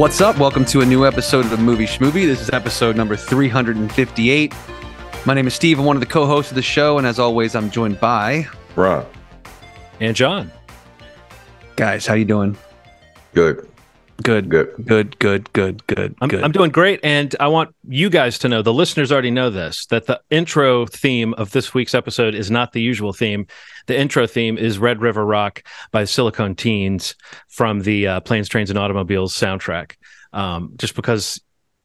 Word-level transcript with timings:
What's 0.00 0.22
up? 0.22 0.38
Welcome 0.38 0.64
to 0.64 0.80
a 0.80 0.86
new 0.86 1.04
episode 1.04 1.44
of 1.44 1.50
the 1.50 1.58
Movie 1.58 1.84
Schmovie. 1.84 2.24
This 2.24 2.40
is 2.40 2.48
episode 2.54 2.96
number 2.96 3.16
358. 3.16 4.54
My 5.26 5.34
name 5.34 5.46
is 5.46 5.52
Steve. 5.52 5.78
I'm 5.78 5.84
one 5.84 5.94
of 5.94 6.00
the 6.00 6.06
co-hosts 6.06 6.50
of 6.50 6.54
the 6.54 6.62
show, 6.62 6.96
and 6.96 7.06
as 7.06 7.18
always, 7.18 7.54
I'm 7.54 7.70
joined 7.70 8.00
by 8.00 8.46
Ron. 8.76 9.04
And 10.00 10.16
John. 10.16 10.50
guys. 11.76 12.06
How 12.06 12.14
you 12.14 12.24
doing? 12.24 12.56
Good. 13.34 13.69
Good. 14.22 14.48
Good. 14.48 14.74
Good. 14.86 15.18
Good. 15.18 15.52
Good. 15.52 15.86
Good. 15.86 16.14
I'm, 16.20 16.28
good. 16.28 16.42
I'm 16.42 16.52
doing 16.52 16.70
great. 16.70 17.00
And 17.02 17.34
I 17.40 17.48
want 17.48 17.74
you 17.88 18.10
guys 18.10 18.38
to 18.40 18.48
know, 18.48 18.60
the 18.62 18.72
listeners 18.72 19.10
already 19.12 19.30
know 19.30 19.50
this, 19.50 19.86
that 19.86 20.06
the 20.06 20.20
intro 20.30 20.86
theme 20.86 21.32
of 21.34 21.52
this 21.52 21.72
week's 21.72 21.94
episode 21.94 22.34
is 22.34 22.50
not 22.50 22.72
the 22.72 22.82
usual 22.82 23.12
theme. 23.12 23.46
The 23.86 23.98
intro 23.98 24.26
theme 24.26 24.58
is 24.58 24.78
Red 24.78 25.00
River 25.00 25.24
Rock 25.24 25.62
by 25.90 26.04
Silicon 26.04 26.54
Teens 26.54 27.14
from 27.48 27.80
the 27.80 28.06
uh, 28.06 28.20
Planes, 28.20 28.48
Trains, 28.48 28.68
and 28.70 28.78
Automobiles 28.78 29.34
soundtrack. 29.34 29.92
Um, 30.32 30.74
just 30.76 30.94
because, 30.94 31.40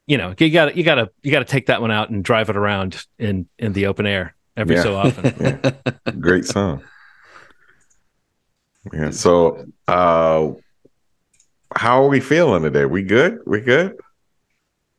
you 0.08 0.18
know, 0.18 0.34
you 0.38 0.50
got 0.52 0.66
to 0.66 0.78
you 0.78 0.84
got 0.84 0.96
to 0.96 1.10
you 1.24 1.32
got 1.32 1.40
to 1.40 1.46
take 1.46 1.68
that 1.68 1.82
one 1.82 1.92
out 1.92 2.10
and 2.10 2.24
drive 2.24 2.50
it 2.50 2.58
around 2.58 3.06
in 3.18 3.48
in 3.58 3.74
the 3.74 3.88
open 3.88 4.06
air 4.06 4.36
every 4.58 4.76
Yeah. 4.76 4.84
so 4.84 4.96
often. 4.98 5.74
Yeah. 6.06 6.12
Great 6.20 6.46
song. 6.46 6.84
Yeah. 8.94 9.10
So, 9.12 9.66
uh, 9.88 10.52
how 11.76 12.04
are 12.04 12.08
we 12.08 12.20
feeling 12.20 12.64
today? 12.64 12.86
We 12.86 13.04
good? 13.04 13.40
We 13.46 13.62
good? 13.62 13.98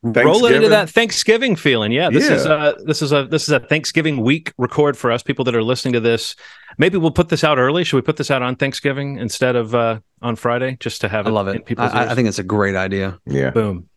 Roll 0.02 0.44
it 0.44 0.54
into 0.54 0.68
that 0.68 0.88
Thanksgiving 0.88 1.56
feeling. 1.56 1.90
Yeah, 1.90 2.10
this 2.10 2.28
is 2.28 2.46
Yeah. 2.46 2.52
uh 2.52 2.74
this 2.84 3.02
is 3.02 3.12
a 3.12 3.24
this 3.24 3.44
is 3.44 3.48
a 3.50 3.58
Thanksgiving 3.60 4.18
week 4.22 4.52
record 4.56 4.96
for 4.96 5.10
us 5.10 5.22
people 5.22 5.44
that 5.46 5.56
are 5.56 5.62
listening 5.62 5.94
to 5.94 6.00
this. 6.00 6.36
Maybe 6.78 6.96
we'll 6.96 7.10
put 7.10 7.28
this 7.28 7.42
out 7.42 7.58
early. 7.58 7.82
Should 7.82 7.96
we 7.96 8.02
put 8.02 8.16
this 8.16 8.30
out 8.30 8.42
on 8.42 8.54
Thanksgiving 8.56 9.18
instead 9.18 9.56
of 9.56 9.74
uh 9.74 10.00
on 10.22 10.36
Friday 10.36 10.76
just 10.78 11.00
to 11.00 11.08
have 11.08 11.26
I 11.26 11.30
love 11.30 11.48
it. 11.48 11.62
I, 11.78 12.10
I 12.10 12.14
think 12.14 12.28
it's 12.28 12.38
a 12.38 12.44
great 12.44 12.76
idea. 12.76 13.18
Yeah. 13.26 13.50
boom. 13.50 13.88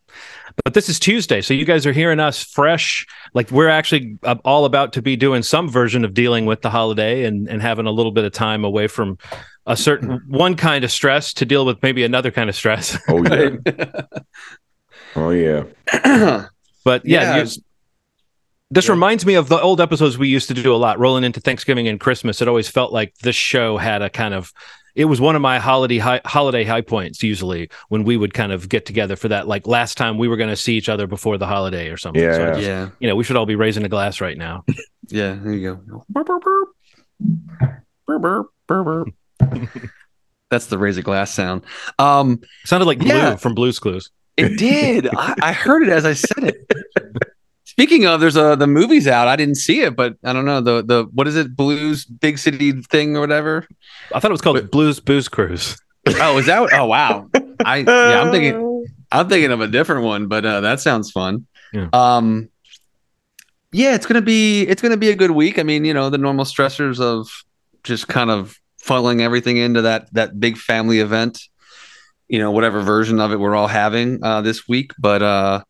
But 0.64 0.74
this 0.74 0.88
is 0.88 0.98
Tuesday, 0.98 1.40
so 1.40 1.54
you 1.54 1.64
guys 1.64 1.86
are 1.86 1.92
hearing 1.92 2.18
us 2.18 2.42
fresh. 2.42 3.06
Like 3.32 3.50
we're 3.52 3.68
actually 3.68 4.18
uh, 4.24 4.34
all 4.44 4.64
about 4.64 4.92
to 4.94 5.02
be 5.02 5.14
doing 5.14 5.44
some 5.44 5.68
version 5.68 6.04
of 6.04 6.12
dealing 6.12 6.44
with 6.46 6.62
the 6.62 6.70
holiday 6.70 7.24
and 7.24 7.48
and 7.48 7.62
having 7.62 7.86
a 7.86 7.92
little 7.92 8.10
bit 8.10 8.24
of 8.24 8.32
time 8.32 8.64
away 8.64 8.88
from 8.88 9.18
a 9.66 9.76
certain 9.76 10.08
mm-hmm. 10.08 10.36
one 10.36 10.56
kind 10.56 10.84
of 10.84 10.90
stress 10.90 11.32
to 11.34 11.44
deal 11.44 11.64
with 11.66 11.82
maybe 11.82 12.04
another 12.04 12.30
kind 12.30 12.48
of 12.48 12.56
stress. 12.56 12.98
Oh 13.08 13.22
yeah. 13.24 13.56
oh 15.16 15.30
yeah. 15.30 16.46
But 16.84 17.04
yeah, 17.04 17.36
Yeah. 17.36 17.42
you- 17.44 17.62
this 18.70 18.86
Yeah. 18.86 18.92
reminds 18.92 19.26
me 19.26 19.34
of 19.34 19.48
the 19.48 19.60
old 19.60 19.80
episodes 19.80 20.16
we 20.16 20.28
used 20.28 20.48
to 20.48 20.54
do 20.54 20.74
a 20.74 20.78
lot, 20.78 20.98
rolling 20.98 21.24
into 21.24 21.40
Thanksgiving 21.40 21.88
and 21.88 22.00
Christmas. 22.00 22.40
It 22.40 22.48
always 22.48 22.68
felt 22.68 22.92
like 22.92 23.14
this 23.16 23.36
show 23.36 23.76
had 23.76 24.00
a 24.02 24.08
kind 24.08 24.32
of. 24.32 24.52
It 24.96 25.04
was 25.04 25.20
one 25.20 25.36
of 25.36 25.42
my 25.42 25.58
holiday 25.58 25.98
high, 25.98 26.20
holiday 26.24 26.64
high 26.64 26.80
points. 26.80 27.22
Usually, 27.22 27.68
when 27.90 28.02
we 28.04 28.16
would 28.16 28.32
kind 28.32 28.50
of 28.50 28.68
get 28.68 28.86
together 28.86 29.14
for 29.14 29.28
that, 29.28 29.46
like 29.46 29.66
last 29.66 29.96
time 29.98 30.18
we 30.18 30.26
were 30.26 30.36
going 30.36 30.50
to 30.50 30.56
see 30.56 30.74
each 30.76 30.88
other 30.88 31.06
before 31.06 31.36
the 31.36 31.46
holiday 31.46 31.88
or 31.90 31.96
something. 31.96 32.22
Yeah, 32.22 32.32
So 32.34 32.40
yeah. 32.40 32.52
just- 32.54 32.66
yeah. 32.66 32.88
you 32.98 33.08
know, 33.08 33.14
we 33.16 33.24
should 33.24 33.36
all 33.36 33.46
be 33.46 33.56
raising 33.56 33.84
a 33.84 33.88
glass 33.88 34.20
right 34.20 34.38
now. 34.38 34.64
Yeah. 35.12 35.36
There 35.42 35.52
you 35.52 35.74
go. 35.88 36.04
Burp, 36.08 36.26
burp, 36.28 36.42
burp. 36.44 36.68
Burp, 38.06 38.22
burp, 38.22 38.46
burp, 38.68 38.84
burp. 38.84 39.08
That's 40.50 40.66
the 40.66 40.78
razor 40.78 41.02
glass 41.02 41.32
sound. 41.32 41.62
Um, 41.98 42.40
sounded 42.64 42.86
like 42.86 42.98
Blue 42.98 43.08
Yeah. 43.08 43.36
from 43.36 43.54
Blue's 43.54 43.78
Clues. 43.78 44.10
It 44.36 44.58
did. 44.58 45.08
I, 45.14 45.34
I 45.42 45.52
heard 45.52 45.82
it 45.84 45.90
as 45.90 46.04
I 46.04 46.14
said 46.14 46.44
it. 46.44 46.56
Speaking 47.64 48.06
of, 48.06 48.20
there's 48.20 48.36
a 48.36 48.56
the 48.56 48.66
movie's 48.66 49.06
out. 49.06 49.28
I 49.28 49.36
didn't 49.36 49.54
see 49.56 49.80
it, 49.82 49.94
but 49.96 50.16
I 50.24 50.32
don't 50.32 50.44
know 50.44 50.60
the 50.60 50.82
the 50.82 51.04
what 51.12 51.28
is 51.28 51.36
it? 51.36 51.54
Blues 51.54 52.04
Big 52.04 52.38
City 52.38 52.72
thing 52.82 53.16
or 53.16 53.20
whatever. 53.20 53.66
I 54.14 54.18
thought 54.20 54.30
it 54.30 54.32
was 54.32 54.40
called 54.40 54.56
But- 54.56 54.70
Blues 54.70 54.98
Booze 55.00 55.28
Cruise. 55.28 55.76
Oh, 56.06 56.38
is 56.38 56.46
that? 56.46 56.72
Oh, 56.72 56.86
wow. 56.86 57.28
I 57.64 57.78
yeah, 57.86 58.20
I'm 58.22 58.30
thinking 58.32 58.86
I'm 59.12 59.28
thinking 59.28 59.50
of 59.52 59.60
a 59.60 59.68
different 59.68 60.04
one, 60.04 60.26
but 60.28 60.44
uh, 60.44 60.60
that 60.62 60.80
sounds 60.80 61.10
fun. 61.10 61.46
Yeah. 61.72 61.88
Um, 61.92 62.48
yeah, 63.72 63.94
it's 63.94 64.06
gonna 64.06 64.22
be 64.22 64.62
it's 64.62 64.82
gonna 64.82 64.96
be 64.96 65.10
a 65.10 65.16
good 65.16 65.30
week. 65.30 65.58
I 65.58 65.62
mean, 65.62 65.84
you 65.84 65.94
know, 65.94 66.10
the 66.10 66.18
normal 66.18 66.44
stressors 66.44 67.00
of 67.00 67.28
just 67.84 68.08
kind 68.08 68.30
of 68.30 68.58
funneling 68.84 69.20
everything 69.20 69.56
into 69.56 69.82
that 69.82 70.12
that 70.14 70.38
big 70.40 70.56
family 70.56 71.00
event. 71.00 71.40
You 72.28 72.38
know, 72.38 72.50
whatever 72.52 72.80
version 72.82 73.18
of 73.20 73.32
it 73.32 73.40
we're 73.40 73.56
all 73.56 73.66
having 73.66 74.22
uh, 74.22 74.40
this 74.40 74.68
week, 74.68 74.92
but 74.98 75.20
uh, 75.22 75.62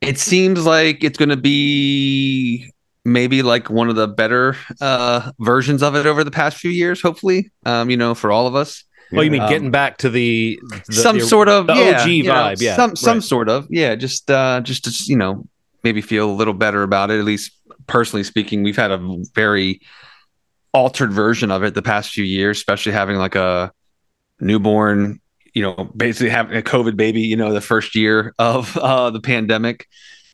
it 0.00 0.18
seems 0.18 0.64
like 0.66 1.02
it's 1.04 1.18
gonna 1.18 1.36
be 1.36 2.70
maybe 3.04 3.42
like 3.42 3.70
one 3.70 3.88
of 3.88 3.96
the 3.96 4.06
better 4.08 4.56
uh, 4.80 5.32
versions 5.40 5.82
of 5.82 5.96
it 5.96 6.06
over 6.06 6.22
the 6.24 6.30
past 6.30 6.58
few 6.58 6.70
years. 6.70 7.02
Hopefully, 7.02 7.50
um, 7.66 7.90
you 7.90 7.96
know, 7.96 8.14
for 8.14 8.30
all 8.30 8.46
of 8.46 8.54
us 8.54 8.84
Oh, 9.14 9.20
you 9.20 9.30
mean 9.30 9.42
Um, 9.42 9.48
getting 9.50 9.70
back 9.70 9.98
to 9.98 10.08
the, 10.08 10.58
the 10.86 10.92
some 10.94 11.18
the- 11.18 11.24
sort 11.26 11.48
of 11.48 11.66
the 11.66 11.74
yeah, 11.74 12.00
OG 12.02 12.08
you 12.08 12.22
know, 12.24 12.32
vibe, 12.32 12.60
yeah, 12.62 12.76
some 12.76 12.96
some 12.96 13.18
right. 13.18 13.22
sort 13.22 13.48
of 13.50 13.66
yeah 13.68 13.94
just 13.94 14.30
uh 14.30 14.62
just 14.62 14.84
to 14.84 14.90
you 15.10 15.16
know 15.16 15.46
maybe 15.84 16.00
feel 16.00 16.30
a 16.30 16.32
little 16.32 16.54
better 16.54 16.82
about 16.82 17.10
it 17.10 17.18
at 17.18 17.24
least 17.26 17.52
personally 17.86 18.24
speaking 18.24 18.62
we've 18.62 18.76
had 18.76 18.90
a 18.90 18.98
very 19.34 19.80
altered 20.72 21.12
version 21.12 21.50
of 21.50 21.62
it 21.62 21.74
the 21.74 21.82
past 21.82 22.10
few 22.10 22.24
years 22.24 22.58
especially 22.58 22.92
having 22.92 23.16
like 23.16 23.34
a 23.34 23.72
newborn 24.40 25.20
you 25.54 25.62
know 25.62 25.90
basically 25.96 26.30
having 26.30 26.56
a 26.56 26.62
covid 26.62 26.96
baby 26.96 27.20
you 27.22 27.36
know 27.36 27.52
the 27.52 27.60
first 27.60 27.94
year 27.94 28.34
of 28.38 28.76
uh 28.78 29.10
the 29.10 29.20
pandemic. 29.20 29.86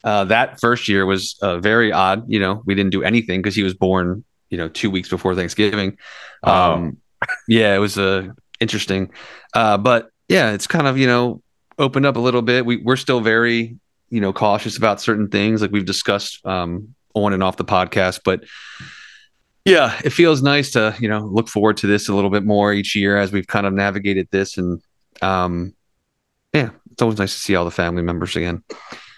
Uh 0.04 0.24
that 0.24 0.60
first 0.60 0.88
year 0.88 1.04
was 1.04 1.36
uh, 1.42 1.58
very 1.58 1.92
odd 1.92 2.24
you 2.28 2.38
know 2.38 2.62
we 2.66 2.74
didn't 2.74 2.92
do 2.92 3.02
anything 3.02 3.40
because 3.40 3.54
he 3.54 3.62
was 3.62 3.74
born 3.74 4.24
you 4.48 4.56
know 4.56 4.68
two 4.68 4.90
weeks 4.90 5.08
before 5.08 5.34
thanksgiving. 5.34 5.96
Um 6.42 6.98
yeah 7.48 7.74
it 7.74 7.78
was 7.78 7.98
uh 7.98 8.28
interesting. 8.60 9.10
Uh 9.54 9.76
but 9.76 10.10
yeah 10.28 10.52
it's 10.52 10.66
kind 10.66 10.86
of 10.86 10.98
you 10.98 11.06
know 11.06 11.42
opened 11.78 12.06
up 12.06 12.16
a 12.16 12.20
little 12.20 12.42
bit. 12.42 12.64
We, 12.66 12.76
we're 12.78 12.96
still 12.96 13.20
very 13.20 13.76
you 14.10 14.20
know 14.20 14.32
cautious 14.32 14.76
about 14.76 15.00
certain 15.00 15.28
things 15.28 15.60
like 15.60 15.70
we've 15.70 15.84
discussed 15.84 16.44
um 16.46 16.94
on 17.14 17.32
and 17.32 17.42
off 17.42 17.56
the 17.56 17.64
podcast 17.64 18.20
but 18.24 18.44
yeah 19.68 20.00
it 20.04 20.10
feels 20.10 20.42
nice 20.42 20.70
to 20.72 20.94
you 20.98 21.08
know 21.08 21.20
look 21.20 21.48
forward 21.48 21.76
to 21.76 21.86
this 21.86 22.08
a 22.08 22.14
little 22.14 22.30
bit 22.30 22.44
more 22.44 22.72
each 22.72 22.96
year 22.96 23.16
as 23.16 23.30
we've 23.32 23.46
kind 23.46 23.66
of 23.66 23.72
navigated 23.72 24.26
this 24.30 24.56
and 24.58 24.82
um 25.22 25.74
yeah 26.52 26.70
it's 26.92 27.02
always 27.02 27.18
nice 27.18 27.34
to 27.34 27.40
see 27.40 27.54
all 27.54 27.64
the 27.64 27.70
family 27.70 28.02
members 28.02 28.34
again 28.36 28.62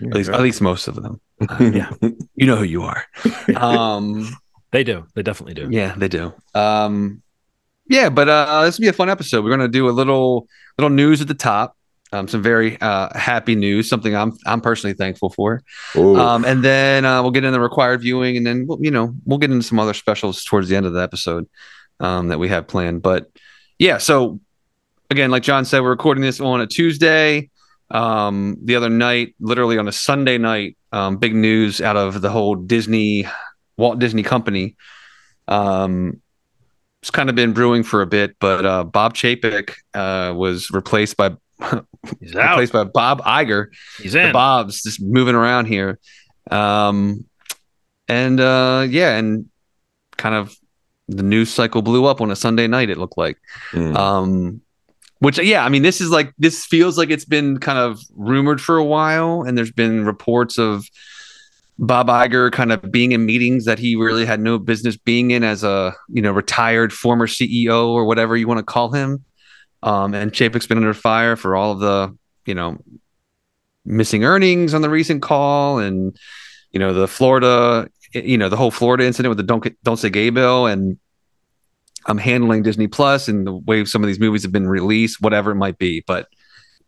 at 0.02 0.14
least 0.14 0.30
at 0.30 0.40
least 0.40 0.60
most 0.60 0.88
of 0.88 0.94
them 0.96 1.20
Yeah. 1.60 1.90
you 2.34 2.46
know 2.46 2.56
who 2.56 2.64
you 2.64 2.82
are 2.82 3.04
um 3.56 4.28
They 4.72 4.84
do. 4.84 5.04
They 5.14 5.22
definitely 5.22 5.54
do. 5.54 5.66
yeah, 5.70 5.94
they 5.96 6.06
do. 6.06 6.32
Um, 6.54 7.22
yeah, 7.88 8.08
but 8.08 8.28
uh, 8.28 8.62
this 8.64 8.78
will 8.78 8.82
be 8.84 8.88
a 8.88 8.92
fun 8.92 9.10
episode. 9.10 9.42
We're 9.42 9.50
gonna 9.50 9.66
do 9.66 9.88
a 9.88 9.96
little 10.00 10.46
little 10.78 10.94
news 10.94 11.20
at 11.20 11.26
the 11.26 11.34
top. 11.34 11.76
Um, 12.12 12.26
some 12.26 12.42
very 12.42 12.80
uh, 12.80 13.16
happy 13.16 13.54
news, 13.54 13.88
something 13.88 14.16
I'm 14.16 14.36
I'm 14.44 14.60
personally 14.60 14.94
thankful 14.94 15.30
for. 15.30 15.62
Um, 16.16 16.44
and 16.44 16.64
then 16.64 17.04
uh, 17.04 17.22
we'll 17.22 17.30
get 17.30 17.44
into 17.44 17.52
the 17.52 17.60
required 17.60 18.00
viewing, 18.00 18.36
and 18.36 18.44
then 18.44 18.66
we'll, 18.66 18.78
you 18.82 18.90
know 18.90 19.14
we'll 19.24 19.38
get 19.38 19.50
into 19.50 19.64
some 19.64 19.78
other 19.78 19.94
specials 19.94 20.42
towards 20.42 20.68
the 20.68 20.76
end 20.76 20.86
of 20.86 20.92
the 20.92 21.02
episode 21.02 21.48
um, 22.00 22.28
that 22.28 22.38
we 22.38 22.48
have 22.48 22.66
planned. 22.66 23.02
But 23.02 23.30
yeah, 23.78 23.98
so 23.98 24.40
again, 25.08 25.30
like 25.30 25.44
John 25.44 25.64
said, 25.64 25.82
we're 25.82 25.90
recording 25.90 26.22
this 26.22 26.40
on 26.40 26.60
a 26.60 26.66
Tuesday. 26.66 27.48
Um, 27.90 28.56
the 28.62 28.76
other 28.76 28.88
night, 28.88 29.34
literally 29.40 29.78
on 29.78 29.88
a 29.88 29.92
Sunday 29.92 30.38
night, 30.38 30.76
um, 30.92 31.16
big 31.16 31.34
news 31.34 31.80
out 31.80 31.96
of 31.96 32.20
the 32.20 32.30
whole 32.30 32.54
Disney 32.54 33.26
Walt 33.76 33.98
Disney 33.98 34.22
Company. 34.22 34.76
Um, 35.48 36.20
it's 37.02 37.10
kind 37.10 37.30
of 37.30 37.34
been 37.34 37.52
brewing 37.52 37.82
for 37.82 38.02
a 38.02 38.06
bit, 38.06 38.36
but 38.40 38.66
uh, 38.66 38.84
Bob 38.84 39.14
Chapek 39.14 39.74
uh, 39.94 40.34
was 40.34 40.70
replaced 40.70 41.16
by 41.16 41.30
He's 42.20 42.34
out. 42.36 42.50
replaced 42.50 42.72
by 42.72 42.84
Bob 42.84 43.20
Iger 43.22 43.66
He's 43.98 44.12
the 44.14 44.26
in. 44.28 44.32
Bobs 44.32 44.82
just 44.82 45.00
moving 45.02 45.34
around 45.34 45.66
here. 45.66 45.98
Um, 46.50 47.24
and 48.08 48.40
uh, 48.40 48.86
yeah, 48.88 49.16
and 49.16 49.46
kind 50.16 50.34
of 50.34 50.54
the 51.08 51.22
news 51.22 51.50
cycle 51.52 51.82
blew 51.82 52.06
up 52.06 52.20
on 52.20 52.30
a 52.30 52.36
Sunday 52.36 52.66
night. 52.66 52.90
It 52.90 52.98
looked 52.98 53.18
like, 53.18 53.36
Mm. 53.72 53.96
um, 53.96 54.60
which 55.18 55.38
yeah, 55.38 55.64
I 55.64 55.68
mean, 55.68 55.82
this 55.82 56.00
is 56.00 56.10
like 56.10 56.32
this 56.38 56.64
feels 56.64 56.96
like 56.96 57.10
it's 57.10 57.24
been 57.26 57.58
kind 57.58 57.78
of 57.78 58.00
rumored 58.16 58.60
for 58.60 58.76
a 58.78 58.84
while, 58.84 59.42
and 59.42 59.56
there's 59.56 59.70
been 59.72 60.04
reports 60.06 60.56
of 60.58 60.86
Bob 61.78 62.08
Iger 62.08 62.50
kind 62.50 62.72
of 62.72 62.90
being 62.90 63.12
in 63.12 63.26
meetings 63.26 63.64
that 63.66 63.78
he 63.78 63.96
really 63.96 64.24
had 64.24 64.40
no 64.40 64.58
business 64.58 64.96
being 64.96 65.30
in 65.30 65.44
as 65.44 65.62
a 65.62 65.94
you 66.08 66.22
know 66.22 66.32
retired 66.32 66.92
former 66.92 67.26
CEO 67.26 67.88
or 67.88 68.04
whatever 68.06 68.36
you 68.36 68.48
want 68.48 68.58
to 68.58 68.64
call 68.64 68.92
him. 68.92 69.22
Um, 69.82 70.14
and 70.14 70.32
Chapek's 70.32 70.66
been 70.66 70.78
under 70.78 70.94
fire 70.94 71.36
for 71.36 71.56
all 71.56 71.72
of 71.72 71.80
the 71.80 72.16
you 72.46 72.54
know 72.54 72.78
missing 73.84 74.24
earnings 74.24 74.74
on 74.74 74.82
the 74.82 74.90
recent 74.90 75.22
call 75.22 75.78
and 75.78 76.16
you 76.70 76.78
know 76.78 76.92
the 76.92 77.08
Florida 77.08 77.88
you 78.12 78.38
know 78.38 78.48
the 78.48 78.56
whole 78.56 78.70
Florida 78.70 79.04
incident 79.04 79.30
with 79.30 79.38
the 79.38 79.44
don't 79.44 79.66
don't 79.82 79.96
say 79.96 80.10
gay 80.10 80.30
bill 80.30 80.66
and 80.66 80.98
I'm 82.06 82.18
handling 82.18 82.62
Disney 82.62 82.86
Plus 82.86 83.28
and 83.28 83.46
the 83.46 83.52
way 83.54 83.84
some 83.84 84.02
of 84.02 84.06
these 84.06 84.20
movies 84.20 84.42
have 84.42 84.52
been 84.52 84.68
released 84.68 85.20
whatever 85.20 85.50
it 85.50 85.56
might 85.56 85.76
be. 85.76 86.02
But 86.06 86.28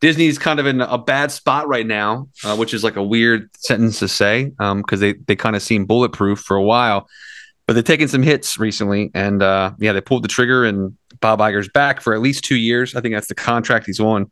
Disney's 0.01 0.39
kind 0.39 0.59
of 0.59 0.67
in 0.67 0.81
a 0.81 0.99
bad 0.99 1.31
spot 1.31 1.69
right 1.69 1.87
now 1.87 2.29
uh, 2.45 2.57
which 2.57 2.75
is 2.75 2.83
like 2.83 2.97
a 2.97 3.03
weird 3.03 3.51
sentence 3.57 3.99
to 4.01 4.09
say 4.09 4.53
because 4.59 5.01
they 5.01 5.15
they 5.15 5.37
kind 5.37 5.57
of 5.57 5.63
seem 5.63 5.87
bulletproof 5.87 6.41
for 6.41 6.57
a 6.57 6.63
while. 6.63 7.09
But 7.67 7.75
they've 7.75 7.85
taken 7.85 8.09
some 8.09 8.23
hits 8.23 8.59
recently 8.59 9.11
and 9.15 9.43
uh, 9.43 9.73
yeah 9.79 9.93
they 9.93 10.01
pulled 10.01 10.25
the 10.25 10.29
trigger 10.29 10.65
and 10.65 10.97
Bob 11.23 11.39
Iger's 11.39 11.69
back 11.71 12.03
for 12.03 12.13
at 12.13 12.21
least 12.21 12.45
two 12.45 12.57
years 12.57 12.95
I 12.95 13.01
think 13.01 13.15
that's 13.15 13.29
the 13.29 13.35
contract 13.35 13.87
he's 13.87 14.01
on 14.01 14.31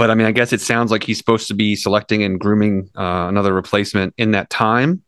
but 0.00 0.10
I 0.10 0.14
mean, 0.14 0.26
I 0.26 0.32
guess 0.32 0.54
it 0.54 0.62
sounds 0.62 0.90
like 0.90 1.02
he's 1.02 1.18
supposed 1.18 1.46
to 1.48 1.54
be 1.54 1.76
selecting 1.76 2.22
and 2.22 2.40
grooming 2.40 2.88
uh, 2.96 3.26
another 3.28 3.52
replacement 3.52 4.14
in 4.16 4.30
that 4.30 4.48
time. 4.48 5.02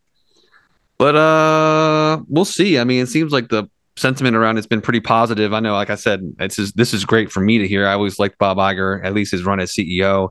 But 0.99 1.15
uh, 1.15 2.21
we'll 2.27 2.45
see. 2.45 2.77
I 2.77 2.83
mean, 2.83 3.01
it 3.01 3.07
seems 3.07 3.31
like 3.31 3.49
the 3.49 3.67
sentiment 3.95 4.35
around 4.35 4.59
it's 4.59 4.67
been 4.67 4.81
pretty 4.81 4.99
positive. 4.99 5.51
I 5.51 5.61
know, 5.61 5.73
like 5.73 5.89
I 5.89 5.95
said, 5.95 6.35
it's 6.37 6.57
just, 6.57 6.77
this 6.77 6.93
is 6.93 7.05
great 7.05 7.31
for 7.31 7.39
me 7.39 7.57
to 7.57 7.67
hear. 7.67 7.87
I 7.87 7.93
always 7.93 8.19
liked 8.19 8.37
Bob 8.37 8.57
Iger, 8.57 9.03
at 9.03 9.15
least 9.15 9.31
his 9.31 9.43
run 9.43 9.59
as 9.59 9.71
CEO 9.71 10.29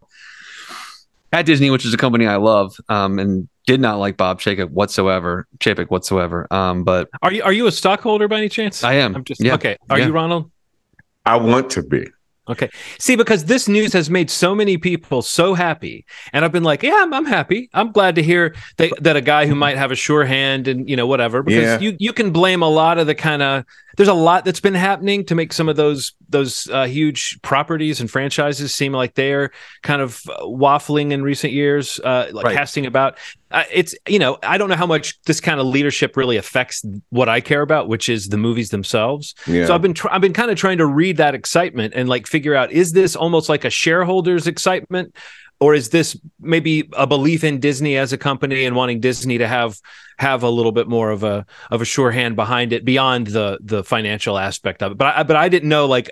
at 1.32 1.46
Disney, 1.46 1.70
which 1.70 1.84
is 1.84 1.94
a 1.94 1.96
company 1.96 2.26
I 2.26 2.36
love, 2.36 2.76
um, 2.88 3.18
and 3.18 3.48
did 3.66 3.80
not 3.80 3.98
like 3.98 4.16
Bob 4.16 4.40
Chapek 4.40 4.70
whatsoever. 4.70 5.46
Chapek 5.58 5.88
whatsoever. 5.90 6.46
Um, 6.52 6.84
but 6.84 7.08
are 7.22 7.32
you 7.32 7.42
are 7.42 7.52
you 7.52 7.66
a 7.66 7.72
stockholder 7.72 8.28
by 8.28 8.38
any 8.38 8.48
chance? 8.48 8.84
I 8.84 8.94
am. 8.94 9.16
I'm 9.16 9.24
just 9.24 9.40
yeah. 9.42 9.54
okay. 9.54 9.76
Are 9.90 9.98
Yeah. 9.98 10.06
you 10.06 10.12
Ronald? 10.12 10.50
I 11.24 11.36
want 11.36 11.70
to 11.70 11.82
be. 11.82 12.06
Okay. 12.48 12.68
See, 12.98 13.14
because 13.14 13.44
this 13.44 13.68
news 13.68 13.92
has 13.92 14.10
made 14.10 14.28
so 14.28 14.52
many 14.52 14.76
people 14.76 15.22
so 15.22 15.54
happy, 15.54 16.04
and 16.32 16.44
I've 16.44 16.50
been 16.50 16.64
like, 16.64 16.82
yeah, 16.82 16.98
I'm, 16.98 17.14
I'm 17.14 17.24
happy. 17.24 17.70
I'm 17.72 17.92
glad 17.92 18.16
to 18.16 18.22
hear 18.22 18.56
that, 18.78 18.90
that 19.00 19.14
a 19.14 19.20
guy 19.20 19.46
who 19.46 19.54
might 19.54 19.78
have 19.78 19.92
a 19.92 19.94
sure 19.94 20.24
hand 20.24 20.66
and 20.66 20.90
you 20.90 20.96
know 20.96 21.06
whatever, 21.06 21.44
because 21.44 21.62
Yeah. 21.62 21.78
you 21.78 21.96
you 22.00 22.12
can 22.12 22.32
blame 22.32 22.60
a 22.62 22.68
lot 22.68 22.98
of 22.98 23.06
the 23.06 23.14
kind 23.14 23.42
of 23.42 23.64
there's 23.96 24.08
a 24.08 24.14
lot 24.14 24.44
that's 24.44 24.60
been 24.60 24.74
happening 24.74 25.24
to 25.26 25.34
make 25.34 25.52
some 25.52 25.68
of 25.68 25.76
those 25.76 26.12
those 26.28 26.68
uh, 26.70 26.86
huge 26.86 27.38
properties 27.42 28.00
and 28.00 28.10
franchises 28.10 28.74
seem 28.74 28.92
like 28.92 29.14
they're 29.14 29.50
kind 29.82 30.00
of 30.00 30.20
uh, 30.30 30.42
waffling 30.44 31.10
in 31.12 31.22
recent 31.22 31.52
years, 31.52 32.00
uh, 32.00 32.28
like 32.32 32.46
Right. 32.46 32.56
casting 32.56 32.86
about. 32.86 33.18
Uh, 33.50 33.64
it's 33.70 33.94
you 34.08 34.18
know 34.18 34.38
I 34.42 34.56
don't 34.56 34.70
know 34.70 34.76
how 34.76 34.86
much 34.86 35.20
this 35.24 35.40
kind 35.40 35.60
of 35.60 35.66
leadership 35.66 36.16
really 36.16 36.38
affects 36.38 36.84
what 37.10 37.28
I 37.28 37.40
care 37.40 37.60
about, 37.60 37.86
which 37.88 38.08
is 38.08 38.28
the 38.28 38.38
movies 38.38 38.70
themselves. 38.70 39.34
Yeah. 39.46 39.66
So 39.66 39.74
I've 39.74 39.82
been 39.82 39.92
tr- 39.94 40.08
I've 40.10 40.22
been 40.22 40.32
kind 40.32 40.50
of 40.50 40.56
trying 40.56 40.78
to 40.78 40.86
read 40.86 41.18
that 41.18 41.34
excitement 41.34 41.92
and 41.94 42.08
like 42.08 42.26
figure 42.26 42.54
out 42.54 42.72
is 42.72 42.92
this 42.92 43.14
almost 43.14 43.48
like 43.50 43.64
a 43.66 43.70
shareholders 43.70 44.46
excitement 44.46 45.14
or 45.62 45.74
is 45.74 45.90
this 45.90 46.18
maybe 46.40 46.88
a 46.94 47.06
belief 47.06 47.44
in 47.44 47.60
Disney 47.60 47.96
as 47.96 48.12
a 48.12 48.18
company 48.18 48.64
and 48.64 48.74
wanting 48.74 48.98
Disney 48.98 49.38
to 49.38 49.46
have 49.46 49.78
have 50.18 50.42
a 50.42 50.50
little 50.50 50.72
bit 50.72 50.88
more 50.88 51.10
of 51.12 51.22
a 51.22 51.46
of 51.70 51.80
a 51.80 51.84
sure 51.84 52.10
hand 52.10 52.34
behind 52.34 52.72
it 52.72 52.84
beyond 52.84 53.28
the 53.28 53.58
the 53.62 53.84
financial 53.84 54.38
aspect 54.38 54.82
of 54.82 54.90
it. 54.90 54.98
But 54.98 55.16
I, 55.16 55.22
but 55.22 55.36
I 55.36 55.48
didn't 55.48 55.68
know 55.68 55.86
like 55.86 56.10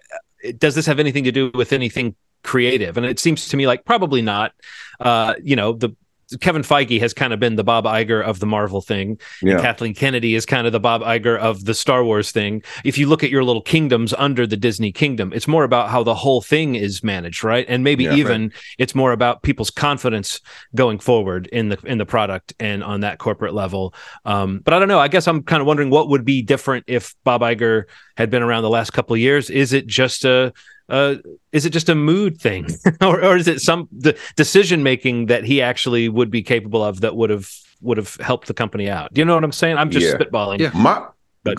does 0.57 0.77
this 0.77 0.87
have 0.87 1.01
anything 1.01 1.25
to 1.25 1.33
do 1.33 1.51
with 1.53 1.73
anything 1.73 2.15
creative? 2.45 2.97
And 2.97 3.05
it 3.05 3.19
seems 3.19 3.49
to 3.49 3.57
me 3.57 3.67
like 3.67 3.85
probably 3.85 4.23
not. 4.23 4.53
Uh, 5.01 5.35
you 5.43 5.57
know 5.57 5.73
the. 5.73 5.97
Kevin 6.41 6.63
Feige 6.63 7.01
has 7.01 7.13
kind 7.13 7.33
of 7.33 7.41
been 7.41 7.57
the 7.57 7.65
Bob 7.65 7.85
Iger 7.85 8.23
of 8.23 8.41
the 8.41 8.47
Marvel 8.47 8.81
thing. 8.81 9.21
yeah. 9.43 9.55
And 9.55 9.63
Kathleen 9.63 9.95
Kennedy 9.95 10.35
is 10.35 10.47
kind 10.47 10.67
of 10.67 10.73
the 10.73 10.81
Bob 10.81 11.03
Iger 11.03 11.39
of 11.39 11.65
the 11.65 11.75
Star 11.75 12.05
Wars 12.05 12.31
thing. 12.33 12.63
If 12.85 12.99
you 12.99 13.07
look 13.07 13.25
at 13.25 13.31
your 13.31 13.45
little 13.45 13.63
kingdoms 13.63 14.15
under 14.15 14.47
the 14.47 14.57
Disney 14.57 14.93
kingdom, 14.93 15.33
it's 15.33 15.49
more 15.49 15.65
about 15.65 15.91
how 15.91 16.03
the 16.03 16.15
whole 16.15 16.41
thing 16.41 16.75
is 16.75 17.03
managed, 17.03 17.43
right? 17.45 17.67
And 17.69 17.83
maybe 17.85 18.05
Yeah, 18.05 18.15
even 18.15 18.53
it's 18.79 18.95
more 18.95 19.13
about 19.13 19.43
people's 19.43 19.71
confidence 19.71 20.41
going 20.75 20.99
forward 20.99 21.47
in 21.49 21.69
the 21.69 21.79
in 21.85 21.99
the 21.99 22.07
product 22.07 22.55
and 22.61 22.83
on 22.85 23.01
that 23.01 23.19
corporate 23.19 23.55
level. 23.55 23.95
Um, 24.25 24.61
but 24.65 24.75
I 24.75 24.79
don't 24.79 24.89
know. 24.89 25.01
I 25.01 25.09
guess 25.09 25.27
I'm 25.27 25.43
kind 25.43 25.61
of 25.61 25.67
wondering 25.67 25.91
what 25.91 26.09
would 26.09 26.25
be 26.25 26.43
different 26.43 26.85
if 26.87 27.15
Bob 27.25 27.41
Iger 27.43 27.85
had 28.17 28.31
been 28.31 28.43
around 28.43 28.63
the 28.63 28.71
last 28.71 28.93
couple 28.93 29.15
of 29.15 29.21
years. 29.21 29.51
Is 29.51 29.73
it 29.73 29.87
just 29.87 30.25
a 30.25 30.53
uh, 30.91 31.15
is 31.53 31.65
it 31.67 31.71
just 31.71 31.89
a 31.89 31.95
mood 31.95 32.41
thing, 32.41 32.67
or, 33.01 33.25
or 33.25 33.37
is 33.37 33.49
it 33.49 33.61
some 33.61 33.89
the 33.93 34.17
decision 34.37 34.83
making 34.83 35.27
that 35.27 35.45
he 35.45 35.63
actually 35.63 36.09
would 36.09 36.31
be 36.31 36.43
capable 36.43 36.83
of 36.85 37.01
that 37.01 37.17
would 37.17 37.31
have 37.31 37.49
would 37.81 37.97
have 37.97 38.17
helped 38.17 38.47
the 38.49 38.55
company 38.55 38.91
out? 38.91 39.13
Do 39.15 39.21
you 39.21 39.25
know 39.25 39.35
what 39.35 39.45
I'm 39.45 39.53
saying? 39.53 39.79
I'm 39.79 39.91
just 39.91 40.07
Yeah. 40.07 40.15
spitballing. 40.19 40.59
Yeah. 40.61 40.71
My 40.75 41.07
But- 41.45 41.59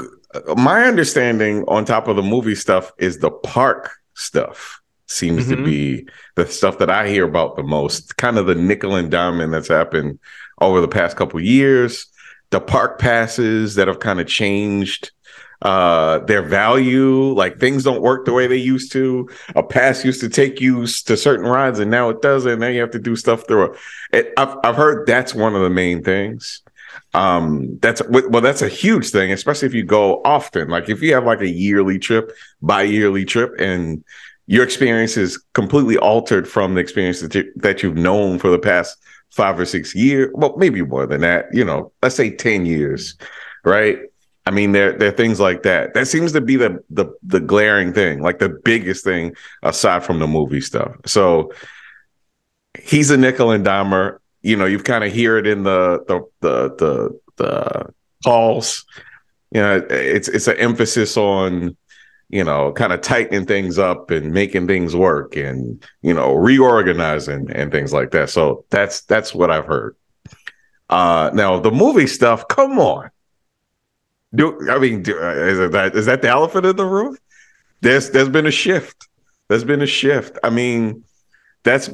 my 0.55 0.83
understanding 0.85 1.65
on 1.67 1.83
top 1.85 2.07
of 2.07 2.15
the 2.15 2.21
movie 2.21 2.55
stuff 2.55 2.91
is 2.99 3.17
the 3.19 3.31
park 3.31 3.91
stuff 4.13 4.79
seems 5.07 5.47
to 5.49 5.57
Mhm. 5.57 5.65
be 5.65 6.07
the 6.35 6.45
stuff 6.47 6.77
that 6.77 6.89
I 6.89 7.09
hear 7.09 7.25
about 7.25 7.57
the 7.57 7.63
most. 7.63 8.15
Kind 8.15 8.37
of 8.37 8.45
the 8.45 8.55
nickel 8.55 8.95
and 8.95 9.11
diamond 9.11 9.53
that's 9.53 9.67
happened 9.67 10.19
over 10.61 10.79
the 10.79 10.87
past 10.87 11.17
couple 11.17 11.39
years. 11.41 12.05
The 12.51 12.61
park 12.61 12.97
passes 12.99 13.75
that 13.75 13.87
have 13.89 13.99
kind 13.99 14.21
of 14.21 14.27
changed 14.27 15.11
uh 15.61 16.19
their 16.19 16.41
value 16.41 17.33
like 17.33 17.59
things 17.59 17.83
don't 17.83 18.01
work 18.01 18.25
the 18.25 18.33
way 18.33 18.47
they 18.47 18.57
used 18.57 18.91
to. 18.93 19.29
A 19.55 19.63
pass 19.63 20.03
used 20.03 20.21
to 20.21 20.29
take 20.29 20.59
you 20.59 20.87
to 20.87 21.15
certain 21.15 21.45
rides 21.45 21.79
and 21.79 21.91
now 21.91 22.09
it 22.09 22.21
doesn't. 22.21 22.59
Now 22.59 22.67
you 22.67 22.81
have 22.81 22.91
to 22.91 22.99
do 22.99 23.15
stuff 23.15 23.47
through 23.47 23.75
it, 24.11 24.33
I've, 24.37 24.55
I've 24.63 24.75
heard 24.75 25.05
that's 25.05 25.35
one 25.35 25.55
of 25.55 25.61
the 25.61 25.69
main 25.69 26.03
things. 26.03 26.61
Um 27.13 27.77
that's 27.81 28.01
well 28.09 28.41
that's 28.41 28.61
a 28.61 28.69
huge 28.69 29.09
thing 29.09 29.31
especially 29.31 29.67
if 29.67 29.73
you 29.73 29.83
go 29.83 30.21
often. 30.25 30.69
Like 30.69 30.89
if 30.89 31.01
you 31.01 31.13
have 31.13 31.25
like 31.25 31.41
a 31.41 31.49
yearly 31.49 31.99
trip 31.99 32.31
bi-yearly 32.61 33.25
trip 33.25 33.53
and 33.59 34.03
your 34.47 34.63
experience 34.63 35.15
is 35.15 35.37
completely 35.53 35.97
altered 35.97 36.45
from 36.45 36.73
the 36.73 36.81
experience 36.81 37.21
that, 37.21 37.33
you, 37.33 37.49
that 37.55 37.81
you've 37.81 37.95
known 37.95 38.37
for 38.37 38.49
the 38.49 38.59
past 38.59 38.97
five 39.29 39.57
or 39.59 39.65
six 39.65 39.95
years 39.95 40.29
well 40.33 40.55
maybe 40.57 40.81
more 40.81 41.05
than 41.05 41.21
that 41.21 41.45
you 41.53 41.63
know 41.63 41.91
let's 42.01 42.15
say 42.15 42.29
10 42.29 42.65
years 42.65 43.15
right 43.63 43.99
i 44.45 44.51
mean 44.51 44.71
there 44.71 44.93
there 44.97 45.09
are 45.09 45.15
things 45.15 45.39
like 45.39 45.63
that 45.63 45.93
that 45.93 46.07
seems 46.07 46.31
to 46.31 46.41
be 46.41 46.55
the 46.55 46.83
the 46.89 47.05
the 47.23 47.39
glaring 47.39 47.93
thing 47.93 48.21
like 48.21 48.39
the 48.39 48.49
biggest 48.49 49.03
thing 49.03 49.35
aside 49.63 50.03
from 50.03 50.19
the 50.19 50.27
movie 50.27 50.61
stuff 50.61 50.95
so 51.05 51.51
he's 52.79 53.11
a 53.11 53.17
nickel 53.17 53.51
and 53.51 53.65
dimer 53.65 54.17
you 54.41 54.55
know, 54.55 54.65
you 54.65 54.79
kind 54.79 55.03
of 55.03 55.13
hear 55.13 55.37
it 55.37 55.47
in 55.47 55.63
the 55.63 56.03
the 56.07 56.21
the 56.41 56.75
the, 56.75 57.19
the 57.37 57.93
calls. 58.23 58.85
You 59.51 59.61
know, 59.61 59.85
it's 59.89 60.27
it's 60.27 60.47
an 60.47 60.57
emphasis 60.57 61.17
on 61.17 61.77
you 62.29 62.43
know 62.43 62.71
kind 62.71 62.93
of 62.93 63.01
tightening 63.01 63.45
things 63.45 63.77
up 63.77 64.09
and 64.09 64.33
making 64.33 64.67
things 64.67 64.95
work 64.95 65.35
and 65.35 65.83
you 66.01 66.13
know 66.13 66.33
reorganizing 66.33 67.51
and 67.51 67.71
things 67.71 67.93
like 67.93 68.11
that. 68.11 68.29
So 68.29 68.65
that's 68.69 69.01
that's 69.01 69.33
what 69.33 69.51
I've 69.51 69.65
heard. 69.65 69.95
Uh, 70.89 71.29
now 71.33 71.59
the 71.59 71.71
movie 71.71 72.07
stuff, 72.07 72.47
come 72.47 72.79
on. 72.79 73.11
Do 74.33 74.69
I 74.69 74.79
mean 74.79 75.03
do, 75.03 75.21
uh, 75.21 75.33
is 75.33 75.71
that 75.71 75.95
is 75.95 76.05
that 76.05 76.21
the 76.21 76.29
elephant 76.29 76.65
in 76.65 76.75
the 76.75 76.85
room? 76.85 77.17
There's 77.81 78.11
there's 78.11 78.29
been 78.29 78.45
a 78.45 78.51
shift. 78.51 79.07
There's 79.49 79.63
been 79.63 79.81
a 79.81 79.87
shift. 79.87 80.37
I 80.43 80.49
mean, 80.49 81.03
that's 81.63 81.89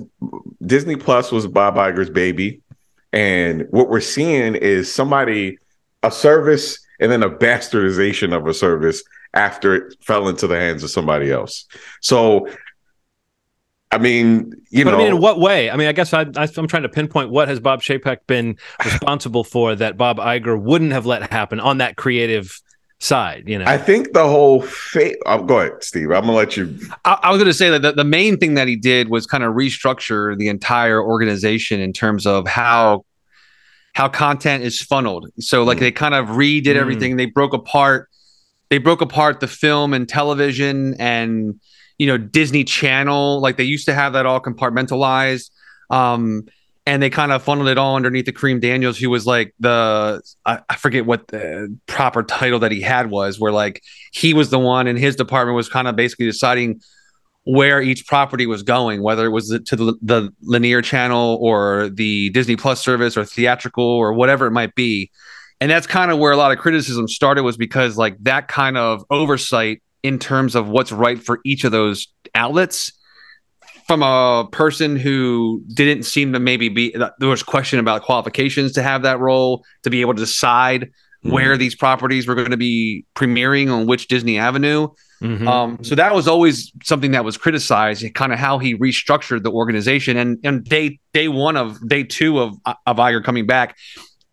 Disney 0.64 0.96
Plus 0.96 1.32
was 1.32 1.48
Bob 1.48 1.76
Iger's 1.76 2.10
baby, 2.10 2.62
and 3.12 3.66
what 3.72 3.90
we're 3.90 4.02
seeing 4.02 4.56
is 4.56 4.94
somebody 4.94 5.58
a 6.04 6.12
service 6.12 6.80
and 7.00 7.12
then 7.12 7.24
a 7.24 7.30
bastardization 7.30 8.36
of 8.36 8.48
a 8.48 8.54
service 8.54 9.04
after 9.34 9.76
it 9.76 9.96
fell 10.02 10.28
into 10.28 10.48
the 10.48 10.56
hands 10.56 10.84
of 10.84 10.90
somebody 10.90 11.32
else. 11.32 11.66
So, 12.02 12.48
I 13.92 13.98
mean, 14.00 14.52
you 14.70 14.84
but 14.84 14.92
know, 14.92 14.98
I 14.98 15.00
mean, 15.00 15.08
in 15.14 15.22
what 15.22 15.40
way? 15.40 15.70
I 15.72 15.78
mean, 15.78 15.88
I 15.88 15.94
guess 15.94 16.14
I, 16.14 16.22
I, 16.36 16.48
I'm 16.58 16.68
trying 16.68 16.84
to 16.84 16.90
pinpoint 16.90 17.30
what 17.30 17.48
has 17.48 17.60
Bob 17.60 17.82
Chapek 17.82 18.18
been 18.28 18.58
responsible 18.86 19.44
for 19.44 19.76
that 19.76 19.96
Bob 19.98 20.18
Iger 20.18 20.60
wouldn't 20.62 20.92
have 20.92 21.06
let 21.06 21.32
happen 21.32 21.60
on 21.62 21.78
that 21.78 21.96
creative 21.96 22.60
side. 23.00 23.44
You 23.48 23.60
know, 23.60 23.66
I 23.66 23.78
think 23.78 24.12
the 24.14 24.28
whole 24.28 24.62
fate. 24.62 25.16
Oh, 25.26 25.42
go 25.44 25.60
ahead, 25.60 25.84
Steve. 25.84 26.12
I'm 26.12 26.22
gonna 26.22 26.34
let 26.34 26.58
you. 26.58 26.78
I, 27.06 27.18
I 27.24 27.30
was 27.30 27.38
going 27.38 27.48
to 27.48 27.54
say 27.54 27.70
that 27.70 27.82
the, 27.82 27.94
the 27.94 28.04
main 28.04 28.38
thing 28.38 28.56
that 28.56 28.68
he 28.68 28.76
did 28.76 29.08
was 29.10 29.26
kind 29.26 29.44
of 29.44 29.54
restructure 29.54 30.38
the 30.38 30.50
entire 30.50 31.02
organization 31.02 31.80
in 31.80 31.94
terms 31.94 32.26
of 32.26 32.46
how 32.48 33.06
how 33.94 34.10
content 34.10 34.64
is 34.64 34.82
funneled. 34.82 35.28
So 35.40 35.64
like 35.64 35.78
Mm. 35.78 35.82
they 35.82 35.92
kind 35.92 36.14
of 36.14 36.28
redid 36.28 36.64
Mm. 36.66 36.76
everything. 36.76 37.16
They 37.18 37.26
broke 37.26 37.54
apart 37.54 38.10
they 38.70 38.80
broke 38.80 39.00
apart 39.00 39.40
the 39.40 39.48
film 39.48 39.94
and 39.94 40.10
television 40.10 40.94
and 41.00 41.58
you 41.98 42.08
know 42.08 42.18
Disney 42.18 42.64
Channel. 42.64 43.42
Like 43.42 43.58
they 43.58 43.64
used 43.64 43.86
to 43.86 43.94
have 43.94 44.14
that 44.14 44.26
all 44.26 44.42
compartmentalized. 44.42 45.50
Um 45.90 46.48
and 46.88 47.04
they 47.04 47.10
kind 47.10 47.34
of 47.34 47.44
funneled 47.44 47.68
it 47.68 47.78
all 47.78 47.98
underneath 47.98 48.26
the 48.26 48.32
Kareem 48.32 48.62
Daniels, 48.62 48.98
who 48.98 49.10
was 49.10 49.26
like 49.26 49.54
the 49.60 50.22
I, 50.46 50.60
I 50.70 50.76
forget 50.78 51.06
what 51.06 51.28
the 51.28 51.78
proper 51.86 52.24
title 52.24 52.60
that 52.60 52.72
he 52.72 52.82
had 52.82 53.10
was, 53.10 53.40
where 53.40 53.52
like 53.52 53.84
he 54.14 54.34
was 54.34 54.50
the 54.50 54.60
one 54.60 54.88
and 54.88 54.98
his 54.98 55.18
department 55.18 55.58
was 55.58 55.68
kind 55.68 55.90
of 55.90 55.98
basically 55.98 56.28
deciding 56.28 56.80
where 57.44 57.82
each 57.82 58.08
property 58.08 58.46
was 58.46 58.64
going, 58.64 59.02
whether 59.02 59.26
it 59.26 59.30
was 59.30 59.48
to 59.50 59.76
the, 59.76 59.98
the 60.02 60.34
linear 60.42 60.82
channel 60.82 61.38
or 61.42 61.90
the 61.90 62.30
Disney 62.30 62.56
Plus 62.56 62.82
service 62.82 63.18
or 63.18 63.26
theatrical 63.26 63.84
or 63.86 64.14
whatever 64.14 64.48
it 64.48 64.52
might 64.52 64.74
be. 64.76 65.12
And 65.60 65.72
that's 65.72 65.88
kind 65.88 66.12
of 66.12 66.20
where 66.20 66.32
a 66.32 66.38
lot 66.38 66.52
of 66.52 66.58
criticism 66.58 67.08
started 67.08 67.44
was 67.44 67.58
because 67.58 67.98
like 67.98 68.18
that 68.24 68.48
kind 68.48 68.78
of 68.78 69.04
oversight 69.10 69.82
in 70.08 70.20
terms 70.20 70.56
of 70.56 70.68
what's 70.70 70.92
right 70.92 71.22
for 71.22 71.40
each 71.46 71.64
of 71.64 71.72
those 71.72 72.08
outlets 72.34 72.92
from 73.88 74.04
a 74.04 74.48
person 74.52 74.98
who 74.98 75.64
didn't 75.74 76.04
seem 76.04 76.34
to 76.34 76.40
maybe 76.40 76.70
be 76.70 76.96
there 77.20 77.30
was 77.30 77.42
question 77.42 77.80
about 77.80 78.04
qualifications 78.04 78.74
to 78.74 78.84
have 78.84 79.04
that 79.04 79.20
role 79.20 79.64
to 79.84 79.90
be 79.90 80.02
able 80.02 80.14
to 80.14 80.20
decide 80.20 80.90
where 81.22 81.58
these 81.58 81.76
properties 81.76 82.28
were 82.28 82.36
going 82.36 82.52
to 82.52 82.58
be 82.58 83.04
premiering 83.16 83.72
on 83.72 83.86
which 83.86 84.08
Disney 84.08 84.38
Avenue. 84.38 84.88
Mhm. 85.22 85.48
Um, 85.48 85.80
so 85.82 85.96
that 85.96 86.14
was 86.14 86.28
always 86.28 86.72
something 86.84 87.12
that 87.12 87.26
was 87.26 87.38
criticized, 87.38 88.06
kind 88.14 88.32
of 88.32 88.40
how 88.40 88.60
he 88.60 88.76
restructured 88.76 89.44
the 89.44 89.52
organization. 89.52 90.16
And 90.16 90.38
and 90.44 90.64
day 90.64 91.00
day 91.14 91.28
one 91.28 91.58
of 91.58 91.86
day 91.88 92.04
two 92.04 92.40
of 92.40 92.56
of 92.86 92.98
Iger 92.98 93.24
coming 93.24 93.48
back, 93.48 93.76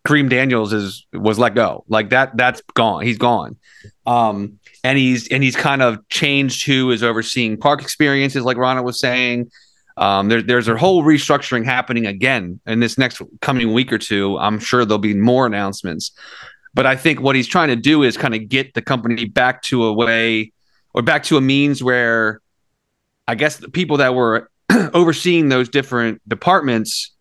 Kareem 0.05 0.29
Daniels 0.29 0.71
is 0.71 1.05
was 1.13 1.39
let 1.39 1.55
go. 1.55 1.83
Like 1.89 2.11
that 2.11 2.37
that's 2.37 2.61
gone. 2.75 3.03
He's 3.03 3.17
gone. 3.17 3.57
Um, 4.05 4.59
and 4.83 4.97
he's 4.97 5.27
and 5.29 5.43
he's 5.43 5.55
kind 5.55 5.81
of 5.81 6.07
changed 6.09 6.65
who 6.65 6.91
is 6.91 7.03
overseeing 7.03 7.57
park 7.57 7.81
experiences, 7.81 8.43
like 8.43 8.57
Ron 8.57 8.81
was 8.83 8.99
saying. 8.99 9.51
Um, 9.97 10.27
there, 10.27 10.41
there's 10.41 10.67
a 10.67 10.77
whole 10.77 11.03
restructuring 11.03 11.63
happening 11.63 12.05
again 12.05 12.59
in 12.65 12.81
this 12.81 12.97
next 12.97 13.21
coming 13.41 13.73
week 13.73 13.93
or 13.93 13.97
two. 13.97 14.37
I'm 14.37 14.59
sure 14.59 14.85
there'll 14.85 14.99
be 14.99 15.13
more 15.13 15.45
announcements. 15.45 16.11
But 16.73 16.85
I 16.85 16.97
think 16.97 17.21
what 17.21 17.35
he's 17.37 17.47
trying 17.47 17.69
to 17.69 17.77
do 17.77 18.03
is 18.03 18.17
kind 18.17 18.35
of 18.35 18.49
get 18.49 18.73
the 18.73 18.81
company 18.81 19.25
back 19.25 19.61
to 19.63 19.85
a 19.85 19.93
way 19.93 20.51
or 20.93 21.01
back 21.01 21.23
to 21.23 21.37
a 21.37 21.41
means 21.41 21.81
where 21.81 22.41
I 23.27 23.35
guess 23.35 23.57
the 23.57 23.69
people 23.69 23.97
that 23.97 24.13
were 24.13 24.51
overseeing 24.93 25.47
those 25.49 25.69
different 25.69 26.21
departments 26.27 27.14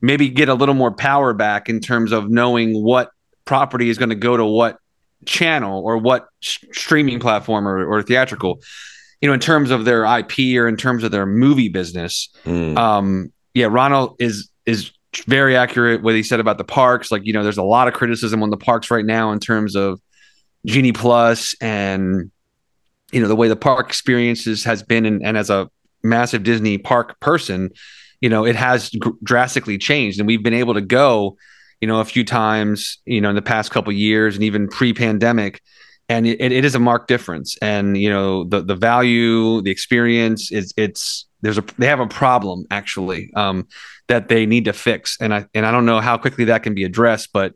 maybe 0.00 0.28
get 0.28 0.48
a 0.48 0.54
little 0.54 0.74
more 0.74 0.92
power 0.92 1.32
back 1.32 1.68
in 1.68 1.80
terms 1.80 2.12
of 2.12 2.30
knowing 2.30 2.82
what 2.82 3.10
property 3.44 3.88
is 3.88 3.98
going 3.98 4.10
to 4.10 4.14
go 4.14 4.36
to 4.36 4.44
what 4.44 4.78
channel 5.26 5.82
or 5.82 5.98
what 5.98 6.28
sh- 6.40 6.64
streaming 6.72 7.18
platform 7.18 7.66
or, 7.66 7.84
or 7.84 8.02
theatrical 8.02 8.60
you 9.20 9.28
know, 9.28 9.34
in 9.34 9.40
terms 9.40 9.70
of 9.70 9.84
their 9.84 10.04
IP 10.04 10.56
or 10.56 10.68
in 10.68 10.76
terms 10.76 11.02
of 11.02 11.10
their 11.10 11.26
movie 11.26 11.68
business. 11.68 12.28
Mm. 12.44 12.76
Um, 12.76 13.32
yeah, 13.54 13.66
Ronald 13.66 14.16
is 14.18 14.48
is 14.66 14.92
very 15.26 15.56
accurate 15.56 16.02
what 16.02 16.14
he 16.14 16.22
said 16.22 16.38
about 16.38 16.58
the 16.58 16.64
parks. 16.64 17.10
Like, 17.10 17.24
you 17.24 17.32
know, 17.32 17.42
there's 17.42 17.58
a 17.58 17.62
lot 17.62 17.88
of 17.88 17.94
criticism 17.94 18.42
on 18.42 18.50
the 18.50 18.56
parks 18.56 18.90
right 18.90 19.04
now 19.04 19.32
in 19.32 19.40
terms 19.40 19.74
of 19.74 20.00
Genie 20.66 20.92
Plus 20.92 21.54
and 21.60 22.30
you 23.10 23.20
know 23.20 23.28
the 23.28 23.36
way 23.36 23.48
the 23.48 23.56
park 23.56 23.88
experiences 23.88 24.64
has 24.64 24.82
been, 24.82 25.06
and, 25.06 25.24
and 25.24 25.36
as 25.36 25.50
a 25.50 25.70
massive 26.02 26.44
Disney 26.44 26.78
park 26.78 27.18
person, 27.20 27.70
you 28.20 28.28
know, 28.28 28.44
it 28.44 28.56
has 28.56 28.90
gr- 28.90 29.10
drastically 29.22 29.78
changed, 29.78 30.18
and 30.18 30.26
we've 30.26 30.42
been 30.42 30.54
able 30.54 30.74
to 30.74 30.80
go, 30.80 31.36
you 31.80 31.88
know, 31.88 32.00
a 32.00 32.04
few 32.04 32.24
times, 32.24 32.98
you 33.04 33.20
know, 33.20 33.28
in 33.28 33.36
the 33.36 33.42
past 33.42 33.70
couple 33.70 33.92
years, 33.92 34.34
and 34.34 34.44
even 34.44 34.68
pre-pandemic. 34.68 35.60
And 36.08 36.26
it, 36.26 36.40
it 36.40 36.64
is 36.64 36.74
a 36.74 36.78
marked 36.78 37.08
difference. 37.08 37.56
And 37.60 37.96
you 37.96 38.08
know 38.08 38.44
the 38.44 38.62
the 38.62 38.74
value 38.74 39.60
the 39.62 39.70
experience 39.70 40.50
is 40.50 40.72
it's 40.76 41.26
there's 41.42 41.58
a 41.58 41.64
they 41.78 41.86
have 41.86 42.00
a 42.00 42.06
problem 42.06 42.64
actually 42.70 43.30
um, 43.34 43.66
that 44.08 44.28
they 44.28 44.46
need 44.46 44.64
to 44.64 44.72
fix. 44.72 45.16
And 45.20 45.34
i 45.34 45.46
and 45.54 45.66
i 45.66 45.70
don't 45.70 45.86
know 45.86 46.00
how 46.00 46.16
quickly 46.16 46.44
that 46.46 46.62
can 46.62 46.74
be 46.74 46.84
addressed 46.84 47.32
but 47.32 47.54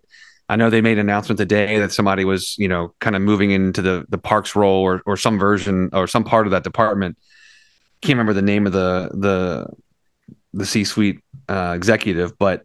i 0.48 0.56
know 0.56 0.70
they 0.70 0.80
made 0.80 0.98
an 0.98 1.08
announcement 1.08 1.38
today 1.38 1.78
that 1.78 1.92
somebody 1.92 2.24
was 2.24 2.56
you 2.58 2.68
know 2.68 2.94
kind 3.00 3.16
of 3.16 3.22
moving 3.22 3.50
into 3.50 3.82
the 3.82 4.04
the 4.08 4.18
parks 4.18 4.54
role 4.54 4.82
or 4.82 5.02
or 5.06 5.16
some 5.16 5.38
version 5.38 5.88
or 5.92 6.06
some 6.06 6.24
part 6.24 6.46
of 6.46 6.50
that 6.52 6.64
department. 6.64 7.16
Can't 8.02 8.18
remember 8.18 8.34
the 8.34 8.42
name 8.42 8.66
of 8.66 8.72
the 8.72 9.10
the 9.14 9.66
the 10.54 10.66
c-suite 10.66 11.20
uh, 11.48 11.72
executive 11.74 12.36
but 12.38 12.64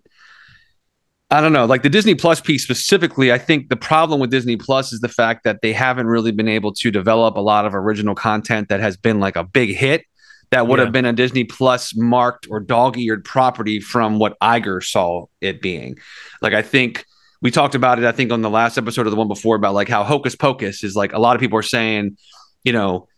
I 1.29 1.41
don't 1.41 1.51
know, 1.51 1.65
like 1.65 1.84
the 1.84 1.89
Disney 1.89 2.15
Plus 2.15 2.39
piece 2.39 2.63
specifically. 2.63 3.34
I 3.34 3.38
think 3.38 3.67
the 3.67 3.75
problem 3.75 4.22
with 4.22 4.32
Disney 4.32 4.56
Plus 4.56 4.94
is 4.94 5.01
the 5.01 5.10
fact 5.10 5.44
that 5.44 5.62
they 5.62 5.74
haven't 5.74 6.08
really 6.08 6.32
been 6.32 6.48
able 6.48 6.72
to 6.75 6.89
develop 6.89 7.36
a 7.36 7.41
lot 7.41 7.65
of 7.65 7.75
original 7.75 8.15
content 8.15 8.70
that 8.70 8.79
has 8.79 8.96
been 8.96 9.20
like 9.20 9.36
a 9.36 9.44
big 9.44 9.75
hit 9.75 10.06
that 10.51 10.67
would 10.67 10.79
yeah. 10.79 10.86
have 10.86 10.94
been 10.94 11.03
a 11.03 11.12
Disney 11.12 11.44
Plus 11.44 11.94
marked 11.96 12.48
or 12.50 12.62
dog 12.62 12.98
eared 12.98 13.25
property 13.25 13.82
from 13.82 14.20
what 14.20 14.39
Iger 14.39 14.82
saw 14.82 15.25
it 15.41 15.62
being. 15.62 15.98
Like, 16.41 16.53
I 16.53 16.62
think 16.62 17.06
we 17.41 17.51
talked 17.51 17.75
about 17.75 18.00
it, 18.00 18.06
I 18.06 18.13
think, 18.13 18.32
on 18.32 18.41
the 18.41 18.50
last 18.50 18.77
episode 18.77 19.06
of 19.06 19.12
the 19.12 19.17
one 19.17 19.27
before 19.27 19.58
about 19.58 19.74
like 19.74 19.89
how 19.89 20.06
Hocus 20.06 20.36
Pocus 20.36 20.84
is 20.84 20.96
like 20.96 21.12
a 21.12 21.20
lot 21.20 21.36
of 21.36 21.41
people 21.41 21.60
are 21.60 21.63
saying, 21.63 22.17
you 22.63 22.72
know, 22.72 23.10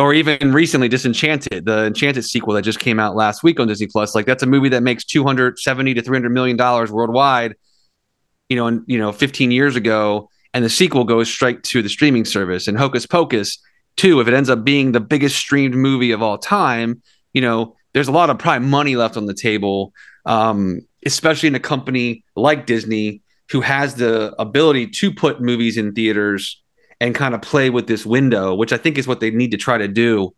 or 0.00 0.14
even 0.14 0.52
recently 0.52 0.88
disenchanted 0.88 1.66
the 1.66 1.84
enchanted 1.84 2.24
sequel 2.24 2.54
that 2.54 2.62
just 2.62 2.80
came 2.80 2.98
out 2.98 3.14
last 3.14 3.42
week 3.42 3.60
on 3.60 3.68
disney 3.68 3.86
plus. 3.86 4.14
Like 4.14 4.26
that's 4.26 4.42
a 4.42 4.46
movie 4.46 4.70
that 4.70 4.82
makes 4.82 5.04
270 5.04 5.94
to 5.94 6.02
300 6.02 6.30
million 6.30 6.56
dollars 6.56 6.90
worldwide 6.90 7.54
you 8.48 8.56
know 8.56 8.66
and 8.66 8.82
you 8.86 8.98
know 8.98 9.12
15 9.12 9.50
years 9.50 9.76
ago 9.76 10.28
and 10.52 10.64
the 10.64 10.70
sequel 10.70 11.04
goes 11.04 11.28
straight 11.28 11.62
to 11.64 11.82
the 11.82 11.88
streaming 11.88 12.24
service. 12.24 12.66
And 12.66 12.76
hocus 12.78 13.06
pocus 13.06 13.58
too 13.96 14.20
if 14.20 14.28
it 14.28 14.34
ends 14.34 14.50
up 14.50 14.64
being 14.64 14.92
the 14.92 15.00
biggest 15.00 15.36
streamed 15.36 15.74
movie 15.74 16.12
of 16.12 16.22
all 16.22 16.38
time 16.38 17.02
you 17.32 17.40
know 17.40 17.76
there's 17.92 18.08
a 18.08 18.12
lot 18.12 18.30
of 18.30 18.38
prime 18.38 18.68
money 18.68 18.96
left 18.96 19.16
on 19.16 19.26
the 19.26 19.34
table 19.34 19.92
um, 20.26 20.80
especially 21.04 21.48
in 21.48 21.54
a 21.54 21.60
company 21.60 22.24
like 22.36 22.66
disney 22.66 23.22
who 23.50 23.60
has 23.60 23.96
the 23.96 24.34
ability 24.38 24.86
to 24.86 25.12
put 25.12 25.40
movies 25.40 25.76
in 25.76 25.92
theaters 25.92 26.62
and 27.00 27.14
kind 27.14 27.34
of 27.34 27.42
play 27.42 27.70
with 27.70 27.86
this 27.86 28.04
window, 28.04 28.54
which 28.54 28.72
I 28.72 28.76
think 28.76 28.98
is 28.98 29.06
what 29.06 29.20
they 29.20 29.30
need 29.30 29.50
to 29.52 29.56
try 29.56 29.78
to 29.78 29.88
do. 29.88 30.34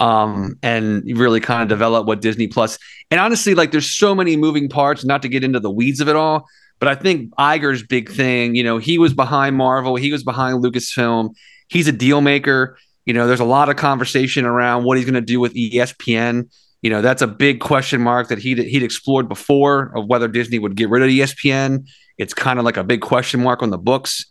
Um, 0.00 0.56
and 0.60 1.04
really 1.16 1.38
kind 1.38 1.62
of 1.62 1.68
develop 1.68 2.04
what 2.04 2.20
Disney 2.20 2.48
Plus. 2.48 2.80
And 3.12 3.20
honestly, 3.20 3.54
like 3.54 3.70
there's 3.70 3.88
so 3.88 4.12
many 4.12 4.36
moving 4.36 4.68
parts, 4.68 5.04
not 5.04 5.22
to 5.22 5.28
get 5.28 5.44
into 5.44 5.60
the 5.60 5.70
weeds 5.70 6.00
of 6.00 6.08
it 6.08 6.16
all, 6.16 6.48
but 6.80 6.88
I 6.88 6.96
think 6.96 7.32
Iger's 7.36 7.84
big 7.84 8.10
thing, 8.10 8.56
you 8.56 8.64
know, 8.64 8.78
he 8.78 8.98
was 8.98 9.14
behind 9.14 9.56
Marvel, 9.56 9.94
he 9.94 10.10
was 10.10 10.24
behind 10.24 10.64
Lucasfilm, 10.64 11.34
he's 11.68 11.86
a 11.86 11.92
deal 11.92 12.20
maker. 12.20 12.76
You 13.06 13.14
know, 13.14 13.26
there's 13.26 13.40
a 13.40 13.44
lot 13.44 13.68
of 13.68 13.76
conversation 13.76 14.44
around 14.44 14.84
what 14.84 14.96
he's 14.96 15.06
going 15.06 15.14
to 15.14 15.20
do 15.20 15.38
with 15.38 15.54
ESPN. 15.54 16.50
You 16.82 16.90
know, 16.90 17.00
that's 17.00 17.22
a 17.22 17.26
big 17.26 17.60
question 17.60 18.00
mark 18.00 18.28
that 18.28 18.38
he'd, 18.38 18.58
he'd 18.58 18.82
explored 18.82 19.28
before 19.28 19.92
of 19.96 20.06
whether 20.06 20.28
Disney 20.28 20.58
would 20.58 20.74
get 20.74 20.90
rid 20.90 21.02
of 21.02 21.08
ESPN. 21.08 21.86
It's 22.18 22.34
kind 22.34 22.58
of 22.58 22.64
like 22.64 22.76
a 22.76 22.84
big 22.84 23.00
question 23.00 23.42
mark 23.42 23.62
on 23.62 23.70
the 23.70 23.78
books. 23.78 24.26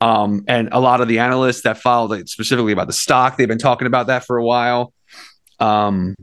Um, 0.00 0.44
and 0.46 0.68
a 0.70 0.80
lot 0.80 1.00
of 1.00 1.08
the 1.08 1.18
analysts 1.18 1.62
that 1.62 1.78
followed 1.78 2.12
it 2.12 2.28
specifically 2.28 2.72
about 2.72 2.86
the 2.86 2.92
stock, 2.92 3.36
they've 3.36 3.48
been 3.48 3.58
talking 3.58 3.86
about 3.86 4.06
that 4.06 4.24
for 4.24 4.36
a 4.36 4.44
while. 4.44 4.92
Um, 5.58 6.14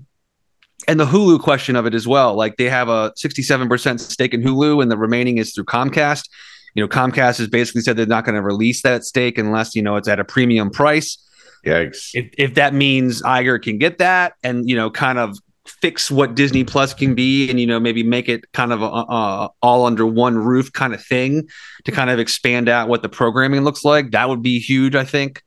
and 0.87 0.99
the 0.99 1.05
Hulu 1.05 1.39
question 1.41 1.75
of 1.75 1.85
it 1.85 1.93
as 1.93 2.07
well. 2.07 2.35
Like 2.35 2.57
they 2.57 2.69
have 2.69 2.89
a 2.89 3.11
67% 3.11 3.99
stake 3.99 4.33
in 4.33 4.41
Hulu, 4.41 4.81
and 4.81 4.91
the 4.91 4.97
remaining 4.97 5.37
is 5.37 5.53
through 5.53 5.65
Comcast. 5.65 6.29
You 6.73 6.83
know, 6.83 6.87
Comcast 6.87 7.37
has 7.39 7.47
basically 7.47 7.81
said 7.81 7.97
they're 7.97 8.05
not 8.05 8.25
going 8.25 8.35
to 8.35 8.41
release 8.41 8.81
that 8.83 9.03
stake 9.03 9.37
unless, 9.37 9.75
you 9.75 9.81
know, 9.81 9.95
it's 9.95 10.07
at 10.07 10.19
a 10.19 10.25
premium 10.25 10.69
price. 10.69 11.17
Yikes. 11.65 12.09
If, 12.13 12.29
if 12.37 12.53
that 12.55 12.73
means 12.73 13.21
Iger 13.23 13.61
can 13.61 13.77
get 13.77 13.97
that 13.97 14.33
and, 14.43 14.69
you 14.69 14.75
know, 14.75 14.91
kind 14.91 15.17
of 15.17 15.37
fix 15.65 16.11
what 16.11 16.35
Disney 16.35 16.63
Plus 16.63 16.93
can 16.93 17.15
be 17.15 17.49
and 17.49 17.59
you 17.59 17.65
know 17.65 17.79
maybe 17.79 18.03
make 18.03 18.29
it 18.29 18.51
kind 18.53 18.71
of 18.71 18.81
a, 18.81 18.85
a, 18.85 19.49
all 19.61 19.85
under 19.85 20.05
one 20.05 20.37
roof 20.37 20.71
kind 20.71 20.93
of 20.93 21.03
thing 21.03 21.47
to 21.85 21.91
kind 21.91 22.09
of 22.09 22.19
expand 22.19 22.69
out 22.69 22.87
what 22.87 23.01
the 23.01 23.09
programming 23.09 23.61
looks 23.61 23.83
like 23.83 24.11
that 24.11 24.29
would 24.29 24.41
be 24.41 24.59
huge 24.59 24.95
I 24.95 25.05
think. 25.05 25.43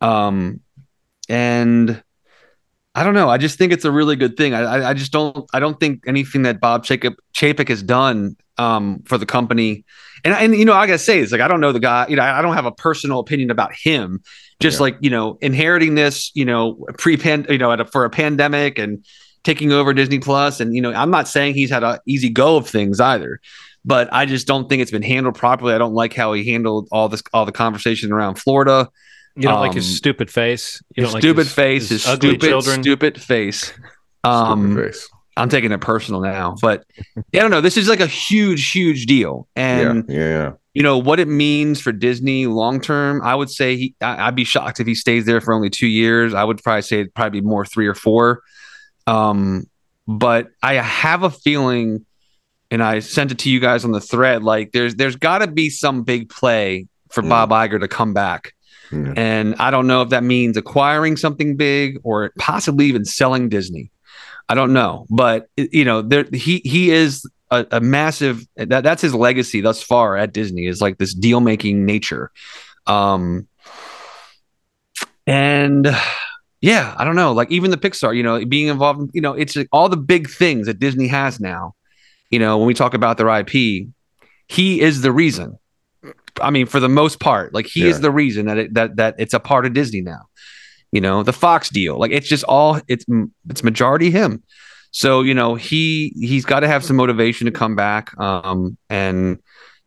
Um 0.00 0.60
and 1.28 2.02
I 2.94 3.04
don't 3.04 3.14
know. 3.14 3.28
I 3.28 3.36
just 3.36 3.58
think 3.58 3.72
it's 3.72 3.84
a 3.84 3.90
really 3.90 4.16
good 4.16 4.36
thing. 4.36 4.54
I 4.54 4.90
I 4.90 4.94
just 4.94 5.12
don't 5.12 5.48
I 5.52 5.58
don't 5.58 5.78
think 5.78 6.04
anything 6.06 6.42
that 6.42 6.60
Bob 6.60 6.84
Chapek, 6.84 7.16
Chapek 7.34 7.68
has 7.68 7.82
done 7.82 8.36
um 8.58 9.02
for 9.04 9.18
the 9.18 9.26
company 9.26 9.84
and 10.24 10.32
and 10.32 10.56
you 10.56 10.64
know 10.64 10.72
I 10.72 10.86
gotta 10.86 10.98
say 10.98 11.18
it's 11.18 11.32
like 11.32 11.40
I 11.40 11.48
don't 11.48 11.60
know 11.60 11.72
the 11.72 11.80
guy 11.80 12.06
you 12.08 12.16
know 12.16 12.22
I 12.22 12.40
don't 12.40 12.54
have 12.54 12.66
a 12.66 12.72
personal 12.72 13.18
opinion 13.18 13.50
about 13.50 13.74
him. 13.74 14.22
Just 14.60 14.78
yeah. 14.78 14.82
like 14.82 14.96
you 15.00 15.10
know 15.10 15.38
inheriting 15.40 15.96
this 15.96 16.30
you 16.34 16.44
know 16.44 16.86
pre 16.98 17.16
pan 17.16 17.46
you 17.50 17.58
know 17.58 17.72
a, 17.72 17.84
for 17.84 18.04
a 18.04 18.10
pandemic 18.10 18.78
and 18.78 19.04
taking 19.46 19.72
over 19.72 19.94
Disney 19.94 20.18
Plus. 20.18 20.60
And, 20.60 20.74
you 20.74 20.82
know, 20.82 20.92
I'm 20.92 21.10
not 21.10 21.28
saying 21.28 21.54
he's 21.54 21.70
had 21.70 21.84
an 21.84 21.98
easy 22.04 22.28
go 22.28 22.56
of 22.56 22.68
things 22.68 23.00
either, 23.00 23.40
but 23.84 24.12
I 24.12 24.26
just 24.26 24.46
don't 24.46 24.68
think 24.68 24.82
it's 24.82 24.90
been 24.90 25.02
handled 25.02 25.36
properly. 25.36 25.72
I 25.72 25.78
don't 25.78 25.94
like 25.94 26.12
how 26.12 26.32
he 26.32 26.44
handled 26.50 26.88
all 26.90 27.08
this, 27.08 27.22
all 27.32 27.46
the 27.46 27.52
conversation 27.52 28.12
around 28.12 28.34
Florida. 28.34 28.90
You 29.36 29.42
don't 29.42 29.54
um, 29.54 29.60
like 29.60 29.74
his 29.74 29.88
um, 29.88 29.94
stupid 29.94 30.30
face. 30.30 30.82
You 30.96 31.04
his 31.04 31.12
stupid 31.12 31.36
like 31.36 31.36
his, 31.46 31.52
face. 31.52 31.88
His, 31.88 32.04
his 32.04 32.14
stupid, 32.14 32.40
children. 32.40 32.82
stupid 32.82 33.22
face. 33.22 33.72
Um, 34.24 34.72
stupid 34.72 34.86
face. 34.86 35.08
I'm 35.36 35.48
taking 35.48 35.70
it 35.70 35.80
personal 35.80 36.20
now, 36.20 36.56
but 36.60 36.84
I 37.16 37.38
don't 37.38 37.52
know. 37.52 37.60
This 37.60 37.76
is 37.76 37.88
like 37.88 38.00
a 38.00 38.08
huge, 38.08 38.72
huge 38.72 39.06
deal, 39.06 39.46
and 39.54 40.04
yeah, 40.08 40.18
yeah, 40.18 40.52
you 40.74 40.82
know 40.82 40.98
what 40.98 41.20
it 41.20 41.28
means 41.28 41.80
for 41.80 41.92
Disney 41.92 42.46
long 42.46 42.80
term. 42.80 43.22
I 43.22 43.36
would 43.36 43.50
say 43.50 43.76
he, 43.76 43.94
I, 44.00 44.26
would 44.26 44.34
be 44.34 44.42
shocked 44.42 44.80
if 44.80 44.86
he 44.88 44.96
stays 44.96 45.26
there 45.26 45.40
for 45.40 45.54
only 45.54 45.70
two 45.70 45.86
years. 45.86 46.34
I 46.34 46.42
would 46.42 46.60
probably 46.60 46.82
say 46.82 47.00
it'd 47.00 47.14
probably 47.14 47.40
be 47.40 47.46
more 47.46 47.64
three 47.64 47.86
or 47.86 47.94
four. 47.94 48.42
Um, 49.06 49.68
but 50.06 50.50
I 50.62 50.74
have 50.74 51.22
a 51.22 51.30
feeling, 51.30 52.06
and 52.70 52.82
I 52.82 53.00
sent 53.00 53.32
it 53.32 53.38
to 53.40 53.50
you 53.50 53.60
guys 53.60 53.84
on 53.84 53.92
the 53.92 54.00
thread. 54.00 54.42
Like 54.42 54.72
there's 54.72 54.94
there's 54.94 55.16
got 55.16 55.38
to 55.38 55.46
be 55.46 55.70
some 55.70 56.02
big 56.02 56.28
play 56.28 56.86
for 57.10 57.22
mm. 57.22 57.28
Bob 57.28 57.50
Iger 57.50 57.80
to 57.80 57.88
come 57.88 58.14
back. 58.14 58.52
Mm. 58.90 59.18
And 59.18 59.54
I 59.56 59.70
don't 59.70 59.86
know 59.86 60.02
if 60.02 60.10
that 60.10 60.22
means 60.22 60.56
acquiring 60.56 61.16
something 61.16 61.56
big 61.56 61.98
or 62.04 62.32
possibly 62.38 62.86
even 62.86 63.04
selling 63.04 63.48
Disney. 63.48 63.90
I 64.48 64.54
don't 64.54 64.72
know, 64.72 65.06
but 65.10 65.48
you 65.56 65.84
know, 65.84 66.02
there 66.02 66.24
he 66.32 66.60
he 66.64 66.90
is 66.90 67.28
a, 67.50 67.66
a, 67.72 67.80
massive 67.80 68.46
that 68.56 68.84
that's 68.84 69.02
his 69.02 69.12
legacy 69.12 69.60
thus 69.60 69.82
far 69.82 70.16
at 70.16 70.32
Disney 70.32 70.66
is 70.66 70.80
like 70.80 70.98
this 70.98 71.14
deal 71.14 71.40
making 71.40 71.84
nature. 71.84 72.30
Um, 72.86 73.48
and 75.26 75.88
yeah, 76.60 76.94
I 76.96 77.04
don't 77.04 77.16
know. 77.16 77.32
Like 77.32 77.50
even 77.50 77.70
the 77.70 77.76
Pixar, 77.76 78.16
you 78.16 78.22
know, 78.22 78.44
being 78.44 78.68
involved, 78.68 79.10
you 79.12 79.20
know, 79.20 79.34
it's 79.34 79.56
like 79.56 79.68
all 79.72 79.88
the 79.88 79.96
big 79.96 80.28
things 80.28 80.66
that 80.66 80.78
Disney 80.78 81.08
has 81.08 81.38
now. 81.38 81.74
You 82.30 82.38
know, 82.38 82.58
when 82.58 82.66
we 82.66 82.74
talk 82.74 82.94
about 82.94 83.18
their 83.18 83.28
IP, 83.28 83.86
he 84.48 84.80
is 84.80 85.02
the 85.02 85.12
reason. 85.12 85.58
I 86.40 86.50
mean, 86.50 86.66
for 86.66 86.80
the 86.80 86.88
most 86.88 87.20
part, 87.20 87.54
like 87.54 87.66
he 87.66 87.82
yeah. 87.82 87.88
is 87.88 88.00
the 88.00 88.10
reason 88.10 88.46
that 88.46 88.58
it, 88.58 88.74
that 88.74 88.96
that 88.96 89.14
it's 89.18 89.34
a 89.34 89.40
part 89.40 89.66
of 89.66 89.74
Disney 89.74 90.00
now. 90.00 90.22
You 90.92 91.00
know, 91.00 91.22
the 91.22 91.32
Fox 91.32 91.68
deal, 91.68 91.98
like 91.98 92.10
it's 92.10 92.28
just 92.28 92.44
all 92.44 92.80
it's 92.88 93.04
it's 93.48 93.62
majority 93.62 94.10
him. 94.10 94.42
So 94.92 95.22
you 95.22 95.34
know, 95.34 95.56
he 95.56 96.12
he's 96.16 96.44
got 96.44 96.60
to 96.60 96.68
have 96.68 96.84
some 96.84 96.96
motivation 96.96 97.44
to 97.46 97.50
come 97.50 97.76
back. 97.76 98.18
Um, 98.18 98.76
and 98.88 99.38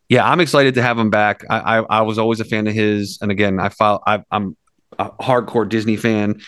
yeah, 0.07 0.29
I'm 0.29 0.39
excited 0.39 0.75
to 0.75 0.81
have 0.81 0.99
him 0.99 1.09
back. 1.09 1.43
I 1.49 1.79
I, 1.79 1.99
I 1.99 2.01
was 2.01 2.17
always 2.17 2.39
a 2.39 2.45
fan 2.45 2.67
of 2.67 2.73
his, 2.73 3.17
and 3.21 3.31
again, 3.31 3.59
I 3.59 3.69
follow. 3.69 4.01
I, 4.05 4.23
I'm 4.29 4.55
a 4.99 5.09
hardcore 5.11 5.67
Disney 5.67 5.95
fan. 5.95 6.41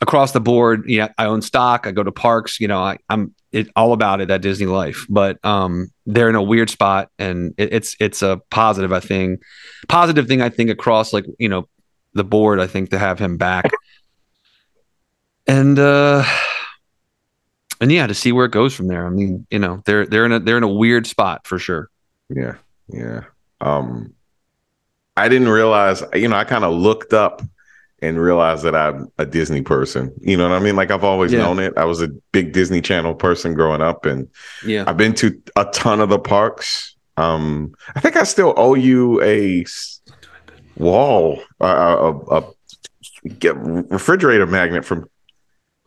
across 0.00 0.32
the 0.32 0.40
board, 0.40 0.84
yeah, 0.86 1.08
I 1.18 1.26
own 1.26 1.42
stock. 1.42 1.86
I 1.86 1.92
go 1.92 2.02
to 2.02 2.12
parks. 2.12 2.58
You 2.58 2.68
know, 2.68 2.80
I, 2.80 2.98
I'm 3.08 3.34
it, 3.52 3.68
all 3.76 3.92
about 3.92 4.20
it. 4.20 4.28
That 4.28 4.42
Disney 4.42 4.66
Life. 4.66 5.06
But 5.08 5.42
um, 5.44 5.90
they're 6.06 6.28
in 6.28 6.34
a 6.34 6.42
weird 6.42 6.70
spot, 6.70 7.10
and 7.18 7.54
it, 7.58 7.72
it's 7.72 7.96
it's 8.00 8.22
a 8.22 8.40
positive. 8.50 8.92
I 8.92 9.00
think 9.00 9.42
positive 9.88 10.26
thing. 10.26 10.40
I 10.40 10.48
think 10.48 10.70
across 10.70 11.12
like 11.12 11.26
you 11.38 11.48
know 11.48 11.68
the 12.14 12.24
board. 12.24 12.60
I 12.60 12.66
think 12.66 12.90
to 12.90 12.98
have 12.98 13.18
him 13.18 13.36
back, 13.36 13.70
and 15.46 15.78
uh, 15.78 16.24
and 17.80 17.92
yeah, 17.92 18.06
to 18.06 18.14
see 18.14 18.32
where 18.32 18.46
it 18.46 18.52
goes 18.52 18.74
from 18.74 18.88
there. 18.88 19.06
I 19.06 19.10
mean, 19.10 19.46
you 19.50 19.58
know, 19.58 19.82
they're 19.86 20.06
they're 20.06 20.26
in 20.26 20.32
a 20.32 20.40
they're 20.40 20.58
in 20.58 20.62
a 20.62 20.68
weird 20.68 21.06
spot 21.06 21.46
for 21.46 21.58
sure. 21.58 21.90
Yeah, 22.28 22.56
yeah. 22.88 23.24
Um, 23.60 24.14
I 25.16 25.28
didn't 25.28 25.48
realize. 25.48 26.02
You 26.14 26.28
know, 26.28 26.36
I 26.36 26.44
kind 26.44 26.64
of 26.64 26.74
looked 26.74 27.12
up 27.12 27.42
and 28.02 28.20
realize 28.20 28.62
that 28.62 28.74
I'm 28.74 29.08
a 29.18 29.24
Disney 29.24 29.62
person. 29.62 30.12
You 30.20 30.36
know 30.36 30.48
what 30.48 30.56
I 30.56 30.58
mean? 30.62 30.76
Like 30.76 30.90
I've 30.90 31.04
always 31.04 31.32
Yeah. 31.32 31.38
known 31.42 31.58
it. 31.60 31.72
I 31.76 31.84
was 31.84 32.02
a 32.02 32.08
big 32.32 32.52
Disney 32.52 32.80
Channel 32.82 33.14
person 33.14 33.54
growing 33.54 33.80
up, 33.80 34.04
and 34.04 34.28
Yeah. 34.66 34.84
I've 34.86 34.96
been 34.96 35.14
to 35.14 35.40
a 35.56 35.64
ton 35.66 36.00
of 36.00 36.08
the 36.08 36.18
parks. 36.18 36.94
Um, 37.16 37.72
I 37.94 38.00
think 38.00 38.16
I 38.16 38.24
still 38.24 38.52
owe 38.56 38.74
you 38.74 39.22
a 39.22 39.64
wall, 40.76 41.40
a, 41.60 41.66
a, 41.66 42.38
a 42.38 42.44
refrigerator 43.90 44.46
magnet 44.46 44.84
from 44.84 45.06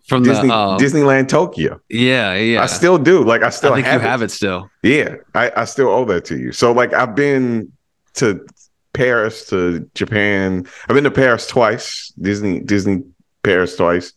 From 0.07 0.24
Disney, 0.24 0.48
the 0.50 0.53
uh, 0.53 0.77
Disneyland 0.77 1.27
Tokyo. 1.27 1.79
yeah, 1.89 2.36
yeah. 2.36 2.62
I 2.62 2.67
still 2.67 2.98
do. 2.98 3.24
Like 3.24 3.41
I 3.43 3.50
still 3.50 3.74
I 3.74 3.77
think 3.77 3.88
have, 3.88 4.01
you 4.01 4.07
it. 4.07 4.10
have 4.12 4.22
it 4.22 4.31
still. 4.31 4.69
Yeah, 4.84 5.15
I, 5.34 5.51
I 5.57 5.65
still 5.65 5.88
owe 5.89 6.05
that 6.05 6.25
to 6.25 6.38
you. 6.38 6.51
So 6.51 6.72
like 6.72 6.93
I've 6.93 7.15
been 7.15 7.72
to 8.15 8.45
Paris, 8.96 9.46
to 9.50 9.90
Japan. 9.94 10.66
I've 10.88 10.96
been 10.96 11.04
to 11.04 11.12
Paris 11.12 11.46
twice. 11.46 12.12
Disney 12.20 12.60
Disney 12.60 13.04
Paris 13.44 13.75
twice. 13.75 14.14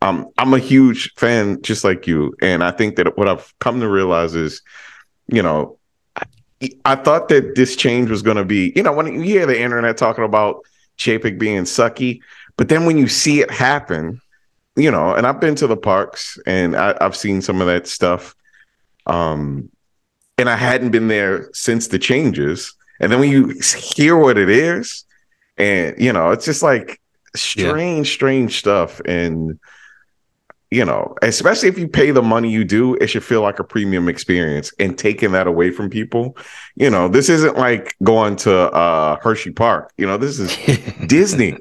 Um, 0.00 0.28
I'm 0.38 0.52
a 0.52 0.58
huge 0.58 1.12
fan, 1.14 1.62
just 1.62 1.84
like 1.84 2.08
you, 2.08 2.34
and 2.42 2.64
I 2.64 2.72
think 2.72 2.96
that 2.96 3.16
what 3.16 3.28
I've 3.28 3.54
come 3.60 3.78
to 3.78 3.88
realize 3.88 4.34
is, 4.34 4.60
you 5.28 5.42
know, 5.42 5.78
I, 6.16 6.24
I 6.84 6.94
thought 6.96 7.28
that 7.28 7.54
this 7.54 7.76
change 7.76 8.10
was 8.10 8.22
going 8.22 8.36
to 8.36 8.44
be, 8.44 8.72
you 8.74 8.82
know, 8.82 8.92
when 8.92 9.06
you 9.06 9.20
hear 9.20 9.46
the 9.46 9.60
internet 9.60 9.96
talking 9.96 10.24
about 10.24 10.64
Chapek 10.98 11.38
being 11.38 11.62
sucky, 11.62 12.20
but 12.56 12.68
then 12.68 12.84
when 12.84 12.98
you 12.98 13.06
see 13.06 13.40
it 13.42 13.50
happen, 13.50 14.20
you 14.74 14.90
know, 14.90 15.14
and 15.14 15.24
I've 15.24 15.40
been 15.40 15.54
to 15.56 15.68
the 15.68 15.76
parks 15.76 16.38
and 16.46 16.74
I, 16.74 16.96
I've 17.00 17.16
seen 17.16 17.40
some 17.40 17.60
of 17.60 17.68
that 17.68 17.86
stuff. 17.86 18.34
Um, 19.06 19.70
and 20.38 20.48
I 20.50 20.56
hadn't 20.56 20.90
been 20.90 21.08
there 21.08 21.48
since 21.52 21.88
the 21.88 21.98
changes. 21.98 22.74
And 23.02 23.10
then 23.10 23.18
when 23.18 23.30
you 23.30 23.52
hear 23.94 24.16
what 24.16 24.38
it 24.38 24.48
is, 24.48 25.04
and 25.58 25.94
you 25.98 26.12
know, 26.12 26.30
it's 26.30 26.44
just 26.44 26.62
like 26.62 27.00
strange, 27.34 28.12
strange 28.12 28.58
stuff. 28.58 29.00
And 29.04 29.58
you 30.70 30.86
know, 30.86 31.14
especially 31.20 31.68
if 31.68 31.78
you 31.78 31.86
pay 31.86 32.12
the 32.12 32.22
money 32.22 32.50
you 32.50 32.64
do, 32.64 32.94
it 32.94 33.08
should 33.08 33.24
feel 33.24 33.42
like 33.42 33.58
a 33.58 33.64
premium 33.64 34.08
experience. 34.08 34.72
And 34.78 34.96
taking 34.96 35.32
that 35.32 35.46
away 35.46 35.70
from 35.70 35.90
people, 35.90 36.36
you 36.76 36.88
know, 36.88 37.08
this 37.08 37.28
isn't 37.28 37.58
like 37.58 37.94
going 38.02 38.36
to 38.36 38.72
uh 38.72 39.18
Hershey 39.20 39.50
Park. 39.50 39.92
You 39.98 40.06
know, 40.06 40.16
this 40.16 40.38
is 40.38 40.56
Disney. 41.06 41.58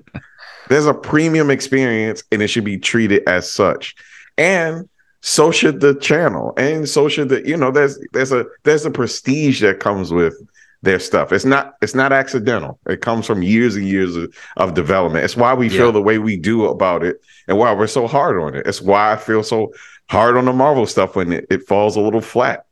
There's 0.69 0.86
a 0.86 0.93
premium 0.93 1.50
experience 1.50 2.24
and 2.31 2.41
it 2.41 2.48
should 2.48 2.63
be 2.63 2.77
treated 2.77 3.27
as 3.27 3.51
such. 3.51 3.95
And 4.38 4.88
so 5.21 5.51
should 5.51 5.82
the 5.82 5.95
channel. 5.95 6.54
And 6.56 6.88
so 6.88 7.10
should 7.10 7.30
the, 7.30 7.45
you 7.45 7.58
know, 7.58 7.71
there's 7.71 7.99
there's 8.13 8.32
a 8.32 8.45
there's 8.63 8.86
a 8.86 8.91
prestige 8.91 9.62
that 9.62 9.80
comes 9.80 10.13
with 10.13 10.41
their 10.84 11.00
stuff. 11.00 11.32
It's 11.32 11.46
not 11.46 11.76
it's 11.82 11.94
not 11.96 12.12
accidental. 12.12 12.80
It 12.88 13.02
comes 13.02 13.26
from 13.28 13.44
years 13.44 13.76
and 13.76 13.88
years 13.88 14.15
of, 14.15 14.34
of 14.58 14.74
development. 14.74 15.24
It's 15.26 15.38
why 15.38 15.54
we 15.54 15.67
Yeah. 15.67 15.78
feel 15.78 15.91
the 15.91 16.02
way 16.02 16.17
we 16.17 16.38
do 16.38 16.65
about 16.65 17.04
it 17.04 17.22
and 17.48 17.58
why 17.58 17.74
we're 17.74 17.88
so 17.88 18.08
hard 18.08 18.41
on 18.41 18.56
it. 18.56 18.65
It's 18.65 18.82
why 18.82 19.12
I 19.13 19.15
feel 19.17 19.44
so 19.44 19.74
hard 20.10 20.38
on 20.38 20.46
the 20.46 20.54
Marvel 20.54 20.86
stuff 20.86 21.15
when 21.15 21.32
it, 21.34 21.46
it 21.50 21.67
falls 21.67 21.96
a 21.96 22.02
little 22.02 22.22
flat. 22.22 22.65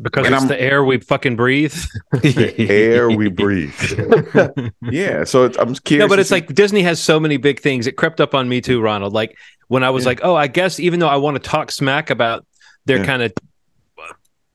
because 0.00 0.26
And 0.26 0.34
it's 0.34 0.42
I'm- 0.42 0.48
the 0.48 0.60
air 0.60 0.84
we 0.84 0.98
fucking 0.98 1.36
breathe. 1.36 1.74
The 2.20 2.66
air 2.68 3.08
we 3.10 3.28
breathe. 3.28 3.74
yeah. 4.82 5.24
So 5.24 5.44
it's, 5.44 5.56
I'm 5.58 5.74
curious. 5.74 6.04
no, 6.04 6.08
but 6.08 6.18
it's 6.18 6.28
see- 6.30 6.34
like 6.36 6.54
Disney 6.54 6.82
has 6.82 7.00
so 7.00 7.20
many 7.20 7.36
big 7.36 7.60
things. 7.60 7.86
It 7.86 7.92
crept 7.96 8.20
up 8.20 8.34
on 8.34 8.48
me 8.48 8.60
too, 8.60 8.80
Ronald. 8.80 9.12
Like 9.12 9.36
when 9.68 9.84
I 9.84 9.90
was 9.90 10.04
Yeah. 10.04 10.08
like, 10.10 10.20
oh, 10.22 10.34
I 10.34 10.46
guess 10.48 10.80
even 10.80 11.00
though 11.00 11.08
I 11.08 11.16
want 11.16 11.40
to 11.42 11.48
talk 11.48 11.70
smack 11.70 12.10
about 12.10 12.44
their 12.86 12.98
Yeah. 12.98 13.06
kind 13.06 13.22
of 13.22 13.32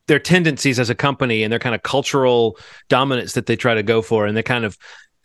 their 0.08 0.20
tendencies 0.20 0.80
as 0.80 0.90
a 0.90 0.96
company 0.96 1.44
and 1.44 1.52
their 1.52 1.60
kind 1.60 1.76
of 1.76 1.84
cultural 1.84 2.58
dominance 2.90 3.34
that 3.34 3.46
they 3.46 3.56
try 3.56 3.74
to 3.76 3.84
go 3.84 4.02
for, 4.02 4.26
and 4.26 4.36
they're 4.36 4.44
kind 4.44 4.66
of, 4.66 4.78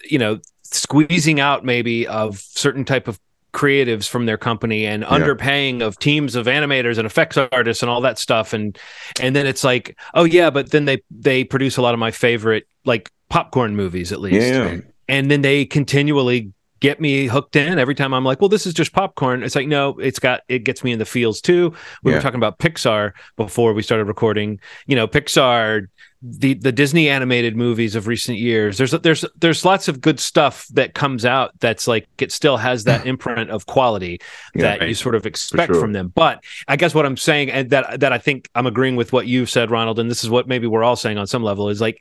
you 0.04 0.18
know, 0.18 0.40
squeezing 0.62 1.40
out 1.40 1.64
maybe 1.64 2.06
of 2.06 2.38
certain 2.38 2.84
type 2.84 3.08
of 3.08 3.18
creatives 3.52 4.08
from 4.08 4.24
their 4.24 4.38
company 4.38 4.86
and 4.86 5.04
underpaying 5.04 5.82
of 5.82 5.98
teams 5.98 6.34
of 6.34 6.46
animators 6.46 6.96
and 6.96 7.04
effects 7.04 7.36
artists 7.36 7.82
and 7.82 7.90
all 7.90 8.00
that 8.00 8.18
stuff. 8.18 8.54
And 8.54 8.78
and 9.20 9.36
then 9.36 9.46
it's 9.46 9.62
like 9.62 9.98
oh 10.14 10.24
yeah 10.24 10.48
but 10.48 10.70
then 10.70 10.86
they 10.86 11.02
they 11.10 11.44
produce 11.44 11.76
a 11.76 11.82
lot 11.82 11.92
of 11.92 12.00
my 12.00 12.10
favorite 12.10 12.66
like 12.86 13.10
popcorn 13.28 13.76
movies 13.76 14.10
at 14.10 14.20
least. 14.20 14.46
Yeah. 14.46 14.78
and 15.06 15.30
then 15.30 15.42
they 15.42 15.66
continually 15.66 16.52
get 16.82 17.00
me 17.00 17.26
hooked 17.26 17.54
in 17.54 17.78
every 17.78 17.94
time 17.94 18.12
I'm 18.12 18.24
like, 18.24 18.40
well, 18.40 18.48
this 18.48 18.66
is 18.66 18.74
just 18.74 18.92
popcorn. 18.92 19.44
It's 19.44 19.54
like, 19.54 19.68
no, 19.68 19.96
it's 20.00 20.18
got 20.18 20.40
it 20.48 20.64
gets 20.64 20.82
me 20.82 20.90
in 20.90 20.98
the 20.98 21.04
feels 21.04 21.40
too. 21.40 21.72
We 22.02 22.10
Yeah. 22.10 22.18
were 22.18 22.22
talking 22.22 22.38
about 22.40 22.58
Pixar 22.58 23.12
before 23.36 23.72
we 23.72 23.82
started 23.82 24.06
recording. 24.06 24.58
You 24.86 24.96
know, 24.96 25.06
Pixar, 25.06 25.86
the 26.20 26.54
the 26.54 26.72
Disney 26.72 27.08
animated 27.08 27.54
movies 27.56 27.94
of 27.94 28.08
recent 28.08 28.38
years. 28.38 28.78
There's 28.78 28.90
there's 28.90 29.24
there's 29.40 29.64
lots 29.64 29.86
of 29.86 30.00
good 30.00 30.18
stuff 30.18 30.66
that 30.72 30.92
comes 30.94 31.24
out 31.24 31.52
that's 31.60 31.86
like 31.86 32.08
it 32.18 32.32
still 32.32 32.56
has 32.56 32.82
that 32.84 33.06
imprint 33.12 33.50
of 33.50 33.66
quality 33.66 34.20
Yeah, 34.54 34.62
that 34.62 34.80
right. 34.80 34.88
you 34.88 34.94
sort 34.96 35.14
of 35.14 35.24
expect 35.24 35.72
sure. 35.72 35.80
from 35.80 35.92
them. 35.92 36.12
But 36.12 36.42
I 36.66 36.74
guess 36.74 36.94
what 36.96 37.06
I'm 37.06 37.16
saying 37.16 37.50
and 37.52 37.70
that 37.70 38.00
that 38.00 38.12
I 38.12 38.18
think 38.18 38.48
I'm 38.56 38.66
agreeing 38.66 38.96
with 38.96 39.12
what 39.12 39.28
you've 39.28 39.50
said, 39.50 39.70
Ronald, 39.70 40.00
and 40.00 40.10
this 40.10 40.24
is 40.24 40.30
what 40.30 40.48
maybe 40.48 40.66
we're 40.66 40.82
all 40.84 40.96
saying 40.96 41.16
on 41.16 41.28
some 41.28 41.44
level 41.44 41.68
is 41.68 41.80
like 41.80 42.00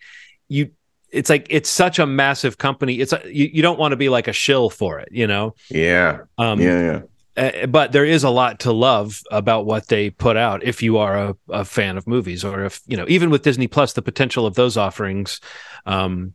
you 0.50 0.72
it's 1.12 1.30
like 1.30 1.47
it's 1.50 1.69
such 1.69 2.00
a 2.00 2.06
massive 2.06 2.58
company. 2.58 2.95
It's 3.02 3.13
a, 3.13 3.21
you, 3.26 3.50
you 3.54 3.62
don't 3.62 3.80
want 3.80 3.91
to 3.91 3.97
be 3.97 4.10
like 4.10 4.28
a 4.28 4.34
shill 4.34 4.69
for 4.69 5.00
it, 5.00 5.10
you 5.12 5.28
know. 5.28 5.56
Yeah. 5.69 6.19
Um, 6.38 6.60
Yeah. 6.60 7.02
Yeah. 7.38 7.62
uh, 7.63 7.67
but 7.67 7.91
there 7.91 8.06
is 8.06 8.24
a 8.24 8.30
lot 8.30 8.60
to 8.62 8.71
love 8.71 9.21
about 9.32 9.65
what 9.65 9.88
they 9.88 10.10
put 10.10 10.38
out 10.38 10.63
if 10.63 10.82
you 10.84 10.97
are 10.97 11.17
a, 11.17 11.36
a 11.50 11.65
fan 11.65 11.97
of 11.97 12.06
movies 12.08 12.43
or 12.43 12.65
if 12.65 12.82
you 12.88 12.97
know 12.97 13.06
even 13.08 13.30
with 13.30 13.41
disney 13.43 13.67
plus 13.67 13.93
the 13.93 14.02
potential 14.02 14.45
of 14.45 14.56
those 14.56 14.76
offerings 14.78 15.39
um 15.86 16.34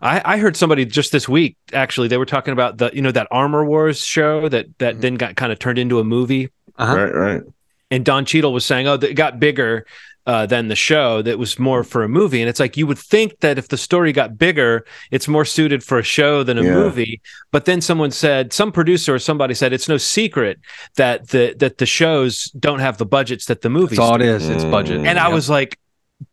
I, 0.00 0.22
I 0.34 0.36
heard 0.38 0.56
somebody 0.56 0.84
just 0.86 1.12
this 1.12 1.28
week 1.28 1.56
actually 1.72 2.08
they 2.08 2.16
were 2.18 2.24
talking 2.26 2.52
about 2.52 2.78
the 2.78 2.90
you 2.94 3.02
know 3.02 3.12
that 3.12 3.28
armor 3.30 3.64
wars 3.64 4.00
show 4.04 4.48
that 4.48 4.66
that 4.78 4.92
Mm-hmm. 4.94 5.00
then 5.00 5.14
got 5.16 5.36
kind 5.36 5.52
of 5.52 5.58
turned 5.58 5.78
into 5.78 5.98
a 6.00 6.04
movie 6.04 6.48
Uh-huh. 6.76 6.96
Right. 6.96 7.14
Right. 7.14 7.42
And 7.90 8.04
don 8.04 8.24
Cheadle 8.24 8.52
was 8.52 8.64
saying 8.64 8.86
oh 8.86 8.94
it 8.94 9.14
got 9.14 9.38
bigger 9.40 9.86
uh, 10.26 10.44
than 10.44 10.68
the 10.68 10.76
show 10.76 11.22
that 11.22 11.38
was 11.38 11.58
more 11.58 11.82
for 11.82 12.02
a 12.04 12.08
movie 12.08 12.42
and 12.42 12.50
it's 12.50 12.60
like 12.60 12.76
you 12.76 12.86
would 12.86 12.98
think 12.98 13.40
that 13.40 13.56
if 13.56 13.68
the 13.68 13.78
story 13.78 14.12
got 14.12 14.36
bigger 14.36 14.84
it's 15.10 15.26
more 15.26 15.44
suited 15.46 15.82
for 15.82 15.98
a 15.98 16.02
show 16.02 16.42
than 16.42 16.58
a 16.58 16.62
Yeah. 16.62 16.74
movie 16.74 17.22
but 17.50 17.64
then 17.64 17.80
someone 17.80 18.10
said 18.10 18.52
some 18.52 18.70
producer 18.70 19.14
or 19.14 19.18
somebody 19.18 19.54
said 19.54 19.72
it's 19.72 19.88
no 19.88 19.96
secret 19.96 20.58
that 20.96 21.28
the 21.28 21.54
that 21.58 21.78
the 21.78 21.86
shows 21.86 22.44
don't 22.58 22.80
have 22.80 22.98
the 22.98 23.06
budgets 23.06 23.46
that 23.46 23.62
the 23.62 23.70
movies 23.70 23.96
That's 23.96 24.10
all 24.10 24.16
it 24.16 24.18
do. 24.18 24.34
is. 24.34 24.48
It's 24.50 24.64
budget. 24.64 25.06
And 25.06 25.18
i 25.18 25.28
was 25.28 25.48
like 25.48 25.78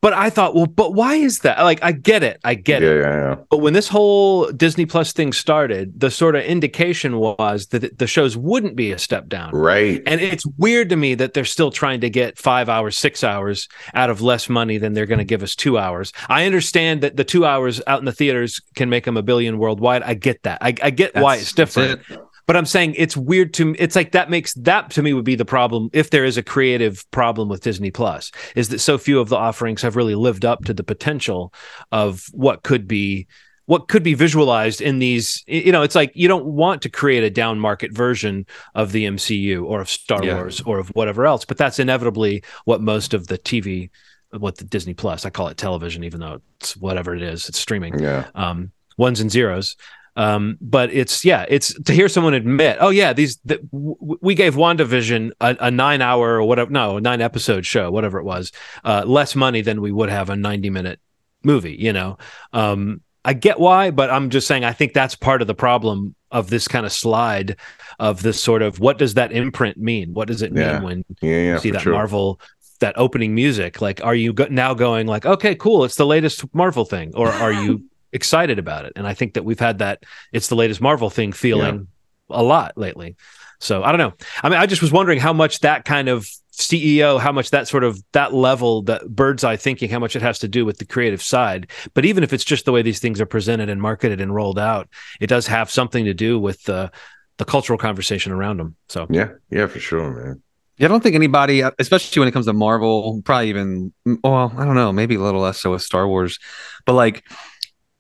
but 0.02 0.13
i 0.13 0.30
thought 0.30 0.56
well 0.56 0.65
but 0.65 0.93
why 0.93 1.15
is 1.15 1.39
that 1.39 1.60
like 1.60 1.80
i 1.84 1.91
get 1.91 2.24
it 2.24 2.39
i 2.43 2.54
get 2.56 2.82
yeah, 2.82 2.89
it 2.89 3.02
yeah, 3.02 3.30
yeah. 3.30 3.36
but 3.50 3.60
when 3.60 3.74
this 3.74 3.88
whole 3.88 4.52
disney 4.52 4.86
plus 4.86 5.13
thing 5.13 5.32
started 5.32 6.00
the 6.00 6.10
sort 6.10 6.36
of 6.36 6.43
indication 6.43 7.17
was 7.17 7.67
that 7.67 7.98
the 8.00 8.08
shows 8.08 8.36
wouldn't 8.36 8.76
be 8.76 8.91
a 8.91 8.98
step 8.98 9.28
down 9.28 9.52
Right. 9.54 10.02
and 10.06 10.21
it's 10.21 10.45
weird 10.58 10.89
to 10.89 10.95
me 10.95 11.13
that 11.15 11.34
they're 11.34 11.45
still 11.45 11.71
trying 11.71 12.02
to 12.02 12.10
get 12.10 12.38
five 12.38 12.67
hours, 12.69 12.98
six 12.98 13.24
hours 13.24 13.67
out 13.93 14.10
of 14.10 14.21
less 14.21 14.50
money 14.50 14.78
than 14.78 14.93
they're 14.93 15.06
going 15.06 15.19
to 15.19 15.24
give 15.26 15.43
us 15.43 15.56
two 15.56 15.78
hours. 15.78 16.12
I 16.30 16.45
understand 16.45 17.02
that 17.02 17.15
the 17.17 17.24
two 17.24 17.45
hours 17.45 17.82
out 17.88 18.00
in 18.00 18.06
the 18.06 18.12
theaters 18.12 18.60
can 18.76 18.89
make 18.89 19.06
them 19.06 19.17
a 19.17 19.21
billion 19.24 19.58
worldwide. 19.58 20.04
I 20.04 20.13
get 20.15 20.43
that. 20.43 20.58
I, 20.62 20.74
I 20.82 20.89
get 20.89 21.15
why 21.15 21.36
it's 21.38 21.54
different. 21.54 22.02
that's 22.08 22.19
it. 22.21 22.24
But 22.47 22.55
I'm 22.55 22.65
saying 22.65 22.93
it's 22.97 23.17
weird 23.17 23.53
to 23.55 23.75
it's 23.79 23.95
like 23.95 24.12
that 24.12 24.29
makes 24.29 24.53
that 24.55 24.91
to 24.91 25.01
me 25.01 25.13
would 25.13 25.25
be 25.25 25.36
the 25.36 25.45
problem 25.45 25.89
if 25.93 26.10
there 26.12 26.25
is 26.25 26.38
a 26.38 26.43
creative 26.43 27.10
problem 27.12 27.49
with 27.49 27.62
Disney 27.62 27.91
Plus 27.91 28.31
is 28.55 28.69
that 28.69 28.79
so 28.79 28.97
few 28.97 29.19
of 29.19 29.29
the 29.29 29.36
offerings 29.38 29.81
have 29.81 29.95
really 29.95 30.15
lived 30.15 30.45
up 30.45 30.63
to 30.65 30.73
the 30.73 30.84
potential 30.84 31.51
of 31.91 32.25
what 32.34 32.63
could 32.63 32.88
be 32.88 33.27
what 33.67 33.88
could 33.88 34.03
be 34.03 34.13
visualized 34.13 34.79
in 34.79 34.99
these 34.99 35.43
you 35.47 35.71
know 35.71 35.81
it's 35.81 35.95
like 35.95 36.12
you 36.13 36.27
don't 36.27 36.45
want 36.45 36.84
to 36.84 36.89
create 36.89 37.23
a 37.23 37.31
down 37.31 37.60
market 37.60 37.91
version 37.91 38.45
of 38.75 38.91
the 38.91 39.05
MCU 39.05 39.63
or 39.65 39.81
of 39.81 39.89
Star 39.89 40.23
Yeah. 40.23 40.36
Wars 40.36 40.62
or 40.62 40.77
of 40.77 40.89
whatever 40.89 41.25
else 41.25 41.45
but 41.45 41.58
that's 41.58 41.79
inevitably 41.79 42.43
what 42.65 42.79
most 42.79 43.15
of 43.15 43.25
the 43.25 43.39
TV 43.39 43.89
what 44.38 44.58
the 44.58 44.65
Disney 44.65 44.93
Plus 44.93 45.25
I 45.25 45.31
call 45.31 45.47
it 45.47 45.58
television 45.58 46.03
even 46.03 46.19
though 46.19 46.41
it's 46.60 46.77
whatever 46.77 47.15
it 47.15 47.23
is 47.23 47.49
it's 47.49 47.58
streaming 47.60 47.97
Yeah. 47.99 48.27
um, 48.36 48.71
ones 48.97 49.19
and 49.19 49.31
zeros. 49.31 49.75
Um, 50.15 50.58
but 50.62 50.93
it's 50.93 51.25
yeah, 51.25 51.45
it's 51.49 51.73
to 51.84 51.93
hear 51.93 52.08
someone 52.08 52.34
admit, 52.34 52.78
oh 52.80 52.89
yeah, 52.89 53.12
these 53.13 53.38
the, 53.43 53.58
w- 53.71 54.17
we 54.21 54.34
gave 54.34 54.56
WandaVision 54.56 55.32
a, 55.41 55.58
a 55.60 55.71
nine 55.71 56.01
hour 56.01 56.36
or 56.36 56.43
whatever, 56.45 56.71
no, 56.71 56.97
a 56.97 57.01
nine 57.01 57.21
episode 57.21 57.65
show, 57.65 57.91
whatever 57.91 58.19
it 58.19 58.23
was, 58.23 58.51
uh, 58.86 59.04
less 59.06 59.36
money 59.36 59.62
than 59.62 59.82
we 59.82 59.91
would 59.91 60.10
have 60.10 60.30
a 60.30 60.36
ninety 60.36 60.69
minute 60.69 60.99
movie. 61.43 61.75
You 61.78 61.91
know, 61.91 62.17
um, 62.54 63.01
I 63.25 63.34
get 63.34 63.60
why, 63.60 63.91
but 63.91 64.10
I'm 64.10 64.30
just 64.30 64.47
saying 64.47 64.63
I 64.63 64.71
think 64.71 64.93
that's 64.93 65.15
part 65.15 65.41
of 65.41 65.47
the 65.47 65.56
problem 65.56 66.15
of 66.32 66.49
this 66.49 66.67
kind 66.67 66.86
of 66.86 66.91
slide 66.93 67.58
of 67.99 68.21
this 68.21 68.41
sort 68.41 68.62
of 68.62 68.80
what 68.80 68.97
does 68.97 69.15
that 69.15 69.32
imprint 69.32 69.78
mean? 69.78 70.13
What 70.13 70.28
does 70.28 70.41
it 70.41 70.51
mean 70.54 70.63
Yeah. 70.63 70.82
when 70.82 71.06
Yeah, 71.21 71.30
yeah, 71.38 71.54
you 71.54 71.60
see 71.60 71.71
that 71.71 71.82
sure. 71.82 71.93
Marvel 71.93 72.39
that 72.80 72.93
opening 72.97 73.34
music? 73.34 73.82
Like, 73.82 74.04
are 74.04 74.15
you 74.15 74.34
go- 74.34 74.47
now 74.49 74.73
going 74.73 75.08
like, 75.08 75.25
okay, 75.25 75.56
cool, 75.56 75.86
it's 75.86 75.95
the 75.95 76.06
latest 76.06 76.43
Marvel 76.54 76.84
thing, 76.86 77.13
or 77.15 77.30
are 77.30 77.51
you 77.54 77.84
excited 78.15 78.58
about 78.58 78.86
it? 78.86 78.93
And 78.95 79.06
I 79.06 79.13
think 79.13 79.36
that 79.36 79.43
we've 79.43 79.60
had 79.60 79.80
that 79.80 80.04
it's 80.34 80.47
the 80.47 80.56
latest 80.56 80.82
Marvel 80.82 81.10
thing 81.10 81.32
feeling 81.32 81.88
a 82.30 82.41
lot 82.41 82.78
lately. 82.78 83.15
So 83.60 83.84
I 83.84 83.91
don't 83.91 83.99
know. 83.99 84.13
I 84.43 84.49
mean, 84.49 84.60
I 84.60 84.65
just 84.65 84.82
was 84.82 84.91
wondering 84.91 85.19
how 85.19 85.34
much 85.34 85.60
that 85.60 85.86
kind 85.86 86.10
of 86.10 86.28
CEO, 86.51 87.19
how 87.19 87.32
much 87.32 87.51
that 87.51 87.67
sort 87.67 87.84
of 87.84 88.01
that 88.13 88.34
level, 88.34 88.82
that 88.84 89.08
bird's 89.10 89.43
eye 89.43 89.58
thinking, 89.58 89.89
how 89.89 89.99
much 89.99 90.15
it 90.15 90.21
has 90.21 90.39
to 90.39 90.47
do 90.47 90.65
with 90.65 90.78
the 90.78 90.86
creative 90.86 91.21
side. 91.21 91.69
But 91.93 92.06
even 92.06 92.23
if 92.23 92.34
it's 92.34 92.43
just 92.43 92.65
the 92.65 92.71
way 92.71 92.82
these 92.82 92.99
things 92.99 93.21
are 93.21 93.25
presented 93.25 93.69
and 93.69 93.82
marketed 93.82 94.21
and 94.21 94.34
rolled 94.34 94.60
out, 94.60 94.89
it 95.19 95.28
does 95.28 95.47
have 95.47 95.69
something 95.69 96.06
to 96.06 96.13
do 96.13 96.39
with 96.39 96.63
the 96.63 96.91
the 97.38 97.45
cultural 97.45 97.78
conversation 97.78 98.32
around 98.32 98.58
them. 98.58 98.75
So 98.88 99.08
Yeah, 99.10 99.32
yeah, 99.49 99.67
for 99.67 99.80
sure, 99.80 100.12
man. 100.12 100.41
Yeah, 100.78 100.88
I 100.88 100.89
don't 100.89 101.01
think 101.01 101.15
anybody, 101.15 101.63
especially 101.80 102.19
when 102.19 102.28
it 102.28 102.34
comes 102.34 102.47
to 102.47 102.54
Marvel, 102.54 103.21
probably 103.23 103.49
even, 103.49 103.93
well, 104.23 104.54
I 104.58 104.65
don't 104.65 104.75
know, 104.75 104.91
maybe 104.91 105.15
a 105.15 105.21
little 105.21 105.41
less 105.41 105.62
so 105.62 105.71
with 105.71 105.82
Star 105.82 106.06
Wars, 106.08 106.38
but 106.86 106.93
like, 106.93 107.23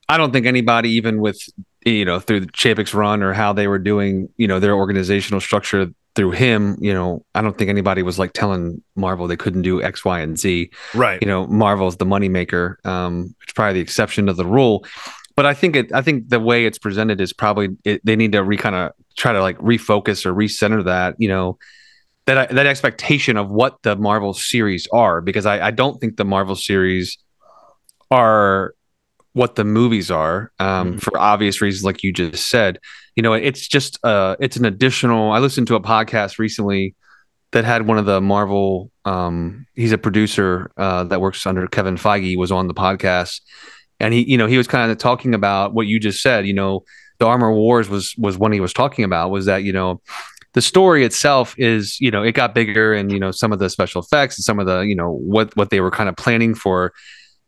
I 0.07 0.17
don't 0.17 0.31
think 0.31 0.45
anybody, 0.45 0.89
even 0.91 1.19
with, 1.19 1.39
you 1.85 2.05
know, 2.05 2.19
through 2.19 2.41
the 2.41 2.47
Chapek's 2.47 2.93
run 2.93 3.23
or 3.23 3.33
how 3.33 3.53
they 3.53 3.67
were 3.67 3.79
doing, 3.79 4.29
you 4.37 4.47
know, 4.47 4.59
their 4.59 4.75
organizational 4.75 5.41
structure 5.41 5.87
through 6.15 6.31
him, 6.31 6.77
you 6.79 6.93
know, 6.93 7.25
I 7.35 7.41
don't 7.41 7.57
think 7.57 7.69
anybody 7.69 8.01
was 8.01 8.17
like 8.17 8.33
telling 8.33 8.81
Marvel 8.95 9.27
they 9.27 9.35
couldn't 9.35 9.63
do 9.63 9.81
X, 9.81 10.05
Y, 10.05 10.19
and 10.19 10.39
Z. 10.39 10.71
right, 10.93 11.21
You 11.21 11.27
know, 11.27 11.45
Marvel's 11.47 11.97
the 11.97 12.05
moneymaker, 12.05 12.85
um, 12.85 13.35
it's 13.43 13.53
probably 13.53 13.73
the 13.73 13.81
exception 13.81 14.27
to 14.27 14.33
the 14.33 14.45
rule. 14.45 14.85
But 15.35 15.45
I 15.45 15.53
think 15.53 15.75
it, 15.75 15.93
I 15.93 16.01
think 16.01 16.29
the 16.29 16.39
way 16.39 16.65
it's 16.65 16.79
presented 16.79 17.19
is 17.19 17.33
probably 17.33 17.69
it, 17.83 17.99
they 18.05 18.15
need 18.15 18.31
to 18.31 18.43
re 18.43 18.55
kind 18.55 18.75
of 18.75 18.93
try 19.17 19.33
to 19.33 19.41
like 19.41 19.57
refocus 19.57 20.25
or 20.25 20.33
recenter 20.33 20.85
that, 20.85 21.15
you 21.17 21.27
know, 21.27 21.57
that 22.25 22.51
that 22.51 22.65
expectation 22.65 23.35
of 23.35 23.49
what 23.49 23.81
the 23.81 23.97
Marvel 23.97 24.33
series 24.33 24.87
are, 24.93 25.19
because 25.19 25.45
I, 25.45 25.67
I 25.67 25.71
don't 25.71 25.99
think 25.99 26.15
the 26.15 26.23
Marvel 26.23 26.55
series 26.55 27.17
are 28.11 28.74
what 29.35 29.55
the 29.55 29.65
movies 29.65 30.09
are, 30.09 30.49
um, 30.59 30.93
Mhm. 30.93 31.01
for 31.01 31.17
obvious 31.19 31.59
reasons, 31.61 31.83
like 31.83 32.03
you 32.03 32.13
just 32.13 32.49
said. 32.49 32.79
You 33.17 33.21
know, 33.21 33.33
it's 33.33 33.67
just 33.67 33.99
uh, 34.03 34.37
it's 34.39 34.55
an 34.55 34.63
additional. 34.63 35.31
I 35.33 35.39
listened 35.39 35.67
to 35.67 35.75
a 35.75 35.81
podcast 35.81 36.39
recently 36.39 36.95
that 37.51 37.65
had 37.65 37.85
one 37.85 37.97
of 37.97 38.05
the 38.05 38.21
Marvel. 38.21 38.91
Um, 39.03 39.65
he's 39.75 39.91
a 39.91 39.97
producer 39.97 40.71
uh, 40.77 41.03
that 41.05 41.19
works 41.19 41.45
under 41.45 41.67
Kevin 41.67 41.95
Feige. 41.97 42.37
Was 42.37 42.51
on 42.51 42.67
the 42.67 42.73
podcast, 42.73 43.41
and 43.99 44.13
he, 44.13 44.21
you 44.23 44.37
know, 44.37 44.47
he 44.47 44.57
was 44.57 44.67
kind 44.67 44.89
of 44.89 44.97
talking 44.97 45.33
about 45.33 45.73
what 45.73 45.85
you 45.85 45.99
just 45.99 46.21
said. 46.21 46.47
You 46.47 46.53
know, 46.53 46.85
the 47.19 47.25
Armor 47.25 47.53
Wars 47.53 47.89
was 47.89 48.15
was 48.17 48.37
one 48.37 48.53
he 48.53 48.61
was 48.61 48.71
talking 48.73 49.03
about. 49.03 49.31
Was 49.31 49.45
that 49.47 49.63
you 49.63 49.73
know 49.73 50.01
the 50.53 50.61
story 50.61 51.03
itself 51.03 51.55
is 51.57 51.99
you 51.99 52.09
know 52.09 52.23
it 52.23 52.31
got 52.31 52.55
bigger 52.55 52.93
and 52.93 53.11
you 53.11 53.19
know 53.19 53.31
some 53.31 53.51
of 53.51 53.59
the 53.59 53.69
special 53.69 54.01
effects 54.01 54.37
and 54.37 54.45
some 54.45 54.59
of 54.59 54.65
the 54.65 54.79
you 54.79 54.95
know 54.95 55.11
what 55.11 55.53
what 55.57 55.71
they 55.71 55.81
were 55.81 55.91
kind 55.91 56.07
of 56.07 56.15
planning 56.15 56.55
for 56.55 56.93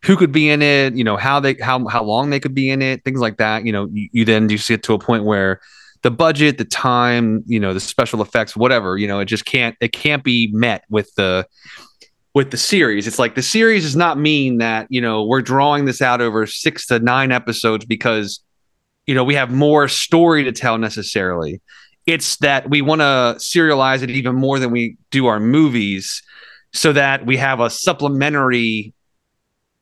who 0.03 0.15
could 0.15 0.31
be 0.31 0.49
in 0.49 0.62
it 0.62 0.95
you 0.95 1.03
know 1.03 1.17
how 1.17 1.39
they 1.39 1.55
how 1.55 1.86
how 1.88 2.03
long 2.03 2.29
they 2.29 2.39
could 2.39 2.53
be 2.53 2.69
in 2.69 2.81
it 2.81 3.03
things 3.03 3.19
like 3.19 3.38
that 3.38 3.65
you 3.65 3.71
know 3.71 3.88
you, 3.91 4.10
you 4.12 4.25
then 4.25 4.47
just 4.47 4.67
get 4.67 4.83
to 4.83 4.93
a 4.93 4.99
point 4.99 5.23
where 5.23 5.60
the 6.03 6.12
budget 6.12 6.57
the 6.57 6.65
time 6.65 7.43
you 7.47 7.60
know 7.60 7.73
the 7.73 7.79
special 7.79 8.21
effects 8.21 8.55
whatever 8.55 8.97
you 8.97 9.07
know 9.07 9.19
it 9.19 9.25
just 9.25 9.45
can't 9.45 9.75
it 9.81 9.91
can't 9.91 10.23
be 10.23 10.49
met 10.53 10.83
with 10.89 11.13
the 11.15 11.45
with 12.38 12.51
the 12.51 12.57
series. 12.57 13.07
It's 13.07 13.17
like 13.17 13.33
the 13.33 13.41
series 13.41 13.81
does 13.81 13.95
not 13.95 14.19
mean 14.19 14.60
that 14.60 14.86
you 14.91 15.01
know 15.01 15.25
we're 15.25 15.41
drawing 15.41 15.86
this 15.86 16.03
out 16.03 16.21
over 16.21 16.45
six 16.45 16.86
to 16.86 16.99
nine 16.99 17.31
episodes 17.31 17.83
because 17.83 18.41
you 19.07 19.15
know 19.15 19.23
we 19.23 19.33
have 19.33 19.51
more 19.51 19.88
story 19.88 20.43
to 20.43 20.51
tell 20.51 20.77
necessarily. 20.77 21.60
It's 22.05 22.38
that 22.38 22.69
we 22.69 22.83
want 22.83 23.01
to 23.01 23.38
serialize 23.39 24.03
it 24.03 24.12
even 24.12 24.36
more 24.36 24.60
than 24.60 24.69
we 24.69 24.97
do 25.10 25.25
our 25.25 25.39
movies 25.39 26.21
so 26.73 26.93
that 26.93 27.25
we 27.25 27.38
have 27.38 27.60
a 27.60 27.71
supplementary 27.71 28.93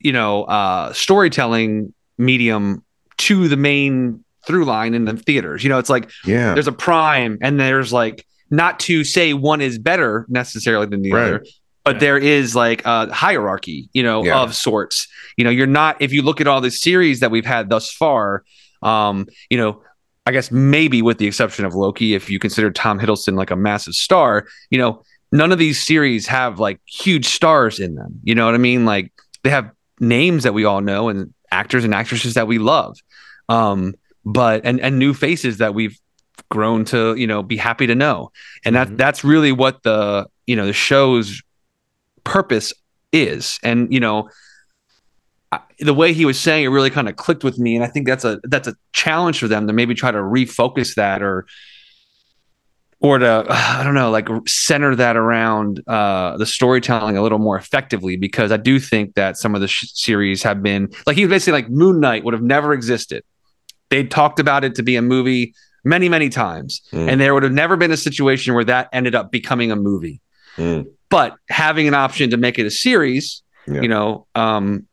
you 0.06 0.14
know 0.14 0.44
uh 0.44 0.94
storytelling 0.94 1.94
medium 2.18 2.84
to 3.18 3.48
the 3.48 3.58
main 3.58 4.24
through 4.46 4.64
line 4.66 4.94
in 4.94 5.06
the 5.06 5.18
theaters 5.18 5.64
you 5.64 5.70
know 5.70 5.80
it's 5.80 5.90
like 5.90 6.10
Yeah, 6.26 6.54
there's 6.54 6.68
a 6.68 6.72
prime 6.72 7.38
and 7.42 7.60
there's 7.60 7.92
like 7.92 8.26
not 8.52 8.80
to 8.82 9.04
say 9.04 9.34
one 9.34 9.60
is 9.62 9.80
better 9.80 10.26
necessarily 10.30 10.86
than 10.86 11.02
the 11.02 11.12
Right. 11.12 11.24
other 11.24 11.46
but 11.84 11.96
Yeah. 11.96 12.00
there 12.00 12.18
is 12.20 12.56
like 12.56 12.84
a 12.86 13.12
hierarchy 13.12 13.90
you 13.94 14.04
know 14.04 14.24
Yeah. 14.24 14.40
of 14.42 14.56
sorts 14.56 15.08
you 15.38 15.44
know 15.44 15.50
you're 15.50 15.66
not 15.82 15.98
if 16.00 16.14
you 16.14 16.22
look 16.22 16.40
at 16.42 16.48
all 16.48 16.62
the 16.62 16.70
series 16.72 17.20
that 17.22 17.32
we've 17.32 17.46
had 17.56 17.70
thus 17.70 17.92
far 17.92 18.44
um 18.84 19.26
you 19.50 19.58
know 19.58 19.82
i 20.28 20.32
guess 20.32 20.52
maybe 20.52 21.02
with 21.02 21.18
the 21.18 21.26
exception 21.28 21.66
of 21.66 21.74
loki 21.74 22.14
if 22.14 22.30
you 22.30 22.38
consider 22.38 22.70
tom 22.72 23.00
hiddleston 23.00 23.36
like 23.36 23.50
a 23.52 23.56
massive 23.56 23.94
star 23.96 24.46
you 24.70 24.78
know 24.78 25.02
none 25.32 25.52
of 25.52 25.58
these 25.58 25.82
series 25.82 26.28
have 26.28 26.60
like 26.60 26.80
huge 26.86 27.26
stars 27.26 27.80
in 27.80 27.96
them 27.96 28.12
you 28.24 28.36
know 28.36 28.46
what 28.46 28.54
i 28.54 28.60
mean 28.60 28.86
like 28.86 29.12
they 29.44 29.50
have 29.50 29.72
names 30.00 30.44
that 30.44 30.54
we 30.54 30.66
all 30.66 30.82
know 30.82 31.10
and 31.10 31.34
actors 31.52 31.84
and 31.84 31.94
actresses 31.94 32.34
that 32.34 32.48
we 32.48 32.58
love. 32.58 32.98
Um 33.50 33.94
but 34.26 34.62
and 34.66 34.80
and 34.82 34.98
new 35.00 35.14
faces 35.14 35.58
that 35.60 35.74
we've 35.74 35.98
grown 36.50 36.86
to 36.86 37.16
you 37.16 37.28
know 37.28 37.42
be 37.44 37.58
happy 37.58 37.88
to 37.88 37.96
know. 37.96 38.32
And 38.66 38.76
that 38.76 38.90
Mhm. 38.90 38.98
that's 38.98 39.24
really 39.24 39.52
what 39.52 39.84
the 39.84 40.28
you 40.48 40.56
know 40.56 40.66
the 40.66 40.74
show's 40.74 41.42
purpose 42.24 42.74
is. 43.12 43.58
And 43.64 43.92
you 43.94 44.00
know 44.00 44.30
I- 45.52 45.60
the 45.80 45.94
way 45.94 46.12
he 46.14 46.26
was 46.26 46.40
saying 46.40 46.66
it 46.66 46.70
really 46.70 46.90
kind 46.90 47.08
of 47.08 47.16
clicked 47.16 47.44
with 47.44 47.58
me. 47.60 47.76
And 47.76 47.84
i 47.84 47.88
think 47.88 48.08
that's 48.08 48.26
a 48.26 48.40
that's 48.44 48.68
a 48.68 48.76
challenge 48.94 49.40
for 49.40 49.48
them 49.48 49.68
to 49.68 49.74
maybe 49.74 49.94
try 49.94 50.12
to 50.12 50.18
refocus 50.18 50.96
that 50.96 51.22
or 51.22 51.46
or 53.06 53.18
to 53.20 53.46
i 53.50 53.84
don't 53.84 53.94
know 53.94 54.10
like 54.12 54.28
center 54.48 54.96
that 54.96 55.16
around 55.16 55.82
uh 55.88 56.36
the 56.38 56.46
storytelling 56.46 57.18
a 57.18 57.22
little 57.22 57.40
more 57.40 57.58
effectively 57.58 58.16
because 58.18 58.52
i 58.52 58.58
do 58.58 58.80
think 58.80 59.14
that 59.16 59.38
some 59.38 59.54
of 59.56 59.62
the 59.62 59.68
sh- 59.68 59.92
series 59.94 60.44
have 60.44 60.62
been 60.64 60.90
like 61.06 61.16
he 61.16 61.24
was 61.26 61.30
basically 61.30 61.62
like 61.62 61.70
moon 61.70 62.00
knight 62.00 62.24
would 62.24 62.34
have 62.34 62.44
never 62.44 62.74
existed 62.74 63.24
they 63.90 64.04
talked 64.04 64.40
about 64.40 64.64
it 64.64 64.76
to 64.76 64.84
be 64.84 64.96
a 64.96 65.02
movie 65.02 65.54
many 65.84 66.10
many 66.10 66.30
times 66.30 66.82
Mm. 66.92 67.10
and 67.12 67.22
there 67.22 67.34
would 67.34 67.44
have 67.44 67.54
never 67.54 67.78
been 67.78 67.92
a 67.92 67.98
situation 67.98 68.54
where 68.56 68.64
that 68.66 68.90
ended 68.92 69.14
up 69.16 69.32
becoming 69.32 69.72
a 69.72 69.76
movie 69.76 70.20
Mm. 70.58 70.86
but 71.10 71.36
having 71.50 71.88
an 71.88 71.94
option 71.94 72.30
to 72.32 72.38
make 72.38 72.58
it 72.58 72.66
a 72.66 72.72
series 72.72 73.44
Yeah. 73.68 73.82
you 73.82 73.88
know 73.88 74.26
um 74.36 74.88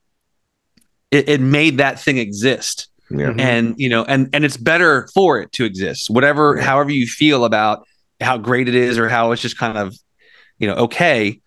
it, 1.11 1.29
it 1.29 1.41
made 1.41 1.79
that 1.79 2.01
thing 2.01 2.19
exist 2.19 2.89
yeah, 3.11 3.27
Mhm. 3.33 3.41
and 3.41 3.75
you 3.79 3.89
know 3.89 4.05
and 4.05 4.29
and 4.35 4.45
it's 4.45 4.57
better 4.57 5.09
for 5.15 5.39
it 5.41 5.53
to 5.53 5.65
exist 5.65 6.09
whatever 6.11 6.57
Yeah. 6.57 6.65
however 6.65 6.91
you 6.91 7.07
feel 7.07 7.45
about 7.45 7.87
how 8.23 8.39
great 8.39 8.69
it 8.69 8.75
is 8.75 8.99
or 8.99 9.09
how 9.09 9.33
it's 9.33 9.43
just 9.43 9.59
kind 9.59 9.79
of 9.79 9.95
you 10.59 10.67
know 10.67 10.75
okay. 10.75 11.41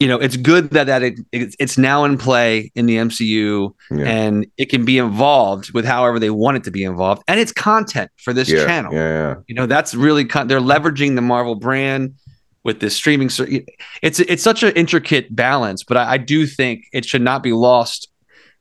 You 0.00 0.08
know 0.08 0.18
it's 0.18 0.36
good 0.36 0.70
that 0.70 0.88
that 0.88 1.02
it, 1.02 1.20
it's, 1.30 1.56
it's 1.58 1.78
now 1.78 2.04
in 2.04 2.18
play 2.18 2.72
in 2.74 2.86
the 2.86 2.96
MCU 2.96 3.72
yeah. 3.92 4.04
and 4.04 4.46
it 4.58 4.66
can 4.66 4.84
be 4.84 4.98
involved 4.98 5.72
with 5.72 5.84
however 5.84 6.18
they 6.18 6.30
want 6.30 6.56
it 6.56 6.64
to 6.64 6.72
be 6.72 6.82
involved. 6.82 7.22
And 7.28 7.38
it's 7.38 7.52
content 7.52 8.10
for 8.16 8.32
this 8.32 8.50
yeah, 8.50 8.66
channel. 8.66 8.92
Yeah, 8.92 9.36
you 9.46 9.54
know 9.54 9.66
that's 9.66 9.94
really 9.94 10.24
con- 10.24 10.48
they're 10.48 10.60
leveraging 10.60 11.14
the 11.14 11.22
Marvel 11.22 11.54
brand 11.54 12.16
with 12.64 12.80
this 12.80 12.96
streaming 12.96 13.30
ser- 13.30 13.46
it's 14.02 14.18
it's 14.18 14.42
such 14.42 14.62
an 14.62 14.72
intricate 14.74 15.34
balance 15.34 15.84
but 15.84 15.96
I, 15.96 16.12
I 16.12 16.16
do 16.16 16.46
think 16.46 16.86
it 16.92 17.04
should 17.04 17.22
not 17.22 17.42
be 17.42 17.52
lost 17.52 18.08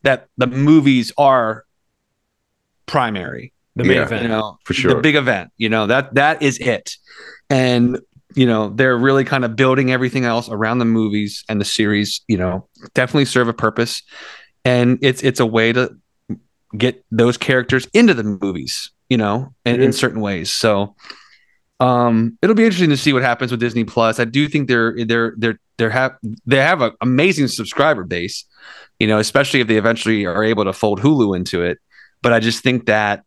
that 0.04 0.28
the 0.38 0.48
movies 0.48 1.12
are 1.18 1.66
primary 2.86 3.53
the 3.76 3.84
main 3.84 3.98
Yeah. 3.98 4.04
event. 4.04 4.24
you 4.24 4.28
know 4.30 4.58
for 4.66 4.74
sure. 4.74 4.94
the 4.94 5.02
big 5.02 5.16
event 5.16 5.52
you 5.58 5.70
know 5.70 5.88
that 5.88 6.14
that 6.16 6.42
is 6.42 6.58
it 6.60 6.96
and 7.50 8.00
you 8.36 8.46
know 8.46 8.70
they're 8.70 8.98
really 8.98 9.24
kind 9.24 9.46
of 9.46 9.56
building 9.56 9.92
everything 9.92 10.26
else 10.26 10.50
around 10.50 10.80
the 10.80 10.86
movies 10.86 11.44
and 11.50 11.60
the 11.62 11.66
series 11.66 12.22
you 12.28 12.38
know 12.38 12.68
definitely 12.94 13.26
serve 13.26 13.48
a 13.48 13.54
purpose 13.54 14.02
and 14.66 14.98
it's 15.02 15.22
it's 15.24 15.40
a 15.40 15.46
way 15.46 15.74
to 15.74 15.96
get 16.78 17.04
those 17.12 17.38
characters 17.38 17.88
into 17.94 18.14
the 18.14 18.24
movies 18.24 18.92
you 19.10 19.18
know 19.18 19.54
in, 19.66 19.82
in 19.82 19.94
certain 19.94 20.22
ways 20.22 20.52
so 20.52 20.96
um 21.80 22.38
it'll 22.42 22.56
be 22.56 22.64
interesting 22.66 22.90
to 22.90 22.98
see 22.98 23.14
what 23.14 23.22
happens 23.22 23.52
with 23.52 23.60
disney 23.60 23.84
plus 23.84 24.20
i 24.20 24.26
do 24.26 24.48
think 24.48 24.68
they're 24.68 24.96
they're 25.06 25.34
they're 25.38 25.60
they 25.78 25.90
have 25.90 26.14
they 26.46 26.58
have 26.58 26.82
an 26.82 26.92
amazing 27.02 27.48
subscriber 27.48 28.04
base 28.04 28.46
you 29.00 29.08
know 29.08 29.18
especially 29.20 29.60
if 29.60 29.68
they 29.68 29.78
eventually 29.78 30.26
are 30.26 30.44
able 30.44 30.64
to 30.64 30.74
fold 30.74 31.00
hulu 31.02 31.36
into 31.36 31.62
it 31.64 31.78
but 32.22 32.32
i 32.34 32.40
just 32.40 32.64
think 32.64 32.86
that 32.86 33.24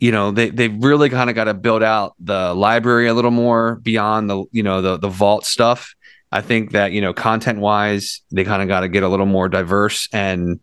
you 0.00 0.10
know 0.12 0.30
they 0.32 0.50
they've 0.50 0.82
really 0.82 1.08
kind 1.08 1.30
of 1.30 1.36
got 1.36 1.44
to 1.44 1.54
build 1.54 1.82
out 1.82 2.14
the 2.18 2.52
library 2.54 3.06
a 3.08 3.14
little 3.14 3.30
more 3.30 3.76
beyond 3.76 4.28
the 4.28 4.44
you 4.52 4.62
know 4.62 4.82
the 4.82 4.96
the 4.98 5.08
vault 5.08 5.44
stuff. 5.46 5.94
I 6.32 6.40
think 6.40 6.72
that 6.72 6.92
you 6.92 7.00
know 7.00 7.12
content 7.14 7.60
wise 7.60 8.20
they 8.32 8.44
kind 8.44 8.60
of 8.62 8.68
got 8.68 8.80
to 8.80 8.88
get 8.88 9.02
a 9.04 9.08
little 9.08 9.26
more 9.26 9.48
diverse 9.48 10.08
and 10.12 10.58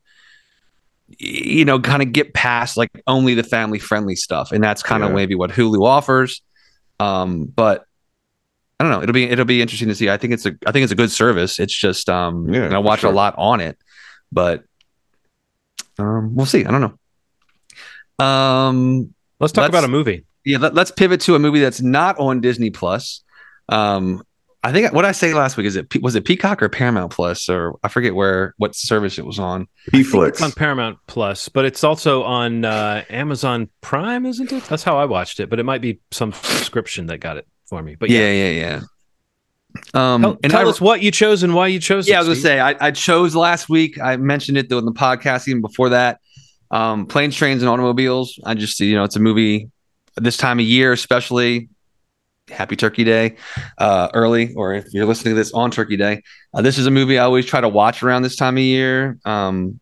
you 1.17 1.65
know 1.65 1.79
kind 1.79 2.01
of 2.01 2.11
get 2.11 2.33
past 2.33 2.77
like 2.77 2.89
only 3.07 3.33
the 3.33 3.43
family 3.43 3.79
friendly 3.79 4.15
stuff. 4.15 4.51
And 4.51 4.63
that's 4.63 4.83
kind 4.83 5.03
of 5.03 5.09
Yeah. 5.11 5.15
maybe 5.15 5.35
what 5.35 5.51
hulu 5.51 5.85
offers. 5.85 6.41
Um 6.99 7.45
but 7.45 7.85
i 8.79 8.83
don't 8.83 8.91
know. 8.91 9.01
It'll 9.01 9.13
be 9.13 9.23
it'll 9.29 9.45
be 9.45 9.61
interesting 9.61 9.87
to 9.89 9.95
see. 9.95 10.09
I 10.09 10.17
think 10.17 10.33
it's 10.33 10.45
a 10.45 10.53
i 10.65 10.71
think 10.71 10.83
it's 10.83 10.91
a 10.91 10.95
good 10.95 11.11
service. 11.11 11.59
It's 11.59 11.73
just 11.73 12.09
um 12.09 12.51
Yeah, 12.53 12.67
i 12.75 12.77
watch 12.79 13.01
sure. 13.01 13.11
a 13.11 13.13
lot 13.13 13.35
on 13.37 13.61
it. 13.61 13.77
But 14.31 14.63
um 15.99 16.35
we'll 16.35 16.45
see. 16.45 16.65
I 16.65 16.71
don't 16.71 16.81
know. 18.19 18.25
Um 18.25 19.13
Let's 19.41 19.51
talk 19.51 19.63
Let's- 19.63 19.71
about 19.71 19.83
a 19.83 19.87
movie. 19.89 20.23
yeah, 20.45 20.59
let, 20.59 20.77
us 20.77 20.91
pivot 20.91 21.19
to 21.21 21.35
a 21.35 21.39
movie 21.39 21.59
that's 21.59 21.81
not 21.81 22.17
on 22.19 22.41
Disney 22.41 22.69
Plus. 22.69 23.23
Um, 23.69 24.23
I 24.63 24.71
think 24.71 24.93
what 24.93 25.05
I 25.05 25.11
say 25.11 25.33
last 25.33 25.57
week 25.57 25.65
is 25.65 25.75
it 25.75 26.03
was 26.03 26.13
it 26.13 26.23
Peacock 26.23 26.61
or 26.61 26.69
Paramount 26.69 27.11
Plus 27.11 27.49
or 27.49 27.79
I 27.83 27.87
forget 27.87 28.13
where 28.13 28.53
what 28.57 28.75
service 28.75 29.17
it 29.17 29.25
was 29.25 29.39
on. 29.39 29.67
Pflix. 29.89 30.27
It's 30.29 30.41
on 30.43 30.51
Paramount 30.51 30.99
Plus, 31.07 31.49
but 31.49 31.65
it's 31.65 31.83
also 31.83 32.21
on 32.21 32.63
uh, 32.63 33.03
Amazon 33.09 33.69
Prime, 33.81 34.27
isn't 34.27 34.51
it? 34.51 34.63
That's 34.65 34.83
how 34.83 34.99
I 34.99 35.05
watched 35.05 35.39
it, 35.39 35.49
but 35.49 35.59
it 35.59 35.63
might 35.63 35.81
be 35.81 35.99
some 36.11 36.31
subscription 36.31 37.07
that 37.07 37.17
got 37.17 37.37
it 37.37 37.47
for 37.65 37.81
me. 37.81 37.95
But 37.95 38.11
yeah, 38.11 38.31
yeah, 38.31 38.49
yeah. 38.49 38.51
yeah. 38.59 38.81
Um, 39.95 40.21
tell, 40.21 40.37
and 40.43 40.51
tell 40.51 40.67
I, 40.67 40.69
us 40.69 40.79
what 40.79 41.01
you 41.01 41.09
chose 41.09 41.41
and 41.41 41.55
why 41.55 41.65
you 41.65 41.79
chose. 41.79 42.07
Yeah, 42.07 42.15
it, 42.15 42.17
I 42.17 42.19
was 42.19 42.27
gonna 42.27 42.41
say 42.41 42.59
I, 42.59 42.75
I, 42.79 42.91
chose 42.91 43.35
last 43.35 43.67
week. 43.67 43.99
I 43.99 44.17
mentioned 44.17 44.59
it 44.59 44.69
though 44.69 44.77
in 44.77 44.85
the 44.85 44.91
podcast 44.91 45.47
even 45.47 45.61
before 45.61 45.89
that. 45.89 46.19
Um, 46.71 47.05
planes, 47.05 47.35
trains, 47.35 47.61
and 47.61 47.69
automobiles. 47.69 48.39
I 48.45 48.53
just 48.55 48.79
you 48.79 48.95
know 48.95 49.03
it's 49.03 49.15
a 49.15 49.19
movie 49.19 49.69
this 50.15 50.37
time 50.37 50.59
of 50.59 50.65
year, 50.65 50.91
especially. 50.93 51.69
Happy 52.49 52.75
turkey 52.75 53.05
day 53.05 53.37
uh, 53.77 54.09
early 54.13 54.53
or 54.55 54.73
if 54.73 54.85
you're 54.91 55.05
listening 55.05 55.35
to 55.35 55.35
this 55.35 55.53
on 55.53 55.71
turkey 55.71 55.95
day. 55.95 56.21
Uh, 56.53 56.61
this 56.61 56.77
is 56.77 56.85
a 56.85 56.91
movie 56.91 57.17
i 57.17 57.23
always 57.23 57.45
try 57.45 57.61
to 57.61 57.69
watch 57.69 58.03
around 58.03 58.23
this 58.23 58.35
time 58.35 58.57
of 58.57 58.63
year. 58.63 59.17
Um, 59.23 59.79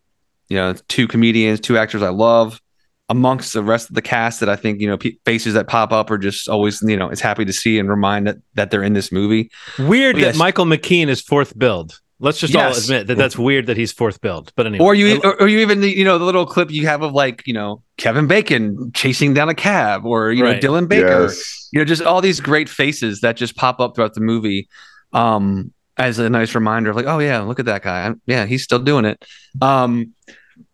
you 0.50 0.56
know 0.56 0.74
two 0.88 1.08
comedians 1.08 1.60
two 1.60 1.78
actors 1.78 2.02
i 2.02 2.10
love 2.10 2.60
amongst 3.08 3.54
the 3.54 3.62
rest 3.62 3.88
of 3.88 3.94
the 3.94 4.02
cast 4.02 4.40
that 4.40 4.50
i 4.50 4.56
think 4.56 4.80
you 4.80 4.86
know 4.86 4.98
p- 4.98 5.18
faces 5.24 5.54
that 5.54 5.66
pop 5.66 5.92
up 5.92 6.10
are 6.10 6.18
just 6.18 6.48
always 6.48 6.82
you 6.82 6.96
know 6.96 7.08
it's 7.08 7.20
happy 7.20 7.44
to 7.44 7.52
see 7.52 7.78
and 7.78 7.88
remind 7.88 8.26
that 8.26 8.36
that 8.54 8.70
they're 8.70 8.82
in 8.82 8.92
this 8.92 9.10
movie. 9.10 9.50
Weird 9.78 10.16
but 10.16 10.22
that 10.22 10.36
michael 10.36 10.66
mckean 10.66 11.08
is 11.08 11.22
fourth 11.22 11.58
billed 11.58 11.98
Let's 12.22 12.38
just 12.38 12.52
yes. 12.52 12.76
all 12.76 12.82
admit 12.82 13.06
that 13.06 13.16
that's 13.16 13.38
weird 13.38 13.66
that 13.66 13.78
he's 13.78 13.92
fourth 13.92 14.20
billed. 14.20 14.52
But 14.54 14.66
anyway, 14.66 14.84
or 14.84 14.94
you, 14.94 15.20
or, 15.24 15.40
or, 15.40 15.48
you 15.48 15.60
even 15.60 15.82
you 15.82 16.04
know 16.04 16.18
the 16.18 16.24
little 16.26 16.44
clip 16.44 16.70
you 16.70 16.86
have 16.86 17.00
of 17.00 17.12
like 17.12 17.42
you 17.46 17.54
know 17.54 17.82
Kevin 17.96 18.26
Bacon 18.26 18.92
chasing 18.92 19.32
down 19.32 19.48
a 19.48 19.54
cab, 19.54 20.04
or 20.04 20.30
you 20.30 20.44
right. 20.44 20.62
know 20.62 20.68
Dylan 20.68 20.86
Baker. 20.86 21.22
Yes. 21.22 21.68
You 21.72 21.78
know, 21.78 21.84
just 21.86 22.02
all 22.02 22.20
these 22.20 22.38
great 22.38 22.68
faces 22.68 23.22
that 23.22 23.36
just 23.36 23.56
pop 23.56 23.80
up 23.80 23.94
throughout 23.94 24.12
the 24.12 24.20
movie, 24.20 24.68
um, 25.14 25.72
as 25.96 26.18
a 26.18 26.28
nice 26.28 26.54
reminder 26.54 26.90
of 26.90 26.96
like, 26.96 27.06
oh 27.06 27.20
yeah, 27.20 27.40
look 27.40 27.58
at 27.58 27.66
that 27.66 27.82
guy. 27.82 28.12
yeah, 28.26 28.44
he's 28.44 28.62
still 28.62 28.78
doing 28.78 29.06
it. 29.06 29.24
Um, 29.62 30.12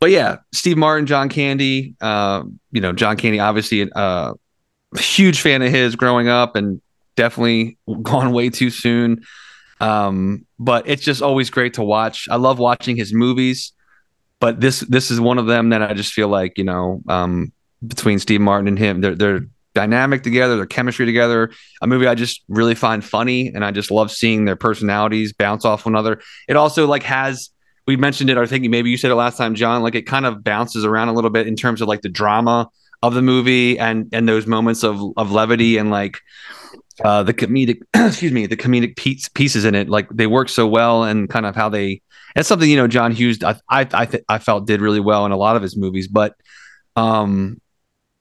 but 0.01 0.11
yeah, 0.11 0.39
Steve 0.53 0.77
Martin, 0.77 1.07
John 1.07 1.29
Candy. 1.29 1.95
Uh, 2.01 2.43
you 2.73 2.81
know, 2.81 2.93
John 2.93 3.17
Candy, 3.17 3.39
obviously, 3.39 3.89
uh, 3.93 4.35
a 4.95 5.01
huge 5.01 5.41
fan 5.41 5.63
of 5.63 5.71
his 5.71 5.95
growing 5.95 6.27
up, 6.29 6.57
and 6.57 6.81
definitely 7.15 7.79
gone 8.03 8.33
way 8.33 8.51
too 8.51 8.71
soon. 8.71 9.25
Um, 9.81 10.47
but 10.59 10.89
it's 10.89 11.03
just 11.03 11.23
always 11.23 11.51
great 11.51 11.75
to 11.75 11.83
watch. 11.83 12.29
I 12.31 12.37
love 12.37 12.59
watching 12.59 12.97
his 12.97 13.13
movies, 13.13 13.73
but 14.41 14.61
this 14.61 14.81
this 14.81 15.11
is 15.11 15.21
one 15.21 15.39
of 15.39 15.47
them 15.47 15.71
that 15.71 15.83
I 15.83 15.93
just 15.95 16.13
feel 16.13 16.29
like 16.29 16.57
you 16.57 16.65
know 16.65 17.03
um, 17.09 17.53
between 17.87 18.19
Steve 18.19 18.41
Martin 18.41 18.69
and 18.69 18.79
him, 18.79 19.01
they're 19.01 19.15
they're 19.15 19.41
dynamic 19.75 20.23
together, 20.23 20.57
their 20.57 20.67
chemistry 20.67 21.05
together. 21.05 21.51
A 21.83 21.87
movie 21.87 22.07
I 22.07 22.15
just 22.15 22.43
really 22.49 22.75
find 22.75 23.05
funny, 23.05 23.49
and 23.49 23.65
I 23.65 23.71
just 23.71 23.91
love 23.91 24.11
seeing 24.11 24.47
their 24.47 24.57
personalities 24.57 25.33
bounce 25.33 25.65
off 25.65 25.85
one 25.85 25.95
another. 25.95 26.21
It 26.49 26.57
also 26.57 26.87
like 26.87 27.03
has 27.03 27.51
we 27.87 27.97
mentioned 27.97 28.31
it. 28.31 28.39
I 28.39 28.47
think 28.47 28.69
maybe 28.69 28.91
you 28.91 28.97
said 28.97 29.11
it 29.11 29.15
last 29.15 29.37
time, 29.37 29.55
John. 29.55 29.83
Like 29.83 29.95
it 29.95 30.03
kind 30.03 30.27
of 30.27 30.43
bounces 30.43 30.85
around 30.85 31.09
a 31.09 31.13
little 31.13 31.31
bit 31.31 31.47
in 31.47 31.55
terms 31.55 31.81
of 31.81 31.89
like 31.89 32.03
the 32.03 32.09
drama 32.09 32.69
of 33.03 33.15
the 33.15 33.23
movie 33.23 33.79
and 33.79 34.09
and 34.13 34.29
those 34.29 34.47
moments 34.47 34.83
of 34.83 35.01
of 35.17 35.31
levity 35.31 35.77
and 35.77 35.91
like 35.91 36.21
uh, 37.05 37.23
the 37.23 37.35
comedic, 37.35 37.81
excuse 37.95 38.33
me, 38.33 38.47
the 38.47 38.57
comedic 38.57 38.97
piece, 38.97 39.29
pieces 39.29 39.65
in 39.65 39.75
it, 39.75 39.89
like 39.89 40.09
they 40.11 40.27
work 40.27 40.49
so 40.49 40.67
well, 40.67 41.05
and 41.05 41.29
kind 41.29 41.47
of 41.47 41.55
how 41.55 41.69
they. 41.69 42.03
It's 42.35 42.49
something 42.49 42.69
you 42.69 42.77
know 42.77 42.89
John 42.89 43.13
Hughes, 43.13 43.43
I 43.43 43.57
I 43.69 43.87
I, 43.93 44.07
th- 44.07 44.25
I 44.29 44.39
felt 44.39 44.67
did 44.67 44.81
really 44.81 45.01
well 45.01 45.25
in 45.27 45.33
a 45.33 45.37
lot 45.37 45.57
of 45.57 45.63
his 45.63 45.77
movies, 45.77 46.09
but 46.09 46.35
um, 46.95 47.61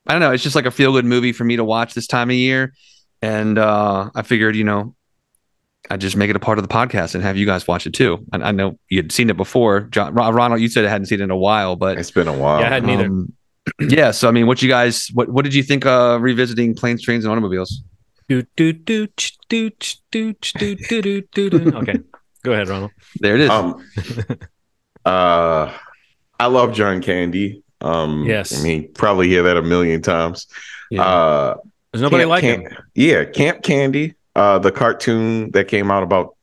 I 0.07 0.13
don't 0.13 0.21
know. 0.21 0.31
It's 0.31 0.43
just 0.43 0.55
like 0.55 0.65
a 0.65 0.71
feel 0.71 0.93
good 0.93 1.05
movie 1.05 1.31
for 1.31 1.43
me 1.43 1.55
to 1.57 1.63
watch 1.63 1.93
this 1.93 2.07
time 2.07 2.29
of 2.29 2.35
year, 2.35 2.73
and 3.21 3.57
uh, 3.57 4.09
I 4.15 4.21
figured 4.21 4.55
you 4.55 4.63
know 4.63 4.95
I 5.89 5.97
just 5.97 6.15
make 6.15 6.29
it 6.29 6.35
a 6.35 6.39
part 6.39 6.57
of 6.57 6.67
the 6.67 6.73
podcast 6.73 7.15
and 7.15 7.23
have 7.23 7.37
you 7.37 7.45
guys 7.45 7.67
watch 7.67 7.85
it 7.85 7.93
too. 7.93 8.25
And 8.33 8.43
I 8.43 8.51
know 8.51 8.79
you'd 8.89 9.11
seen 9.11 9.29
it 9.29 9.37
before. 9.37 9.81
John 9.81 10.13
Ronald, 10.13 10.61
you 10.61 10.67
said 10.67 10.83
it 10.83 10.89
hadn't 10.89 11.07
seen 11.07 11.21
it 11.21 11.25
in 11.25 11.31
a 11.31 11.37
while, 11.37 11.75
but 11.75 11.97
it's 11.97 12.11
been 12.11 12.27
a 12.27 12.33
while. 12.33 12.59
Yeah, 12.59 12.67
I 12.67 12.69
hadn't 12.69 12.89
either. 12.89 13.05
Um, 13.05 13.33
yeah, 13.79 14.11
so 14.11 14.27
I 14.27 14.31
mean, 14.31 14.47
what 14.47 14.61
you 14.61 14.69
guys, 14.69 15.09
what 15.13 15.29
what 15.29 15.43
did 15.43 15.53
you 15.53 15.63
think 15.63 15.85
uh 15.85 16.17
revisiting 16.19 16.75
planes, 16.75 17.01
trains, 17.01 17.25
and 17.25 17.31
automobiles? 17.31 17.83
Okay, 21.75 21.99
go 22.43 22.53
ahead, 22.53 22.69
Ronald. 22.69 22.91
There 23.19 23.35
it 23.35 23.41
is. 23.41 23.49
Um, 23.49 23.83
uh, 25.05 25.71
I 26.39 26.47
love 26.47 26.73
John 26.73 27.01
Candy. 27.01 27.63
Um, 27.81 28.23
yes, 28.25 28.59
I 28.59 28.63
mean 28.63 28.91
probably 28.93 29.27
hear 29.27 29.43
that 29.43 29.57
a 29.57 29.61
million 29.61 30.01
times. 30.01 30.47
Yeah. 30.89 31.03
Uh, 31.03 31.55
There's 31.91 32.01
nobody 32.01 32.23
Camp, 32.23 32.29
like 32.29 32.41
Camp, 32.41 32.67
him. 32.67 32.77
Yeah, 32.95 33.25
Camp 33.25 33.63
Candy, 33.63 34.15
uh, 34.35 34.59
the 34.59 34.71
cartoon 34.71 35.51
that 35.51 35.67
came 35.67 35.91
out 35.91 36.03
about 36.03 36.35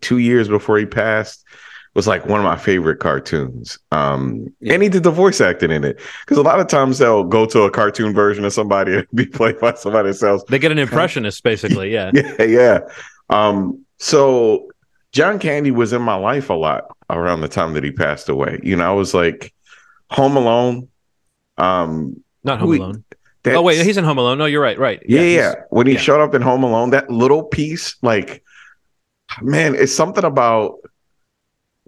two 0.00 0.18
years 0.18 0.48
before 0.48 0.78
he 0.78 0.86
passed 0.86 1.44
was 1.94 2.06
like 2.06 2.26
one 2.26 2.38
of 2.38 2.44
my 2.44 2.56
favorite 2.56 2.98
cartoons. 2.98 3.78
Um, 3.90 4.46
yeah. 4.60 4.74
and 4.74 4.82
he 4.82 4.88
did 4.88 5.02
the 5.02 5.10
voice 5.10 5.40
acting 5.40 5.70
in 5.70 5.84
it 5.84 6.00
because 6.24 6.38
a 6.38 6.42
lot 6.42 6.60
of 6.60 6.68
times 6.68 6.98
they'll 6.98 7.24
go 7.24 7.46
to 7.46 7.62
a 7.62 7.70
cartoon 7.70 8.14
version 8.14 8.44
of 8.44 8.52
somebody 8.52 8.94
and 8.96 9.06
be 9.14 9.26
played 9.26 9.58
by 9.58 9.74
somebody 9.74 10.12
else. 10.22 10.44
They 10.48 10.58
get 10.58 10.72
an 10.72 10.78
impressionist, 10.78 11.42
basically. 11.42 11.92
Yeah, 11.92 12.10
yeah, 12.14 12.42
yeah. 12.42 12.78
Um, 13.28 13.84
so 13.98 14.70
John 15.12 15.38
Candy 15.38 15.70
was 15.70 15.92
in 15.92 16.02
my 16.02 16.14
life 16.14 16.50
a 16.50 16.54
lot 16.54 16.96
around 17.10 17.40
the 17.40 17.48
time 17.48 17.74
that 17.74 17.84
he 17.84 17.90
passed 17.90 18.28
away. 18.28 18.60
You 18.62 18.76
know, 18.76 18.90
I 18.90 18.94
was 18.94 19.14
like 19.14 19.52
Home 20.10 20.36
Alone. 20.36 20.88
Um, 21.58 22.22
not 22.44 22.60
Home 22.60 22.68
we, 22.68 22.78
Alone. 22.78 23.04
Oh 23.46 23.62
wait, 23.62 23.84
he's 23.84 23.96
in 23.96 24.04
Home 24.04 24.18
Alone. 24.18 24.38
No, 24.38 24.46
you're 24.46 24.62
right. 24.62 24.78
Right. 24.78 25.02
Yeah, 25.06 25.22
yeah. 25.22 25.36
yeah. 25.36 25.54
When 25.70 25.86
he 25.86 25.94
yeah. 25.94 26.00
showed 26.00 26.22
up 26.22 26.34
in 26.34 26.42
Home 26.42 26.62
Alone, 26.62 26.90
that 26.90 27.10
little 27.10 27.42
piece, 27.42 27.96
like, 28.02 28.44
man, 29.40 29.74
it's 29.74 29.94
something 29.94 30.24
about 30.24 30.76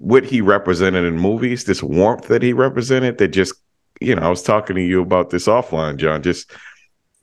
what 0.02 0.24
he 0.24 0.40
represented 0.40 1.04
in 1.04 1.16
movies, 1.16 1.64
this 1.64 1.80
warmth 1.80 2.26
that 2.26 2.42
he 2.42 2.52
represented 2.52 3.18
that 3.18 3.28
just, 3.28 3.54
you 4.00 4.16
know, 4.16 4.22
I 4.22 4.28
was 4.28 4.42
talking 4.42 4.74
to 4.74 4.82
you 4.82 5.00
about 5.00 5.30
this 5.30 5.46
offline, 5.46 5.96
John, 5.96 6.24
just 6.24 6.50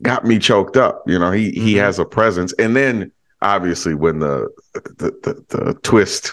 got 0.00 0.24
me 0.24 0.38
choked 0.38 0.78
up. 0.78 1.02
You 1.06 1.18
know, 1.18 1.30
he 1.30 1.50
mm-hmm. 1.50 1.60
he 1.60 1.74
has 1.74 1.98
a 1.98 2.06
presence. 2.06 2.54
And 2.54 2.74
then 2.74 3.12
obviously 3.42 3.94
when 3.94 4.20
the 4.20 4.48
the, 4.72 5.12
the 5.22 5.44
the 5.56 5.74
twist 5.82 6.32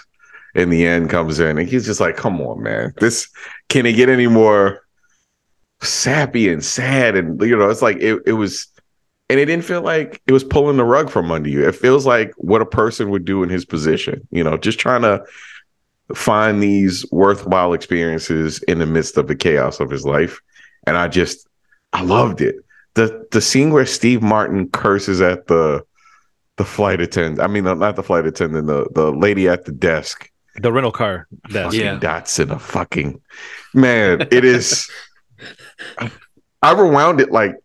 in 0.55 0.69
the 0.69 0.87
end 0.87 1.09
comes 1.09 1.41
in 1.41 1.57
and 1.57 1.67
he's 1.67 1.85
just 1.85 1.99
like, 1.99 2.15
come 2.15 2.39
on, 2.39 2.63
man. 2.63 2.93
This 2.97 3.27
can 3.67 3.85
it 3.85 3.93
get 3.93 4.07
any 4.07 4.27
more 4.27 4.87
sappy 5.81 6.47
and 6.47 6.63
sad? 6.63 7.17
And 7.17 7.41
you 7.41 7.57
know, 7.57 7.69
it's 7.69 7.81
like 7.81 7.97
it, 7.97 8.21
it 8.25 8.33
was 8.33 8.67
and 9.29 9.37
it 9.37 9.45
didn't 9.47 9.65
feel 9.65 9.81
like 9.81 10.21
it 10.27 10.31
was 10.31 10.45
pulling 10.45 10.77
the 10.77 10.85
rug 10.85 11.09
from 11.09 11.29
under 11.29 11.49
you. 11.49 11.67
It 11.67 11.75
feels 11.75 12.05
like 12.05 12.31
what 12.37 12.61
a 12.61 12.65
person 12.65 13.09
would 13.09 13.25
do 13.25 13.43
in 13.43 13.49
his 13.49 13.65
position, 13.65 14.25
you 14.31 14.45
know, 14.45 14.55
just 14.55 14.79
trying 14.79 15.01
to 15.01 15.25
find 16.15 16.61
these 16.61 17.05
worthwhile 17.11 17.73
experiences 17.73 18.59
in 18.63 18.79
the 18.79 18.85
midst 18.85 19.17
of 19.17 19.27
the 19.27 19.35
chaos 19.35 19.79
of 19.79 19.89
his 19.89 20.05
life. 20.05 20.39
And 20.85 20.97
I 20.97 21.07
just, 21.07 21.47
I 21.93 22.03
loved 22.03 22.41
it. 22.41 22.55
The 22.93 23.27
the 23.31 23.41
scene 23.41 23.71
where 23.71 23.85
Steve 23.85 24.23
Martin 24.23 24.69
curses 24.69 25.21
at 25.21 25.47
the 25.47 25.83
the 26.55 26.65
flight 26.65 26.99
attendant. 26.99 27.41
I 27.41 27.47
mean, 27.47 27.63
not 27.63 27.95
the 27.95 28.03
flight 28.03 28.25
attendant, 28.25 28.67
the 28.67 28.87
the 28.93 29.11
lady 29.11 29.47
at 29.47 29.65
the 29.65 29.71
desk. 29.71 30.31
The 30.55 30.71
rental 30.71 30.91
car 30.91 31.27
desk. 31.51 31.77
Yeah. 31.77 31.99
Dots 31.99 32.39
in 32.39 32.49
a 32.49 32.57
fucking 32.57 33.21
man. 33.73 34.27
It 34.31 34.43
is. 34.43 34.89
I 36.63 36.71
rewound 36.71 37.21
it 37.21 37.31
like 37.31 37.55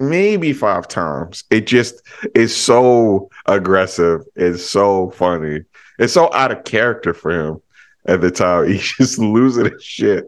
maybe 0.00 0.54
five 0.54 0.88
times. 0.88 1.44
It 1.50 1.66
just 1.66 2.00
is 2.34 2.56
so 2.56 3.28
aggressive. 3.44 4.22
It's 4.36 4.64
so 4.64 5.10
funny. 5.10 5.64
It's 5.98 6.14
so 6.14 6.32
out 6.32 6.50
of 6.50 6.64
character 6.64 7.12
for 7.12 7.30
him 7.30 7.60
at 8.08 8.20
the 8.20 8.30
time. 8.30 8.66
He's 8.68 8.96
just 8.96 9.18
losing 9.18 9.66
his 9.66 9.84
shit 9.84 10.24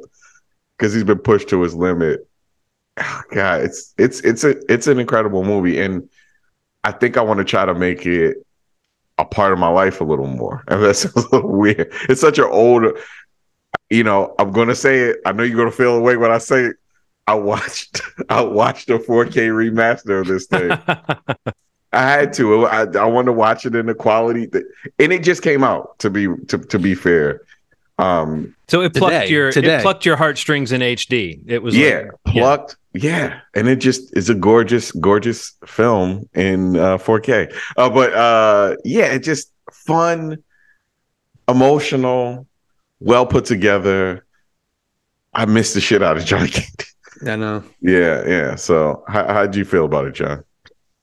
because 0.78 0.94
he's 0.94 1.04
been 1.04 1.18
pushed 1.18 1.48
to 1.48 1.62
his 1.62 1.74
limit. 1.74 2.26
Oh, 2.96 3.22
God, 3.32 3.62
it's 3.62 3.94
it's 3.98 4.20
it's 4.20 4.44
a 4.44 4.56
it's 4.72 4.86
an 4.86 4.98
incredible 4.98 5.44
movie, 5.44 5.80
and 5.80 6.08
I 6.84 6.92
think 6.92 7.16
I 7.16 7.22
want 7.22 7.38
to 7.38 7.44
try 7.44 7.64
to 7.64 7.74
make 7.74 8.06
it 8.06 8.38
a 9.18 9.24
part 9.24 9.52
of 9.52 9.58
my 9.58 9.68
life 9.68 10.00
a 10.00 10.04
little 10.04 10.26
more. 10.26 10.64
And 10.68 10.82
that 10.84 10.94
sounds 10.94 11.26
a 11.26 11.36
little 11.36 11.52
weird. 11.52 11.92
It's 12.08 12.20
such 12.20 12.38
an 12.38 12.44
old, 12.44 12.98
you 13.90 14.04
know. 14.04 14.34
I'm 14.38 14.52
gonna 14.52 14.74
say 14.74 15.00
it. 15.00 15.18
I 15.24 15.32
know 15.32 15.42
you're 15.42 15.56
gonna 15.56 15.70
feel 15.70 15.96
away 15.96 16.16
when 16.16 16.30
I 16.30 16.38
say 16.38 16.64
it. 16.64 16.76
I 17.26 17.34
watched 17.34 18.00
I 18.28 18.40
watched 18.42 18.90
a 18.90 18.98
4K 18.98 19.50
remaster 19.50 20.20
of 20.20 20.26
this 20.26 20.46
thing. 20.46 20.70
I 21.92 22.02
had 22.02 22.32
to. 22.34 22.66
I, 22.66 22.82
I 22.82 23.04
wanted 23.04 23.26
to 23.26 23.32
watch 23.32 23.66
it 23.66 23.74
in 23.74 23.86
the 23.86 23.94
quality 23.94 24.46
that, 24.46 24.64
and 24.98 25.12
it 25.12 25.22
just 25.22 25.42
came 25.42 25.64
out. 25.64 25.98
To 26.00 26.10
be 26.10 26.26
to 26.48 26.58
to 26.58 26.78
be 26.78 26.94
fair, 26.94 27.42
um, 28.00 28.54
so 28.68 28.82
it 28.82 28.94
plucked 28.94 29.14
today, 29.14 29.28
your 29.28 29.52
today. 29.52 29.76
it 29.76 29.82
plucked 29.82 30.04
your 30.04 30.16
heartstrings 30.16 30.72
in 30.72 30.80
HD. 30.80 31.40
It 31.46 31.62
was 31.62 31.76
yeah, 31.76 32.08
like, 32.24 32.34
plucked. 32.34 32.76
Yeah. 32.94 33.02
yeah. 33.02 33.40
and 33.54 33.68
it 33.68 33.76
just 33.76 34.16
is 34.16 34.30
a 34.30 34.34
gorgeous, 34.34 34.92
gorgeous 34.92 35.54
film 35.66 36.28
in 36.34 36.76
uh, 36.76 36.98
4K. 36.98 37.54
Uh, 37.76 37.90
but 37.90 38.12
uh, 38.14 38.76
yeah, 38.84 39.06
it 39.06 39.20
just 39.20 39.52
fun, 39.72 40.42
emotional, 41.48 42.46
well 43.00 43.26
put 43.26 43.44
together. 43.44 44.24
I 45.32 45.44
missed 45.44 45.74
the 45.74 45.80
shit 45.80 46.02
out 46.02 46.16
of 46.16 46.24
Johnny 46.24 46.48
Candy. 46.50 46.84
I 47.26 47.36
know. 47.36 47.62
Yeah, 47.80 48.26
yeah. 48.26 48.54
So 48.54 49.04
how 49.08 49.26
how'd 49.26 49.54
you 49.54 49.64
feel 49.64 49.84
about 49.84 50.06
it, 50.06 50.14
John? 50.14 50.44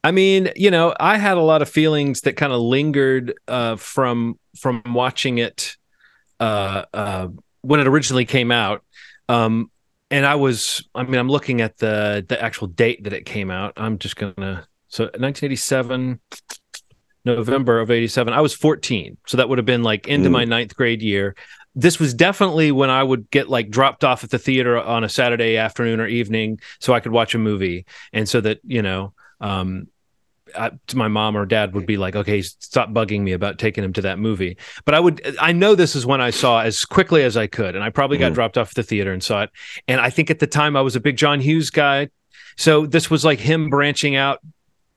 I 0.04 0.12
mean, 0.12 0.50
you 0.56 0.72
know, 0.72 0.96
I 1.00 1.18
had 1.18 1.38
a 1.38 1.42
lot 1.42 1.62
of 1.62 1.70
feelings 1.70 2.22
that 2.22 2.38
kind 2.38 2.54
of 2.54 2.62
lingered 2.62 3.34
uh, 3.48 3.76
from 3.76 4.40
from 4.56 4.82
watching 4.88 5.38
it 5.38 5.78
uh, 6.40 6.86
uh, 6.94 7.28
when 7.62 7.80
it 7.80 7.88
originally 7.88 8.26
came 8.26 8.52
out. 8.52 8.84
Um, 9.30 9.72
and 10.10 10.26
I 10.26 10.36
was, 10.36 10.88
I 10.96 11.04
mean, 11.04 11.20
I'm 11.20 11.30
looking 11.30 11.62
at 11.62 11.78
the 11.78 12.26
the 12.28 12.42
actual 12.42 12.68
date 12.68 13.04
that 13.04 13.14
it 13.14 13.26
came 13.26 13.52
out. 13.52 13.74
I'm 13.76 13.98
just 13.98 14.16
gonna 14.16 14.68
so 14.88 15.04
1987, 15.06 16.20
November 17.26 17.82
of 17.82 17.92
87. 17.92 18.34
I 18.34 18.42
was 18.42 18.54
14, 18.54 19.18
so 19.28 19.38
that 19.38 19.50
would 19.50 19.58
have 19.58 19.66
been 19.66 19.84
like 19.84 20.08
into 20.08 20.30
mm. 20.30 20.34
my 20.34 20.46
ninth 20.46 20.76
grade 20.76 21.02
year. 21.02 21.36
This 21.76 22.00
was 22.00 22.14
definitely 22.14 22.72
when 22.72 22.90
I 22.90 23.04
would 23.04 23.30
get 23.30 23.50
like 23.50 23.70
dropped 23.70 24.04
off 24.04 24.24
at 24.24 24.30
the 24.30 24.40
theater 24.40 24.80
on 24.80 25.04
a 25.04 25.10
Saturday 25.10 25.58
afternoon 25.58 26.00
or 26.00 26.08
evening, 26.08 26.60
so 26.80 26.94
I 26.94 27.02
could 27.02 27.12
watch 27.12 27.36
a 27.36 27.40
movie, 27.40 27.86
and 28.14 28.30
so 28.30 28.40
that 28.42 28.60
you 28.64 28.82
know, 28.82 29.14
um, 29.42 29.88
I, 30.56 30.72
my 30.94 31.08
mom 31.08 31.36
or 31.36 31.46
dad 31.46 31.74
would 31.74 31.86
be 31.86 31.98
like, 31.98 32.16
"Okay, 32.16 32.42
stop 32.42 32.92
bugging 32.92 33.22
me 33.22 33.34
about 33.34 33.60
taking 33.60 33.84
him 33.84 33.94
to 33.94 34.02
that 34.02 34.20
movie." 34.20 34.58
But 34.86 34.96
I 34.96 35.00
would, 35.00 35.36
I 35.40 35.52
know 35.52 35.76
this 35.76 35.96
is 35.96 36.06
when 36.06 36.22
I 36.22 36.30
saw 36.30 36.62
as 36.62 36.86
quickly 36.86 37.24
as 37.24 37.38
I 37.38 37.48
could, 37.48 37.76
and 37.76 37.84
I 37.84 37.90
probably 37.90 38.18
got 38.18 38.32
mm. 38.32 38.36
dropped 38.36 38.58
off 38.58 38.70
at 38.70 38.76
the 38.76 38.84
theater 38.84 39.12
and 39.12 39.24
saw 39.24 39.44
it. 39.44 39.50
And 39.88 40.00
I 40.00 40.10
think 40.10 40.30
at 40.30 40.40
the 40.40 40.48
time 40.48 40.76
I 40.76 40.82
was 40.82 40.96
a 40.96 41.00
big 41.00 41.18
John 41.18 41.40
Hughes 41.40 41.70
guy, 41.70 42.10
so 42.56 42.86
this 42.86 43.10
was 43.10 43.26
like 43.26 43.40
him 43.40 43.70
branching 43.70 44.16
out 44.16 44.40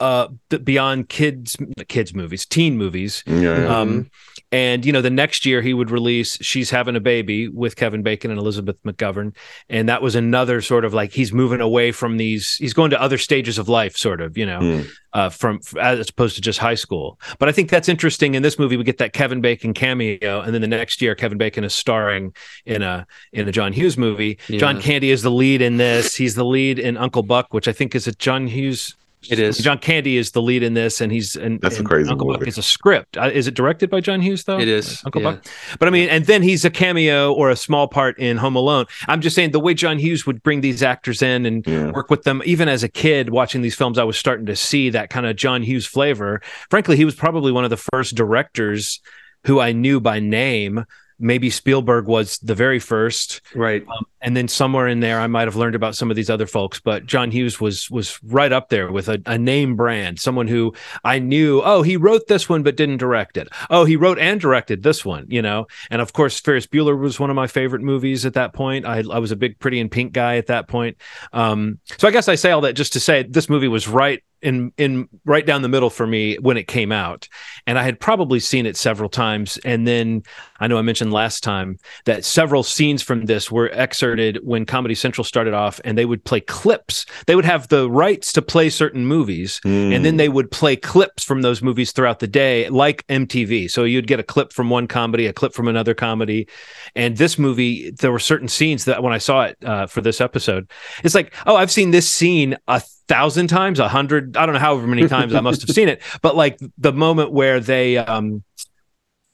uh 0.00 0.28
beyond 0.64 1.10
kids 1.10 1.58
kids 1.88 2.14
movies 2.14 2.46
teen 2.46 2.78
movies 2.78 3.22
yeah. 3.26 3.66
um 3.66 4.10
and 4.52 4.84
you 4.84 4.92
know, 4.92 5.00
the 5.00 5.10
next 5.10 5.46
year 5.46 5.62
he 5.62 5.72
would 5.72 5.90
release 5.90 6.36
"She's 6.40 6.70
Having 6.70 6.96
a 6.96 7.00
Baby" 7.00 7.48
with 7.48 7.76
Kevin 7.76 8.02
Bacon 8.02 8.30
and 8.30 8.40
Elizabeth 8.40 8.82
McGovern, 8.82 9.34
and 9.68 9.88
that 9.88 10.02
was 10.02 10.14
another 10.14 10.60
sort 10.60 10.84
of 10.84 10.92
like 10.92 11.12
he's 11.12 11.32
moving 11.32 11.60
away 11.60 11.92
from 11.92 12.16
these. 12.16 12.56
He's 12.56 12.72
going 12.72 12.90
to 12.90 13.00
other 13.00 13.18
stages 13.18 13.58
of 13.58 13.68
life, 13.68 13.96
sort 13.96 14.20
of, 14.20 14.36
you 14.36 14.46
know, 14.46 14.58
mm. 14.58 14.90
uh, 15.12 15.28
from 15.28 15.60
as 15.80 16.08
opposed 16.08 16.34
to 16.34 16.40
just 16.40 16.58
high 16.58 16.74
school. 16.74 17.20
But 17.38 17.48
I 17.48 17.52
think 17.52 17.70
that's 17.70 17.88
interesting. 17.88 18.34
In 18.34 18.42
this 18.42 18.58
movie, 18.58 18.76
we 18.76 18.82
get 18.82 18.98
that 18.98 19.12
Kevin 19.12 19.40
Bacon 19.40 19.72
cameo, 19.72 20.40
and 20.40 20.52
then 20.52 20.60
the 20.60 20.68
next 20.68 21.00
year, 21.00 21.14
Kevin 21.14 21.38
Bacon 21.38 21.62
is 21.62 21.72
starring 21.72 22.34
in 22.66 22.82
a 22.82 23.06
in 23.32 23.48
a 23.48 23.52
John 23.52 23.72
Hughes 23.72 23.96
movie. 23.96 24.38
Yeah. 24.48 24.58
John 24.58 24.80
Candy 24.80 25.10
is 25.10 25.22
the 25.22 25.30
lead 25.30 25.62
in 25.62 25.76
this. 25.76 26.16
He's 26.16 26.34
the 26.34 26.44
lead 26.44 26.78
in 26.80 26.96
Uncle 26.96 27.22
Buck, 27.22 27.54
which 27.54 27.68
I 27.68 27.72
think 27.72 27.94
is 27.94 28.08
a 28.08 28.12
John 28.12 28.48
Hughes 28.48 28.96
it 29.28 29.38
is. 29.38 29.58
John 29.58 29.78
Candy 29.78 30.16
is 30.16 30.30
the 30.30 30.40
lead 30.40 30.62
in 30.62 30.74
this, 30.74 31.00
and 31.00 31.12
he's 31.12 31.36
and 31.36 31.60
that's 31.60 31.76
and 31.76 31.86
a 31.86 31.88
crazy 31.88 32.10
Uncle 32.10 32.26
movie. 32.26 32.38
Buck 32.38 32.48
is 32.48 32.58
a 32.58 32.62
script. 32.62 33.16
Uh, 33.16 33.30
is 33.32 33.46
it 33.46 33.54
directed 33.54 33.90
by 33.90 34.00
John 34.00 34.20
Hughes 34.20 34.44
though? 34.44 34.58
It 34.58 34.68
is. 34.68 35.02
Uncle 35.04 35.22
yeah. 35.22 35.32
Buck. 35.32 35.46
But 35.78 35.88
I 35.88 35.90
mean, 35.90 36.08
and 36.08 36.24
then 36.24 36.42
he's 36.42 36.64
a 36.64 36.70
cameo 36.70 37.32
or 37.32 37.50
a 37.50 37.56
small 37.56 37.86
part 37.88 38.18
in 38.18 38.38
Home 38.38 38.56
Alone. 38.56 38.86
I'm 39.08 39.20
just 39.20 39.36
saying 39.36 39.50
the 39.50 39.60
way 39.60 39.74
John 39.74 39.98
Hughes 39.98 40.26
would 40.26 40.42
bring 40.42 40.62
these 40.62 40.82
actors 40.82 41.20
in 41.20 41.44
and 41.44 41.66
yeah. 41.66 41.90
work 41.90 42.10
with 42.10 42.22
them. 42.22 42.42
Even 42.46 42.68
as 42.68 42.82
a 42.82 42.88
kid 42.88 43.30
watching 43.30 43.60
these 43.60 43.74
films, 43.74 43.98
I 43.98 44.04
was 44.04 44.18
starting 44.18 44.46
to 44.46 44.56
see 44.56 44.90
that 44.90 45.10
kind 45.10 45.26
of 45.26 45.36
John 45.36 45.62
Hughes 45.62 45.86
flavor. 45.86 46.40
Frankly, 46.70 46.96
he 46.96 47.04
was 47.04 47.14
probably 47.14 47.52
one 47.52 47.64
of 47.64 47.70
the 47.70 47.76
first 47.92 48.14
directors 48.14 49.00
who 49.44 49.60
I 49.60 49.72
knew 49.72 50.00
by 50.00 50.20
name 50.20 50.84
maybe 51.20 51.50
Spielberg 51.50 52.06
was 52.06 52.38
the 52.38 52.54
very 52.54 52.78
first, 52.78 53.42
right? 53.54 53.86
Um, 53.86 54.06
and 54.20 54.36
then 54.36 54.48
somewhere 54.48 54.86
in 54.86 55.00
there, 55.00 55.20
I 55.20 55.26
might 55.26 55.48
have 55.48 55.56
learned 55.56 55.74
about 55.74 55.96
some 55.96 56.10
of 56.10 56.16
these 56.16 56.30
other 56.30 56.46
folks. 56.46 56.80
But 56.80 57.06
John 57.06 57.30
Hughes 57.30 57.60
was 57.60 57.90
was 57.90 58.18
right 58.24 58.52
up 58.52 58.68
there 58.68 58.90
with 58.92 59.08
a, 59.08 59.20
a, 59.26 59.38
name 59.38 59.76
brand, 59.76 60.20
someone 60.20 60.48
who 60.48 60.74
I 61.04 61.18
knew. 61.18 61.62
Oh, 61.64 61.82
he 61.82 61.96
wrote 61.96 62.26
this 62.28 62.48
one 62.48 62.62
but 62.62 62.76
didn't 62.76 62.98
direct 62.98 63.36
it. 63.36 63.48
Oh, 63.70 63.84
he 63.84 63.96
wrote 63.96 64.18
and 64.18 64.40
directed 64.40 64.82
this 64.82 65.04
one. 65.04 65.26
You 65.28 65.42
know, 65.42 65.66
and 65.90 66.02
of 66.02 66.12
course, 66.12 66.38
Ferris 66.38 66.66
Bueller 66.66 66.98
was 66.98 67.18
one 67.18 67.30
of 67.30 67.36
my 67.36 67.46
favorite 67.46 67.82
movies 67.82 68.26
at 68.26 68.34
that 68.34 68.52
point. 68.52 68.86
I, 68.86 69.02
I 69.10 69.18
was 69.18 69.32
a 69.32 69.36
big 69.36 69.58
Pretty 69.58 69.80
in 69.80 69.88
Pink 69.88 70.12
guy 70.12 70.36
at 70.36 70.46
that 70.46 70.68
point. 70.68 70.96
Um, 71.32 71.78
so 71.98 72.08
I 72.08 72.10
guess 72.10 72.28
I 72.28 72.34
say 72.34 72.50
all 72.50 72.62
that 72.62 72.74
just 72.74 72.92
to 72.94 73.00
say 73.00 73.22
this 73.22 73.48
movie 73.48 73.68
was 73.68 73.88
right 73.88 74.22
in 74.42 74.72
in 74.76 75.08
right 75.24 75.44
down 75.44 75.62
the 75.62 75.68
middle 75.68 75.90
for 75.90 76.06
me 76.06 76.36
when 76.36 76.56
it 76.56 76.66
came 76.66 76.92
out 76.92 77.28
and 77.66 77.78
i 77.78 77.82
had 77.82 78.00
probably 78.00 78.40
seen 78.40 78.66
it 78.66 78.76
several 78.76 79.08
times 79.08 79.58
and 79.64 79.86
then 79.86 80.22
i 80.60 80.66
know 80.66 80.78
i 80.78 80.82
mentioned 80.82 81.12
last 81.12 81.42
time 81.42 81.78
that 82.04 82.24
several 82.24 82.62
scenes 82.62 83.02
from 83.02 83.26
this 83.26 83.50
were 83.50 83.70
excerpted 84.18 84.44
when 84.46 84.66
comedy 84.66 84.94
central 84.94 85.24
started 85.24 85.54
off 85.54 85.80
and 85.84 85.96
they 85.96 86.04
would 86.04 86.24
play 86.24 86.40
clips. 86.40 87.06
They 87.26 87.34
would 87.34 87.44
have 87.44 87.68
the 87.68 87.90
rights 87.90 88.32
to 88.34 88.42
play 88.42 88.70
certain 88.70 89.06
movies 89.06 89.60
mm. 89.64 89.94
and 89.94 90.04
then 90.04 90.16
they 90.16 90.28
would 90.28 90.50
play 90.50 90.76
clips 90.76 91.24
from 91.24 91.42
those 91.42 91.62
movies 91.62 91.92
throughout 91.92 92.20
the 92.20 92.26
day 92.26 92.68
like 92.68 93.06
mtv 93.08 93.70
so 93.70 93.84
you'd 93.84 94.06
get 94.06 94.20
a 94.20 94.22
clip 94.22 94.52
from 94.52 94.70
one 94.70 94.86
comedy 94.86 95.26
a 95.26 95.32
clip 95.32 95.54
from 95.54 95.68
another 95.68 95.94
comedy. 95.94 96.48
And 96.94 97.16
this 97.16 97.38
movie 97.38 97.90
there 97.90 98.12
were 98.12 98.18
certain 98.18 98.48
scenes 98.48 98.84
that 98.84 99.02
when 99.02 99.12
i 99.12 99.18
saw 99.18 99.42
it 99.42 99.56
uh, 99.64 99.86
for 99.86 100.00
this 100.00 100.20
episode 100.20 100.70
it's 101.04 101.14
like 101.14 101.34
oh 101.46 101.56
i've 101.56 101.70
seen 101.70 101.90
this 101.90 102.10
scene 102.10 102.56
a 102.68 102.82
thousand 103.08 103.48
times, 103.48 103.80
a 103.80 103.88
hundred, 103.88 104.36
I 104.36 104.46
don't 104.46 104.54
know 104.54 104.60
however 104.60 104.86
many 104.86 105.08
times 105.16 105.34
I 105.34 105.40
must 105.40 105.62
have 105.62 105.70
seen 105.70 105.88
it, 105.88 106.00
but 106.22 106.36
like 106.36 106.60
the 106.78 106.92
moment 106.92 107.32
where 107.32 107.58
they 107.58 107.96
um 107.96 108.44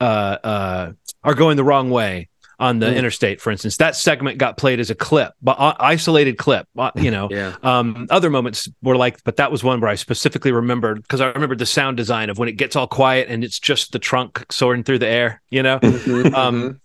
uh 0.01 0.05
uh 0.45 0.93
are 1.23 1.35
going 1.35 1.57
the 1.57 1.65
wrong 1.65 1.91
way 1.91 2.29
on 2.59 2.79
the 2.79 2.87
mm. 2.87 2.97
interstate, 2.97 3.41
for 3.41 3.51
instance, 3.51 3.77
that 3.77 3.97
segment 3.97 4.39
got 4.39 4.57
played 4.57 4.81
as 4.81 4.91
a 4.91 4.95
clip, 4.95 5.33
but 5.43 5.59
uh, 5.59 5.75
isolated 5.79 6.39
clip. 6.39 6.67
Uh, 6.77 6.91
you 6.95 7.11
know, 7.11 7.29
yeah. 7.31 7.55
um, 7.63 8.07
other 8.11 8.31
moments 8.31 8.69
were 8.83 8.97
like, 8.97 9.23
but 9.25 9.37
that 9.37 9.53
was 9.53 9.63
one 9.63 9.81
where 9.81 9.91
I 9.91 9.95
specifically 9.95 10.53
remembered 10.53 11.03
because 11.03 11.21
I 11.21 11.29
remembered 11.29 11.59
the 11.59 11.67
sound 11.67 11.97
design 11.97 12.31
of 12.31 12.39
when 12.39 12.49
it 12.49 12.53
gets 12.53 12.77
all 12.77 12.87
quiet 12.87 13.29
and 13.29 13.45
it's 13.45 13.59
just 13.59 13.93
the 13.93 13.99
trunk 13.99 14.45
soaring 14.51 14.83
through 14.85 15.01
the 15.01 15.09
air. 15.09 15.43
You 15.51 15.63
know, 15.63 15.79
mm-hmm. 15.81 16.35
um, 16.35 16.63
mm-hmm. 16.63 16.77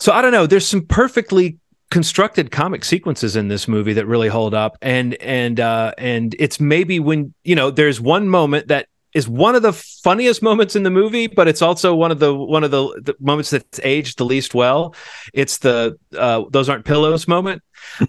so 0.00 0.12
I 0.12 0.22
don't 0.22 0.32
know. 0.32 0.46
There's 0.46 0.66
some 0.66 0.84
perfectly 0.86 1.58
constructed 1.90 2.50
comic 2.50 2.84
sequences 2.84 3.36
in 3.36 3.48
this 3.48 3.68
movie 3.68 3.92
that 3.92 4.06
really 4.06 4.28
hold 4.28 4.54
up 4.54 4.76
and 4.82 5.14
and 5.14 5.60
uh 5.60 5.92
and 5.98 6.34
it's 6.36 6.58
maybe 6.58 6.98
when 6.98 7.32
you 7.44 7.54
know 7.54 7.70
there's 7.70 8.00
one 8.00 8.28
moment 8.28 8.66
that 8.66 8.88
is 9.16 9.26
one 9.26 9.54
of 9.54 9.62
the 9.62 9.72
funniest 9.72 10.42
moments 10.42 10.76
in 10.76 10.82
the 10.82 10.90
movie 10.90 11.26
but 11.26 11.48
it's 11.48 11.62
also 11.62 11.94
one 11.94 12.10
of 12.10 12.18
the 12.18 12.34
one 12.34 12.62
of 12.62 12.70
the, 12.70 12.82
the 13.02 13.14
moments 13.18 13.50
that's 13.50 13.80
aged 13.82 14.18
the 14.18 14.24
least 14.24 14.54
well. 14.54 14.94
It's 15.32 15.58
the 15.58 15.98
uh 16.16 16.44
those 16.50 16.68
aren't 16.68 16.84
pillows 16.84 17.26
moment. 17.26 17.62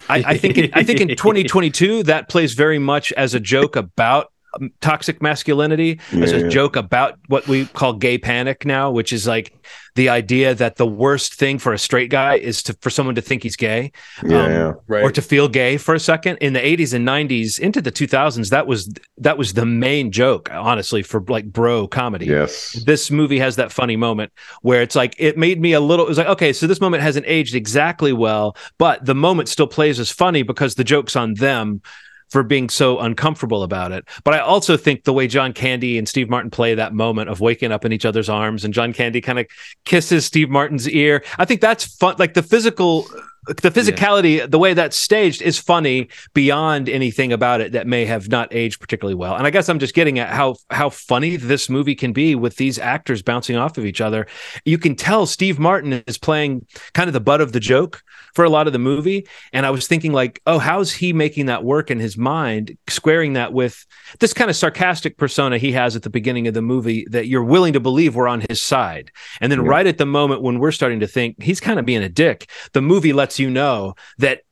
I, 0.08 0.22
I 0.26 0.36
think 0.38 0.58
in, 0.58 0.70
i 0.74 0.82
think 0.82 1.00
in 1.00 1.08
2022 1.16 2.02
that 2.04 2.28
plays 2.28 2.54
very 2.54 2.78
much 2.78 3.12
as 3.12 3.34
a 3.34 3.40
joke 3.40 3.76
about 3.76 4.32
toxic 4.80 5.20
masculinity 5.20 6.00
yeah, 6.12 6.24
as 6.24 6.32
a 6.32 6.40
yeah. 6.40 6.48
joke 6.48 6.76
about 6.76 7.18
what 7.28 7.46
we 7.48 7.66
call 7.66 7.92
gay 7.92 8.18
panic 8.18 8.64
now, 8.64 8.90
which 8.90 9.12
is 9.12 9.26
like 9.26 9.54
the 9.94 10.08
idea 10.08 10.54
that 10.54 10.76
the 10.76 10.86
worst 10.86 11.34
thing 11.34 11.58
for 11.58 11.72
a 11.72 11.78
straight 11.78 12.08
guy 12.08 12.36
is 12.36 12.62
to 12.62 12.72
for 12.80 12.88
someone 12.88 13.14
to 13.14 13.20
think 13.20 13.42
he's 13.42 13.56
gay, 13.56 13.92
yeah, 14.24 14.42
um, 14.42 14.50
yeah. 14.50 14.72
Right. 14.86 15.02
or 15.02 15.10
to 15.12 15.20
feel 15.20 15.48
gay 15.48 15.76
for 15.76 15.94
a 15.94 16.00
second. 16.00 16.36
In 16.38 16.52
the 16.52 16.60
80s 16.60 16.94
and 16.94 17.06
90s, 17.06 17.58
into 17.58 17.82
the 17.82 17.92
2000s, 17.92 18.50
that 18.50 18.66
was 18.66 18.92
that 19.18 19.36
was 19.36 19.52
the 19.52 19.66
main 19.66 20.10
joke, 20.12 20.48
honestly, 20.52 21.02
for 21.02 21.22
like 21.28 21.46
bro 21.52 21.86
comedy. 21.86 22.26
Yes, 22.26 22.72
this 22.84 23.10
movie 23.10 23.38
has 23.38 23.56
that 23.56 23.72
funny 23.72 23.96
moment 23.96 24.32
where 24.62 24.82
it's 24.82 24.94
like 24.94 25.14
it 25.18 25.36
made 25.36 25.60
me 25.60 25.72
a 25.72 25.80
little. 25.80 26.06
It 26.06 26.08
was 26.08 26.18
like 26.18 26.28
okay, 26.28 26.52
so 26.52 26.66
this 26.66 26.80
moment 26.80 27.02
hasn't 27.02 27.26
aged 27.26 27.54
exactly 27.54 28.12
well, 28.12 28.56
but 28.78 29.04
the 29.04 29.14
moment 29.14 29.48
still 29.48 29.66
plays 29.66 30.00
as 30.00 30.10
funny 30.10 30.42
because 30.42 30.74
the 30.76 30.84
joke's 30.84 31.16
on 31.16 31.34
them 31.34 31.82
for 32.30 32.42
being 32.42 32.68
so 32.68 32.98
uncomfortable 32.98 33.62
about 33.62 33.92
it. 33.92 34.06
But 34.24 34.34
I 34.34 34.40
also 34.40 34.76
think 34.76 35.04
the 35.04 35.12
way 35.12 35.26
John 35.26 35.52
Candy 35.52 35.98
and 35.98 36.08
Steve 36.08 36.28
Martin 36.28 36.50
play 36.50 36.74
that 36.74 36.92
moment 36.92 37.30
of 37.30 37.40
waking 37.40 37.72
up 37.72 37.84
in 37.84 37.92
each 37.92 38.04
other's 38.04 38.28
arms 38.28 38.64
and 38.64 38.74
John 38.74 38.92
Candy 38.92 39.20
kind 39.20 39.38
of 39.38 39.46
kisses 39.84 40.26
Steve 40.26 40.50
Martin's 40.50 40.88
ear, 40.88 41.24
I 41.38 41.44
think 41.44 41.60
that's 41.60 41.84
fun. 41.96 42.16
Like 42.18 42.34
the 42.34 42.42
physical 42.42 43.06
the 43.46 43.70
physicality, 43.70 44.38
yeah. 44.38 44.46
the 44.46 44.58
way 44.58 44.74
that's 44.74 44.96
staged 44.96 45.42
is 45.42 45.58
funny 45.58 46.08
beyond 46.34 46.88
anything 46.88 47.32
about 47.32 47.60
it 47.60 47.72
that 47.72 47.86
may 47.86 48.04
have 48.04 48.28
not 48.28 48.54
aged 48.54 48.80
particularly 48.80 49.14
well. 49.14 49.36
And 49.36 49.46
I 49.46 49.50
guess 49.50 49.68
I'm 49.68 49.78
just 49.78 49.94
getting 49.94 50.18
at 50.18 50.30
how 50.30 50.56
how 50.70 50.90
funny 50.90 51.36
this 51.36 51.68
movie 51.68 51.94
can 51.94 52.12
be 52.12 52.34
with 52.34 52.56
these 52.56 52.78
actors 52.78 53.22
bouncing 53.22 53.56
off 53.56 53.78
of 53.78 53.86
each 53.86 54.00
other. 54.00 54.26
You 54.64 54.78
can 54.78 54.94
tell 54.94 55.26
Steve 55.26 55.58
Martin 55.58 56.02
is 56.06 56.18
playing 56.18 56.66
kind 56.94 57.08
of 57.08 57.14
the 57.14 57.20
butt 57.20 57.40
of 57.40 57.52
the 57.52 57.60
joke 57.60 58.02
for 58.34 58.44
a 58.44 58.50
lot 58.50 58.66
of 58.66 58.72
the 58.72 58.78
movie. 58.78 59.26
And 59.52 59.66
I 59.66 59.70
was 59.70 59.86
thinking 59.86 60.12
like, 60.12 60.40
oh, 60.46 60.58
how's 60.58 60.92
he 60.92 61.12
making 61.12 61.46
that 61.46 61.64
work 61.64 61.90
in 61.90 61.98
his 61.98 62.16
mind, 62.16 62.76
squaring 62.88 63.32
that 63.32 63.52
with 63.52 63.84
this 64.20 64.32
kind 64.32 64.50
of 64.50 64.56
sarcastic 64.56 65.16
persona 65.16 65.58
he 65.58 65.72
has 65.72 65.96
at 65.96 66.02
the 66.02 66.10
beginning 66.10 66.46
of 66.46 66.54
the 66.54 66.62
movie 66.62 67.06
that 67.10 67.26
you're 67.26 67.44
willing 67.44 67.72
to 67.72 67.80
believe 67.80 68.14
we're 68.14 68.28
on 68.28 68.44
his 68.48 68.62
side. 68.62 69.10
And 69.40 69.50
then 69.50 69.64
yeah. 69.64 69.70
right 69.70 69.86
at 69.86 69.98
the 69.98 70.06
moment 70.06 70.42
when 70.42 70.58
we're 70.58 70.72
starting 70.72 71.00
to 71.00 71.06
think 71.06 71.42
he's 71.42 71.60
kind 71.60 71.78
of 71.78 71.86
being 71.86 72.02
a 72.02 72.08
dick, 72.08 72.48
the 72.74 72.82
movie 72.82 73.12
lets 73.12 73.27
you 73.36 73.50
know 73.50 73.94
that 74.18 74.42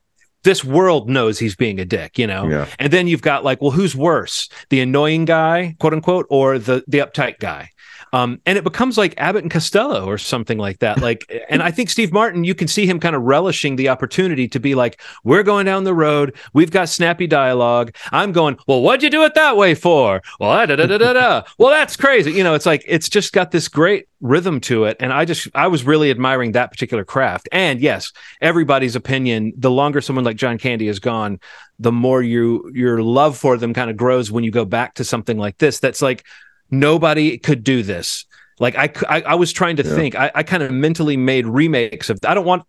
this 0.42 0.64
world 0.64 1.08
knows 1.08 1.38
he's 1.38 1.56
being 1.56 1.80
a 1.80 1.84
dick, 1.84 2.18
you 2.18 2.26
know? 2.26 2.48
Yeah. 2.48 2.66
And 2.78 2.92
then 2.92 3.08
you've 3.08 3.22
got 3.22 3.44
like, 3.44 3.60
well, 3.60 3.72
who's 3.72 3.96
worse? 3.96 4.48
The 4.70 4.80
annoying 4.80 5.24
guy, 5.24 5.76
quote 5.78 5.92
unquote, 5.92 6.26
or 6.30 6.58
the 6.58 6.84
the 6.86 6.98
uptight 6.98 7.38
guy? 7.38 7.70
Um, 8.12 8.40
and 8.46 8.56
it 8.56 8.64
becomes 8.64 8.96
like 8.96 9.14
Abbott 9.18 9.42
and 9.42 9.50
Costello 9.50 10.06
or 10.06 10.18
something 10.18 10.58
like 10.58 10.78
that. 10.80 11.00
Like, 11.00 11.30
and 11.48 11.62
I 11.62 11.70
think 11.70 11.90
Steve 11.90 12.12
Martin, 12.12 12.44
you 12.44 12.54
can 12.54 12.68
see 12.68 12.86
him 12.86 13.00
kind 13.00 13.16
of 13.16 13.22
relishing 13.22 13.76
the 13.76 13.88
opportunity 13.88 14.48
to 14.48 14.60
be 14.60 14.74
like, 14.74 15.00
we're 15.24 15.42
going 15.42 15.66
down 15.66 15.84
the 15.84 15.94
road. 15.94 16.36
We've 16.52 16.70
got 16.70 16.88
snappy 16.88 17.26
dialogue. 17.26 17.94
I'm 18.12 18.32
going, 18.32 18.58
well, 18.66 18.82
what'd 18.82 19.02
you 19.02 19.10
do 19.10 19.24
it 19.24 19.34
that 19.34 19.56
way 19.56 19.74
for? 19.74 20.22
Well, 20.40 20.66
da, 20.66 20.76
da, 20.76 20.86
da, 20.86 20.98
da, 20.98 21.12
da. 21.12 21.42
well, 21.58 21.70
that's 21.70 21.96
crazy. 21.96 22.32
You 22.32 22.44
know, 22.44 22.54
it's 22.54 22.66
like, 22.66 22.84
it's 22.86 23.08
just 23.08 23.32
got 23.32 23.50
this 23.50 23.68
great 23.68 24.06
rhythm 24.20 24.60
to 24.60 24.84
it 24.84 24.96
and 24.98 25.12
i 25.12 25.26
just 25.26 25.46
i 25.54 25.66
was 25.66 25.84
really 25.84 26.10
admiring 26.10 26.52
that 26.52 26.70
particular 26.70 27.04
craft 27.04 27.50
and 27.52 27.82
yes 27.82 28.12
everybody's 28.40 28.96
opinion 28.96 29.52
the 29.58 29.70
longer 29.70 30.00
someone 30.00 30.24
like 30.24 30.38
john 30.38 30.56
candy 30.56 30.88
is 30.88 30.98
gone 30.98 31.38
the 31.78 31.92
more 31.92 32.22
you 32.22 32.70
your 32.72 33.02
love 33.02 33.36
for 33.36 33.58
them 33.58 33.74
kind 33.74 33.90
of 33.90 33.96
grows 33.96 34.32
when 34.32 34.42
you 34.42 34.50
go 34.50 34.64
back 34.64 34.94
to 34.94 35.04
something 35.04 35.36
like 35.36 35.58
this 35.58 35.80
that's 35.80 36.00
like 36.00 36.24
nobody 36.70 37.38
could 37.38 37.64
do 37.64 37.82
this 37.82 38.24
like 38.58 38.76
i 38.76 38.90
i, 39.08 39.22
I 39.22 39.34
was 39.34 39.52
trying 39.52 39.76
to 39.76 39.84
yeah. 39.84 39.94
think 39.94 40.14
i, 40.14 40.30
I 40.34 40.42
kind 40.42 40.62
of 40.62 40.70
mentally 40.72 41.16
made 41.16 41.46
remakes 41.46 42.10
of 42.10 42.18
i 42.26 42.34
don't 42.34 42.46
want 42.46 42.64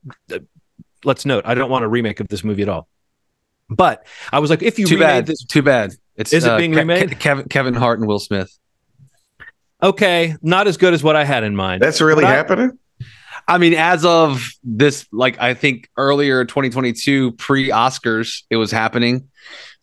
let's 1.03 1.25
note 1.25 1.45
i 1.45 1.53
don't 1.55 1.69
want 1.69 1.85
a 1.85 1.87
remake 1.87 2.19
of 2.19 2.27
this 2.27 2.43
movie 2.43 2.63
at 2.63 2.69
all 2.69 2.87
but 3.69 4.05
i 4.31 4.39
was 4.39 4.49
like 4.49 4.61
if 4.61 4.79
you 4.79 4.87
too 4.87 4.99
bad 4.99 5.25
this 5.25 5.43
too 5.43 5.61
bad 5.61 5.93
it's 6.15 6.33
is 6.33 6.45
it 6.45 6.51
uh, 6.51 6.57
being 6.57 6.73
remade 6.73 7.11
Ke- 7.11 7.19
Kevin, 7.19 7.47
Kevin 7.47 7.73
hart 7.73 7.99
and 7.99 8.07
will 8.07 8.19
smith 8.19 8.57
okay, 9.81 10.35
not 10.41 10.67
as 10.67 10.77
good 10.77 10.93
as 10.93 11.03
what 11.03 11.15
I 11.15 11.23
had 11.23 11.43
in 11.43 11.55
mind. 11.55 11.81
That's 11.81 12.01
really 12.01 12.23
but 12.23 12.29
happening. 12.33 12.77
I, 13.47 13.55
I 13.55 13.57
mean, 13.57 13.73
as 13.73 14.03
of 14.03 14.49
this, 14.63 15.07
like 15.11 15.39
I 15.39 15.53
think 15.53 15.89
earlier 15.97 16.43
2022, 16.45 17.33
pre 17.33 17.69
Oscars, 17.69 18.43
it 18.49 18.57
was 18.57 18.71
happening. 18.71 19.29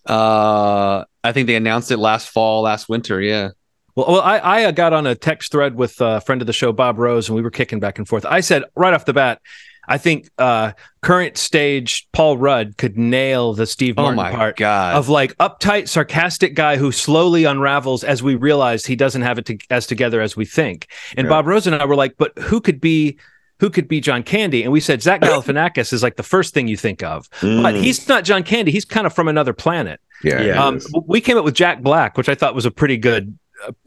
Uh, 0.07 1.05
I 1.23 1.33
think 1.33 1.47
they 1.47 1.57
announced 1.57 1.91
it 1.91 1.99
last 1.99 2.29
fall, 2.29 2.63
last 2.63 2.89
winter. 2.89 3.21
Yeah. 3.21 3.51
Well, 3.97 4.07
well, 4.09 4.21
I, 4.23 4.67
I 4.67 4.73
got 4.73 4.93
on 4.93 5.07
a 5.07 5.15
text 5.15 5.53
thread 5.53 5.77
with 5.77 6.01
a 6.01 6.21
friend 6.21 6.41
of 6.41 6.47
the 6.47 6.53
show, 6.53 6.73
Bob 6.73 6.99
Rose, 6.99 7.29
and 7.29 7.37
we 7.37 7.43
were 7.43 7.51
kicking 7.51 7.81
back 7.81 7.99
and 7.99 8.09
forth. 8.09 8.25
I 8.27 8.41
said 8.41 8.65
right 8.75 8.93
off 8.93 9.05
the 9.05 9.13
bat, 9.13 9.41
I 9.87 9.99
think 9.99 10.31
uh, 10.39 10.73
current 11.03 11.37
stage 11.37 12.09
Paul 12.13 12.39
Rudd 12.39 12.77
could 12.77 12.97
nail 12.97 13.53
the 13.53 13.67
Steve 13.67 13.95
oh 13.99 14.03
Martin 14.03 14.35
oh 14.35 14.37
part 14.37 14.57
God. 14.57 14.97
of 14.97 15.09
like 15.09 15.37
uptight, 15.39 15.89
sarcastic 15.89 16.55
guy 16.55 16.77
who 16.77 16.93
slowly 16.93 17.45
unravels 17.45 18.05
as 18.05 18.23
we 18.23 18.35
realize 18.35 18.87
he 18.87 18.97
doesn't 18.97 19.23
have 19.23 19.39
it 19.39 19.47
to, 19.47 19.59
as 19.71 19.87
together 19.87 20.21
as 20.21 20.37
we 20.37 20.45
think. 20.45 20.89
And 21.17 21.27
yeah. 21.27 21.31
Bob 21.31 21.47
Rose 21.47 21.67
and 21.67 21.77
I 21.77 21.85
were 21.85 21.97
like, 21.97 22.17
but 22.17 22.37
who 22.39 22.61
could 22.61 22.81
be 22.81 23.19
who 23.61 23.71
could 23.71 23.87
be 23.87 24.01
John 24.01 24.23
Candy? 24.23 24.63
And 24.63 24.73
we 24.73 24.81
said 24.81 25.03
Zach 25.03 25.21
Galifianakis 25.23 25.93
is 25.93 26.03
like 26.03 26.17
the 26.17 26.23
first 26.23 26.55
thing 26.55 26.69
you 26.69 26.77
think 26.77 27.03
of, 27.03 27.31
mm. 27.41 27.63
but 27.63 27.75
he's 27.75 28.09
not 28.09 28.25
John 28.25 28.43
Candy. 28.43 28.73
He's 28.73 28.85
kind 28.85 29.07
of 29.07 29.15
from 29.15 29.29
another 29.29 29.53
planet. 29.53 30.01
Yeah 30.23 30.65
um, 30.65 30.81
we 31.07 31.21
came 31.21 31.37
up 31.37 31.45
with 31.45 31.55
Jack 31.55 31.83
Black, 31.83 32.17
which 32.17 32.29
I 32.29 32.35
thought 32.35 32.55
was 32.55 32.65
a 32.65 32.71
pretty 32.71 32.97
good, 32.97 33.39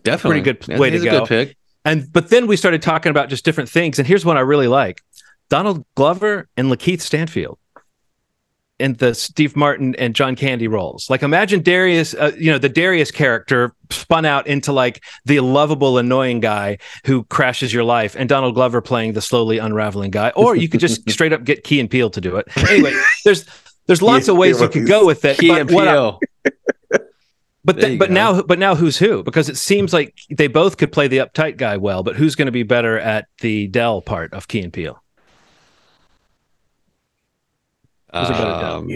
definitely 0.04 0.42
pretty 0.42 0.66
good 0.66 0.80
way 0.80 0.90
to 0.90 1.00
go. 1.00 1.46
And 1.86 2.12
but 2.12 2.30
then 2.30 2.48
we 2.48 2.58
started 2.58 2.82
talking 2.82 3.10
about 3.10 3.30
just 3.30 3.46
different 3.46 3.70
things. 3.70 4.00
And 4.00 4.08
here's 4.08 4.26
one 4.26 4.38
I 4.38 4.42
really 4.42 4.68
like. 4.68 5.02
Donald 5.50 5.86
Glover 5.96 6.50
and 6.58 6.70
Lakeith 6.70 7.02
Stanfield 7.02 7.58
in 8.80 8.94
the 8.96 9.16
Steve 9.16 9.56
Martin 9.56 9.96
and 9.96 10.14
John 10.14 10.36
Candy 10.36 10.68
roles. 10.68 11.10
Like 11.10 11.24
imagine 11.24 11.62
Darius, 11.62 12.14
uh, 12.14 12.32
you 12.38 12.52
know, 12.52 12.58
the 12.58 12.70
Darius 12.70 13.12
character 13.12 13.74
spun 13.90 14.26
out 14.26 14.48
into 14.48 14.72
like 14.72 15.04
the 15.26 15.40
lovable, 15.40 15.98
annoying 15.98 16.40
guy 16.40 16.78
who 17.06 17.24
crashes 17.26 17.74
your 17.74 17.84
life, 17.84 18.16
and 18.18 18.30
Donald 18.30 18.56
Glover 18.56 18.82
playing 18.82 19.14
the 19.14 19.22
slowly 19.22 19.58
unraveling 19.58 20.12
guy. 20.12 20.32
Or 20.36 20.56
you 20.56 20.70
could 20.70 20.80
just 20.80 21.10
straight 21.10 21.34
up 21.34 21.44
get 21.44 21.64
Key 21.64 21.80
and 21.80 21.90
Peele 21.90 22.10
to 22.12 22.22
do 22.22 22.36
it. 22.36 22.48
Anyway, 22.70 22.94
there's 23.24 23.46
there's 23.88 24.02
lots 24.02 24.28
of 24.28 24.38
ways 24.38 24.62
you 24.62 24.70
could 24.70 24.88
go 24.88 25.06
with 25.06 25.26
it. 25.26 25.38
Key 25.38 25.52
and 25.52 25.70
Peele. 25.70 26.20
But 27.68 27.82
th- 27.82 28.00
but 28.00 28.08
go. 28.08 28.14
now 28.14 28.42
but 28.42 28.60
now 28.60 28.76
who's 28.76 28.98
who? 28.98 29.24
Because 29.24 29.50
it 29.50 29.58
seems 29.58 29.92
like 29.92 30.18
they 30.30 30.48
both 30.48 30.78
could 30.78 30.90
play 30.90 31.10
the 31.10 31.18
uptight 31.18 31.58
guy 31.58 31.76
well, 31.76 32.02
but 32.02 32.16
who's 32.16 32.34
going 32.34 32.46
to 32.46 32.52
be 32.54 32.64
better 32.64 32.98
at 32.98 33.28
the 33.42 33.68
Del 33.68 34.02
part 34.02 34.34
of 34.34 34.48
Key 34.48 34.62
and 34.62 34.72
Peele? 34.72 35.04
Who's 38.14 38.30
a? 38.30 38.66
Um, 38.66 38.88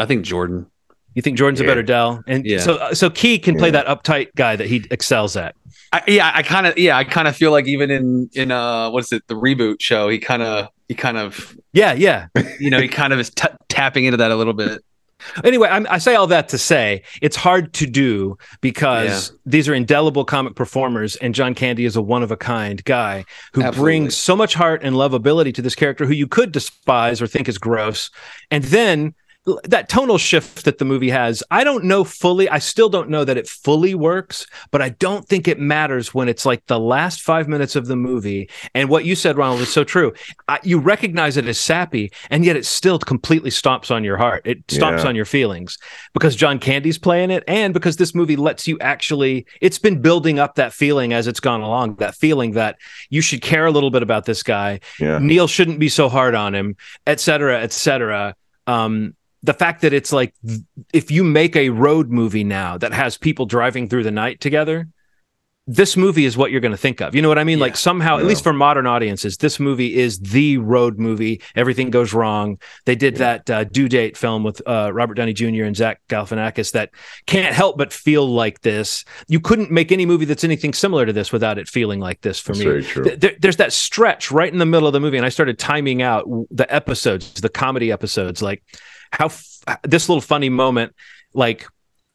I 0.00 0.06
think 0.06 0.24
Jordan. 0.24 0.70
You 1.12 1.20
think 1.20 1.36
Jordan's 1.36 1.60
yeah. 1.60 1.66
a 1.66 1.68
better 1.68 1.82
Del, 1.82 2.22
And 2.26 2.46
yeah. 2.46 2.60
so 2.60 2.94
so 2.94 3.10
Key 3.10 3.38
can 3.38 3.58
play 3.58 3.68
yeah. 3.68 3.82
that 3.82 3.86
uptight 3.86 4.28
guy 4.34 4.56
that 4.56 4.66
he 4.66 4.86
excels 4.90 5.36
at. 5.36 5.54
I, 5.92 6.02
yeah, 6.08 6.32
I 6.34 6.42
kind 6.42 6.66
of 6.66 6.78
yeah, 6.78 6.96
I 6.96 7.04
kind 7.04 7.28
of 7.28 7.36
feel 7.36 7.50
like 7.50 7.66
even 7.66 7.90
in 7.90 8.30
in 8.32 8.50
uh 8.50 8.88
what 8.88 9.04
is 9.04 9.12
it 9.12 9.26
the 9.26 9.34
reboot 9.34 9.76
show, 9.80 10.08
he 10.08 10.18
kind 10.18 10.42
of 10.42 10.68
he 10.88 10.94
kind 10.94 11.18
of 11.18 11.54
yeah 11.74 11.92
yeah 11.92 12.28
you 12.58 12.70
know 12.70 12.80
he 12.80 12.88
kind 12.88 13.12
of 13.12 13.18
is 13.18 13.28
t- 13.28 13.46
tapping 13.68 14.06
into 14.06 14.16
that 14.16 14.30
a 14.30 14.36
little 14.36 14.54
bit. 14.54 14.82
Anyway, 15.44 15.68
I'm, 15.68 15.86
i 15.88 15.98
say 15.98 16.14
all 16.14 16.26
that 16.26 16.48
to 16.50 16.58
say 16.58 17.02
it's 17.22 17.36
hard 17.36 17.72
to 17.74 17.86
do 17.86 18.36
because 18.60 19.30
yeah. 19.30 19.36
these 19.46 19.68
are 19.68 19.74
indelible 19.74 20.24
comic 20.24 20.54
performers, 20.54 21.16
and 21.16 21.34
John 21.34 21.54
Candy 21.54 21.84
is 21.84 21.96
a 21.96 22.02
one 22.02 22.22
of 22.22 22.30
a 22.30 22.36
kind 22.36 22.82
guy 22.84 23.24
who 23.52 23.62
Absolutely. 23.62 23.82
brings 23.82 24.16
so 24.16 24.36
much 24.36 24.54
heart 24.54 24.82
and 24.82 24.94
lovability 24.96 25.54
to 25.54 25.62
this 25.62 25.74
character 25.74 26.06
who 26.06 26.12
you 26.12 26.26
could 26.26 26.52
despise 26.52 27.22
or 27.22 27.26
think 27.26 27.48
is 27.48 27.58
gross. 27.58 28.10
And 28.50 28.64
then 28.64 29.14
that 29.64 29.88
tonal 29.88 30.18
shift 30.18 30.64
that 30.64 30.78
the 30.78 30.84
movie 30.84 31.10
has 31.10 31.42
i 31.50 31.62
don't 31.62 31.84
know 31.84 32.02
fully 32.02 32.48
i 32.48 32.58
still 32.58 32.88
don't 32.88 33.08
know 33.08 33.24
that 33.24 33.36
it 33.36 33.46
fully 33.46 33.94
works 33.94 34.46
but 34.72 34.82
i 34.82 34.88
don't 34.88 35.28
think 35.28 35.46
it 35.46 35.58
matters 35.58 36.12
when 36.12 36.28
it's 36.28 36.44
like 36.44 36.64
the 36.66 36.80
last 36.80 37.22
five 37.22 37.46
minutes 37.46 37.76
of 37.76 37.86
the 37.86 37.94
movie 37.94 38.50
and 38.74 38.88
what 38.88 39.04
you 39.04 39.14
said 39.14 39.36
ronald 39.36 39.60
is 39.60 39.72
so 39.72 39.84
true 39.84 40.12
I, 40.48 40.58
you 40.64 40.78
recognize 40.78 41.36
it 41.36 41.46
as 41.46 41.60
sappy 41.60 42.10
and 42.28 42.44
yet 42.44 42.56
it 42.56 42.66
still 42.66 42.98
completely 42.98 43.50
stomps 43.50 43.94
on 43.94 44.02
your 44.02 44.16
heart 44.16 44.42
it 44.44 44.66
stomps 44.66 45.02
yeah. 45.02 45.08
on 45.08 45.14
your 45.14 45.24
feelings 45.24 45.78
because 46.12 46.34
john 46.34 46.58
candy's 46.58 46.98
playing 46.98 47.30
it 47.30 47.44
and 47.46 47.72
because 47.72 47.96
this 47.96 48.14
movie 48.14 48.36
lets 48.36 48.66
you 48.66 48.78
actually 48.80 49.46
it's 49.60 49.78
been 49.78 50.02
building 50.02 50.40
up 50.40 50.56
that 50.56 50.72
feeling 50.72 51.12
as 51.12 51.28
it's 51.28 51.40
gone 51.40 51.60
along 51.60 51.94
that 51.96 52.16
feeling 52.16 52.52
that 52.52 52.78
you 53.10 53.20
should 53.20 53.42
care 53.42 53.66
a 53.66 53.70
little 53.70 53.90
bit 53.90 54.02
about 54.02 54.24
this 54.24 54.42
guy 54.42 54.80
yeah. 54.98 55.18
neal 55.18 55.46
shouldn't 55.46 55.78
be 55.78 55.88
so 55.88 56.08
hard 56.08 56.34
on 56.34 56.52
him 56.52 56.74
et 57.06 57.20
cetera 57.20 57.60
et 57.60 57.72
cetera 57.72 58.34
um, 58.66 59.14
the 59.46 59.54
fact 59.54 59.80
that 59.82 59.92
it's 59.92 60.12
like 60.12 60.34
if 60.92 61.10
you 61.10 61.22
make 61.24 61.56
a 61.56 61.70
road 61.70 62.10
movie 62.10 62.44
now 62.44 62.76
that 62.76 62.92
has 62.92 63.16
people 63.16 63.46
driving 63.46 63.88
through 63.88 64.02
the 64.02 64.10
night 64.10 64.40
together 64.40 64.88
this 65.68 65.96
movie 65.96 66.24
is 66.24 66.36
what 66.36 66.52
you're 66.52 66.60
going 66.60 66.72
to 66.72 66.78
think 66.78 67.00
of. 67.00 67.14
You 67.14 67.22
know 67.22 67.28
what 67.28 67.40
I 67.40 67.44
mean? 67.44 67.58
Yeah. 67.58 67.64
Like 67.64 67.76
somehow, 67.76 68.18
at 68.18 68.24
least 68.24 68.44
for 68.44 68.52
modern 68.52 68.86
audiences, 68.86 69.36
this 69.36 69.58
movie 69.58 69.96
is 69.96 70.18
the 70.20 70.58
road 70.58 70.98
movie. 70.98 71.42
Everything 71.56 71.90
goes 71.90 72.14
wrong. 72.14 72.60
They 72.84 72.94
did 72.94 73.14
yeah. 73.14 73.18
that 73.18 73.50
uh, 73.50 73.64
due 73.64 73.88
date 73.88 74.16
film 74.16 74.44
with 74.44 74.62
uh, 74.66 74.92
Robert 74.94 75.14
Downey 75.14 75.32
Jr. 75.32 75.64
and 75.64 75.76
Zach 75.76 76.00
Galifianakis 76.08 76.70
that 76.72 76.90
can't 77.26 77.52
help 77.52 77.78
but 77.78 77.92
feel 77.92 78.28
like 78.28 78.60
this. 78.60 79.04
You 79.26 79.40
couldn't 79.40 79.72
make 79.72 79.90
any 79.90 80.06
movie 80.06 80.24
that's 80.24 80.44
anything 80.44 80.72
similar 80.72 81.04
to 81.04 81.12
this 81.12 81.32
without 81.32 81.58
it 81.58 81.68
feeling 81.68 81.98
like 81.98 82.20
this 82.20 82.38
for 82.38 82.54
that's 82.54 82.96
me. 82.96 83.16
Th- 83.16 83.36
there's 83.40 83.56
that 83.56 83.72
stretch 83.72 84.30
right 84.30 84.52
in 84.52 84.60
the 84.60 84.66
middle 84.66 84.86
of 84.86 84.92
the 84.92 85.00
movie, 85.00 85.16
and 85.16 85.26
I 85.26 85.30
started 85.30 85.58
timing 85.58 86.00
out 86.00 86.28
the 86.52 86.72
episodes, 86.72 87.40
the 87.40 87.48
comedy 87.48 87.90
episodes, 87.90 88.40
like 88.40 88.62
how 89.12 89.26
f- 89.26 89.64
this 89.82 90.08
little 90.08 90.20
funny 90.20 90.48
moment, 90.48 90.94
like, 91.34 91.66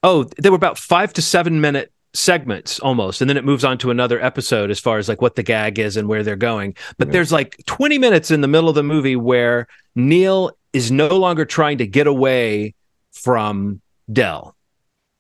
oh, 0.04 0.24
there 0.38 0.52
were 0.52 0.56
about 0.58 0.78
five 0.78 1.14
to 1.14 1.22
seven 1.22 1.62
minute 1.62 1.92
segments 2.14 2.80
almost 2.80 3.22
and 3.22 3.30
then 3.30 3.38
it 3.38 3.46
moves 3.46 3.64
on 3.64 3.78
to 3.78 3.90
another 3.90 4.22
episode 4.22 4.70
as 4.70 4.80
far 4.80 4.98
as 4.98 5.08
like 5.08 5.22
what 5.22 5.36
the 5.36 5.44
gag 5.44 5.80
is 5.80 5.96
and 5.98 6.08
where 6.08 6.24
they're 6.24 6.36
going. 6.36 6.76
But 6.98 7.08
yeah. 7.08 7.14
there's 7.14 7.32
like 7.32 7.64
20 7.68 7.98
minutes 7.98 8.32
in 8.32 8.42
the 8.42 8.48
middle 8.48 8.70
of 8.70 8.76
the 8.76 8.84
movie 8.84 9.16
where 9.16 9.68
neal 9.96 10.52
is 10.74 10.92
no 10.92 11.08
longer 11.08 11.46
trying 11.46 11.78
to 11.80 11.88
get 11.88 12.08
away 12.08 12.76
from 13.12 13.82
del. 14.12 14.56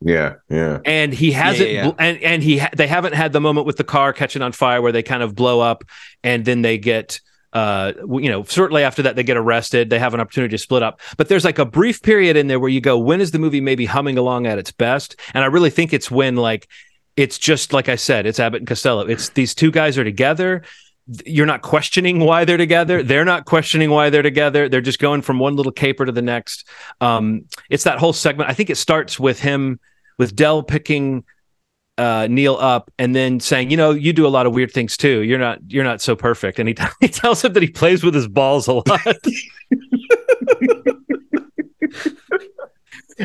Yeah 0.02 0.36
yeah. 0.50 0.80
And 0.84 1.14
he 1.14 1.32
hasn't 1.32 1.70
yeah, 1.70 1.86
yeah, 1.88 1.94
and 2.00 2.18
and 2.24 2.44
he 2.44 2.58
ha- 2.58 2.72
they 2.76 2.88
haven't 2.88 3.14
had 3.14 3.32
the 3.32 3.42
moment 3.42 3.68
with 3.68 3.78
the 3.78 3.84
car 3.84 4.12
catching 4.14 4.42
on 4.42 4.52
fire 4.52 4.82
where 4.82 4.92
they 4.92 5.04
kind 5.04 5.24
of 5.24 5.36
blow 5.36 5.60
up 5.60 5.84
and 6.24 6.44
then 6.44 6.62
they 6.62 6.78
get 6.78 7.22
uh, 7.54 7.94
you 8.10 8.30
know, 8.30 8.44
certainly 8.44 8.84
after 8.84 9.02
that 9.04 9.16
they 9.16 9.24
get 9.24 9.38
arrested. 9.38 9.90
They 9.90 10.00
have 10.00 10.14
an 10.14 10.20
opportunity 10.20 10.52
to 10.52 10.58
split 10.58 10.84
up, 10.84 11.02
but 11.18 11.28
there's 11.28 11.46
like 11.46 11.60
a 11.60 11.66
brief 11.66 12.02
period 12.02 12.38
in 12.38 12.48
there 12.48 12.60
where 12.60 12.70
you 12.70 12.82
go, 12.82 12.98
when 12.98 13.22
is 13.22 13.32
the 13.32 13.40
movie 13.40 13.62
maybe 13.62 13.86
humming 13.86 14.18
along 14.18 14.48
at 14.48 14.58
its 14.58 14.72
best? 14.72 15.16
And 15.34 15.44
I 15.44 15.48
really 15.48 15.70
think 15.70 15.94
it's 15.94 16.10
when 16.10 16.36
like 16.36 16.68
it's 17.18 17.38
just 17.38 17.74
like 17.74 17.90
I 17.90 17.96
said, 17.96 18.26
it's 18.26 18.40
Abbott 18.40 18.62
and 18.62 18.68
Costello. 18.68 19.02
It's 19.02 19.30
these 19.30 19.54
two 19.54 19.72
guys 19.72 19.98
are 19.98 20.04
together. 20.04 20.64
You're 21.26 21.46
not 21.46 21.62
questioning 21.62 22.20
why 22.20 22.46
they're 22.46 22.58
together. 22.58 23.04
They're 23.04 23.26
not 23.26 23.46
questioning 23.46 23.90
why 23.90 24.10
they're 24.10 24.22
together. 24.22 24.70
They're 24.70 24.82
just 24.82 25.00
going 25.00 25.22
from 25.22 25.40
one 25.40 25.56
little 25.56 25.72
caper 25.72 26.06
to 26.06 26.12
the 26.12 26.22
next. 26.22 26.68
Um, 27.02 27.46
it's 27.70 27.84
that 27.84 28.00
whole 28.00 28.14
segment. 28.14 28.50
I 28.50 28.54
think 28.54 28.70
it 28.70 28.78
starts 28.78 29.20
with 29.20 29.40
him 29.40 29.80
with 30.18 30.36
Del 30.36 30.64
picking 30.64 31.26
uh, 31.98 32.28
Neal 32.30 32.56
up 32.56 32.92
and 32.98 33.16
then 33.16 33.40
saying, 33.40 33.70
you 33.70 33.78
know, 33.78 33.92
you 33.92 34.14
do 34.14 34.26
a 34.26 34.30
lot 34.30 34.46
of 34.46 34.54
weird 34.54 34.72
things 34.72 34.98
too. 34.98 35.22
You're 35.22 35.40
not 35.40 35.60
you're 35.68 35.84
not 35.84 36.02
so 36.02 36.16
perfect. 36.16 36.60
And 36.60 36.68
he, 36.68 36.74
t- 36.74 36.84
he 37.02 37.08
tells 37.08 37.44
him 37.44 37.54
that 37.54 37.64
he 37.64 37.70
plays 37.70 38.04
with 38.04 38.14
his 38.14 38.28
balls 38.28 38.68
a 38.68 38.74
lot. 38.74 38.88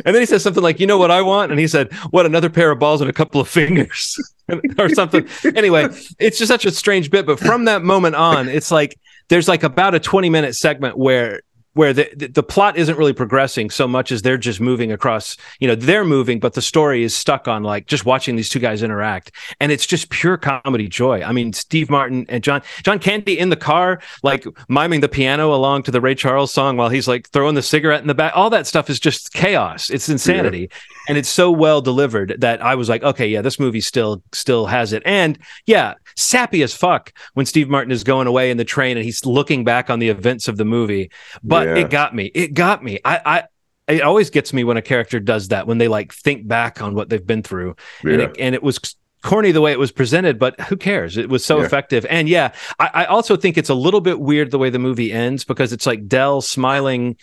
and 0.04 0.14
then 0.14 0.16
he 0.16 0.26
says 0.26 0.42
something 0.42 0.62
like, 0.62 0.80
"You 0.80 0.86
know 0.86 0.98
what 0.98 1.10
I 1.10 1.22
want?" 1.22 1.50
And 1.52 1.60
he 1.60 1.66
said, 1.66 1.92
"What? 2.10 2.26
Another 2.26 2.50
pair 2.50 2.70
of 2.70 2.78
balls 2.78 3.00
and 3.00 3.08
a 3.08 3.12
couple 3.12 3.40
of 3.40 3.48
fingers, 3.48 4.20
or 4.78 4.88
something." 4.88 5.26
anyway, 5.54 5.88
it's 6.18 6.38
just 6.38 6.48
such 6.48 6.66
a 6.66 6.70
strange 6.70 7.10
bit. 7.10 7.26
But 7.26 7.38
from 7.38 7.64
that 7.64 7.82
moment 7.82 8.16
on, 8.16 8.48
it's 8.48 8.70
like 8.70 8.98
there's 9.28 9.48
like 9.48 9.62
about 9.62 9.94
a 9.94 10.00
20 10.00 10.28
minute 10.28 10.54
segment 10.54 10.98
where 10.98 11.40
where 11.76 11.92
the, 11.92 12.10
the, 12.16 12.28
the 12.28 12.42
plot 12.42 12.78
isn't 12.78 12.96
really 12.96 13.12
progressing 13.12 13.68
so 13.68 13.86
much 13.86 14.10
as 14.10 14.22
they're 14.22 14.38
just 14.38 14.62
moving 14.62 14.92
across. 14.92 15.36
You 15.60 15.68
know, 15.68 15.74
they're 15.74 16.06
moving, 16.06 16.40
but 16.40 16.54
the 16.54 16.62
story 16.62 17.02
is 17.02 17.14
stuck 17.14 17.46
on 17.46 17.62
like 17.62 17.86
just 17.86 18.06
watching 18.06 18.34
these 18.34 18.48
two 18.48 18.60
guys 18.60 18.82
interact, 18.82 19.30
and 19.60 19.70
it's 19.70 19.86
just 19.86 20.08
pure 20.08 20.38
comedy 20.38 20.88
joy. 20.88 21.22
I 21.22 21.32
mean, 21.32 21.52
Steve 21.52 21.90
Martin 21.90 22.24
and 22.30 22.42
John 22.42 22.62
John 22.82 22.98
Candy 22.98 23.38
in 23.38 23.50
the 23.50 23.56
car, 23.56 24.00
like 24.22 24.46
miming 24.70 25.00
the 25.00 25.08
piano 25.08 25.54
along 25.54 25.82
to 25.82 25.90
the 25.90 26.00
Ray 26.00 26.14
Charles 26.14 26.50
song 26.50 26.78
while 26.78 26.88
he's 26.88 27.06
like 27.06 27.28
throwing 27.28 27.54
the 27.54 27.62
cigarette 27.62 28.00
in 28.00 28.06
the 28.06 28.14
back. 28.14 28.32
All 28.34 28.48
that 28.48 28.66
stuff 28.66 28.88
is 28.88 28.98
just 28.98 29.34
chaos. 29.34 29.90
It's 29.90 30.08
insanity, 30.08 30.60
yeah. 30.60 30.66
and 31.08 31.18
it's 31.18 31.28
so 31.28 31.50
well 31.50 31.82
delivered 31.82 32.36
that 32.38 32.62
I 32.62 32.74
was 32.74 32.88
like, 32.88 33.02
okay, 33.02 33.28
yeah, 33.28 33.42
this 33.42 33.60
movie 33.60 33.82
still 33.82 34.22
still 34.32 34.64
has 34.64 34.94
it, 34.94 35.02
and 35.04 35.38
yeah, 35.66 35.92
sappy 36.16 36.62
as 36.62 36.74
fuck 36.74 37.12
when 37.34 37.44
Steve 37.44 37.68
Martin 37.68 37.92
is 37.92 38.02
going 38.02 38.26
away 38.26 38.50
in 38.50 38.56
the 38.56 38.64
train 38.64 38.96
and 38.96 39.04
he's 39.04 39.26
looking 39.26 39.62
back 39.62 39.90
on 39.90 39.98
the 39.98 40.08
events 40.08 40.48
of 40.48 40.56
the 40.56 40.64
movie. 40.64 41.10
But 41.44 41.65
yeah. 41.65 41.65
It 41.74 41.90
got 41.90 42.14
me. 42.14 42.26
It 42.26 42.54
got 42.54 42.82
me. 42.84 43.00
I, 43.04 43.20
I 43.24 43.44
it 43.88 44.02
always 44.02 44.30
gets 44.30 44.52
me 44.52 44.64
when 44.64 44.76
a 44.76 44.82
character 44.82 45.20
does 45.20 45.48
that 45.48 45.66
when 45.66 45.78
they 45.78 45.88
like 45.88 46.12
think 46.12 46.46
back 46.46 46.82
on 46.82 46.94
what 46.94 47.08
they've 47.08 47.26
been 47.26 47.42
through 47.42 47.76
yeah. 48.04 48.12
and, 48.12 48.22
it, 48.22 48.36
and 48.38 48.54
it 48.54 48.62
was 48.62 48.78
corny 49.22 49.50
the 49.50 49.60
way 49.60 49.72
it 49.72 49.78
was 49.78 49.90
presented 49.90 50.38
but 50.38 50.58
who 50.62 50.76
cares 50.76 51.16
it 51.16 51.28
was 51.28 51.44
so 51.44 51.58
yeah. 51.58 51.66
effective 51.66 52.06
and 52.08 52.28
yeah 52.28 52.52
I, 52.78 52.90
I, 52.94 53.04
also 53.06 53.36
think 53.36 53.58
it's 53.58 53.70
a 53.70 53.74
little 53.74 54.00
bit 54.00 54.20
weird 54.20 54.50
the 54.50 54.58
way 54.58 54.70
the 54.70 54.78
movie 54.78 55.12
ends 55.12 55.44
because 55.44 55.72
it's 55.72 55.86
like 55.86 56.06
del 56.06 56.40
smiling 56.40 57.16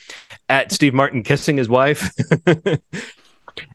at 0.50 0.72
steve 0.72 0.94
martin 0.94 1.24
kissing 1.24 1.56
his 1.56 1.70
wife 1.70 2.12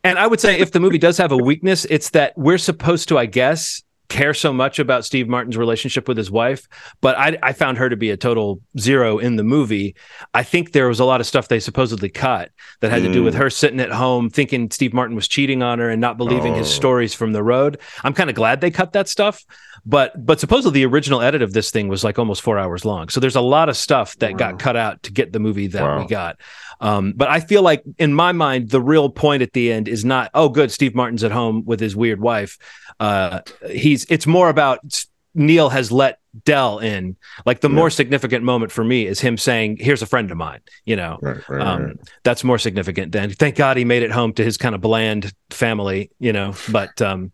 and 0.04 0.18
i 0.18 0.26
would 0.26 0.40
say 0.40 0.58
if 0.58 0.72
the 0.72 0.80
movie 0.80 0.98
does 0.98 1.16
have 1.16 1.32
a 1.32 1.36
weakness 1.36 1.86
it's 1.86 2.10
that 2.10 2.36
we're 2.36 2.58
supposed 2.58 3.08
to 3.08 3.18
i 3.18 3.24
guess 3.24 3.82
care 4.08 4.32
so 4.32 4.52
much 4.52 4.78
about 4.78 5.04
Steve 5.04 5.28
Martin's 5.28 5.56
relationship 5.56 6.08
with 6.08 6.16
his 6.16 6.30
wife, 6.30 6.66
but 7.00 7.16
I, 7.18 7.36
I, 7.42 7.52
found 7.52 7.78
her 7.78 7.88
to 7.88 7.96
be 7.96 8.10
a 8.10 8.16
total 8.16 8.60
zero 8.78 9.18
in 9.18 9.36
the 9.36 9.44
movie. 9.44 9.94
I 10.32 10.42
think 10.42 10.72
there 10.72 10.88
was 10.88 10.98
a 10.98 11.04
lot 11.04 11.20
of 11.20 11.26
stuff 11.26 11.48
they 11.48 11.60
supposedly 11.60 12.08
cut 12.08 12.50
that 12.80 12.90
had 12.90 13.02
mm. 13.02 13.06
to 13.06 13.12
do 13.12 13.22
with 13.22 13.34
mm. 13.34 13.38
her 13.38 13.50
sitting 13.50 13.80
at 13.80 13.92
home 13.92 14.30
thinking 14.30 14.70
Steve 14.70 14.94
Martin 14.94 15.14
was 15.14 15.28
cheating 15.28 15.62
on 15.62 15.78
her 15.78 15.90
and 15.90 16.00
not 16.00 16.16
believing 16.16 16.54
oh. 16.54 16.58
his 16.58 16.72
stories 16.72 17.12
from 17.14 17.32
the 17.32 17.42
road. 17.42 17.78
I'm 18.02 18.14
kind 18.14 18.30
of 18.30 18.36
glad 18.36 18.60
they 18.60 18.70
cut 18.70 18.92
that 18.94 19.08
stuff, 19.08 19.44
but 19.86 20.24
but 20.24 20.40
supposedly 20.40 20.80
the 20.80 20.86
original 20.86 21.20
edit 21.20 21.42
of 21.42 21.52
this 21.52 21.70
thing 21.70 21.88
was 21.88 22.04
like 22.04 22.18
almost 22.18 22.42
four 22.42 22.58
hours 22.58 22.84
long. 22.84 23.08
So 23.08 23.20
there's 23.20 23.36
a 23.36 23.40
lot 23.40 23.68
of 23.68 23.76
stuff 23.76 24.16
that 24.18 24.32
wow. 24.32 24.38
got 24.38 24.58
cut 24.58 24.76
out 24.76 25.02
to 25.04 25.12
get 25.12 25.32
the 25.32 25.38
movie 25.38 25.66
that 25.68 25.82
wow. 25.82 25.98
we 26.00 26.06
got. 26.06 26.40
Um, 26.80 27.12
but 27.16 27.28
I 27.28 27.40
feel 27.40 27.62
like 27.62 27.82
in 27.98 28.14
my 28.14 28.32
mind, 28.32 28.70
the 28.70 28.80
real 28.80 29.10
point 29.10 29.42
at 29.42 29.52
the 29.52 29.72
end 29.72 29.88
is 29.88 30.04
not, 30.04 30.30
oh, 30.34 30.48
good, 30.48 30.70
Steve 30.70 30.94
Martin's 30.94 31.24
at 31.24 31.32
home 31.32 31.64
with 31.64 31.80
his 31.80 31.96
weird 31.96 32.20
wife. 32.20 32.58
Uh, 33.00 33.40
he's 33.70 34.04
it's 34.06 34.26
more 34.26 34.48
about 34.48 35.04
Neal 35.34 35.68
has 35.68 35.92
let 35.92 36.18
Del 36.44 36.78
in. 36.78 37.16
Like 37.46 37.60
the 37.60 37.68
yeah. 37.68 37.74
more 37.74 37.90
significant 37.90 38.44
moment 38.44 38.72
for 38.72 38.84
me 38.84 39.06
is 39.06 39.20
him 39.20 39.38
saying, 39.38 39.78
"Here's 39.80 40.02
a 40.02 40.06
friend 40.06 40.30
of 40.30 40.36
mine." 40.36 40.60
You 40.84 40.96
know, 40.96 41.18
right, 41.20 41.48
right, 41.48 41.66
um, 41.66 41.84
right. 41.84 41.96
that's 42.22 42.44
more 42.44 42.58
significant 42.58 43.12
than 43.12 43.30
thank 43.30 43.56
God 43.56 43.76
he 43.76 43.84
made 43.84 44.02
it 44.02 44.10
home 44.10 44.32
to 44.34 44.44
his 44.44 44.56
kind 44.56 44.74
of 44.74 44.80
bland 44.80 45.32
family. 45.50 46.10
You 46.18 46.32
know, 46.32 46.54
but 46.70 47.00
um, 47.00 47.32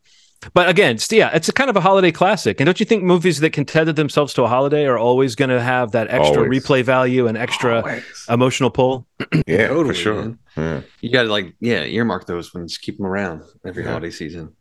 but 0.52 0.68
again, 0.68 0.98
yeah, 1.10 1.30
it's 1.34 1.48
a 1.48 1.52
kind 1.52 1.70
of 1.70 1.76
a 1.76 1.80
holiday 1.80 2.12
classic. 2.12 2.60
And 2.60 2.66
don't 2.66 2.78
you 2.78 2.86
think 2.86 3.02
movies 3.02 3.40
that 3.40 3.50
can 3.50 3.64
tether 3.64 3.92
themselves 3.92 4.34
to 4.34 4.42
a 4.42 4.48
holiday 4.48 4.86
are 4.86 4.98
always 4.98 5.34
going 5.34 5.50
to 5.50 5.60
have 5.60 5.92
that 5.92 6.08
extra 6.10 6.42
always. 6.42 6.62
replay 6.62 6.82
value 6.82 7.26
and 7.26 7.38
extra 7.38 7.78
always. 7.78 8.26
emotional 8.28 8.70
pull? 8.70 9.06
yeah, 9.46 9.68
totally, 9.68 9.88
for 9.88 9.94
sure. 9.94 10.38
Yeah. 10.56 10.80
You 11.00 11.10
got 11.10 11.22
to 11.22 11.28
like, 11.28 11.54
yeah, 11.60 11.84
earmark 11.84 12.26
those 12.26 12.52
ones, 12.52 12.78
keep 12.78 12.98
them 12.98 13.06
around 13.06 13.42
every 13.64 13.82
yeah. 13.82 13.90
holiday 13.90 14.10
season. 14.10 14.54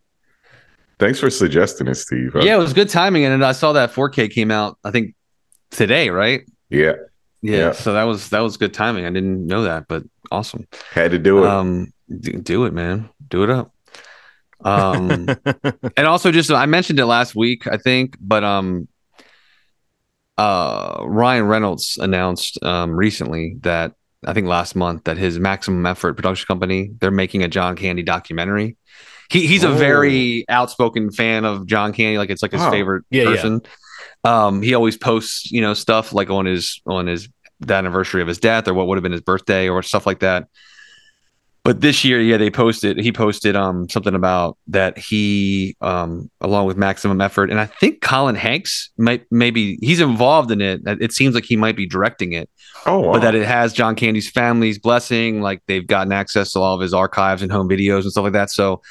Thanks 1.00 1.20
for 1.20 1.30
suggesting 1.30 1.88
it, 1.88 1.96
Steve. 1.96 2.32
Yeah, 2.36 2.56
it 2.56 2.60
was 2.60 2.74
good 2.74 2.90
timing, 2.90 3.26
and 3.26 3.44
I 3.44 3.52
saw 3.52 3.74
that 3.74 3.92
4K 3.92 4.32
came 4.32 4.52
out. 4.52 4.78
I 4.84 4.92
think 4.92 5.16
today, 5.72 6.10
right? 6.10 6.50
Yeah. 6.70 6.94
yeah. 7.42 7.58
yeah. 7.58 7.72
So 7.72 7.94
that 7.94 8.04
was 8.04 8.30
that 8.30 8.40
was 8.40 8.58
good 8.58 8.74
timing. 8.74 9.06
I 9.06 9.10
didn't 9.10 9.46
know 9.46 9.64
that, 9.64 9.88
but 9.88 10.04
awesome. 10.32 10.68
Had 10.92 11.12
to 11.12 11.20
do 11.20 11.44
it. 11.44 11.50
Um, 11.50 11.92
do 12.20 12.66
it, 12.66 12.74
man. 12.74 13.10
Do 13.28 13.44
it 13.44 13.50
up. 13.50 13.73
Um, 14.64 15.28
and 15.98 16.08
also 16.08 16.32
just 16.32 16.52
I 16.52 16.66
mentioned 16.66 17.00
it 17.00 17.06
last 17.06 17.36
week, 17.36 17.68
I 17.68 17.78
think, 17.78 18.18
but 18.20 18.44
um, 18.44 18.88
uh, 20.38 21.04
Ryan 21.06 21.48
Reynolds 21.48 21.98
announced 22.02 22.64
um 22.64 22.92
recently 22.92 23.58
that 23.62 23.94
I 24.26 24.34
think 24.34 24.48
last 24.48 24.76
month 24.76 25.06
that 25.06 25.18
his 25.18 25.40
Maximum 25.40 25.86
Effort 25.86 26.16
production 26.16 26.48
company 26.48 26.92
they're 27.00 27.12
making 27.12 27.44
a 27.44 27.48
John 27.48 27.76
Candy 27.76 28.04
documentary. 28.04 28.78
He 29.30 29.48
he's 29.48 29.64
oh. 29.64 29.72
a 29.72 29.76
very 29.76 30.46
outspoken 30.50 31.12
fan 31.12 31.46
of 31.46 31.66
John 31.66 31.94
Candy, 31.94 32.18
like 32.18 32.30
it's 32.30 32.42
like 32.42 32.52
his 32.52 32.62
oh. 32.62 32.72
favorite 32.72 33.06
yeah, 33.10 33.26
person. 33.26 33.62
Yeah. 33.64 33.70
Um, 34.26 34.62
he 34.62 34.74
always 34.74 34.98
posts 34.98 35.52
you 35.52 35.62
know 35.62 35.74
stuff 35.74 36.14
like 36.14 36.30
on 36.30 36.46
his 36.46 36.82
on 36.86 37.08
his 37.08 37.30
the 37.60 37.74
anniversary 37.74 38.22
of 38.22 38.28
his 38.28 38.40
death 38.40 38.68
or 38.68 38.74
what 38.74 38.88
would 38.88 38.98
have 38.98 39.04
been 39.04 39.12
his 39.12 39.22
birthday 39.22 39.70
or 39.70 39.82
stuff 39.84 40.06
like 40.06 40.20
that 40.20 40.48
but 41.64 41.80
this 41.80 42.04
year, 42.04 42.20
yeah, 42.20 42.36
they 42.36 42.50
posted. 42.50 43.00
He 43.00 43.14
posted 43.14 43.56
um 43.56 43.88
something 43.88 44.16
about 44.16 44.58
that 44.68 44.98
he 44.98 45.78
um 45.80 46.30
along 46.42 46.66
with 46.66 46.76
Maximum 46.76 47.22
Effort, 47.22 47.50
and 47.50 47.60
I 47.60 47.66
think 47.66 48.02
Colin 48.02 48.36
Hanks 48.36 48.92
might 48.98 49.26
maybe 49.32 49.78
he's 49.82 50.02
involved 50.02 50.52
in 50.52 50.60
it. 50.60 50.82
It 50.86 51.14
seems 51.14 51.36
like 51.36 51.46
he 51.46 51.56
might 51.56 51.78
be 51.78 51.86
directing 51.86 52.34
it. 52.34 52.50
Oh, 52.86 53.00
wow. 53.00 53.14
but 53.14 53.22
that 53.22 53.34
it 53.34 53.46
has 53.46 53.72
John 53.72 53.96
Candy's 53.96 54.30
family's 54.30 54.78
blessing. 54.78 55.42
Like 55.42 55.62
they've 55.68 55.88
gotten 55.88 56.12
access 56.12 56.52
to 56.52 56.60
all 56.60 56.76
of 56.76 56.82
his 56.82 56.94
archives 56.94 57.42
and 57.42 57.50
home 57.50 57.70
videos 57.70 58.02
and 58.02 58.12
stuff 58.12 58.24
like 58.24 58.34
that. 58.34 58.50
So, 58.50 58.82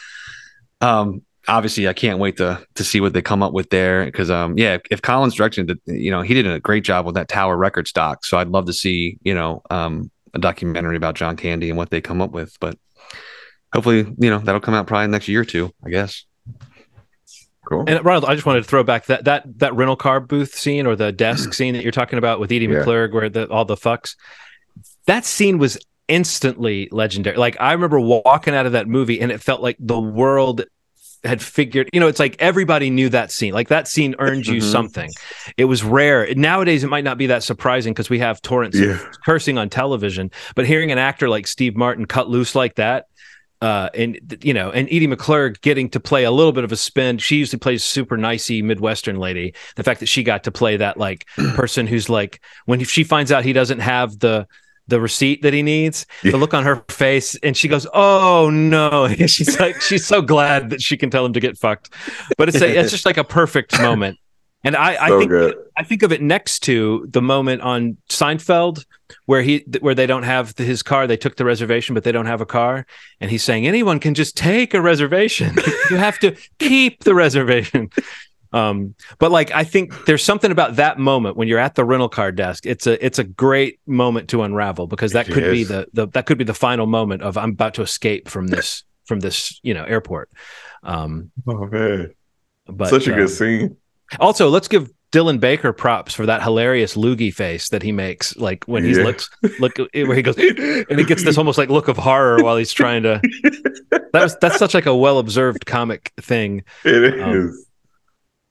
um, 0.80 1.20
obviously, 1.48 1.86
I 1.88 1.92
can't 1.92 2.18
wait 2.18 2.38
to 2.38 2.66
to 2.76 2.84
see 2.84 3.02
what 3.02 3.12
they 3.12 3.20
come 3.20 3.42
up 3.42 3.52
with 3.52 3.68
there. 3.68 4.06
Because 4.06 4.30
um, 4.30 4.56
yeah, 4.56 4.74
if, 4.76 4.82
if 4.90 5.02
Colin's 5.02 5.34
directing, 5.34 5.66
the, 5.66 5.78
you 5.84 6.10
know, 6.10 6.22
he 6.22 6.32
did 6.32 6.46
a 6.46 6.58
great 6.58 6.84
job 6.84 7.04
with 7.04 7.16
that 7.16 7.28
Tower 7.28 7.58
Record 7.58 7.86
stock. 7.86 8.24
So 8.24 8.38
I'd 8.38 8.48
love 8.48 8.64
to 8.64 8.72
see 8.72 9.18
you 9.24 9.34
know 9.34 9.60
um 9.68 10.10
a 10.34 10.38
documentary 10.38 10.96
about 10.96 11.14
John 11.14 11.36
Candy 11.36 11.68
and 11.68 11.78
what 11.78 11.90
they 11.90 12.00
come 12.00 12.20
up 12.22 12.30
with. 12.30 12.58
But 12.60 12.78
hopefully, 13.72 14.06
you 14.18 14.30
know, 14.30 14.38
that'll 14.38 14.60
come 14.60 14.74
out 14.74 14.86
probably 14.86 15.08
next 15.08 15.28
year 15.28 15.40
or 15.40 15.44
two, 15.44 15.72
I 15.84 15.90
guess. 15.90 16.24
Cool. 17.64 17.84
And 17.86 18.04
Ronald, 18.04 18.24
I 18.24 18.34
just 18.34 18.44
wanted 18.44 18.62
to 18.62 18.68
throw 18.68 18.82
back 18.82 19.06
that 19.06 19.24
that 19.24 19.44
that 19.58 19.74
rental 19.74 19.96
car 19.96 20.20
booth 20.20 20.54
scene 20.54 20.86
or 20.86 20.96
the 20.96 21.12
desk 21.12 21.52
scene 21.54 21.74
that 21.74 21.82
you're 21.82 21.92
talking 21.92 22.18
about 22.18 22.40
with 22.40 22.50
Edie 22.50 22.66
yeah. 22.66 22.80
McClurg, 22.80 23.12
where 23.12 23.28
the, 23.28 23.48
all 23.48 23.64
the 23.64 23.76
fucks. 23.76 24.16
That 25.06 25.24
scene 25.24 25.58
was 25.58 25.78
instantly 26.08 26.88
legendary. 26.90 27.36
Like 27.36 27.56
I 27.60 27.72
remember 27.72 28.00
walking 28.00 28.54
out 28.54 28.66
of 28.66 28.72
that 28.72 28.88
movie, 28.88 29.20
and 29.20 29.30
it 29.30 29.40
felt 29.40 29.60
like 29.60 29.76
the 29.78 30.00
world 30.00 30.64
had 31.24 31.40
figured, 31.40 31.88
you 31.92 32.00
know, 32.00 32.08
it's 32.08 32.18
like 32.18 32.36
everybody 32.40 32.90
knew 32.90 33.08
that 33.08 33.30
scene. 33.30 33.54
Like 33.54 33.68
that 33.68 33.86
scene 33.86 34.14
earned 34.18 34.46
you 34.46 34.60
mm-hmm. 34.60 34.70
something. 34.70 35.10
It 35.56 35.66
was 35.66 35.84
rare. 35.84 36.34
Nowadays, 36.34 36.82
it 36.84 36.88
might 36.88 37.04
not 37.04 37.18
be 37.18 37.26
that 37.28 37.42
surprising 37.42 37.92
because 37.92 38.10
we 38.10 38.18
have 38.18 38.42
torrents 38.42 38.78
yeah. 38.78 38.98
cursing 39.24 39.58
on 39.58 39.68
television. 39.68 40.30
But 40.54 40.66
hearing 40.66 40.90
an 40.90 40.98
actor 40.98 41.28
like 41.28 41.46
Steve 41.46 41.76
Martin 41.76 42.06
cut 42.06 42.28
loose 42.28 42.54
like 42.54 42.74
that, 42.76 43.06
uh, 43.62 43.88
and 43.94 44.38
you 44.42 44.52
know, 44.52 44.72
and 44.72 44.88
Edie 44.88 45.06
McClurg 45.06 45.60
getting 45.60 45.88
to 45.90 46.00
play 46.00 46.24
a 46.24 46.32
little 46.32 46.50
bit 46.50 46.64
of 46.64 46.72
a 46.72 46.76
spin. 46.76 47.18
She 47.18 47.36
usually 47.36 47.60
plays 47.60 47.84
super 47.84 48.16
nicey 48.16 48.60
Midwestern 48.60 49.20
lady. 49.20 49.54
The 49.76 49.84
fact 49.84 50.00
that 50.00 50.06
she 50.06 50.24
got 50.24 50.42
to 50.44 50.50
play 50.50 50.78
that 50.78 50.96
like 50.96 51.26
person 51.54 51.86
who's 51.86 52.08
like 52.08 52.42
when 52.66 52.82
she 52.82 53.04
finds 53.04 53.30
out 53.30 53.44
he 53.44 53.52
doesn't 53.52 53.78
have 53.78 54.18
the 54.18 54.48
the 54.88 55.00
receipt 55.00 55.42
that 55.42 55.52
he 55.52 55.62
needs. 55.62 56.06
Yeah. 56.22 56.32
The 56.32 56.38
look 56.38 56.54
on 56.54 56.64
her 56.64 56.84
face, 56.88 57.36
and 57.42 57.56
she 57.56 57.68
goes, 57.68 57.86
"Oh 57.92 58.50
no!" 58.50 59.08
she's 59.26 59.58
like, 59.58 59.80
she's 59.80 60.06
so 60.06 60.22
glad 60.22 60.70
that 60.70 60.82
she 60.82 60.96
can 60.96 61.10
tell 61.10 61.24
him 61.24 61.32
to 61.32 61.40
get 61.40 61.58
fucked. 61.58 61.90
But 62.36 62.48
it's 62.48 62.60
a, 62.60 62.78
it's 62.78 62.90
just 62.90 63.06
like 63.06 63.16
a 63.16 63.24
perfect 63.24 63.80
moment. 63.82 64.18
And 64.64 64.76
I, 64.76 65.06
I 65.06 65.08
think 65.08 65.28
good. 65.28 65.56
I 65.76 65.82
think 65.82 66.02
of 66.02 66.12
it 66.12 66.22
next 66.22 66.60
to 66.60 67.06
the 67.10 67.20
moment 67.20 67.62
on 67.62 67.96
Seinfeld 68.08 68.84
where 69.26 69.42
he 69.42 69.64
where 69.80 69.94
they 69.94 70.06
don't 70.06 70.22
have 70.22 70.56
his 70.56 70.82
car. 70.82 71.06
They 71.06 71.16
took 71.16 71.36
the 71.36 71.44
reservation, 71.44 71.94
but 71.94 72.04
they 72.04 72.12
don't 72.12 72.26
have 72.26 72.40
a 72.40 72.46
car. 72.46 72.86
And 73.20 73.30
he's 73.30 73.42
saying 73.42 73.66
anyone 73.66 73.98
can 73.98 74.14
just 74.14 74.36
take 74.36 74.72
a 74.72 74.80
reservation. 74.80 75.56
you 75.90 75.96
have 75.96 76.18
to 76.20 76.36
keep 76.58 77.02
the 77.02 77.14
reservation. 77.14 77.90
Um, 78.52 78.94
but 79.18 79.30
like 79.30 79.50
I 79.52 79.64
think 79.64 80.04
there's 80.04 80.22
something 80.22 80.50
about 80.50 80.76
that 80.76 80.98
moment 80.98 81.36
when 81.36 81.48
you're 81.48 81.58
at 81.58 81.74
the 81.74 81.84
rental 81.84 82.08
car 82.08 82.32
desk. 82.32 82.66
It's 82.66 82.86
a 82.86 83.04
it's 83.04 83.18
a 83.18 83.24
great 83.24 83.80
moment 83.86 84.28
to 84.30 84.42
unravel 84.42 84.86
because 84.86 85.12
that 85.12 85.28
it 85.28 85.32
could 85.32 85.44
is. 85.44 85.52
be 85.52 85.64
the, 85.64 85.86
the 85.92 86.08
that 86.08 86.26
could 86.26 86.38
be 86.38 86.44
the 86.44 86.54
final 86.54 86.86
moment 86.86 87.22
of 87.22 87.38
I'm 87.38 87.50
about 87.50 87.74
to 87.74 87.82
escape 87.82 88.28
from 88.28 88.48
this 88.48 88.84
from 89.04 89.20
this 89.20 89.58
you 89.62 89.74
know 89.74 89.84
airport. 89.84 90.30
Um, 90.82 91.30
oh 91.46 91.66
man, 91.66 92.14
but 92.66 92.88
such 92.88 93.06
a 93.06 93.12
good 93.12 93.22
um, 93.22 93.28
scene. 93.28 93.76
Also, 94.20 94.50
let's 94.50 94.68
give 94.68 94.90
Dylan 95.12 95.38
Baker 95.40 95.72
props 95.72 96.14
for 96.14 96.26
that 96.26 96.42
hilarious 96.42 96.96
loogie 96.96 97.32
face 97.32 97.68
that 97.68 97.82
he 97.82 97.92
makes, 97.92 98.36
like 98.36 98.64
when 98.64 98.82
he 98.82 98.92
yeah. 98.92 99.04
looks 99.04 99.30
look 99.60 99.76
where 99.92 100.14
he 100.14 100.22
goes 100.22 100.36
and 100.36 100.98
he 100.98 101.04
gets 101.04 101.22
this 101.22 101.38
almost 101.38 101.58
like 101.58 101.68
look 101.68 101.88
of 101.88 101.98
horror 101.98 102.42
while 102.42 102.56
he's 102.56 102.72
trying 102.72 103.02
to. 103.04 103.20
That 104.12 104.24
was 104.24 104.36
that's 104.42 104.58
such 104.58 104.74
like 104.74 104.84
a 104.84 104.94
well 104.94 105.18
observed 105.18 105.64
comic 105.64 106.12
thing. 106.20 106.64
It 106.84 107.18
um, 107.18 107.48
is. 107.48 107.66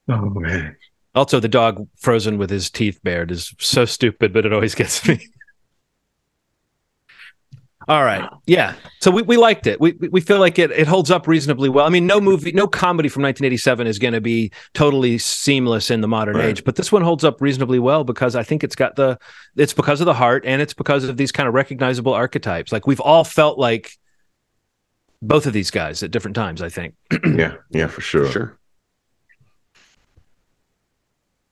Oh 0.09 0.29
man. 0.29 0.75
Also, 1.13 1.39
the 1.39 1.49
dog 1.49 1.87
frozen 1.97 2.37
with 2.37 2.49
his 2.49 2.69
teeth 2.69 2.99
bared 3.03 3.31
is 3.31 3.53
so 3.59 3.83
stupid, 3.85 4.31
but 4.31 4.45
it 4.45 4.53
always 4.53 4.75
gets 4.75 5.05
me. 5.07 5.19
All 7.87 8.03
right. 8.03 8.29
Yeah. 8.45 8.75
So 9.01 9.09
we, 9.09 9.23
we 9.23 9.37
liked 9.37 9.65
it. 9.65 9.81
We 9.81 9.93
we 9.93 10.21
feel 10.21 10.39
like 10.39 10.59
it 10.59 10.69
it 10.71 10.85
holds 10.87 11.09
up 11.09 11.27
reasonably 11.27 11.67
well. 11.67 11.85
I 11.85 11.89
mean, 11.89 12.05
no 12.05 12.21
movie, 12.21 12.51
no 12.51 12.67
comedy 12.67 13.09
from 13.09 13.23
1987 13.23 13.87
is 13.87 13.97
going 13.97 14.13
to 14.13 14.21
be 14.21 14.51
totally 14.75 15.17
seamless 15.17 15.89
in 15.89 15.99
the 16.01 16.07
modern 16.07 16.35
Right. 16.37 16.45
age, 16.45 16.63
but 16.63 16.75
this 16.75 16.91
one 16.91 17.01
holds 17.01 17.23
up 17.23 17.41
reasonably 17.41 17.79
well 17.79 18.03
because 18.03 18.35
I 18.35 18.43
think 18.43 18.63
it's 18.63 18.75
got 18.75 18.95
the 18.95 19.17
it's 19.57 19.73
because 19.73 19.99
of 19.99 20.05
the 20.05 20.13
heart 20.13 20.43
and 20.45 20.61
it's 20.61 20.75
because 20.75 21.05
of 21.05 21.17
these 21.17 21.31
kind 21.31 21.47
of 21.49 21.55
recognizable 21.55 22.13
archetypes. 22.13 22.71
Like 22.71 22.85
we've 22.85 23.01
all 23.01 23.23
felt 23.23 23.57
like 23.57 23.97
both 25.23 25.47
of 25.47 25.53
these 25.53 25.71
guys 25.71 26.03
at 26.03 26.11
different 26.11 26.35
times, 26.35 26.61
I 26.61 26.69
think. 26.69 26.93
yeah, 27.35 27.55
yeah, 27.71 27.87
for 27.87 28.01
sure. 28.01 28.29
Sure. 28.31 28.57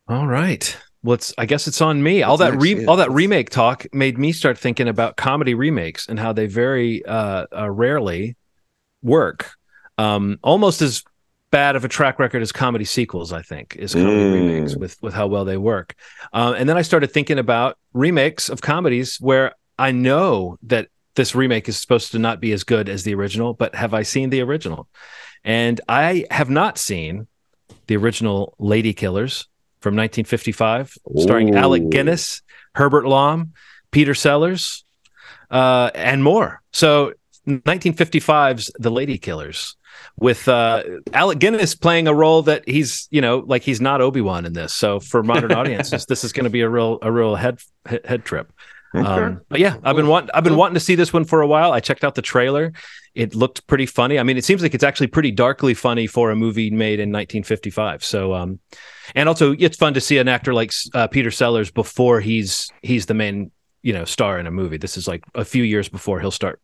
All 0.09 0.27
right. 0.27 0.75
Well, 1.03 1.13
it's, 1.13 1.33
I 1.37 1.45
guess 1.45 1.67
it's 1.67 1.81
on 1.81 2.03
me. 2.03 2.23
all 2.23 2.35
that 2.37 2.55
re- 2.57 2.85
all 2.85 2.97
that 2.97 3.11
remake 3.11 3.49
talk 3.51 3.85
made 3.93 4.17
me 4.17 4.31
start 4.33 4.57
thinking 4.57 4.87
about 4.87 5.15
comedy 5.15 5.53
remakes 5.53 6.07
and 6.09 6.19
how 6.19 6.33
they 6.33 6.47
very 6.47 7.05
uh, 7.05 7.45
uh, 7.55 7.69
rarely 7.69 8.35
work. 9.01 9.51
Um, 9.97 10.39
almost 10.43 10.81
as 10.81 11.03
bad 11.51 11.75
of 11.75 11.85
a 11.85 11.87
track 11.87 12.19
record 12.19 12.41
as 12.41 12.51
comedy 12.51 12.85
sequels, 12.85 13.31
I 13.31 13.41
think, 13.43 13.75
is 13.77 13.93
comedy 13.93 14.15
Mm. 14.15 14.33
remakes 14.33 14.75
with 14.75 14.97
with 15.01 15.13
how 15.13 15.27
well 15.27 15.45
they 15.45 15.57
work. 15.57 15.95
Um, 16.33 16.55
and 16.55 16.67
then 16.67 16.75
I 16.75 16.81
started 16.81 17.11
thinking 17.11 17.39
about 17.39 17.77
remakes 17.93 18.49
of 18.49 18.61
comedies 18.61 19.17
where 19.21 19.53
I 19.77 19.91
know 19.91 20.57
that 20.63 20.89
this 21.15 21.33
remake 21.33 21.69
is 21.69 21.77
supposed 21.77 22.11
to 22.11 22.19
not 22.19 22.41
be 22.41 22.51
as 22.51 22.63
good 22.63 22.89
as 22.89 23.03
the 23.03 23.13
original, 23.13 23.53
but 23.53 23.73
have 23.75 23.93
I 23.93 24.03
seen 24.03 24.31
the 24.31 24.41
original? 24.41 24.87
And 25.45 25.79
I 25.87 26.25
have 26.31 26.49
not 26.49 26.77
seen 26.77 27.27
the 27.87 27.95
original 27.95 28.53
Lady 28.59 28.93
Killers 28.93 29.47
from 29.81 29.95
1955, 29.95 30.97
starring 31.17 31.55
Ooh. 31.55 31.57
Alec 31.57 31.89
Guinness, 31.89 32.41
Herbert 32.75 33.05
Lom, 33.05 33.53
Peter 33.91 34.13
Sellers, 34.13 34.83
uh, 35.49 35.89
and 35.95 36.23
more. 36.23 36.61
So 36.71 37.13
1955's 37.47 38.71
The 38.79 38.91
Lady 38.91 39.17
Killers 39.17 39.75
with 40.17 40.47
uh, 40.47 40.83
Alec 41.13 41.39
Guinness 41.39 41.75
playing 41.75 42.07
a 42.07 42.13
role 42.13 42.41
that 42.43 42.67
he's, 42.67 43.07
you 43.09 43.21
know, 43.21 43.39
like 43.39 43.63
he's 43.63 43.81
not 43.81 44.01
Obi-Wan 44.01 44.45
in 44.45 44.53
this. 44.53 44.73
So 44.73 44.99
for 44.99 45.23
modern 45.23 45.51
audiences, 45.59 46.05
this 46.05 46.23
is 46.23 46.33
going 46.33 46.43
to 46.43 46.49
be 46.49 46.61
a 46.61 46.69
real 46.69 46.99
a 47.01 47.11
real 47.11 47.35
head, 47.35 47.59
head 47.85 48.25
trip. 48.25 48.51
Okay. 48.95 49.07
Um, 49.07 49.41
but 49.49 49.59
yeah, 49.59 49.77
I've 49.83 49.95
been 49.95 50.07
want 50.07 50.31
I've 50.33 50.43
been 50.43 50.55
wanting 50.55 50.73
to 50.73 50.79
see 50.79 50.95
this 50.95 51.13
one 51.13 51.23
for 51.23 51.41
a 51.41 51.47
while. 51.47 51.71
I 51.71 51.79
checked 51.79 52.03
out 52.03 52.15
the 52.15 52.23
trailer. 52.23 52.73
It 53.13 53.35
looked 53.35 53.67
pretty 53.67 53.85
funny. 53.85 54.17
I 54.17 54.23
mean, 54.23 54.35
it 54.35 54.45
seems 54.45 54.63
like 54.63 54.73
it's 54.73 54.83
actually 54.83 55.07
pretty 55.07 55.29
darkly 55.31 55.75
funny 55.75 56.07
for 56.07 56.31
a 56.31 56.35
movie 56.35 56.71
made 56.71 56.99
in 56.99 57.09
1955. 57.09 58.03
So, 58.03 58.33
um, 58.33 58.59
and 59.13 59.29
also 59.29 59.53
it's 59.57 59.77
fun 59.77 59.93
to 59.93 60.01
see 60.01 60.17
an 60.17 60.27
actor 60.27 60.53
like 60.53 60.73
uh, 60.95 61.07
Peter 61.07 61.29
Sellers 61.29 61.69
before 61.69 62.19
he's 62.19 62.71
he's 62.81 63.05
the 63.05 63.13
main 63.13 63.51
you 63.83 63.93
know 63.93 64.05
star 64.05 64.39
in 64.39 64.47
a 64.47 64.51
movie. 64.51 64.77
This 64.77 64.97
is 64.97 65.07
like 65.07 65.23
a 65.35 65.45
few 65.45 65.63
years 65.63 65.87
before 65.87 66.19
he'll 66.19 66.31
start 66.31 66.59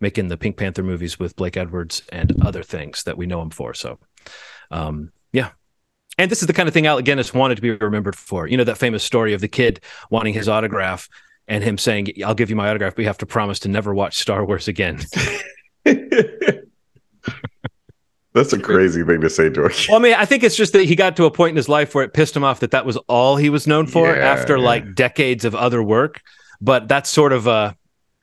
making 0.00 0.28
the 0.28 0.36
Pink 0.36 0.56
Panther 0.56 0.82
movies 0.82 1.18
with 1.18 1.36
Blake 1.36 1.56
Edwards 1.56 2.02
and 2.12 2.42
other 2.42 2.62
things 2.62 3.04
that 3.04 3.16
we 3.16 3.26
know 3.26 3.40
him 3.40 3.50
for. 3.50 3.74
So, 3.74 3.98
um, 4.70 5.12
yeah. 5.32 5.50
And 6.18 6.30
this 6.30 6.42
is 6.42 6.46
the 6.46 6.52
kind 6.52 6.68
of 6.68 6.74
thing 6.74 6.86
Alec 6.86 7.06
Guinness 7.06 7.32
wanted 7.32 7.54
to 7.54 7.62
be 7.62 7.70
remembered 7.70 8.16
for. 8.16 8.46
You 8.46 8.58
know 8.58 8.64
that 8.64 8.76
famous 8.76 9.02
story 9.02 9.32
of 9.32 9.40
the 9.40 9.48
kid 9.48 9.80
wanting 10.10 10.34
his 10.34 10.48
autograph 10.48 11.08
and 11.50 11.62
him 11.62 11.76
saying, 11.76 12.08
"I'll 12.24 12.34
give 12.34 12.48
you 12.48 12.56
my 12.56 12.70
autograph, 12.70 12.94
but 12.94 13.02
you 13.02 13.08
have 13.08 13.18
to 13.18 13.26
promise 13.26 13.58
to 13.60 13.68
never 13.68 13.92
watch 13.92 14.18
Star 14.18 14.42
Wars 14.46 14.68
again." 14.68 15.00
That's 18.32 18.52
a 18.52 18.60
crazy 18.60 19.02
thing 19.02 19.20
to 19.22 19.28
say 19.28 19.50
to 19.50 19.64
a 19.64 19.70
kid. 19.70 19.88
well, 19.88 19.98
I 19.98 20.02
mean, 20.02 20.14
I 20.14 20.24
think 20.24 20.44
it's 20.44 20.54
just 20.54 20.72
that 20.74 20.84
he 20.84 20.94
got 20.94 21.16
to 21.16 21.24
a 21.24 21.32
point 21.32 21.50
in 21.50 21.56
his 21.56 21.68
life 21.68 21.96
where 21.96 22.04
it 22.04 22.12
pissed 22.14 22.36
him 22.36 22.44
off 22.44 22.60
that 22.60 22.70
that 22.70 22.86
was 22.86 22.96
all 23.08 23.34
he 23.36 23.50
was 23.50 23.66
known 23.66 23.88
for 23.88 24.06
Yeah, 24.06 24.24
after 24.24 24.56
yeah. 24.56 24.64
like 24.64 24.94
decades 24.94 25.44
of 25.44 25.56
other 25.56 25.82
work. 25.82 26.20
But 26.60 26.86
that's 26.86 27.10
sort 27.10 27.32
of 27.32 27.48
a, 27.48 27.76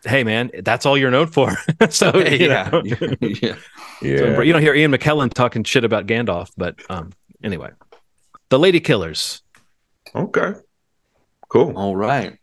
hey 0.06 0.24
man, 0.24 0.50
that's 0.64 0.86
all 0.86 0.98
you're 0.98 1.12
known 1.12 1.28
for. 1.28 1.58
so 1.90 2.16
you 2.16 2.48
yeah. 2.48 2.70
know. 2.70 2.84
yeah. 3.22 3.56
Yeah. 4.00 4.36
So, 4.36 4.42
you 4.42 4.54
don't 4.54 4.62
hear 4.62 4.76
Ian 4.76 4.92
McKellen 4.92 5.34
talking 5.34 5.64
shit 5.64 5.84
about 5.84 6.06
Gandalf, 6.06 6.52
but 6.56 6.76
um, 6.88 7.14
anyway, 7.44 7.72
the 8.50 8.60
Lady 8.60 8.80
Killers. 8.80 9.42
Okay. 10.14 10.54
Cool. 11.50 11.76
All 11.76 11.96
right. 11.96 12.38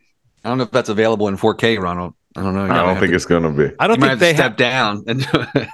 I 0.45 0.49
don't 0.49 0.57
know 0.59 0.63
if 0.65 0.71
that's 0.71 0.89
available 0.89 1.27
in 1.27 1.37
4K, 1.37 1.79
Ronald. 1.79 2.13
I 2.37 2.41
don't 2.43 2.53
know. 2.53 2.65
You 2.65 2.71
I 2.71 2.75
don't 2.85 2.97
think 2.99 3.09
to- 3.11 3.15
it's 3.15 3.25
gonna 3.25 3.51
be. 3.51 3.71
I 3.79 3.87
don't 3.87 3.95
you 3.99 4.01
might 4.07 4.19
think 4.19 4.19
have 4.19 4.19
they 4.19 4.33
to 4.33 4.35
had. 4.35 4.45
step 4.45 4.57
down. 4.57 5.03
And 5.07 5.27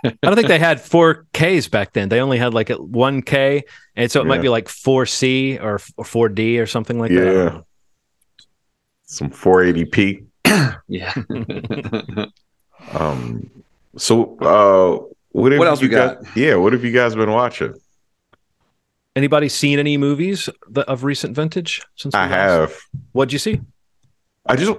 I 0.03 0.13
don't 0.24 0.36
think 0.36 0.47
they 0.47 0.59
had 0.59 0.78
4Ks 0.78 1.69
back 1.69 1.93
then. 1.93 2.07
They 2.09 2.22
only 2.22 2.38
had 2.38 2.53
like 2.53 2.69
a 2.69 2.76
1K, 2.78 3.63
and 3.95 4.11
so 4.11 4.22
it 4.22 4.26
might 4.28 4.41
be 4.41 4.49
like 4.49 4.67
4C 4.67 5.59
or, 5.61 5.74
or 5.97 6.05
4D 6.05 6.61
or 6.61 6.65
something 6.67 6.99
like 6.99 7.11
that. 7.11 7.17
Yeah. 7.53 7.59
Some 9.03 9.30
480p. 9.30 10.26
yeah. 10.88 11.13
Um. 12.93 13.49
So, 13.97 14.38
uh, 14.39 15.05
what, 15.32 15.55
What 15.57 15.67
else 15.67 15.82
you 15.82 15.88
we 15.89 15.91
got? 15.95 16.24
guys- 16.24 16.36
Yeah. 16.36 16.55
What 16.55 16.74
have 16.74 16.84
you 16.84 16.91
guys 16.91 17.13
been 17.15 17.30
watching? 17.32 17.76
Anybody 19.15 19.49
seen 19.49 19.78
any 19.80 19.97
movies 19.97 20.49
of 20.76 21.03
recent 21.03 21.36
vintage? 21.36 21.82
Since 21.95 22.15
I 22.15 22.22
last- 22.28 22.32
have. 22.32 22.78
What'd 23.11 23.34
you 23.34 23.39
see? 23.39 23.61
I 24.46 24.56
just 24.56 24.72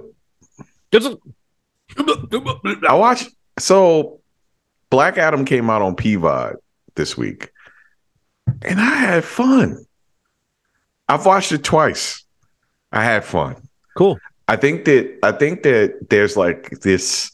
Just- 0.92 1.16
I 2.88 2.94
watched. 2.94 3.28
So, 3.58 4.20
Black 4.90 5.18
Adam 5.18 5.44
came 5.44 5.70
out 5.70 5.82
on 5.82 5.94
PVOD 5.96 6.56
this 6.96 7.16
week, 7.16 7.50
and 8.62 8.80
I 8.80 8.94
had 8.94 9.24
fun. 9.24 9.84
I've 11.08 11.26
watched 11.26 11.52
it 11.52 11.64
twice. 11.64 12.24
I 12.92 13.04
had 13.04 13.24
fun. 13.24 13.56
Cool. 13.96 14.18
I 14.48 14.56
think 14.56 14.84
that 14.86 15.18
I 15.22 15.32
think 15.32 15.62
that 15.62 16.08
there's 16.10 16.36
like 16.36 16.70
this. 16.80 17.30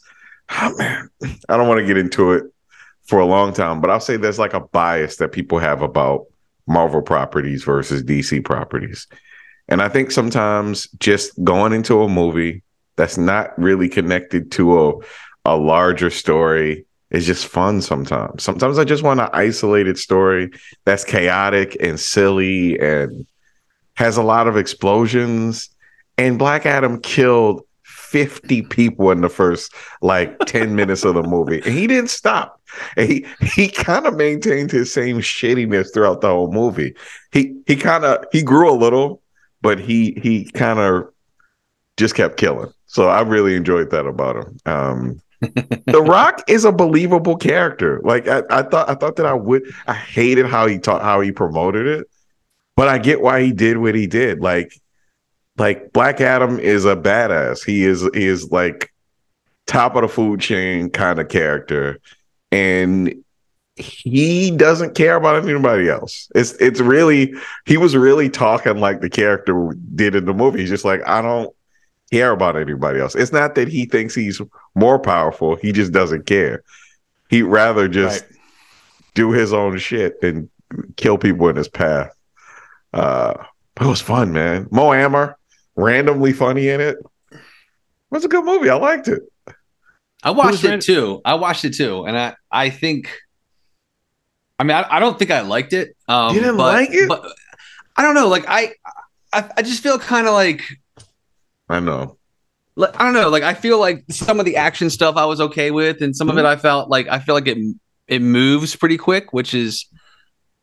Oh 0.51 0.73
man, 0.77 1.09
I 1.49 1.57
don't 1.57 1.67
want 1.67 1.79
to 1.79 1.85
get 1.85 1.97
into 1.97 2.31
it 2.33 2.43
for 3.07 3.19
a 3.19 3.25
long 3.25 3.53
time, 3.53 3.81
but 3.81 3.89
I'll 3.89 3.99
say 3.99 4.17
there's 4.17 4.39
like 4.39 4.53
a 4.53 4.59
bias 4.61 5.17
that 5.17 5.31
people 5.31 5.59
have 5.59 5.81
about 5.81 6.25
Marvel 6.67 7.01
properties 7.01 7.63
versus 7.63 8.03
DC 8.03 8.43
properties, 8.43 9.07
and 9.69 9.81
I 9.81 9.89
think 9.89 10.11
sometimes 10.11 10.87
just 10.99 11.31
going 11.43 11.73
into 11.73 12.01
a 12.01 12.09
movie 12.09 12.63
that's 12.95 13.17
not 13.17 13.57
really 13.57 13.89
connected 13.89 14.51
to 14.53 14.89
a 14.89 14.93
a 15.45 15.55
larger 15.55 16.09
story 16.09 16.85
is 17.11 17.25
just 17.25 17.47
fun. 17.47 17.81
Sometimes, 17.81 18.43
sometimes 18.43 18.77
I 18.77 18.83
just 18.83 19.03
want 19.03 19.21
an 19.21 19.29
isolated 19.31 19.97
story 19.97 20.51
that's 20.85 21.05
chaotic 21.05 21.77
and 21.79 21.99
silly 21.99 22.77
and 22.79 23.25
has 23.95 24.17
a 24.17 24.23
lot 24.23 24.47
of 24.47 24.57
explosions 24.57 25.69
and 26.19 26.37
Black 26.37 26.65
Adam 26.65 26.99
killed 26.99 27.63
50 27.83 28.63
people 28.63 29.09
in 29.11 29.21
the 29.21 29.29
first 29.29 29.73
like 30.01 30.37
10 30.39 30.75
minutes 30.75 31.05
of 31.05 31.13
the 31.13 31.23
movie. 31.23 31.61
And 31.63 31.73
he 31.73 31.87
didn't 31.87 32.09
stop. 32.09 32.61
And 32.97 33.09
he 33.09 33.25
he 33.41 33.69
kind 33.69 34.05
of 34.05 34.15
maintained 34.15 34.69
his 34.69 34.91
same 34.91 35.19
shittiness 35.19 35.93
throughout 35.93 36.19
the 36.19 36.27
whole 36.27 36.51
movie. 36.51 36.93
He 37.31 37.55
he 37.67 37.77
kind 37.77 38.03
of 38.03 38.25
he 38.33 38.43
grew 38.43 38.69
a 38.69 38.75
little, 38.75 39.21
but 39.61 39.79
he 39.79 40.19
he 40.21 40.45
kind 40.45 40.79
of 40.79 41.09
just 41.97 42.15
kept 42.15 42.37
killing. 42.37 42.71
So 42.85 43.07
I 43.07 43.21
really 43.21 43.55
enjoyed 43.55 43.91
that 43.91 44.05
about 44.05 44.37
him. 44.37 44.57
Um 44.65 45.21
the 45.41 46.03
Rock 46.05 46.43
is 46.49 46.65
a 46.65 46.71
believable 46.71 47.37
character. 47.37 48.01
Like 48.03 48.27
I, 48.27 48.43
I 48.49 48.63
thought 48.63 48.89
I 48.89 48.95
thought 48.95 49.15
that 49.17 49.25
I 49.25 49.33
would 49.33 49.63
I 49.87 49.93
hated 49.93 50.45
how 50.45 50.67
he 50.67 50.77
taught 50.77 51.01
how 51.01 51.21
he 51.21 51.31
promoted 51.31 51.87
it, 51.87 52.07
but 52.75 52.89
I 52.89 52.97
get 52.97 53.21
why 53.21 53.41
he 53.41 53.53
did 53.53 53.77
what 53.77 53.95
he 53.95 54.05
did. 54.05 54.41
Like 54.41 54.73
like 55.57 55.93
Black 55.93 56.21
Adam 56.21 56.59
is 56.59 56.85
a 56.85 56.95
badass. 56.95 57.63
He 57.63 57.83
is 57.83 58.01
he 58.13 58.25
is 58.25 58.51
like 58.51 58.91
top 59.65 59.95
of 59.95 60.01
the 60.01 60.07
food 60.07 60.41
chain 60.41 60.89
kind 60.89 61.19
of 61.19 61.29
character, 61.29 61.99
and 62.51 63.23
he 63.79 64.51
doesn't 64.51 64.95
care 64.95 65.15
about 65.15 65.43
anybody 65.43 65.89
else. 65.89 66.29
It's 66.35 66.53
it's 66.53 66.79
really 66.79 67.33
he 67.65 67.77
was 67.77 67.95
really 67.95 68.29
talking 68.29 68.79
like 68.79 69.01
the 69.01 69.09
character 69.09 69.75
did 69.95 70.15
in 70.15 70.25
the 70.25 70.33
movie. 70.33 70.59
He's 70.59 70.69
just 70.69 70.85
like 70.85 71.01
I 71.07 71.21
don't 71.21 71.53
care 72.11 72.31
about 72.31 72.57
anybody 72.57 72.99
else. 72.99 73.15
It's 73.15 73.31
not 73.31 73.55
that 73.55 73.67
he 73.67 73.85
thinks 73.85 74.15
he's 74.15 74.41
more 74.75 74.99
powerful. 74.99 75.55
He 75.55 75.71
just 75.71 75.91
doesn't 75.91 76.25
care. 76.25 76.63
He'd 77.29 77.43
rather 77.43 77.87
just 77.87 78.25
do 79.13 79.31
his 79.31 79.53
own 79.53 79.77
shit 79.77 80.21
and 80.23 80.49
kill 80.97 81.17
people 81.17 81.49
in 81.49 81.55
his 81.55 81.67
path. 81.67 82.11
Uh, 82.93 83.33
but 83.75 83.85
it 83.85 83.89
was 83.89 84.01
fun, 84.01 84.33
man. 84.33 84.67
Mo 84.71 84.93
Amer, 84.93 85.37
randomly 85.75 86.33
funny 86.33 86.69
in 86.69 86.81
it. 86.81 86.97
It 87.31 87.39
was 88.09 88.25
a 88.25 88.29
good 88.29 88.43
movie. 88.43 88.69
I 88.69 88.75
liked 88.75 89.07
it. 89.07 89.21
I 90.23 90.31
watched 90.31 90.61
Who's 90.61 90.63
it 90.65 90.81
too. 90.81 91.21
I 91.23 91.35
watched 91.35 91.63
it 91.63 91.75
too, 91.75 92.05
and 92.05 92.17
I 92.17 92.35
I 92.51 92.69
think, 92.69 93.09
I 94.59 94.63
mean, 94.63 94.75
I, 94.75 94.85
I 94.97 94.99
don't 94.99 95.17
think 95.17 95.31
I 95.31 95.41
liked 95.41 95.73
it. 95.73 95.95
Um, 96.07 96.35
You 96.35 96.41
didn't 96.41 96.57
but- 96.57 96.73
like 96.73 96.89
it? 96.91 97.07
But 97.07 97.25
I 97.95 98.01
don't 98.03 98.13
know. 98.13 98.27
Like 98.27 98.45
I, 98.47 98.73
I, 99.33 99.49
I 99.57 99.61
just 99.61 99.81
feel 99.81 99.97
kind 99.97 100.27
of 100.27 100.33
like 100.33 100.63
I 101.69 101.79
know. 101.79 102.17
like, 102.75 102.99
I 102.99 103.05
don't 103.05 103.13
know. 103.13 103.29
Like 103.29 103.43
I 103.43 103.53
feel 103.53 103.79
like 103.79 104.03
some 104.09 104.39
of 104.39 104.45
the 104.45 104.57
action 104.57 104.89
stuff 104.89 105.15
I 105.17 105.25
was 105.25 105.39
okay 105.41 105.71
with, 105.71 106.01
and 106.01 106.15
some 106.15 106.29
of 106.29 106.37
it 106.37 106.41
Mm-hmm. 106.41 106.47
I 106.47 106.55
felt 106.57 106.89
like 106.89 107.07
I 107.07 107.19
feel 107.19 107.35
like 107.35 107.47
it 107.47 107.57
it 108.07 108.21
moves 108.21 108.75
pretty 108.75 108.97
quick, 108.97 109.33
which 109.33 109.53
is 109.53 109.85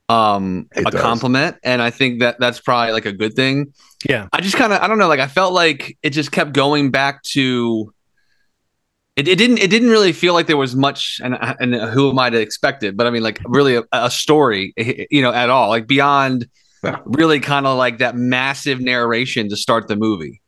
um 0.09 0.69
It 0.75 0.87
a 0.87 0.91
does. 0.91 1.01
compliment, 1.01 1.57
and 1.65 1.83
I 1.83 1.91
think 1.91 2.21
that 2.21 2.39
that's 2.39 2.61
probably 2.61 2.93
like 2.93 3.07
a 3.07 3.13
good 3.13 3.35
thing. 3.35 3.73
Yeah. 4.09 4.29
I 4.33 4.41
just 4.41 4.57
kind 4.57 4.73
of 4.73 4.81
I 4.81 4.87
don't 4.89 4.99
know. 4.99 5.09
Like 5.09 5.21
I 5.21 5.27
felt 5.27 5.53
like 5.53 5.97
it 6.03 6.11
just 6.11 6.33
kept 6.33 6.53
going 6.53 6.91
back 6.91 7.23
to 7.35 7.93
it, 9.17 9.27
it 9.29 9.37
didn't 9.37 9.59
it 9.59 9.71
didn't 9.71 9.89
really 9.91 10.13
feel 10.13 10.35
like 10.35 10.47
there 10.47 10.57
was 10.57 10.77
much 10.77 11.21
and 11.25 11.37
and 11.61 11.75
who 11.75 12.11
am 12.11 12.19
I 12.19 12.31
to 12.31 12.41
expect 12.41 12.83
it? 12.83 12.97
But 12.97 13.07
I 13.07 13.11
mean, 13.11 13.23
like 13.23 13.41
really 13.47 13.77
a, 13.77 13.83
a 13.93 14.11
story, 14.11 14.75
you 15.11 15.23
know, 15.23 15.33
at 15.33 15.51
all, 15.51 15.69
like 15.69 15.87
beyond 15.87 16.49
Yeah. 16.85 16.99
really 17.07 17.41
kind 17.41 17.67
of 17.67 17.77
like 17.79 17.99
that 17.99 18.15
massive 18.17 18.81
narration 18.81 19.49
to 19.49 19.57
start 19.57 19.89
the 19.89 19.97
movie. 19.97 20.41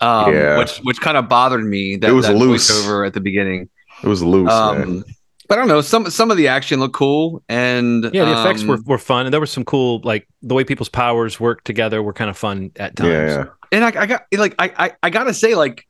Um, 0.00 0.32
Yeah. 0.34 0.58
which 0.58 0.78
which 0.84 1.00
kind 1.00 1.16
of 1.16 1.28
bothered 1.28 1.64
me 1.64 1.96
that 1.96 2.10
It 2.10 2.12
was 2.12 2.26
that 2.26 2.36
loose. 2.36 2.70
over 2.84 3.04
at 3.04 3.12
the 3.14 3.20
beginning. 3.20 3.68
It 4.02 4.08
was 4.08 4.22
loose, 4.22 4.48
man. 4.48 4.82
Um, 4.82 5.04
but 5.48 5.58
I 5.58 5.60
don't 5.62 5.68
know. 5.68 5.80
Some 5.80 6.10
some 6.10 6.30
of 6.30 6.36
the 6.36 6.48
action 6.48 6.80
looked 6.80 6.94
cool, 6.94 7.42
and 7.48 8.04
Yeah, 8.12 8.24
the 8.24 8.40
effects 8.40 8.62
um, 8.62 8.68
were, 8.68 8.78
were 8.84 8.98
fun, 8.98 9.26
and 9.26 9.32
there 9.32 9.40
was 9.40 9.50
some 9.50 9.64
cool 9.64 10.00
like 10.04 10.26
the 10.42 10.54
way 10.54 10.64
people's 10.64 10.88
powers 10.88 11.38
worked 11.40 11.64
together 11.64 12.02
were 12.02 12.12
kind 12.12 12.28
of 12.30 12.36
fun 12.36 12.70
at 12.76 12.94
times. 12.96 13.08
Yeah, 13.10 13.26
yeah. 13.38 13.44
and 13.72 13.84
I, 13.84 14.02
I 14.02 14.06
got 14.06 14.24
like 14.36 14.54
I, 14.58 14.72
I 14.76 14.92
I 15.04 15.10
gotta 15.10 15.32
say 15.32 15.54
like 15.54 15.86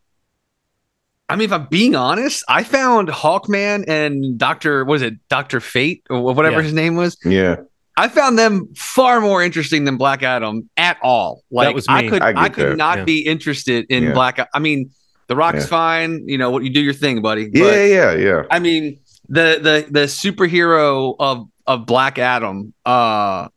I 1.29 1.37
mean 1.37 1.47
if 1.47 1.53
I'm 1.53 1.67
being 1.67 1.95
honest 1.97 2.45
I 2.49 2.63
found 2.63 3.09
Hawkman 3.09 3.85
and 3.89 4.39
Doctor 4.39 4.85
was 4.85 5.03
it 5.03 5.15
Doctor 5.29 5.61
Fate 5.61 6.03
or 6.11 6.21
whatever 6.23 6.57
Yeah. 6.57 6.63
his 6.63 6.73
name 6.73 6.97
was 6.97 7.17
Yeah. 7.25 7.57
I 7.99 8.09
found 8.09 8.39
them 8.39 8.69
far 8.77 9.21
more 9.21 9.43
interesting 9.43 9.85
than 9.85 9.97
Black 9.97 10.23
Adam 10.23 10.69
at 10.77 10.99
all 11.03 11.43
like 11.51 11.75
was 11.75 11.87
I 11.89 12.09
could 12.09 12.23
I 12.23 12.45
I, 12.45 12.49
could 12.49 12.73
that, 12.73 12.77
not 12.77 12.99
yeah. 12.99 13.05
be 13.05 13.21
interested 13.27 13.87
in 13.89 14.05
Yeah. 14.05 14.13
Black 14.13 14.49
I 14.55 14.59
mean 14.59 14.91
The 15.29 15.37
Rock's 15.37 15.61
Yeah. 15.65 15.67
fine 15.67 16.29
you 16.29 16.39
know 16.39 16.51
what 16.51 16.63
you 16.63 16.71
do 16.71 16.81
your 16.81 16.95
thing 16.95 17.23
buddy 17.23 17.49
but 17.49 17.59
Yeah, 17.59 17.85
yeah, 17.85 18.15
yeah. 18.15 18.43
I 18.51 18.59
mean 18.61 18.99
the 19.29 19.59
the 19.61 19.87
the 19.91 20.07
superhero 20.07 21.17
of 21.19 21.49
of 21.67 21.87
Black 21.87 22.19
Adam 22.19 22.73
uh 22.85 23.49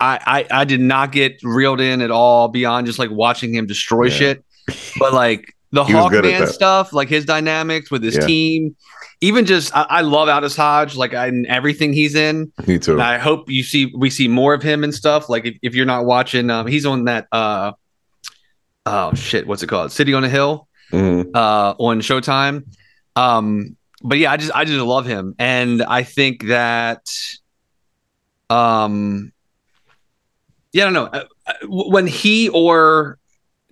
I, 0.00 0.18
I 0.26 0.46
I 0.60 0.64
did 0.64 0.80
not 0.80 1.12
get 1.12 1.38
reeled 1.42 1.80
in 1.80 2.02
at 2.02 2.10
all 2.10 2.48
beyond 2.48 2.86
just 2.86 2.98
like 2.98 3.10
watching 3.10 3.54
him 3.54 3.66
destroy 3.66 4.06
Yeah. 4.06 4.14
shit. 4.14 4.44
But 4.98 5.14
like 5.14 5.53
the 5.74 5.84
He 5.84 5.94
was 5.94 6.08
good 6.10 6.24
at 6.24 6.42
Hawkman 6.42 6.48
stuff, 6.52 6.92
like 6.92 7.08
his 7.08 7.24
dynamics 7.24 7.90
with 7.90 8.02
his 8.02 8.14
Yeah. 8.16 8.26
team, 8.26 8.76
even 9.20 9.44
just 9.44 9.76
I, 9.76 9.82
I 9.90 10.00
love 10.02 10.28
Aldis 10.28 10.56
Hodge, 10.56 10.94
like 10.96 11.12
in 11.12 11.46
everything 11.46 11.92
he's 11.92 12.14
in. 12.14 12.52
Me 12.66 12.78
too. 12.78 12.92
And 12.92 13.02
I 13.02 13.18
hope 13.18 13.50
you 13.50 13.62
see 13.62 13.92
we 13.96 14.08
see 14.10 14.28
more 14.28 14.54
of 14.54 14.62
him 14.62 14.84
and 14.84 14.94
stuff. 14.94 15.28
Like 15.28 15.44
if, 15.46 15.56
if 15.62 15.74
you're 15.74 15.86
not 15.86 16.04
watching, 16.04 16.48
um, 16.50 16.66
he's 16.66 16.86
on 16.86 17.04
that 17.06 17.26
uh 17.32 17.72
oh 18.86 19.14
shit, 19.14 19.46
what's 19.46 19.62
it 19.62 19.66
called? 19.68 19.90
City 19.92 20.14
on 20.14 20.24
a 20.24 20.28
Hill 20.28 20.68
Mhm. 20.92 21.34
uh, 21.34 21.74
on 21.78 22.00
Showtime. 22.00 22.64
Um, 23.16 23.76
but 24.02 24.18
yeah, 24.18 24.30
I 24.30 24.36
just 24.36 24.52
I 24.54 24.64
just 24.64 24.78
love 24.84 25.06
him, 25.06 25.34
and 25.38 25.82
I 25.82 26.02
think 26.04 26.44
that, 26.46 27.00
um, 28.50 29.32
yeah, 30.72 30.82
I 30.82 30.86
don't 30.86 30.92
know 30.92 31.06
Uh, 31.06 31.24
uh, 31.46 31.54
when 31.68 32.06
he 32.06 32.48
or 32.50 33.18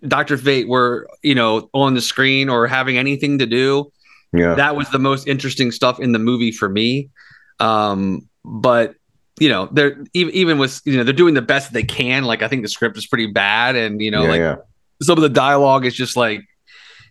Doctor 0.06 0.36
Fate 0.36 0.68
were 0.68 1.08
you 1.22 1.34
know 1.34 1.68
on 1.72 1.94
the 1.94 2.00
screen 2.00 2.48
or 2.48 2.66
having 2.66 2.98
anything 2.98 3.38
to 3.38 3.46
do. 3.46 3.92
Yeah. 4.32 4.54
That 4.54 4.76
was 4.76 4.88
the 4.90 4.98
most 4.98 5.28
interesting 5.28 5.70
stuff 5.72 6.00
in 6.00 6.12
the 6.12 6.18
movie 6.18 6.52
for 6.52 6.68
me. 6.68 7.10
Um, 7.60 8.28
but 8.44 8.94
you 9.38 9.48
know, 9.48 9.68
they're 9.72 10.02
even 10.14 10.34
even 10.34 10.58
with 10.58 10.80
you 10.84 10.96
know 10.96 11.04
they're 11.04 11.12
doing 11.12 11.34
the 11.34 11.42
best 11.42 11.72
they 11.72 11.82
can. 11.82 12.24
Like 12.24 12.42
I 12.42 12.48
think 12.48 12.62
the 12.62 12.68
script 12.68 12.96
is 12.96 13.06
pretty 13.06 13.26
bad, 13.26 13.76
and 13.76 14.00
you 14.00 14.10
know, 14.10 14.22
yeah, 14.22 14.30
like 14.30 14.38
yeah. 14.38 14.56
some 15.02 15.18
of 15.18 15.22
the 15.22 15.28
dialogue 15.28 15.84
is 15.84 15.94
just 15.94 16.16
like 16.16 16.42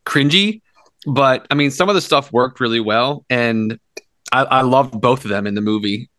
cringy 0.05 0.61
but 1.05 1.45
i 1.49 1.55
mean 1.55 1.71
some 1.71 1.89
of 1.89 1.95
the 1.95 2.01
stuff 2.01 2.31
worked 2.31 2.59
really 2.59 2.79
well 2.79 3.25
and 3.29 3.79
i, 4.31 4.43
I 4.43 4.61
loved 4.61 4.99
both 4.99 5.23
of 5.23 5.29
them 5.29 5.47
in 5.47 5.55
the 5.55 5.61
movie 5.61 6.09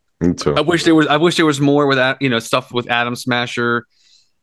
i 0.57 0.61
wish 0.61 0.83
there 0.83 0.95
was 0.95 1.07
i 1.07 1.17
wish 1.17 1.35
there 1.35 1.45
was 1.45 1.59
more 1.59 1.85
with 1.87 1.97
that 1.97 2.21
you 2.21 2.29
know 2.29 2.39
stuff 2.39 2.71
with 2.71 2.89
Atom 2.89 3.15
Smasher 3.15 3.85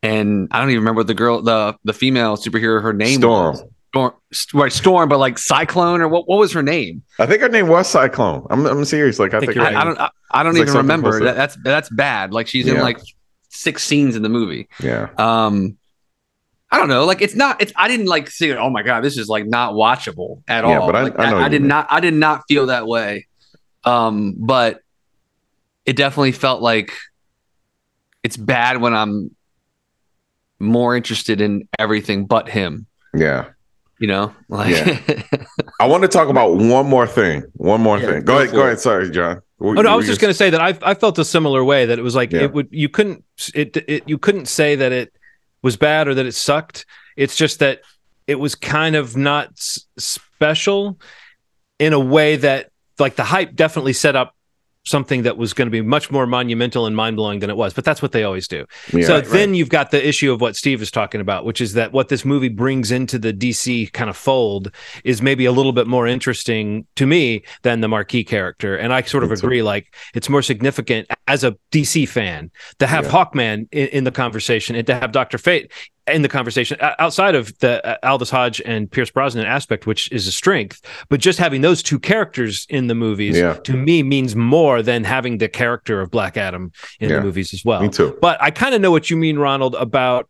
and 0.03 0.49
i 0.51 0.59
don't 0.61 0.71
even 0.71 0.81
remember 0.83 1.03
the 1.03 1.15
girl 1.15 1.43
the 1.43 1.77
the 1.85 1.93
female 1.93 2.37
superhero 2.37 2.83
her 2.83 2.93
name 2.93 3.19
Storm. 3.21 3.53
was 3.53 3.65
storm 3.93 4.13
right 4.55 4.73
storm 4.73 5.09
but 5.09 5.19
like 5.19 5.37
cyclone 5.39 6.01
or 6.01 6.09
what, 6.09 6.29
what 6.29 6.39
was 6.39 6.53
her 6.53 6.63
name 6.63 7.03
I 7.19 7.27
think 7.27 7.43
her 7.43 7.49
name 7.49 7.69
was 7.69 7.89
Cyclone. 7.89 8.47
I'm, 8.49 8.65
I'm 8.65 8.85
serious. 8.85 9.19
Like 9.19 9.35
I 9.35 9.41
think 9.41 9.53
think, 9.55 9.65
I, 9.65 9.81
I 9.81 9.85
don't 9.85 9.99
I, 10.01 10.11
I 10.31 10.43
don't 10.43 10.53
It's 10.53 10.61
like 10.61 10.69
even 10.69 10.77
remember 10.79 11.25
that, 11.25 11.37
that's 11.37 11.57
that's 11.63 11.89
bad 11.91 12.33
like 12.33 12.47
she's 12.47 12.67
in 12.67 12.81
like 12.81 12.99
six 13.51 13.83
scenes 13.83 14.15
in 14.17 14.23
the 14.23 14.29
movie 14.29 14.69
Yeah. 14.81 15.09
um 15.19 15.77
I 16.73 16.79
don't 16.79 16.87
know. 16.89 17.05
Like 17.05 17.21
it's 17.21 17.35
not. 17.35 17.61
It's. 17.61 17.73
I 17.75 17.89
didn't 17.89 18.07
like 18.07 18.31
see 18.31 18.49
it. 18.49 18.57
Oh 18.57 18.71
my 18.71 18.85
god, 18.85 19.01
this 19.03 19.19
is 19.19 19.27
like 19.29 19.45
not 19.45 19.73
watchable 19.73 20.41
at 20.47 20.63
Yeah, 20.63 20.79
all. 20.79 20.87
but 20.87 20.95
I- 20.95 21.03
Like, 21.03 21.19
I 21.19 21.47
I, 21.47 21.49
did 21.49 21.63
mean. 21.63 21.69
not. 21.69 21.89
I 21.91 21.99
did 21.99 22.15
not 22.15 22.43
feel 22.47 22.67
that 22.67 22.87
way. 22.87 23.27
Um, 23.83 24.37
but 24.39 24.81
it 25.85 25.97
definitely 25.97 26.31
felt 26.31 26.63
like 26.63 26.93
it's 28.23 28.37
bad 28.37 28.81
when 28.81 28.95
I'm 28.95 29.35
more 30.61 30.95
interested 30.97 31.41
in 31.41 31.69
everything 31.79 32.27
but 32.27 32.49
him. 32.49 32.87
Yeah. 33.15 33.47
You 33.99 34.07
know, 34.07 34.35
like 34.49 34.75
I 35.81 35.87
want 35.87 36.03
to 36.03 36.09
talk 36.09 36.29
about 36.29 36.55
one 36.57 36.87
more 36.87 37.07
thing. 37.07 37.43
One 37.55 37.81
more 37.83 37.99
Yeah, 37.99 38.07
thing. 38.07 38.21
go 38.25 38.35
Go 38.35 38.39
ahead. 38.39 38.53
Go 38.55 38.61
it. 38.63 38.65
ahead. 38.67 38.81
Sorry, 38.81 39.11
John. 39.11 39.43
Oh 39.61 39.73
no, 39.75 39.91
I 39.93 39.95
was 39.95 40.07
just 40.07 40.21
going 40.23 40.31
to 40.31 40.37
say 40.37 40.49
that 40.51 40.61
I 40.61 40.79
I 40.83 40.95
felt 40.95 41.19
a 41.19 41.25
similar 41.25 41.63
way 41.63 41.85
that 41.85 41.99
it 41.99 42.03
was 42.03 42.15
like 42.15 42.33
Yeah. 42.33 42.43
it 42.45 42.53
would 42.55 42.69
you 42.71 42.89
couldn't 42.89 43.25
it, 43.55 43.77
it 43.77 44.05
you 44.09 44.17
couldn't 44.17 44.47
say 44.47 44.75
that 44.77 44.93
it 44.93 45.13
was 45.63 45.77
bad 45.77 46.09
or 46.09 46.15
that 46.15 46.25
it 46.25 46.33
sucked. 46.35 46.87
It's 47.17 47.37
just 47.37 47.59
that 47.59 47.81
it 48.27 48.37
was 48.37 48.55
kind 48.55 48.97
of 48.97 49.17
not 49.19 49.49
s- 49.51 49.85
special 49.99 50.99
in 51.79 51.93
a 51.93 52.01
way 52.01 52.37
that 52.37 52.71
like 52.99 53.17
the 53.17 53.25
hype 53.25 53.55
definitely 53.55 53.93
set 53.93 54.17
up 54.17 54.35
something 54.85 55.23
that 55.23 55.37
was 55.37 55.53
going 55.53 55.67
to 55.67 55.71
be 55.71 55.83
much 55.83 56.11
more 56.11 56.27
monumental 56.27 56.87
and 56.87 56.97
mind-blowing 56.97 57.41
than 57.41 57.51
it 57.51 57.57
was 57.57 57.75
but 57.75 57.85
that's 57.85 58.01
what 58.03 58.13
they 58.13 58.25
always 58.25 58.49
do 58.49 58.65
Yeah, 58.93 59.07
so 59.07 59.15
right, 59.17 59.27
then 59.27 59.55
you've 59.55 59.69
got 59.69 59.91
the 59.91 60.07
issue 60.07 60.33
of 60.33 60.41
what 60.41 60.57
Steve 60.57 60.83
is 60.83 60.91
talking 60.91 61.21
about, 61.21 61.45
which 61.45 61.61
is 61.61 61.75
that 61.75 61.93
what 61.93 62.09
this 62.09 62.25
movie 62.25 62.49
brings 62.49 62.91
into 62.91 63.19
the 63.19 63.33
DC 63.33 63.93
kind 63.93 64.11
of 64.11 64.17
fold 64.17 64.73
is 65.05 65.23
maybe 65.23 65.45
a 65.45 65.53
little 65.53 65.73
bit 65.73 65.87
more 65.87 66.07
interesting 66.07 66.87
to 66.97 67.07
me 67.07 67.43
than 67.63 67.81
the 67.81 67.89
marquee 67.89 68.25
character. 68.25 68.77
And 68.77 68.93
I 68.93 69.03
sort 69.03 69.25
of 69.25 69.31
too. 69.31 69.35
agree, 69.35 69.63
like 69.63 69.95
it's 70.15 70.29
more 70.29 70.43
significant 70.43 71.09
as 71.29 71.45
a 71.45 71.57
DC 71.71 72.09
fan 72.09 72.51
to 72.79 72.87
have 72.87 73.05
Yeah. 73.05 73.11
Hawkman 73.11 73.69
in, 73.73 73.89
in 73.89 74.05
the 74.05 74.11
conversation 74.11 74.75
and 74.77 74.87
to 74.87 74.95
have 74.95 75.13
Doctor 75.13 75.39
Fate 75.39 75.71
in 76.07 76.23
the 76.23 76.29
conversation 76.29 76.77
outside 76.99 77.37
of 77.37 77.57
the 77.61 77.87
uh, 77.87 77.97
Aldis 78.11 78.31
Hodge 78.31 78.61
and 78.65 78.91
Pierce 78.91 79.11
Brosnan 79.11 79.47
aspect, 79.47 79.87
which 79.87 80.11
is 80.11 80.27
a 80.27 80.33
strength. 80.33 80.81
But 81.09 81.21
just 81.21 81.39
having 81.39 81.61
those 81.61 81.85
two 81.85 82.01
characters 82.01 82.67
in 82.69 82.89
the 82.89 82.97
movies 82.97 83.37
Yeah. 83.39 83.55
to 83.55 83.75
me 83.77 84.03
means 84.03 84.35
more 84.35 84.83
than 84.83 85.05
having 85.05 85.39
the 85.39 85.49
character 85.49 86.01
of 86.01 86.11
Black 86.11 86.37
Adam 86.37 86.73
in 86.99 87.11
Yeah. 87.11 87.17
the 87.17 87.23
movies 87.23 87.55
as 87.55 87.65
well. 87.65 87.83
Me 87.83 87.89
too. 87.91 88.19
But 88.21 88.43
I 88.43 88.51
kind 88.51 88.75
of 88.75 88.81
know 88.81 88.91
what 88.91 89.09
you 89.09 89.17
mean, 89.17 89.39
Ronald, 89.39 89.77
about 89.77 90.29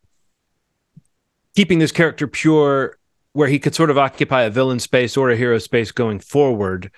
keeping 1.56 1.78
this 1.78 1.92
character 1.92 2.26
pure, 2.26 2.98
where 3.32 3.48
he 3.48 3.58
could 3.58 3.74
sort 3.74 3.90
of 3.90 3.96
occupy 3.98 4.42
a 4.42 4.50
villain 4.50 4.80
space 4.80 5.16
or 5.16 5.30
a 5.30 5.36
hero 5.36 5.58
space 5.58 5.92
going 5.92 6.18
forward. 6.20 6.90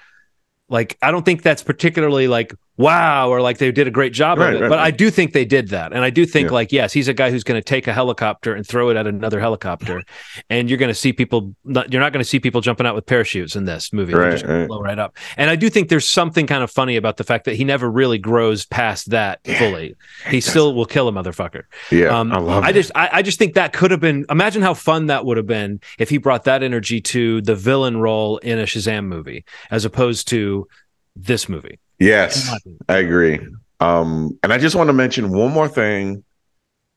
Like, 0.68 0.96
I 1.02 1.10
don't 1.10 1.24
think 1.24 1.42
that's 1.42 1.62
particularly 1.62 2.26
like 2.28 2.54
wow 2.82 3.28
or 3.30 3.40
like 3.40 3.58
they 3.58 3.70
did 3.72 3.86
a 3.86 3.90
great 3.90 4.12
job 4.12 4.38
Right, 4.38 4.54
of 4.54 4.60
it, 4.60 4.62
right, 4.64 4.68
but 4.68 4.78
I 4.78 4.90
do 4.90 5.10
think 5.10 5.32
they 5.32 5.44
did 5.44 5.68
that, 5.68 5.92
and 5.92 6.04
I 6.04 6.10
do 6.10 6.26
think 6.26 6.48
Yeah. 6.48 6.54
like 6.54 6.72
yes, 6.72 6.92
he's 6.92 7.08
a 7.08 7.14
guy 7.14 7.30
who's 7.30 7.44
going 7.44 7.60
to 7.60 7.64
take 7.64 7.86
a 7.86 7.92
helicopter 7.92 8.54
and 8.54 8.66
throw 8.66 8.90
it 8.90 8.96
at 8.96 9.06
another 9.06 9.40
helicopter, 9.40 10.02
and 10.50 10.68
you're 10.68 10.78
going 10.78 10.88
to 10.90 10.94
see 10.94 11.12
people. 11.12 11.54
Not, 11.64 11.92
you're 11.92 12.00
not 12.00 12.12
going 12.12 12.22
to 12.22 12.28
see 12.28 12.40
people 12.40 12.60
jumping 12.60 12.86
out 12.86 12.94
with 12.94 13.06
parachutes 13.06 13.56
in 13.56 13.64
this 13.64 13.92
movie. 13.92 14.14
Right, 14.14 14.32
just 14.32 14.44
right. 14.44 14.66
blow 14.66 14.80
right 14.80 14.98
up. 14.98 15.16
And 15.36 15.48
I 15.50 15.56
do 15.56 15.70
think 15.70 15.88
there's 15.88 16.08
something 16.08 16.46
kind 16.46 16.62
of 16.62 16.70
funny 16.70 16.96
about 16.96 17.16
the 17.16 17.24
fact 17.24 17.44
that 17.44 17.54
he 17.54 17.64
never 17.64 17.90
really 17.90 18.18
grows 18.18 18.64
past 18.66 19.10
that 19.10 19.40
Yeah. 19.44 19.58
fully. 19.58 19.94
He 20.28 20.40
still 20.40 20.74
will 20.74 20.86
kill 20.86 21.08
a 21.08 21.12
motherfucker. 21.12 21.62
Yeah. 21.90 22.18
Um, 22.18 22.32
I 22.32 22.38
love 22.38 22.64
I 22.64 22.72
just, 22.72 22.90
I, 22.94 23.08
I 23.12 23.22
just 23.22 23.38
think 23.38 23.54
that 23.54 23.72
could 23.72 23.90
have 23.90 24.00
been. 24.00 24.26
Imagine 24.30 24.62
how 24.62 24.74
fun 24.74 25.06
that 25.06 25.24
would 25.24 25.36
have 25.36 25.46
been 25.46 25.80
if 25.98 26.08
he 26.10 26.18
brought 26.18 26.44
that 26.44 26.62
energy 26.62 27.00
to 27.00 27.40
the 27.42 27.54
villain 27.54 27.96
role 27.98 28.38
in 28.38 28.58
a 28.58 28.64
Shazam 28.64 29.06
movie, 29.06 29.44
as 29.70 29.84
opposed 29.84 30.28
to 30.28 30.66
this 31.14 31.48
movie. 31.48 31.78
Yes. 32.02 32.52
I 32.88 32.98
agree. 32.98 33.38
Um, 33.80 34.38
and 34.42 34.52
I 34.52 34.58
just 34.58 34.76
want 34.76 34.88
to 34.88 34.92
mention 34.92 35.32
one 35.32 35.52
more 35.52 35.68
thing. 35.68 36.24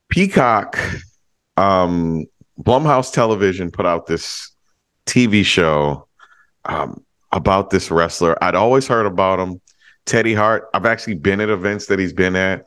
Peacock, 0.10 0.78
um, 1.58 2.26
Blumhouse 2.60 3.12
Television 3.12 3.72
put 3.72 3.86
out 3.86 4.08
this 4.08 4.51
TV 5.06 5.45
show 5.45 6.08
um, 6.66 7.03
about 7.32 7.70
this 7.70 7.91
wrestler. 7.91 8.41
I'd 8.43 8.56
always 8.56 8.88
heard 8.88 9.06
about 9.06 9.39
him, 9.39 9.62
Teddy 10.06 10.34
Hart. 10.34 10.70
I've 10.74 10.86
actually 10.86 11.16
been 11.16 11.41
at 11.41 11.49
events 11.49 11.88
that 11.88 11.99
he's 11.99 12.14
been 12.14 12.36
at 12.36 12.66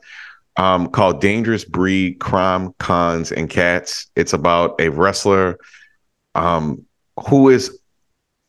um, 0.57 0.87
called 0.87 1.21
Dangerous 1.21 1.65
Breed 1.65 2.19
Crime, 2.19 2.73
Cons, 2.79 3.31
and 3.31 3.49
Cats. 3.49 4.09
It's 4.15 4.33
about 4.33 4.79
a 4.79 4.89
wrestler 4.89 5.57
um, 6.35 6.85
who 7.27 7.49
is 7.49 7.79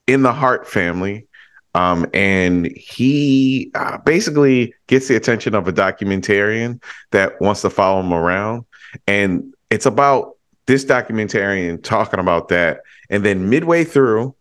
in 0.06 0.22
the 0.22 0.32
Hart 0.32 0.66
family. 0.66 1.26
Um, 1.74 2.06
and 2.12 2.66
he 2.76 3.70
uh, 3.74 3.98
basically 3.98 4.74
gets 4.88 5.08
the 5.08 5.16
attention 5.16 5.54
of 5.54 5.68
a 5.68 5.72
documentarian 5.72 6.82
that 7.12 7.40
wants 7.40 7.62
to 7.62 7.70
follow 7.70 8.00
him 8.00 8.12
around. 8.12 8.64
And 9.06 9.54
it's 9.70 9.86
about 9.86 10.36
this 10.66 10.84
documentarian 10.84 11.82
talking 11.82 12.20
about 12.20 12.48
that. 12.48 12.80
And 13.08 13.24
then 13.24 13.48
midway 13.48 13.84
through, 13.84 14.34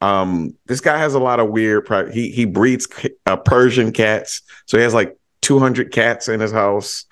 um, 0.00 0.54
this 0.66 0.80
guy 0.80 0.98
has 0.98 1.14
a 1.14 1.20
lot 1.20 1.40
of 1.40 1.50
weird, 1.50 1.86
pri- 1.86 2.12
he, 2.12 2.30
he 2.30 2.44
breeds 2.44 2.88
uh, 3.26 3.36
Persian 3.36 3.92
cats. 3.92 4.42
So 4.66 4.76
he 4.76 4.82
has 4.82 4.94
like 4.94 5.16
200 5.42 5.92
cats 5.92 6.28
in 6.28 6.40
his 6.40 6.52
house. 6.52 7.06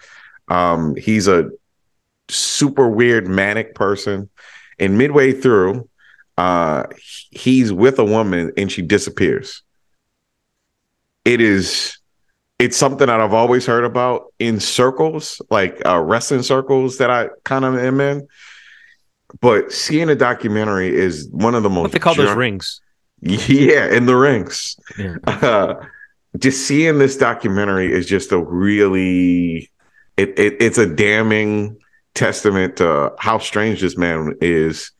Um, 0.49 0.97
he's 0.97 1.29
a 1.29 1.51
super 2.29 2.89
weird 2.89 3.29
manic 3.29 3.75
person. 3.75 4.29
And 4.79 4.99
midway 4.99 5.33
through, 5.33 5.89
uh, 6.43 6.87
he's 7.31 7.73
with 7.73 8.01
a 8.01 8.05
woman 8.05 8.53
and 8.57 8.71
she 8.71 8.83
disappears. 8.83 9.63
It 11.25 11.41
is 11.41 11.97
it's 12.59 12.77
something 12.77 13.07
that 13.07 13.21
I've 13.21 13.33
always 13.33 13.65
heard 13.65 13.85
about 13.85 14.33
in 14.41 14.59
circles, 14.59 15.41
like 15.51 15.81
uh, 15.87 16.01
wrestling 16.01 16.43
circles 16.43 16.99
that 16.99 17.11
I 17.11 17.29
kind 17.45 17.65
of 17.65 17.79
am 17.79 18.01
in. 18.01 18.27
But 19.41 19.73
seeing 19.73 20.09
a 20.11 20.17
documentary 20.17 20.95
is 20.95 21.29
one 21.31 21.55
of 21.55 21.63
the 21.63 21.71
most. 21.71 21.83
What 21.83 21.93
they 21.93 21.99
call 22.01 22.15
those 22.15 22.37
rings? 22.37 22.81
Yeah, 23.25 23.87
in 23.87 24.07
the 24.07 24.17
rings. 24.17 24.77
Yeah. 24.99 25.17
Uh, 25.27 25.75
just 26.39 26.67
seeing 26.67 26.99
this 26.99 27.17
documentary 27.17 27.93
is 27.93 28.07
just 28.07 28.33
a 28.33 28.39
really, 28.39 29.71
it, 30.17 30.37
it 30.37 30.57
it's 30.61 30.79
a 30.79 30.93
damning 30.93 31.79
testament 32.15 32.79
to 32.79 33.13
how 33.19 33.39
strange 33.39 33.81
this 33.81 33.97
man 33.97 34.35
is, 34.41 34.91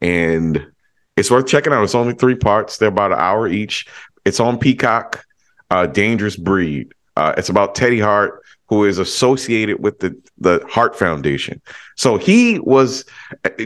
and 0.00 0.71
it's 1.16 1.30
worth 1.30 1.46
checking 1.46 1.72
out. 1.72 1.84
It's 1.84 1.94
only 1.94 2.14
three 2.14 2.36
parts. 2.36 2.78
They're 2.78 2.88
about 2.88 3.12
an 3.12 3.18
hour 3.18 3.48
each. 3.48 3.86
It's 4.24 4.40
on 4.40 4.58
Peacock. 4.58 5.24
Uh, 5.70 5.86
Dangerous 5.86 6.36
Breed. 6.36 6.92
Uh, 7.16 7.32
it's 7.38 7.48
about 7.48 7.74
Teddy 7.74 7.98
Hart, 7.98 8.42
who 8.68 8.84
is 8.84 8.98
associated 8.98 9.82
with 9.82 10.00
the 10.00 10.14
the 10.36 10.62
Hart 10.68 10.98
Foundation. 10.98 11.62
So 11.96 12.18
he 12.18 12.58
was, 12.58 13.06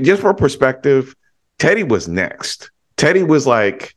just 0.02 0.22
for 0.22 0.32
perspective, 0.32 1.16
Teddy 1.58 1.82
was 1.82 2.06
next. 2.06 2.70
Teddy 2.96 3.24
was 3.24 3.44
like, 3.44 3.96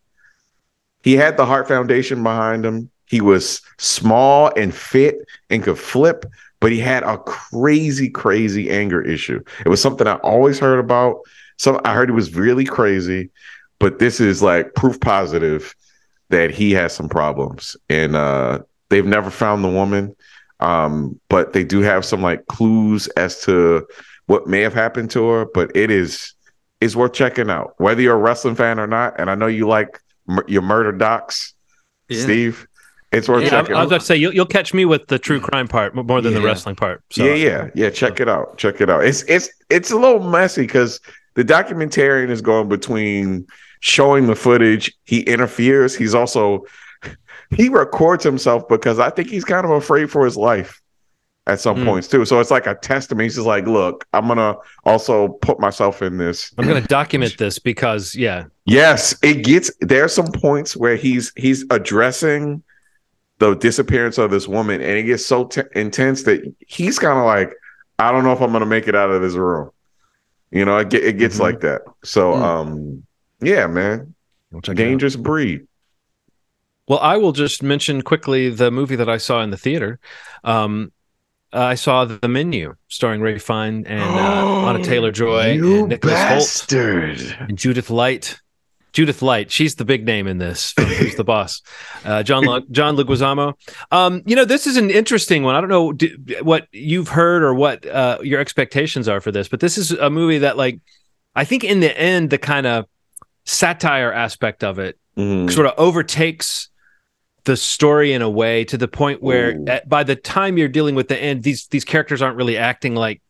he 1.04 1.16
had 1.16 1.38
the 1.38 1.46
Hart 1.46 1.68
Foundation 1.68 2.24
behind 2.24 2.66
him. 2.66 2.90
He 3.06 3.22
was 3.22 3.62
small 3.78 4.52
and 4.58 4.74
fit 4.74 5.18
and 5.52 5.64
could 5.64 5.78
flip, 5.78 6.26
but 6.60 6.72
he 6.72 6.80
had 6.80 7.04
a 7.04 7.20
crazy, 7.20 8.10
crazy 8.10 8.72
anger 8.72 9.02
issue. 9.02 9.44
It 9.66 9.70
was 9.70 9.82
something 9.82 10.08
I 10.08 10.16
always 10.16 10.58
heard 10.58 10.80
about. 10.80 11.20
So 11.60 11.80
I 11.86 11.94
heard 11.94 12.10
he 12.10 12.16
was 12.16 12.34
really 12.34 12.66
crazy, 12.66 13.30
but 13.78 14.00
this 14.00 14.20
is 14.20 14.42
like 14.42 14.74
proof 14.74 15.00
positive 15.00 15.76
that 16.30 16.50
he 16.50 16.72
has 16.72 16.94
some 16.94 17.10
problems. 17.10 17.78
And 17.90 18.16
uh, 18.16 18.60
They've 18.90 19.06
never 19.06 19.30
found 19.30 19.64
the 19.64 19.70
woman, 19.70 20.16
um, 20.60 21.20
but 21.30 21.54
they 21.54 21.64
do 21.64 21.82
have 21.82 22.04
some 22.04 22.22
like 22.24 22.48
clues 22.48 23.08
as 23.10 23.42
to 23.44 23.88
what 24.26 24.48
may 24.48 24.62
have 24.62 24.74
happened 24.74 25.12
to 25.12 25.28
her. 25.30 25.46
But 25.46 25.76
it 25.76 25.92
is 25.92 26.34
is 26.82 26.96
worth 26.96 27.14
checking 27.14 27.52
out, 27.52 27.76
whether 27.78 28.02
you're 28.02 28.16
a 28.16 28.20
wrestling 28.20 28.56
fan 28.56 28.80
or 28.80 28.88
not. 28.88 29.20
And 29.20 29.30
I 29.30 29.36
know 29.36 29.46
you 29.46 29.68
like 29.68 30.00
m- 30.28 30.44
your 30.48 30.64
murder 30.64 30.92
docs, 30.92 31.54
yeah. 32.10 32.22
Steve. 32.22 32.68
It's 33.12 33.28
worth 33.28 33.44
yeah, 33.44 33.50
checking. 33.50 33.76
I, 33.76 33.80
I 33.80 33.82
was 33.82 33.90
going 33.90 34.00
to 34.00 34.06
say 34.06 34.16
you'll, 34.18 34.34
you'll 34.34 34.46
catch 34.46 34.72
me 34.74 34.86
with 34.86 35.08
the 35.08 35.18
true 35.18 35.40
crime 35.40 35.68
part 35.68 35.96
more 35.96 36.22
than 36.22 36.34
yeah. 36.34 36.40
the 36.40 36.46
wrestling 36.46 36.76
part. 36.76 37.04
So. 37.12 37.24
Yeah, 37.24 37.34
yeah, 37.34 37.70
yeah. 37.76 37.90
Check 37.90 38.20
it 38.20 38.30
out. 38.30 38.58
Check 38.58 38.82
it 38.82 38.90
out. 38.90 39.04
It's 39.04 39.24
it's 39.24 39.50
it's 39.70 39.92
a 39.92 39.98
little 39.98 40.20
messy 40.20 40.64
because 40.64 41.00
the 41.40 41.46
documentarian 41.46 42.30
is 42.30 42.42
going 42.42 42.68
between 42.68 43.48
showing 43.80 44.28
the 44.28 44.36
footage. 44.36 44.92
He 45.06 45.22
interferes. 45.22 45.96
He's 45.96 46.14
also 46.14 46.66
he 47.52 47.70
records 47.70 48.26
himself 48.26 48.68
because 48.68 49.00
I 49.00 49.10
think 49.10 49.30
he's 49.30 49.46
kind 49.46 49.64
of 49.64 49.72
afraid 49.72 50.12
for 50.12 50.26
his 50.26 50.36
life 50.36 50.82
at 51.48 51.62
some 51.62 51.78
mm. 51.78 51.86
points 51.86 52.10
too. 52.10 52.26
So 52.26 52.42
it's 52.42 52.52
like 52.52 52.68
a 52.68 52.76
testament. 52.76 53.24
He's 53.24 53.36
just 53.36 53.48
like, 53.48 53.68
look, 53.68 54.06
I'm 54.12 54.28
gonna 54.28 54.58
also 54.84 55.30
put 55.30 55.62
myself 55.62 56.02
in 56.02 56.18
this. 56.18 56.54
I'm 56.58 56.68
gonna 56.68 56.82
document 56.82 57.38
this 57.38 57.58
because 57.58 58.16
yeah. 58.16 58.48
Yes, 58.66 59.18
it 59.24 59.46
gets 59.46 59.72
there 59.80 60.04
are 60.04 60.10
some 60.10 60.34
points 60.34 60.76
where 60.76 60.98
he's 60.98 61.32
he's 61.38 61.64
addressing 61.70 62.64
the 63.38 63.56
disappearance 63.56 64.18
of 64.18 64.30
this 64.30 64.46
woman, 64.46 64.82
and 64.82 64.92
it 64.92 65.04
gets 65.04 65.26
so 65.26 65.46
t- 65.46 65.62
intense 65.74 66.24
that 66.24 66.42
he's 66.68 67.00
kind 67.00 67.18
of 67.18 67.24
like, 67.24 67.54
I 67.98 68.12
don't 68.12 68.26
know 68.26 68.34
if 68.34 68.42
I'm 68.42 68.52
gonna 68.52 68.66
make 68.66 68.90
it 68.90 68.96
out 68.96 69.10
of 69.10 69.22
this 69.22 69.36
room. 69.36 69.72
You 70.52 70.66
know, 70.66 70.78
it, 70.78 70.94
it 70.94 71.18
gets 71.18 71.36
mm-hmm. 71.36 71.44
like 71.44 71.60
that. 71.62 71.82
So, 72.04 72.34
mm. 72.34 72.42
um, 72.42 73.04
yeah, 73.42 73.68
man, 73.68 74.16
dangerous 74.62 75.16
breed. 75.16 75.68
Well, 76.88 77.00
I 77.00 77.18
will 77.18 77.34
just 77.34 77.62
mention 77.62 78.02
quickly 78.02 78.50
the 78.50 78.72
movie 78.72 78.96
that 78.96 79.10
I 79.10 79.18
saw 79.18 79.42
in 79.42 79.52
the 79.52 79.58
theater. 79.58 80.00
Um, 80.44 80.92
I 81.54 81.76
saw 81.76 82.06
The 82.06 82.28
Menu, 82.28 82.76
starring 82.88 83.22
Ralph 83.22 83.42
Fiennes 83.42 83.86
and 83.88 84.02
uh, 84.02 84.46
Anya 84.66 84.84
Taylor 84.84 85.12
Joy 85.12 85.52
and 85.52 85.90
Nicholas 85.90 86.14
bastard. 86.14 87.18
Hoult 87.18 87.50
and 87.50 87.58
Judith 87.58 87.90
Light. 87.90 88.40
Judith 88.92 89.22
Light, 89.22 89.52
she's 89.52 89.76
the 89.76 89.86
big 89.86 90.06
name 90.06 90.28
in 90.28 90.38
this. 90.38 90.74
Who's 90.78 91.16
the 91.16 91.24
boss? 91.24 91.62
Uh, 92.04 92.24
John 92.24 92.48
L- 92.48 92.64
John 92.72 92.96
Leguizamo. 92.96 93.54
Um, 93.92 94.24
you 94.26 94.36
know, 94.36 94.46
this 94.46 94.66
is 94.66 94.78
an 94.78 94.90
interesting 94.90 95.44
one. 95.44 95.56
I 95.56 95.62
don't 95.62 95.70
know 95.70 95.94
do, 95.94 96.16
what 96.42 96.68
you've 96.72 97.10
heard 97.10 97.44
or 97.44 97.54
what 97.54 97.86
uh, 97.86 98.18
your 98.24 98.40
expectations 98.40 99.08
are 99.08 99.22
for 99.22 99.32
this, 99.32 99.48
but 99.48 99.60
this 99.60 99.78
is 99.78 99.92
a 99.92 100.10
movie 100.10 100.40
that, 100.40 100.58
like, 100.58 100.80
I 101.36 101.46
think 101.46 101.64
in 101.64 101.80
the 101.80 101.98
end, 101.98 102.32
the 102.32 102.38
kind 102.38 102.66
of 102.66 102.86
satire 103.46 104.12
aspect 104.12 104.64
of 104.64 104.80
it 104.80 104.98
mm. 105.18 105.52
sort 105.52 105.68
of 105.68 105.74
overtakes 105.78 106.70
the 107.46 107.56
story 107.56 108.14
in 108.14 108.22
a 108.22 108.30
way 108.30 108.64
to 108.66 108.78
the 108.78 108.88
point 108.88 109.24
where 109.24 109.58
at, 109.68 109.88
by 109.88 110.04
the 110.04 110.16
time 110.16 110.58
you're 110.58 110.68
dealing 110.68 110.96
with 110.96 111.08
the 111.08 111.18
end, 111.18 111.44
these 111.44 111.68
these 111.68 111.86
characters 111.86 112.22
aren't 112.22 112.38
really 112.38 112.58
acting 112.58 112.96
like 112.96 113.22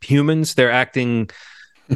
humans. 0.00 0.54
They're 0.54 0.72
acting 0.72 1.30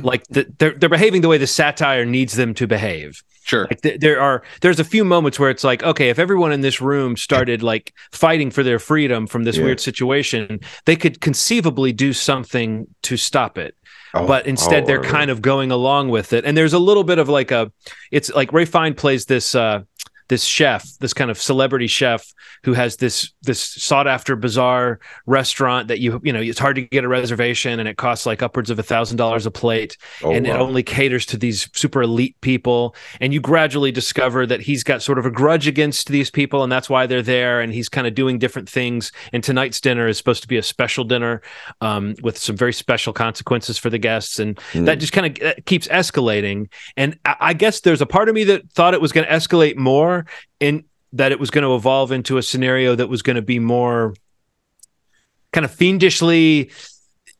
like 0.02 0.24
the, 0.28 0.46
they're 0.58 0.72
they're 0.72 0.88
behaving 0.88 1.22
the 1.22 1.28
way 1.28 1.38
the 1.38 1.46
satire 1.46 2.04
needs 2.04 2.34
them 2.34 2.54
to 2.54 2.66
behave. 2.66 3.22
Sure. 3.44 3.66
Like 3.70 3.80
th- 3.82 4.00
there 4.00 4.20
are 4.20 4.42
there's 4.60 4.80
a 4.80 4.84
few 4.84 5.04
moments 5.04 5.38
where 5.38 5.50
it's 5.50 5.62
like, 5.62 5.82
okay, 5.84 6.08
if 6.08 6.18
everyone 6.18 6.52
in 6.52 6.62
this 6.62 6.80
room 6.80 7.16
started 7.16 7.62
like 7.62 7.94
fighting 8.10 8.50
for 8.50 8.62
their 8.62 8.80
freedom 8.80 9.26
from 9.26 9.44
this 9.44 9.56
yeah. 9.56 9.64
weird 9.64 9.80
situation, 9.80 10.60
they 10.84 10.96
could 10.96 11.20
conceivably 11.20 11.92
do 11.92 12.12
something 12.12 12.86
to 13.02 13.16
stop 13.16 13.56
it. 13.56 13.76
Oh, 14.14 14.26
but 14.26 14.46
instead 14.46 14.84
oh, 14.84 14.86
they're 14.86 15.02
kind 15.02 15.30
of 15.30 15.42
going 15.42 15.70
along 15.70 16.08
with 16.08 16.32
it. 16.32 16.44
And 16.44 16.56
there's 16.56 16.72
a 16.72 16.78
little 16.78 17.04
bit 17.04 17.18
of 17.18 17.28
like 17.28 17.50
a 17.50 17.70
it's 18.10 18.30
like 18.30 18.52
Ralph 18.52 18.70
Fiennes 18.70 18.96
plays 18.96 19.26
this 19.26 19.54
uh 19.54 19.82
this 20.28 20.44
chef, 20.44 20.84
this 20.98 21.14
kind 21.14 21.30
of 21.30 21.40
celebrity 21.40 21.86
chef 21.86 22.32
who 22.64 22.72
has 22.72 22.96
this 22.96 23.32
this 23.42 23.60
sought 23.60 24.08
after 24.08 24.34
bizarre 24.34 24.98
restaurant 25.26 25.88
that 25.88 26.00
you 26.00 26.20
you 26.24 26.32
know 26.32 26.40
it's 26.40 26.58
hard 26.58 26.76
to 26.76 26.82
get 26.82 27.04
a 27.04 27.08
reservation 27.08 27.78
and 27.78 27.88
it 27.88 27.96
costs 27.96 28.26
like 28.26 28.42
upwards 28.42 28.70
of 28.70 28.78
a 28.78 28.82
thousand 28.82 29.16
dollars 29.16 29.46
a 29.46 29.50
plate. 29.50 29.96
Oh, 30.22 30.32
and 30.32 30.46
wow. 30.46 30.54
it 30.54 30.58
only 30.58 30.82
caters 30.82 31.26
to 31.26 31.36
these 31.36 31.68
super 31.74 32.02
elite 32.02 32.36
people. 32.40 32.94
And 33.20 33.32
you 33.32 33.40
gradually 33.40 33.92
discover 33.92 34.46
that 34.46 34.60
he's 34.60 34.82
got 34.82 35.02
sort 35.02 35.18
of 35.18 35.26
a 35.26 35.30
grudge 35.30 35.66
against 35.66 36.08
these 36.08 36.30
people 36.30 36.62
and 36.62 36.72
that's 36.72 36.90
why 36.90 37.06
they're 37.06 37.22
there. 37.22 37.60
And 37.60 37.72
he's 37.72 37.88
kind 37.88 38.06
of 38.06 38.14
doing 38.14 38.38
different 38.38 38.68
things. 38.68 39.12
And 39.32 39.44
tonight's 39.44 39.80
dinner 39.80 40.08
is 40.08 40.18
supposed 40.18 40.42
to 40.42 40.48
be 40.48 40.56
a 40.56 40.62
special 40.62 41.04
dinner 41.04 41.42
um, 41.80 42.14
with 42.22 42.38
some 42.38 42.56
very 42.56 42.72
special 42.72 43.12
consequences 43.12 43.78
for 43.78 43.90
the 43.90 43.98
guests. 43.98 44.38
And 44.38 44.56
mm. 44.72 44.86
that 44.86 44.96
just 44.96 45.12
kind 45.12 45.38
of 45.38 45.64
keeps 45.66 45.86
escalating. 45.88 46.70
And 46.96 47.18
I, 47.24 47.36
I 47.40 47.52
guess 47.52 47.80
there's 47.80 48.00
a 48.00 48.06
part 48.06 48.28
of 48.28 48.34
me 48.34 48.44
that 48.44 48.70
thought 48.72 48.94
it 48.94 49.00
was 49.00 49.12
going 49.12 49.26
to 49.26 49.32
escalate 49.32 49.76
more 49.76 50.15
in 50.60 50.84
that 51.12 51.32
it 51.32 51.40
was 51.40 51.50
going 51.50 51.64
to 51.64 51.74
evolve 51.74 52.12
into 52.12 52.38
a 52.38 52.42
scenario 52.42 52.94
that 52.94 53.08
was 53.08 53.22
going 53.22 53.36
to 53.36 53.42
be 53.42 53.58
more 53.58 54.14
kind 55.52 55.64
of 55.64 55.70
fiendishly 55.70 56.70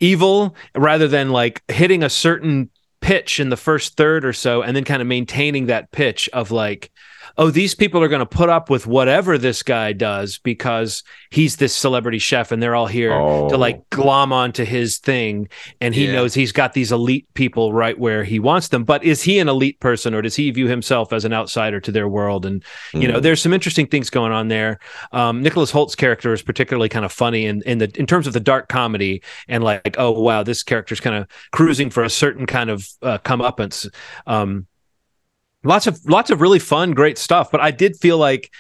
evil 0.01 0.55
rather 0.75 1.09
than 1.09 1.31
like 1.31 1.63
hitting 1.69 2.03
a 2.03 2.11
certain 2.11 2.71
pitch 3.01 3.39
in 3.41 3.51
the 3.51 3.57
first 3.57 3.97
third 3.97 4.25
or 4.25 4.33
so 4.33 4.63
and 4.63 4.77
then 4.77 4.85
kind 4.85 5.03
of 5.03 5.09
maintaining 5.09 5.67
that 5.67 5.91
pitch 5.93 6.29
of 6.33 6.51
like 6.51 6.91
oh, 7.39 7.51
these 7.51 7.75
people 7.75 8.03
are 8.03 8.09
going 8.09 8.21
to 8.21 8.27
put 8.27 8.49
up 8.49 8.71
with 8.71 8.87
whatever 8.87 9.37
this 9.37 9.63
guy 9.63 9.93
does 9.93 10.39
because 10.39 11.03
he's 11.31 11.57
this 11.57 11.75
celebrity 11.75 12.19
chef 12.19 12.51
and 12.51 12.63
they're 12.63 12.75
all 12.75 12.87
here 12.87 13.13
oh. 13.13 13.49
to 13.49 13.57
like 13.57 13.89
glom 13.91 14.33
onto 14.33 14.65
his 14.65 14.99
thing. 14.99 15.49
And 15.81 15.95
he 15.95 16.07
yeah. 16.07 16.13
knows 16.13 16.35
he's 16.35 16.53
got 16.53 16.73
these 16.73 16.93
elite 16.93 17.27
people 17.35 17.73
right 17.73 17.99
where 17.99 18.25
he 18.25 18.39
wants 18.39 18.69
them. 18.69 18.85
But 18.85 19.05
is 19.05 19.23
he 19.23 19.39
an 19.39 19.49
elite 19.49 19.79
person 19.81 20.15
or 20.15 20.23
does 20.23 20.35
he 20.35 20.51
view 20.51 20.67
himself 20.67 21.13
as 21.13 21.25
an 21.25 21.33
outsider 21.33 21.81
to 21.81 21.93
their 21.93 22.09
world? 22.09 22.47
And, 22.47 22.65
mm. 22.93 23.03
you 23.03 23.09
know, 23.09 23.17
hmm. 23.17 23.23
there's 23.23 23.43
some 23.43 23.53
interesting 23.53 23.87
things 23.87 24.09
going 24.09 24.33
on 24.33 24.49
there. 24.49 24.79
Um, 25.13 25.43
Nicholas 25.43 25.71
Hoult's 25.71 25.95
character 25.95 26.33
is 26.33 26.43
particularly 26.43 26.89
kind 26.89 27.05
of 27.05 27.13
funny 27.13 27.47
in, 27.47 27.63
in 27.63 27.79
the, 27.79 27.93
in 27.99 28.07
terms 28.07 28.27
of 28.27 28.33
the 28.33 28.41
dark 28.41 28.69
comedy 28.69 29.23
and 29.49 29.63
like, 29.63 29.97
oh, 29.99 30.13
wow, 30.13 30.43
this 30.43 30.63
character's 30.63 31.01
kind 31.01 31.17
of 31.17 31.29
cruising 31.53 31.91
for 31.91 32.03
a 32.03 32.11
certain 32.11 32.47
kind 32.47 32.71
of 32.71 32.89
uh, 33.03 33.19
comeuppance. 33.19 33.89
Um, 34.27 34.67
lots 35.65 35.87
of 35.87 35.99
lots 36.07 36.31
of 36.31 36.41
really 36.41 36.59
fun 36.59 36.93
great 36.93 37.19
stuff 37.19 37.51
but 37.51 37.61
i 37.61 37.71
did 37.71 37.97
feel 37.97 38.19
like 38.19 38.51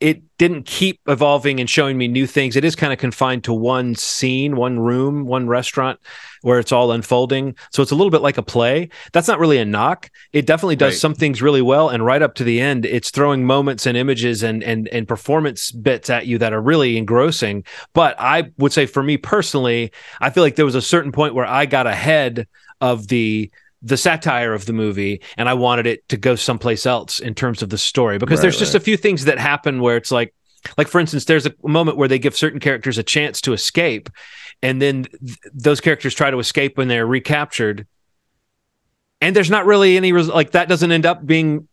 it 0.00 0.22
didn't 0.38 0.64
keep 0.64 1.00
evolving 1.08 1.58
and 1.58 1.68
showing 1.68 1.98
me 1.98 2.06
new 2.06 2.26
things. 2.26 2.54
It 2.54 2.64
is 2.64 2.76
kind 2.76 2.92
of 2.92 3.00
confined 3.00 3.42
to 3.44 3.52
one 3.52 3.96
scene 3.96 4.54
one 4.54 4.78
room 4.78 5.24
one 5.24 5.48
restaurant 5.48 5.98
where 6.42 6.60
it's 6.60 6.70
all 6.70 6.92
unfolding. 6.92 7.56
So 7.72 7.82
it's 7.82 7.90
a 7.90 7.96
little 7.96 8.12
bit 8.12 8.20
like 8.20 8.38
a 8.38 8.42
play. 8.42 8.90
That's 9.12 9.26
not 9.26 9.40
really 9.40 9.58
a 9.58 9.64
knock. 9.64 10.08
It 10.32 10.46
definitely 10.46 10.76
does 10.76 10.92
right. 10.92 11.00
some 11.00 11.14
things 11.14 11.42
really 11.42 11.62
well 11.62 11.88
and 11.88 12.04
right 12.04 12.22
up 12.22 12.36
to 12.36 12.44
the 12.44 12.60
end 12.60 12.86
it's 12.86 13.10
throwing 13.10 13.44
moments 13.44 13.86
and 13.86 13.96
images 13.96 14.44
and 14.44 14.62
and 14.62 14.86
and 14.88 15.08
performance 15.08 15.72
bits 15.72 16.10
at 16.10 16.26
you 16.26 16.38
that 16.38 16.52
are 16.52 16.62
really 16.62 16.96
engrossing. 16.96 17.64
But 17.92 18.14
i 18.20 18.50
would 18.58 18.72
say 18.72 18.86
for 18.86 19.02
me 19.02 19.16
personally 19.16 19.92
i 20.20 20.30
feel 20.30 20.42
like 20.42 20.56
there 20.56 20.64
was 20.64 20.74
a 20.74 20.82
certain 20.82 21.12
point 21.12 21.34
where 21.34 21.46
i 21.46 21.66
got 21.66 21.86
ahead 21.86 22.46
of 22.80 23.08
the 23.08 23.50
the 23.82 23.96
satire 23.96 24.54
of 24.54 24.66
the 24.66 24.72
movie 24.72 25.22
and 25.36 25.48
I 25.48 25.54
wanted 25.54 25.86
it 25.86 26.08
to 26.08 26.16
go 26.16 26.34
someplace 26.34 26.84
else 26.86 27.20
in 27.20 27.34
terms 27.34 27.62
of 27.62 27.70
the 27.70 27.78
story. 27.78 28.18
Because 28.18 28.38
right, 28.38 28.42
there's 28.42 28.58
just 28.58 28.74
a 28.74 28.80
few 28.80 28.96
things 28.96 29.24
that 29.26 29.38
happen 29.38 29.80
where 29.80 29.96
it's 29.96 30.10
like 30.10 30.34
like 30.76 30.88
for 30.88 31.00
instance 31.00 31.24
there's 31.26 31.46
a 31.46 31.54
moment 31.62 31.96
where 31.96 32.08
they 32.08 32.18
give 32.18 32.36
certain 32.36 32.60
characters 32.60 32.98
a 32.98 33.02
chance 33.02 33.40
to 33.40 33.52
escape 33.52 34.10
and 34.62 34.82
then 34.82 35.04
th- 35.04 35.38
those 35.54 35.80
characters 35.80 36.14
try 36.14 36.30
to 36.30 36.38
escape 36.38 36.76
when 36.76 36.88
they're 36.88 37.06
recaptured 37.06 37.86
and 39.20 39.34
there's 39.34 39.50
not 39.50 39.66
really 39.66 39.96
any 39.96 40.12
res- 40.12 40.28
like 40.28 40.50
that 40.52 40.68
doesn't 40.68 40.90
end 40.90 41.06
up 41.06 41.24
being 41.24 41.68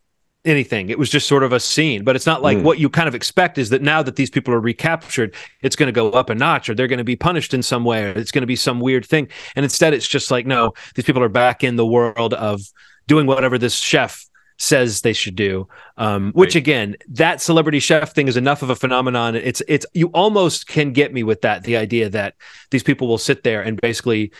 anything. 0.45 0.89
It 0.89 0.99
was 0.99 1.09
just 1.09 1.27
sort 1.27 1.43
of 1.43 1.51
a 1.51 1.59
scene, 1.59 2.03
but 2.03 2.15
it's 2.15 2.25
not 2.25 2.41
like 2.41 2.57
Mm. 2.57 2.63
what 2.63 2.79
you 2.79 2.89
kind 2.89 3.07
of 3.07 3.15
expect 3.15 3.57
is 3.57 3.69
that 3.69 3.81
now 3.81 4.01
that 4.03 4.15
these 4.15 4.29
people 4.29 4.53
are 4.53 4.59
recaptured, 4.59 5.33
it's 5.61 5.75
going 5.75 5.87
to 5.87 5.91
go 5.93 6.09
up 6.11 6.29
a 6.29 6.35
notch 6.35 6.69
or 6.69 6.75
they're 6.75 6.87
going 6.87 6.99
to 6.99 7.03
be 7.03 7.15
punished 7.15 7.53
in 7.53 7.63
some 7.63 7.83
way 7.83 8.03
or 8.03 8.09
it's 8.09 8.31
going 8.31 8.41
to 8.43 8.47
be 8.47 8.55
some 8.55 8.79
weird 8.79 9.05
thing. 9.05 9.27
And 9.55 9.63
instead, 9.63 9.93
it's 9.93 10.07
just 10.07 10.31
like, 10.31 10.45
no, 10.45 10.73
these 10.95 11.05
people 11.05 11.23
are 11.23 11.29
back 11.29 11.63
in 11.63 11.75
the 11.75 11.85
world 11.85 12.33
of 12.33 12.61
doing 13.07 13.25
whatever 13.27 13.57
this 13.57 13.75
chef 13.75 14.25
says 14.57 15.01
they 15.01 15.11
should 15.13 15.35
do. 15.35 15.67
Um, 15.97 16.31
which 16.33 16.55
Right. 16.55 16.61
again, 16.63 16.95
that 17.09 17.41
celebrity 17.41 17.79
chef 17.79 18.13
thing 18.15 18.27
is 18.29 18.37
enough 18.37 18.61
of 18.61 18.69
a 18.69 18.75
phenomenon. 18.75 19.35
It's 19.35 19.61
it's 19.67 19.85
you 19.93 20.07
almost 20.13 20.67
can 20.67 20.93
get 20.93 21.13
me 21.13 21.23
with 21.23 21.41
that. 21.41 21.63
The 21.63 21.75
idea 21.75 22.09
that 22.11 22.35
these 22.71 22.83
people 22.83 23.07
will 23.07 23.17
sit 23.17 23.43
there 23.43 23.61
and 23.61 23.79
basically 23.81 24.31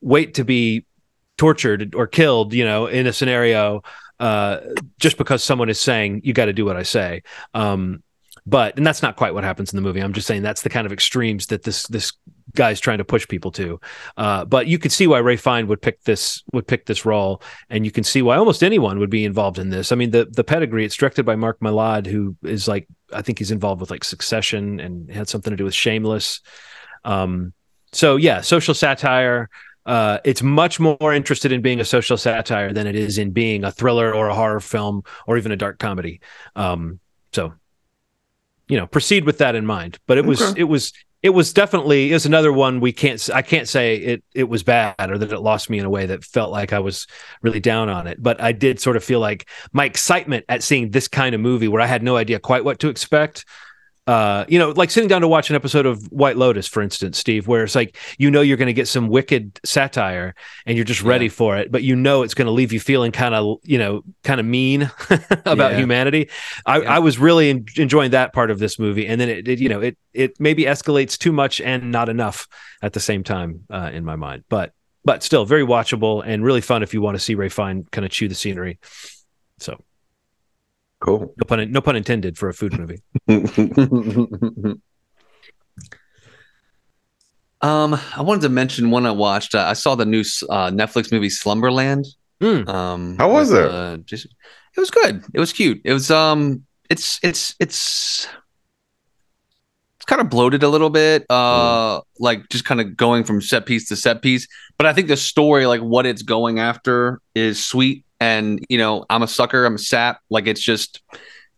wait 0.00 0.34
to 0.34 0.44
be 0.44 0.84
tortured 1.36 1.94
or 1.96 2.06
killed, 2.06 2.52
you 2.54 2.64
know, 2.64 2.86
in 2.86 3.08
a 3.08 3.12
scenario 3.12 3.82
uh, 4.20 4.60
just 4.98 5.18
because 5.18 5.42
someone 5.42 5.68
is 5.68 5.80
saying 5.80 6.22
you 6.24 6.32
got 6.32 6.46
to 6.46 6.52
do 6.52 6.64
what 6.64 6.76
I 6.76 6.82
say. 6.82 7.22
Um, 7.52 8.02
but 8.46 8.76
and 8.76 8.86
that's 8.86 9.02
not 9.02 9.16
quite 9.16 9.32
what 9.32 9.44
happens 9.44 9.72
in 9.72 9.76
the 9.76 9.82
movie. 9.82 10.00
I'm 10.00 10.12
just 10.12 10.26
saying 10.26 10.42
that's 10.42 10.62
the 10.62 10.68
kind 10.68 10.86
of 10.86 10.92
extremes 10.92 11.46
that 11.46 11.62
this 11.62 11.86
this 11.86 12.12
guy's 12.54 12.78
trying 12.78 12.98
to 12.98 13.04
push 13.04 13.26
people 13.26 13.50
to. 13.52 13.80
Uh, 14.16 14.44
but 14.44 14.66
you 14.66 14.78
could 14.78 14.92
see 14.92 15.06
why 15.06 15.20
Ralph 15.20 15.40
Fiennes 15.40 15.68
would 15.68 15.80
pick 15.80 16.02
this 16.02 16.42
would 16.52 16.66
pick 16.66 16.84
this 16.86 17.06
role, 17.06 17.42
and 17.70 17.84
you 17.84 17.90
can 17.90 18.04
see 18.04 18.20
why 18.22 18.36
almost 18.36 18.62
anyone 18.62 18.98
would 18.98 19.10
be 19.10 19.24
involved 19.24 19.58
in 19.58 19.70
this. 19.70 19.92
I 19.92 19.96
mean, 19.96 20.10
the 20.10 20.26
the 20.26 20.44
pedigree. 20.44 20.84
It's 20.84 20.96
directed 20.96 21.24
by 21.24 21.36
Mark 21.36 21.60
Mylod, 21.60 22.06
who 22.06 22.36
is 22.42 22.68
like 22.68 22.86
I 23.12 23.22
think 23.22 23.38
he's 23.38 23.50
involved 23.50 23.80
with 23.80 23.90
like 23.90 24.04
Succession 24.04 24.78
and 24.78 25.10
had 25.10 25.28
something 25.28 25.50
to 25.50 25.56
do 25.56 25.64
with 25.64 25.74
Shameless. 25.74 26.40
Um, 27.04 27.54
so 27.92 28.16
yeah, 28.16 28.42
social 28.42 28.74
satire. 28.74 29.48
Uh, 29.86 30.18
it's 30.24 30.42
much 30.42 30.80
more 30.80 31.12
interested 31.12 31.52
in 31.52 31.60
being 31.60 31.80
a 31.80 31.84
social 31.84 32.16
satire 32.16 32.72
than 32.72 32.86
it 32.86 32.94
is 32.96 33.18
in 33.18 33.30
being 33.32 33.64
a 33.64 33.70
thriller 33.70 34.14
or 34.14 34.28
a 34.28 34.34
horror 34.34 34.60
film 34.60 35.02
or 35.26 35.36
even 35.36 35.52
a 35.52 35.56
dark 35.56 35.78
comedy. 35.78 36.20
Um, 36.56 37.00
so, 37.32 37.54
you 38.68 38.78
know, 38.78 38.86
proceed 38.86 39.24
with 39.24 39.38
that 39.38 39.54
in 39.54 39.66
mind. 39.66 39.98
But 40.06 40.18
it 40.18 40.24
was 40.24 40.40
Okay. 40.40 40.60
it 40.60 40.64
was 40.64 40.92
it 41.22 41.30
was 41.30 41.52
definitely 41.52 42.10
it 42.10 42.14
was 42.14 42.26
another 42.26 42.52
one 42.52 42.80
we 42.80 42.92
can't 42.92 43.30
I 43.32 43.42
can't 43.42 43.68
say 43.68 43.96
it 43.96 44.24
it 44.34 44.44
was 44.44 44.62
bad 44.62 44.94
or 45.10 45.18
that 45.18 45.32
it 45.32 45.40
lost 45.40 45.70
me 45.70 45.78
in 45.78 45.84
a 45.84 45.90
way 45.90 46.06
that 46.06 46.24
felt 46.24 46.50
like 46.50 46.72
I 46.72 46.78
was 46.80 47.06
really 47.42 47.60
down 47.60 47.88
on 47.88 48.06
it. 48.06 48.22
But 48.22 48.40
I 48.40 48.52
did 48.52 48.80
sort 48.80 48.96
of 48.96 49.04
feel 49.04 49.20
like 49.20 49.48
my 49.72 49.84
excitement 49.84 50.44
at 50.48 50.62
seeing 50.62 50.90
this 50.90 51.08
kind 51.08 51.34
of 51.34 51.40
movie 51.40 51.68
where 51.68 51.82
I 51.82 51.86
had 51.86 52.02
no 52.02 52.16
idea 52.16 52.38
quite 52.38 52.64
what 52.64 52.78
to 52.80 52.88
expect 52.88 53.44
uh, 54.06 54.44
you 54.48 54.58
know, 54.58 54.70
like 54.70 54.90
sitting 54.90 55.08
down 55.08 55.22
to 55.22 55.28
watch 55.28 55.48
an 55.48 55.56
episode 55.56 55.86
of 55.86 56.04
White 56.12 56.36
Lotus, 56.36 56.68
for 56.68 56.82
instance, 56.82 57.16
Steve, 57.18 57.48
where 57.48 57.64
it's 57.64 57.74
like 57.74 57.96
you 58.18 58.30
know 58.30 58.42
you're 58.42 58.58
going 58.58 58.66
to 58.66 58.72
get 58.74 58.86
some 58.86 59.08
wicked 59.08 59.58
satire 59.64 60.34
and 60.66 60.76
you're 60.76 60.84
just 60.84 61.00
ready 61.02 61.24
Yeah. 61.26 61.30
for 61.30 61.56
it, 61.56 61.72
but 61.72 61.82
you 61.82 61.96
know 61.96 62.22
it's 62.22 62.34
going 62.34 62.46
to 62.46 62.52
leave 62.52 62.70
you 62.72 62.80
feeling 62.80 63.12
kind 63.12 63.34
of, 63.34 63.58
you 63.62 63.78
know, 63.78 64.02
kind 64.22 64.40
of 64.40 64.46
mean 64.46 64.90
about 65.46 65.72
Yeah. 65.72 65.78
humanity. 65.78 66.28
I, 66.66 66.80
Yeah. 66.82 66.94
I 66.96 66.98
was 66.98 67.18
really 67.18 67.48
en- 67.48 67.64
enjoying 67.76 68.10
that 68.10 68.34
part 68.34 68.50
of 68.50 68.58
this 68.58 68.78
movie, 68.78 69.06
and 69.06 69.18
then 69.20 69.30
it, 69.30 69.48
it, 69.48 69.58
you 69.58 69.70
know, 69.70 69.80
it 69.80 69.96
it 70.12 70.38
maybe 70.38 70.64
escalates 70.64 71.16
too 71.16 71.32
much 71.32 71.60
and 71.62 71.90
not 71.90 72.08
enough 72.10 72.46
at 72.82 72.92
the 72.92 73.00
same 73.00 73.24
time 73.24 73.64
uh, 73.70 73.90
in 73.92 74.04
my 74.04 74.16
mind, 74.16 74.44
but 74.50 74.72
but 75.06 75.22
still 75.22 75.44
very 75.46 75.64
watchable 75.64 76.22
and 76.26 76.44
really 76.44 76.60
fun 76.60 76.82
if 76.82 76.92
you 76.94 77.00
want 77.02 77.14
to 77.14 77.18
see 77.20 77.34
Ralph 77.34 77.52
Fiennes 77.54 77.86
kind 77.90 78.04
of 78.04 78.10
chew 78.10 78.28
the 78.28 78.34
scenery. 78.34 78.78
So 79.60 79.78
Cool. 81.04 81.34
no 81.36 81.44
pun 81.46 81.70
no 81.70 81.82
pun 81.82 81.96
intended 81.96 82.38
for 82.38 82.48
a 82.48 82.54
food 82.54 82.72
movie. 82.78 83.02
um, 87.60 87.94
I 88.16 88.22
wanted 88.22 88.40
to 88.42 88.48
mention 88.48 88.90
one 88.90 89.04
I 89.04 89.10
watched. 89.10 89.54
Uh, 89.54 89.66
I 89.68 89.74
saw 89.74 89.94
the 89.96 90.06
new 90.06 90.20
uh, 90.48 90.70
Netflix 90.70 91.12
movie 91.12 91.28
Slumberland. 91.28 92.06
Mm. 92.40 92.66
Um, 92.66 93.16
How 93.18 93.30
was 93.30 93.50
with, 93.50 93.60
it? 93.60 93.70
Uh, 93.70 93.98
just, 93.98 94.24
it 94.24 94.80
was 94.80 94.90
good. 94.90 95.22
It 95.34 95.40
was 95.40 95.52
cute. 95.52 95.82
It 95.84 95.92
was 95.92 96.10
um, 96.10 96.64
it's 96.88 97.20
it's 97.22 97.54
it's 97.60 98.26
it's 99.96 100.06
kind 100.06 100.22
of 100.22 100.30
bloated 100.30 100.62
a 100.62 100.68
little 100.68 100.90
bit. 100.90 101.26
Uh, 101.28 102.00
like 102.18 102.48
just 102.48 102.64
kind 102.64 102.80
of 102.80 102.96
going 102.96 103.24
from 103.24 103.42
set 103.42 103.66
piece 103.66 103.88
to 103.88 103.96
set 103.96 104.22
piece. 104.22 104.48
But 104.78 104.86
I 104.86 104.94
think 104.94 105.08
the 105.08 105.18
story, 105.18 105.66
like 105.66 105.82
what 105.82 106.06
it's 106.06 106.22
going 106.22 106.60
after, 106.60 107.20
is 107.34 107.62
sweet. 107.62 108.06
And 108.24 108.64
you 108.70 108.78
know, 108.78 109.04
I'm 109.10 109.22
a 109.22 109.28
sucker. 109.28 109.66
I'm 109.66 109.74
a 109.74 109.78
sap. 109.78 110.20
Like 110.30 110.46
it's 110.46 110.62
just 110.62 111.02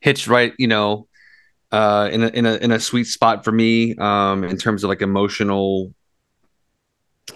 hits 0.01 0.27
right. 0.27 0.53
You 0.59 0.67
know, 0.67 1.07
uh, 1.71 2.09
in 2.13 2.25
a 2.25 2.29
in 2.29 2.47
a 2.47 2.55
in 2.57 2.73
a 2.73 2.81
sweet 2.81 3.05
spot 3.05 3.45
for 3.45 3.53
me. 3.53 3.95
Um, 3.97 4.43
in 4.43 4.57
terms 4.57 4.83
of 4.83 4.89
like 4.89 5.03
emotional. 5.03 5.95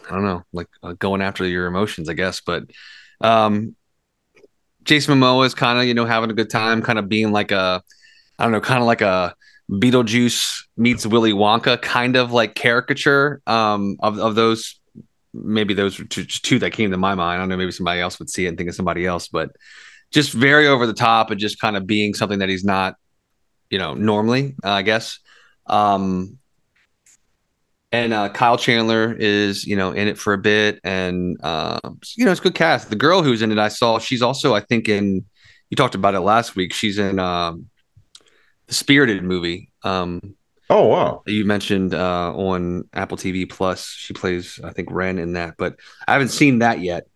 I 0.09 0.15
don't 0.15 0.25
know, 0.25 0.45
like 0.53 0.69
uh, 0.83 0.95
going 0.99 1.21
after 1.21 1.45
your 1.45 1.67
emotions, 1.67 2.09
I 2.09 2.15
guess. 2.15 2.41
But 2.41 2.65
um, 3.21 3.75
Jason 4.85 5.19
Momoa 5.19 5.47
is 5.47 5.55
kind 5.55 5.79
of 5.79 5.85
you 5.85 5.95
know 5.95 6.07
having 6.07 6.31
a 6.31 6.35
good 6.35 6.51
time, 6.51 6.83
kind 6.83 6.99
of 6.99 7.09
being 7.09 7.33
like 7.33 7.51
a, 7.53 7.83
I 8.39 8.45
don't 8.45 8.53
know, 8.53 8.61
kind 8.61 8.81
of 8.81 8.87
like 8.87 9.01
a 9.01 9.35
Beetlejuice 9.71 10.65
meets 10.77 11.07
Willy 11.07 11.33
Wonka 11.33 11.81
kind 11.81 12.17
of 12.17 12.33
like 12.33 12.55
caricature 12.55 13.41
um, 13.47 13.97
of 14.01 14.19
of 14.19 14.35
those. 14.35 14.80
Maybe 15.33 15.75
those 15.75 15.99
were 15.99 16.05
two, 16.05 16.25
two 16.25 16.59
that 16.61 16.73
came 16.73 16.91
to 16.91 16.97
my 16.97 17.15
mind. 17.15 17.39
I 17.39 17.43
don't 17.43 17.49
know. 17.49 17.57
Maybe 17.57 17.73
somebody 17.73 18.01
else 18.01 18.19
would 18.19 18.31
see 18.31 18.47
it 18.47 18.49
and 18.49 18.59
think 18.59 18.69
of 18.69 18.75
somebody 18.75 19.07
else, 19.07 19.29
but 19.29 19.51
just 20.11 20.33
very 20.33 20.67
over 20.67 20.87
the 20.87 20.95
top 20.95 21.31
and 21.31 21.39
just 21.39 21.61
kind 21.61 21.77
of 21.77 21.87
being 21.87 22.15
something 22.15 22.41
that 22.41 22.49
he's 22.49 22.65
not, 22.65 22.95
you 23.71 23.79
know, 23.79 23.95
normally. 23.95 24.57
Uh, 24.65 24.71
I 24.71 24.83
guess. 24.83 25.19
Um, 25.67 26.39
and 27.93 28.13
uh, 28.13 28.29
Kyle 28.29 28.57
Chandler 28.57 29.15
is, 29.19 29.67
you 29.67 29.77
know, 29.77 29.93
in 29.93 30.07
it 30.07 30.17
for 30.17 30.33
a 30.33 30.39
bit, 30.39 30.79
and 30.85 31.37
uh, 31.43 31.81
you 32.17 32.25
know, 32.25 32.31
it's 32.31 32.41
good 32.41 32.55
cast. 32.55 32.89
The 32.89 32.97
girl 32.97 33.23
who's 33.23 33.43
in 33.43 33.51
it, 33.51 33.59
I 33.59 33.69
saw. 33.69 33.99
She's 33.99 34.23
also, 34.23 34.55
I 34.55 34.61
think, 34.61 34.89
in. 34.89 35.25
You 35.71 35.77
talked 35.77 35.95
about 35.95 36.15
it 36.15 36.21
last 36.21 36.57
week. 36.57 36.73
She's 36.73 36.99
in 36.99 37.21
um, 37.21 37.67
the 38.67 38.75
Spirited 38.75 39.23
movie. 39.23 39.71
Um, 39.83 40.37
Oh 40.73 40.87
wow. 40.87 41.23
you 41.27 41.45
mentioned 41.45 41.95
uh, 41.95 42.33
on 42.33 42.89
Apple 42.93 43.17
TV 43.17 43.49
Plus. 43.51 43.87
She 43.87 44.15
plays, 44.15 44.61
I 44.63 44.73
think, 44.73 44.89
Ren 44.91 45.19
in 45.19 45.33
that, 45.33 45.57
but 45.59 45.77
I 46.07 46.13
haven't 46.13 46.29
seen 46.29 46.61
that 46.61 46.81
yet. 46.81 47.07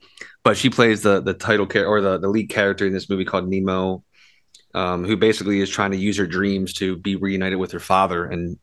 But 0.42 0.56
she 0.56 0.68
plays 0.70 1.02
the 1.02 1.20
the 1.22 1.34
title 1.34 1.66
character 1.66 1.88
or 1.88 2.00
the 2.00 2.18
the 2.18 2.28
lead 2.28 2.50
character 2.50 2.84
in 2.86 2.92
this 2.92 3.08
movie 3.08 3.24
called 3.24 3.48
Nemo, 3.48 4.02
um, 4.74 5.04
who 5.04 5.16
basically 5.16 5.60
is 5.60 5.70
trying 5.70 5.92
to 5.92 5.96
use 5.96 6.16
her 6.18 6.26
dreams 6.26 6.72
to 6.74 6.96
be 6.96 7.16
reunited 7.16 7.58
with 7.58 7.70
her 7.72 7.80
father. 7.80 8.24
And 8.26 8.58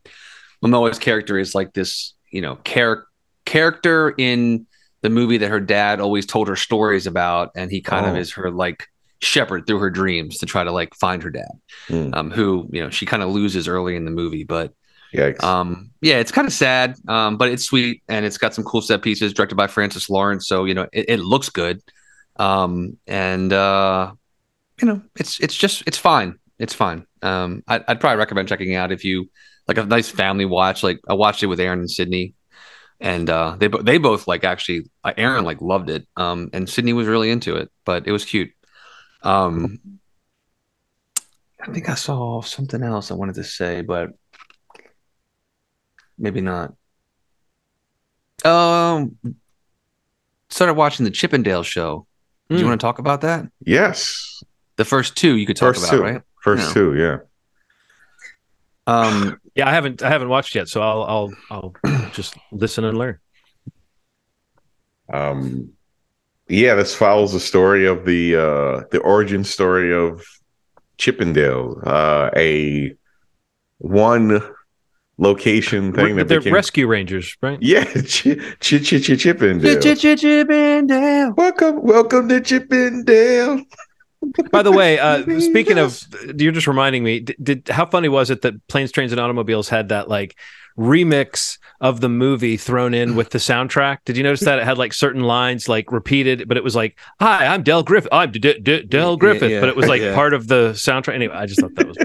Momoa's 0.64 1.00
character 1.00 1.39
is 1.39 1.56
like 1.56 1.74
this, 1.74 2.14
you 2.30 2.42
know, 2.42 2.60
char- 2.66 3.06
character 3.46 4.14
in 4.18 4.68
the 5.02 5.10
movie 5.10 5.38
that 5.38 5.50
her 5.50 5.60
dad 5.62 6.00
always 6.00 6.26
told 6.28 6.48
her 6.50 6.56
stories 6.56 7.08
about, 7.08 7.50
and 7.56 7.72
he 7.72 7.82
kind 7.82 8.06
of 8.06 8.14
Oh. 8.16 8.20
is 8.20 8.34
her 8.34 8.52
like 8.52 8.88
shepherd 9.22 9.66
through 9.66 9.80
her 9.80 9.89
dreams 9.89 10.38
to 10.39 10.46
try 10.46 10.64
to 10.64 10.72
like 10.72 10.94
find 10.96 11.24
her 11.24 11.30
dad, 11.32 11.52
Mm. 11.88 12.16
um, 12.16 12.32
who 12.32 12.68
you 12.72 12.84
know 12.84 12.89
she 12.89 13.06
kind 13.06 13.24
of 13.24 13.30
loses 13.30 13.68
early 13.68 13.96
in 13.96 14.06
the 14.06 14.12
movie, 14.12 14.44
but 14.44 14.74
Yikes. 15.14 15.43
um, 15.43 15.91
yeah, 16.01 16.18
it's 16.18 16.32
kind 16.32 16.47
of 16.47 16.53
sad, 16.53 16.95
um, 17.07 17.38
but 17.38 17.49
it's 17.49 17.66
sweet 17.66 18.01
and 18.07 18.26
it's 18.26 18.38
got 18.38 18.53
some 18.53 18.64
cool 18.64 18.82
set 18.82 19.01
pieces 19.01 19.34
directed 19.34 19.55
by 19.55 19.68
Francis 19.68 20.09
Lawrence. 20.09 20.47
So 20.47 20.66
you 20.66 20.74
know, 20.74 20.88
it, 20.93 21.05
it 21.09 21.20
looks 21.20 21.49
good, 21.49 21.82
um, 22.38 22.97
and 23.07 23.51
uh, 23.51 24.14
you 24.82 24.88
know, 24.88 25.01
it's 25.18 25.39
it's 25.39 25.55
just 25.55 25.84
it's 25.86 25.97
fine. 25.97 26.39
It's 26.59 26.74
fine. 26.74 27.05
Um, 27.22 27.64
I, 27.68 27.84
I'd 27.88 27.99
probably 27.99 28.18
recommend 28.18 28.47
checking 28.47 28.76
out 28.76 28.91
if 28.91 29.03
you 29.03 29.30
like 29.68 29.78
a 29.78 29.86
nice 29.86 30.09
family 30.09 30.45
watch. 30.45 30.84
Like 30.84 30.99
I 31.09 31.14
watched 31.14 31.43
it 31.43 31.47
with 31.47 31.59
Aaron 31.59 31.80
and 31.80 31.91
Sydney, 31.91 32.34
and 32.99 33.30
uh, 33.30 33.57
they 33.59 33.68
they 33.68 33.97
both 33.97 34.28
like 34.28 34.43
actually 34.43 34.89
Aaron 35.18 35.43
like 35.43 35.62
loved 35.62 35.89
it, 35.89 36.07
um, 36.16 36.49
and 36.53 36.70
Sydney 36.70 36.93
was 36.93 37.07
really 37.07 37.32
into 37.32 37.57
it. 37.57 37.70
But 37.84 38.07
it 38.07 38.12
was 38.12 38.26
cute. 38.26 38.51
Um, 39.24 39.80
I 41.62 41.72
think 41.72 41.89
I 41.89 41.95
saw 41.95 42.41
something 42.41 42.82
else 42.82 43.12
I 43.12 43.16
wanted 43.16 43.36
to 43.36 43.43
say, 43.43 43.82
but 43.82 44.12
maybe 46.22 46.40
not. 46.40 46.74
Um, 48.46 49.18
started 50.50 50.76
watching 50.76 51.04
the 51.04 51.12
Chippendale 51.12 51.64
show. 51.64 52.08
Do 52.50 52.58
you 52.58 52.64
Mm. 52.64 52.68
want 52.70 52.82
to 52.82 52.86
talk 52.86 53.00
about 53.00 53.22
that? 53.22 53.46
yes. 53.66 54.44
The 54.78 54.86
first 54.86 55.16
two 55.18 55.36
you 55.36 55.46
could 55.46 55.58
talk 55.58 55.76
First 55.76 55.90
about, 55.92 55.98
two. 55.98 56.02
right? 56.04 56.22
First 56.44 56.68
Yeah. 56.70 56.74
two. 56.74 56.96
Yeah. 56.96 57.18
Um, 58.88 59.38
Yeah, 59.56 59.68
I 59.68 59.74
haven't 59.74 60.02
I 60.02 60.10
haven't 60.10 60.30
watched 60.30 60.56
yet, 60.56 60.70
so 60.70 60.82
I'll 60.82 61.04
I'll 61.04 61.34
I'll 61.52 61.74
just 62.14 62.38
listen 62.54 62.86
and 62.86 62.98
learn. 62.98 63.20
Um, 65.14 65.74
yeah, 66.48 66.76
this 66.76 66.96
follows 66.96 67.34
the 67.34 67.40
story 67.42 67.86
of 67.86 68.06
the 68.06 68.36
uh, 68.38 68.84
the 68.92 69.00
origin 69.04 69.44
story 69.44 69.94
of 69.94 70.24
Chippendale, 70.98 71.82
uh, 71.86 72.30
a 72.36 72.96
one 73.80 74.42
location 75.22 75.94
thing 75.94 76.16
that 76.16 76.28
They're 76.28 76.40
became 76.40 76.54
rescue 76.54 76.88
rangers, 76.88 77.38
right? 77.42 77.60
yeah, 77.62 77.86
Ch- 77.86 78.38
Ch- 78.60 78.84
Ch- 78.84 79.02
Ch- 79.02 79.20
Chippendale. 79.20 79.96
Chippendale. 79.96 81.34
Welcome, 81.38 81.82
welcome 81.84 82.28
to 82.28 82.42
Chippendale. 82.42 83.64
By 84.52 84.64
the 84.64 84.72
way, 84.72 85.00
uh, 85.00 85.24
speaking 85.40 85.78
of, 85.78 86.04
you're 86.38 86.52
just 86.52 86.68
reminding 86.68 87.04
me. 87.04 87.22
Did, 87.22 87.36
did 87.42 87.68
how 87.70 87.86
funny 87.86 88.10
was 88.10 88.30
it 88.30 88.42
that 88.42 88.68
planes, 88.68 88.92
trains, 88.92 89.12
and 89.12 89.22
automobiles 89.22 89.70
had 89.70 89.90
that 89.90 90.10
like 90.10 90.36
remix 90.78 91.58
of 91.82 92.02
the 92.02 92.10
movie 92.10 92.58
thrown 92.58 92.94
in 92.94 93.16
with 93.16 93.32
the 93.32 93.38
soundtrack. 93.38 94.00
Did 94.06 94.18
you 94.18 94.24
notice 94.24 94.42
that 94.42 94.60
it 94.60 94.66
had 94.66 94.78
like 94.78 94.94
certain 94.94 95.24
lines 95.24 95.68
like 95.68 95.92
repeated, 95.92 96.48
but 96.48 96.58
it 96.58 96.64
was 96.64 96.76
like, 96.76 97.00
"Hi, 97.20 97.48
I'm 97.48 97.64
Del 97.64 97.84
Griffith. 97.84 98.10
I'm 98.12 98.32
D- 98.32 98.40
D- 98.40 98.84
Del 98.84 99.18
Griffith," 99.18 99.52
yeah, 99.52 99.60
but 99.60 99.70
it 99.70 99.76
was 99.76 99.88
like 99.88 100.02
yeah. 100.02 100.16
part 100.16 100.34
of 100.34 100.48
the 100.48 100.72
soundtrack. 100.72 101.16
Anyway, 101.16 101.36
I 101.36 101.46
just 101.46 101.60
thought 101.60 101.76
that 101.76 101.88
was 101.88 101.98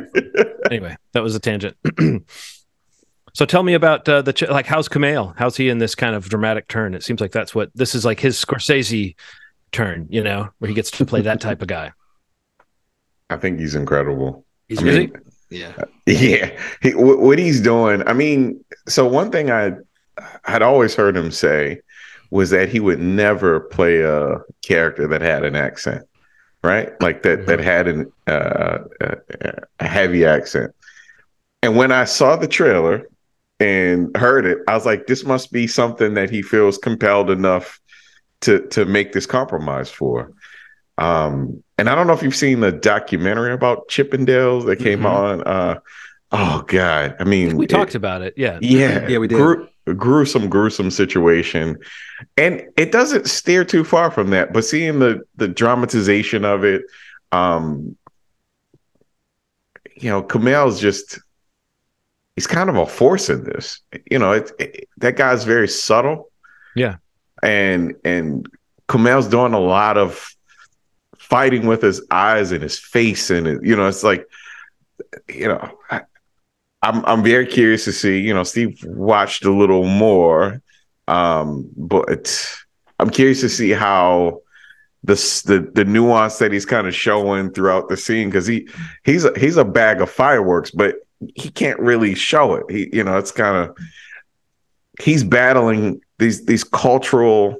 anyway. 0.70 0.96
That 1.12 1.22
was 1.22 1.34
a 1.34 1.40
tangent. 1.40 1.76
so 3.36 3.44
tell 3.44 3.62
me 3.62 3.74
about 3.74 4.08
uh, 4.08 4.22
the 4.22 4.32
ch- 4.32 4.48
like 4.48 4.64
how's 4.64 4.88
Kumail? 4.88 5.34
How's 5.36 5.58
he 5.58 5.68
in 5.68 5.76
this 5.76 5.94
kind 5.94 6.16
of 6.16 6.26
dramatic 6.26 6.68
turn? 6.68 6.94
It 6.94 7.02
seems 7.02 7.20
like 7.20 7.32
that's 7.32 7.54
what 7.54 7.70
this 7.74 7.94
is 7.94 8.02
like 8.02 8.18
his 8.18 8.42
Scorsese 8.42 9.14
turn, 9.72 10.06
you 10.08 10.22
know, 10.22 10.48
where 10.58 10.70
he 10.70 10.74
gets 10.74 10.90
to 10.92 11.04
play 11.04 11.20
that 11.20 11.38
type 11.38 11.60
of 11.60 11.68
guy. 11.68 11.92
I 13.28 13.36
think 13.36 13.60
he's 13.60 13.74
incredible. 13.74 14.46
He's 14.70 14.80
I 14.80 14.84
mean, 14.84 15.12
he? 15.50 15.58
yeah. 15.58 15.72
Yeah, 16.06 16.58
he, 16.80 16.94
what, 16.94 17.18
what 17.18 17.38
he's 17.38 17.60
doing. 17.60 18.02
I 18.08 18.14
mean, 18.14 18.64
so 18.88 19.06
one 19.06 19.30
thing 19.30 19.50
I 19.50 19.72
had 20.44 20.62
always 20.62 20.94
heard 20.94 21.14
him 21.14 21.30
say 21.30 21.82
was 22.30 22.48
that 22.50 22.70
he 22.70 22.80
would 22.80 23.00
never 23.00 23.60
play 23.60 24.00
a 24.00 24.40
character 24.62 25.06
that 25.08 25.20
had 25.20 25.44
an 25.44 25.56
accent, 25.56 26.08
right? 26.64 26.98
Like 27.02 27.22
that 27.24 27.44
that 27.48 27.60
had 27.60 27.86
an 27.86 28.10
uh, 28.26 28.78
a, 29.02 29.16
a 29.80 29.86
heavy 29.86 30.24
accent. 30.24 30.74
And 31.62 31.76
when 31.76 31.92
I 31.92 32.04
saw 32.04 32.36
the 32.36 32.48
trailer 32.48 33.06
and 33.60 34.14
heard 34.16 34.44
it, 34.46 34.58
I 34.68 34.74
was 34.74 34.84
like, 34.86 35.06
this 35.06 35.24
must 35.24 35.52
be 35.52 35.66
something 35.66 36.14
that 36.14 36.30
he 36.30 36.42
feels 36.42 36.78
compelled 36.78 37.30
enough 37.30 37.80
to 38.42 38.66
to 38.68 38.84
make 38.84 39.12
this 39.12 39.26
compromise 39.26 39.90
for. 39.90 40.32
Um, 40.98 41.62
and 41.78 41.88
I 41.88 41.94
don't 41.94 42.06
know 42.06 42.12
if 42.14 42.22
you've 42.22 42.34
seen 42.36 42.60
the 42.60 42.72
documentary 42.72 43.52
about 43.52 43.88
Chippendales 43.88 44.64
that 44.66 44.76
came 44.78 45.00
Mhm. 45.00 45.10
on. 45.10 45.42
Uh, 45.42 45.78
oh 46.32 46.64
God, 46.66 47.16
I 47.18 47.24
mean, 47.24 47.56
We 47.56 47.64
it- 47.64 47.68
talked 47.68 47.94
about 47.94 48.22
it. 48.22 48.34
Yeah. 48.36 48.58
yeah, 48.62 49.06
Yeah, 49.08 49.18
we 49.18 49.28
did. 49.28 49.36
Gru- 49.36 49.68
gruesome, 49.94 50.48
gruesome 50.48 50.90
situation, 50.90 51.78
and 52.36 52.62
it 52.76 52.92
doesn't 52.92 53.28
steer 53.28 53.64
too 53.64 53.84
far 53.84 54.10
from 54.10 54.30
that. 54.30 54.52
But 54.52 54.64
seeing 54.64 54.98
the 54.98 55.20
the 55.36 55.48
dramatization 55.48 56.44
of 56.44 56.64
it, 56.64 56.82
um, 57.32 57.96
you 59.96 60.10
know, 60.10 60.22
Kumail's 60.22 60.80
just 60.80 61.20
he's 62.36 62.46
kind 62.46 62.70
of 62.70 62.76
a 62.76 62.86
force 62.86 63.28
in 63.28 63.42
this. 63.44 63.80
You 64.10 64.18
know, 64.20 64.32
it, 64.32 64.52
it- 64.58 64.88
that 64.98 65.16
guy's 65.16 65.42
very 65.44 65.68
subtle. 65.68 66.30
Yeah. 66.76 66.96
and 67.42 67.94
and 68.04 68.46
Kumail's 68.88 69.26
doing 69.28 69.52
a 69.54 69.58
lot 69.60 69.96
of 69.98 70.30
fighting 71.18 71.66
with 71.66 71.82
his 71.82 72.00
eyes 72.10 72.52
and 72.52 72.62
his 72.62 72.78
face, 72.78 73.30
and 73.30 73.46
it, 73.48 73.64
you 73.64 73.74
know, 73.74 73.86
it's 73.88 74.04
like, 74.04 74.26
you 75.28 75.48
know, 75.48 75.70
I, 75.90 76.02
I'm 76.82 77.04
I'm 77.04 77.22
very 77.24 77.46
curious 77.46 77.84
to 77.86 77.92
see. 77.92 78.20
You 78.20 78.32
know, 78.34 78.44
Steve 78.44 78.78
watched 78.84 79.44
a 79.44 79.50
little 79.52 79.84
more, 79.84 80.60
um, 81.08 81.68
but 81.76 82.46
I'm 83.00 83.10
curious 83.10 83.40
to 83.40 83.48
see 83.48 83.70
how 83.70 84.40
this 85.02 85.42
the 85.42 85.60
the 85.74 85.84
nuance 85.84 86.38
that 86.38 86.52
he's 86.52 86.66
kind 86.66 86.86
of 86.86 86.94
showing 86.94 87.50
throughout 87.52 87.88
the 87.88 87.96
scene 87.96 88.28
because 88.28 88.46
he 88.46 88.68
he's 89.04 89.24
a, 89.24 89.32
he's 89.38 89.56
a 89.56 89.64
bag 89.64 90.00
of 90.00 90.10
fireworks, 90.10 90.70
but 90.70 90.96
he 91.34 91.50
can't 91.50 91.78
really 91.80 92.14
show 92.14 92.54
it. 92.54 92.64
He 92.70 92.88
you 92.92 93.04
know 93.04 93.16
it's 93.18 93.32
kind 93.32 93.56
of 93.56 93.76
he's 95.00 95.24
battling 95.24 96.00
these 96.18 96.44
these 96.46 96.64
cultural 96.64 97.56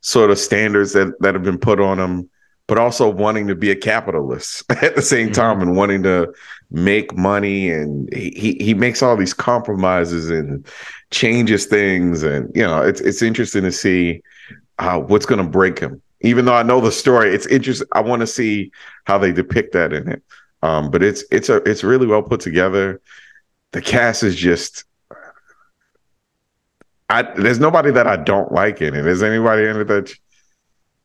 sort 0.00 0.30
of 0.30 0.38
standards 0.38 0.92
that 0.92 1.14
that 1.20 1.34
have 1.34 1.42
been 1.42 1.58
put 1.58 1.80
on 1.80 1.98
him, 1.98 2.28
but 2.66 2.78
also 2.78 3.08
wanting 3.08 3.46
to 3.48 3.54
be 3.54 3.70
a 3.70 3.76
capitalist 3.76 4.64
at 4.82 4.94
the 4.96 5.02
same 5.02 5.32
time 5.32 5.60
and 5.60 5.76
wanting 5.76 6.02
to 6.02 6.32
make 6.70 7.16
money 7.16 7.70
and 7.70 8.12
he 8.12 8.30
he- 8.30 8.64
he 8.64 8.74
makes 8.74 9.02
all 9.02 9.16
these 9.16 9.34
compromises 9.34 10.30
and 10.30 10.66
changes 11.10 11.66
things 11.66 12.22
and 12.22 12.50
you 12.54 12.62
know 12.62 12.82
it's 12.82 13.00
it's 13.00 13.22
interesting 13.22 13.62
to 13.62 13.72
see 13.72 14.20
uh, 14.78 14.98
what's 14.98 15.26
going 15.26 15.42
to 15.42 15.48
break 15.48 15.78
him. 15.78 16.00
Even 16.22 16.46
though 16.46 16.54
i 16.54 16.62
know 16.62 16.80
the 16.80 16.90
story 16.90 17.34
it's 17.34 17.46
interesting 17.46 17.86
i 17.92 18.00
want 18.00 18.20
to 18.20 18.26
see 18.26 18.70
how 19.04 19.18
they 19.18 19.30
depict 19.30 19.74
that 19.74 19.92
in 19.92 20.08
it 20.08 20.22
um 20.64 20.90
but 20.90 21.02
it's 21.02 21.24
it's 21.30 21.48
a 21.48 21.56
it's 21.68 21.84
really 21.84 22.06
well 22.06 22.22
put 22.22 22.40
together 22.40 23.00
the 23.72 23.82
cast 23.82 24.22
is 24.22 24.36
just 24.36 24.84
I 27.08 27.22
there's 27.22 27.60
nobody 27.60 27.90
that 27.90 28.06
I 28.06 28.16
don't 28.16 28.50
like 28.52 28.80
in 28.80 28.94
it. 28.94 29.06
Is 29.06 29.22
anybody 29.22 29.64
in 29.66 29.76
it 29.76 29.84
that 29.88 30.14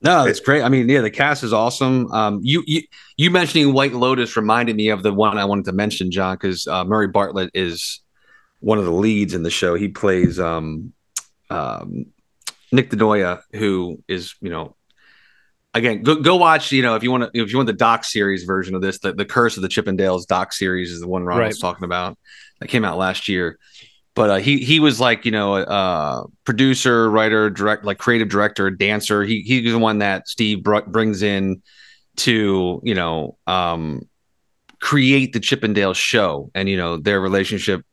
No, 0.01 0.25
it's 0.25 0.39
great. 0.39 0.63
I 0.63 0.69
mean, 0.69 0.87
yeah, 0.87 1.01
the 1.01 1.11
cast 1.11 1.43
is 1.43 1.51
awesome. 1.51 2.11
Um, 2.11 2.39
you 2.41 2.63
you 2.65 2.83
you 3.17 3.29
mentioning 3.31 3.73
White 3.73 3.93
Lotus 3.93 4.37
reminded 4.37 4.75
me 4.75 4.89
of 4.89 5.03
the 5.03 5.13
one 5.13 5.37
I 5.37 5.45
wanted 5.45 5.65
to 5.65 5.73
mention, 5.73 6.09
John, 6.09 6.35
because 6.35 6.67
uh, 6.67 6.85
Murray 6.85 7.07
Bartlett 7.07 7.51
is 7.53 8.01
one 8.61 8.77
of 8.77 8.85
the 8.85 8.93
leads 8.93 9.33
in 9.33 9.43
the 9.43 9.49
show. 9.49 9.75
He 9.75 9.89
plays 9.89 10.39
um, 10.39 10.93
um, 11.49 12.05
Nick 12.71 12.89
De 12.89 12.95
Noia, 12.95 13.41
who 13.53 14.01
is 14.07 14.35
you 14.41 14.49
know, 14.49 14.75
again, 15.73 16.03
go 16.03 16.15
go 16.15 16.35
watch. 16.35 16.71
You 16.71 16.81
know, 16.81 16.95
if 16.95 17.03
you 17.03 17.11
want 17.11 17.31
to, 17.33 17.41
if 17.41 17.51
you 17.51 17.57
want 17.57 17.67
the 17.67 17.73
doc 17.73 18.03
series 18.03 18.43
version 18.43 18.75
of 18.75 18.81
this, 18.81 18.99
the, 18.99 19.13
the 19.13 19.25
Curse 19.25 19.57
of 19.57 19.63
the 19.63 19.69
Chippendales 19.69 20.25
doc 20.25 20.53
series 20.53 20.91
is 20.91 21.01
the 21.01 21.07
one 21.07 21.23
Ron 21.23 21.39
Right. 21.39 21.47
was 21.47 21.59
talking 21.59 21.83
about 21.85 22.17
that 22.59 22.67
came 22.67 22.85
out 22.85 22.97
last 22.97 23.27
year. 23.27 23.57
But 24.15 24.29
uh, 24.29 24.35
he 24.37 24.57
he 24.57 24.79
was 24.79 24.99
like 24.99 25.25
you 25.25 25.31
know 25.31 25.55
a 25.55 25.61
uh, 25.63 26.23
producer, 26.43 27.09
writer, 27.09 27.49
direct, 27.49 27.85
like 27.85 27.99
creative 27.99 28.27
director, 28.27 28.69
dancer. 28.69 29.23
He 29.23 29.41
he's 29.41 29.71
the 29.71 29.79
one 29.79 29.99
that 29.99 30.27
Steve 30.27 30.63
br- 30.63 30.81
brings 30.81 31.21
in 31.21 31.61
to 32.17 32.81
you 32.83 32.95
know 32.95 33.37
um, 33.47 34.01
create 34.81 35.31
the 35.31 35.39
Chippendale 35.39 35.93
show, 35.93 36.51
and 36.53 36.67
you 36.67 36.75
know 36.75 36.97
their 36.97 37.21
relationship 37.21 37.85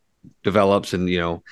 develops, 0.43 0.95
and 0.95 1.09
you 1.09 1.21
know 1.21 1.43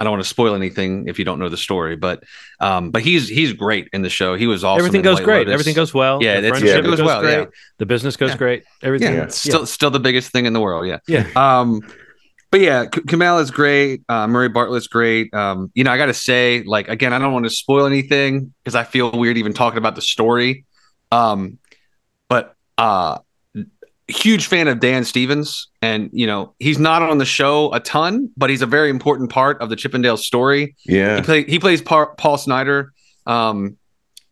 I 0.00 0.04
don't 0.04 0.12
want 0.12 0.22
to 0.22 0.28
spoil 0.28 0.54
anything 0.54 1.06
if 1.08 1.18
you 1.18 1.24
don't 1.26 1.38
know 1.38 1.50
the 1.50 1.56
story, 1.58 1.94
but 1.94 2.24
um, 2.58 2.90
but 2.90 3.02
he's 3.02 3.28
he's 3.28 3.52
great 3.52 3.88
in 3.92 4.00
the 4.02 4.08
show. 4.08 4.34
He 4.34 4.46
was 4.46 4.64
awesome. 4.64 4.78
Everything 4.80 5.00
in 5.00 5.04
goes 5.04 5.16
White 5.18 5.24
great. 5.24 5.38
Lotus. 5.40 5.52
Everything 5.52 5.74
goes 5.74 5.92
well. 5.94 6.22
Yeah, 6.22 6.40
the 6.40 6.46
it's- 6.48 6.58
friendship 6.60 6.78
it 6.84 6.88
goes, 6.88 6.96
goes 6.98 7.06
well, 7.06 7.20
great. 7.20 7.38
yeah. 7.38 7.44
The 7.78 7.86
business 7.86 8.16
goes 8.16 8.30
Yeah. 8.30 8.36
great. 8.38 8.64
Everything. 8.82 9.12
Yeah, 9.12 9.18
Yeah. 9.18 9.24
it's 9.24 9.36
still 9.36 9.66
still 9.66 9.90
the 9.90 10.00
biggest 10.00 10.32
thing 10.32 10.46
in 10.46 10.54
the 10.54 10.60
world. 10.60 10.86
Yeah. 10.86 10.98
Yeah. 11.06 11.26
Um, 11.36 11.82
but 12.50 12.60
yeah, 12.60 12.86
K- 12.86 13.02
Kumail 13.02 13.40
is 13.42 13.50
great. 13.52 14.02
Uh, 14.08 14.26
Murray 14.26 14.48
Bartlett's 14.48 14.88
great. 14.88 15.32
Um, 15.34 15.70
you 15.74 15.84
know, 15.84 15.92
I 15.92 15.98
got 15.98 16.06
to 16.06 16.14
say, 16.14 16.64
like 16.66 16.88
again, 16.88 17.12
I 17.12 17.18
don't 17.18 17.32
want 17.32 17.44
to 17.44 17.50
spoil 17.50 17.86
anything 17.86 18.54
because 18.64 18.74
I 18.74 18.82
feel 18.84 19.12
weird 19.12 19.36
even 19.36 19.52
talking 19.52 19.78
about 19.78 19.94
the 19.94 20.02
story. 20.02 20.64
Um, 21.12 21.58
but 22.28 22.54
uh, 22.78 23.18
huge 24.10 24.46
fan 24.46 24.68
of 24.68 24.80
Dan 24.80 25.04
Stevens, 25.04 25.68
and 25.82 26.10
you 26.12 26.26
know, 26.26 26.54
he's 26.58 26.78
not 26.78 27.02
on 27.02 27.18
the 27.18 27.24
show 27.24 27.72
a 27.72 27.80
ton, 27.80 28.30
but 28.36 28.50
he's 28.50 28.62
a 28.62 28.66
very 28.66 28.90
important 28.90 29.30
part 29.30 29.60
of 29.60 29.68
the 29.68 29.76
Chippendale 29.76 30.16
story. 30.16 30.74
He 30.78 30.96
yeah 30.96 31.22
play, 31.22 31.44
he 31.44 31.58
plays 31.58 31.82
par- 31.82 32.14
Paul 32.16 32.38
Snyder, 32.38 32.92
um, 33.26 33.76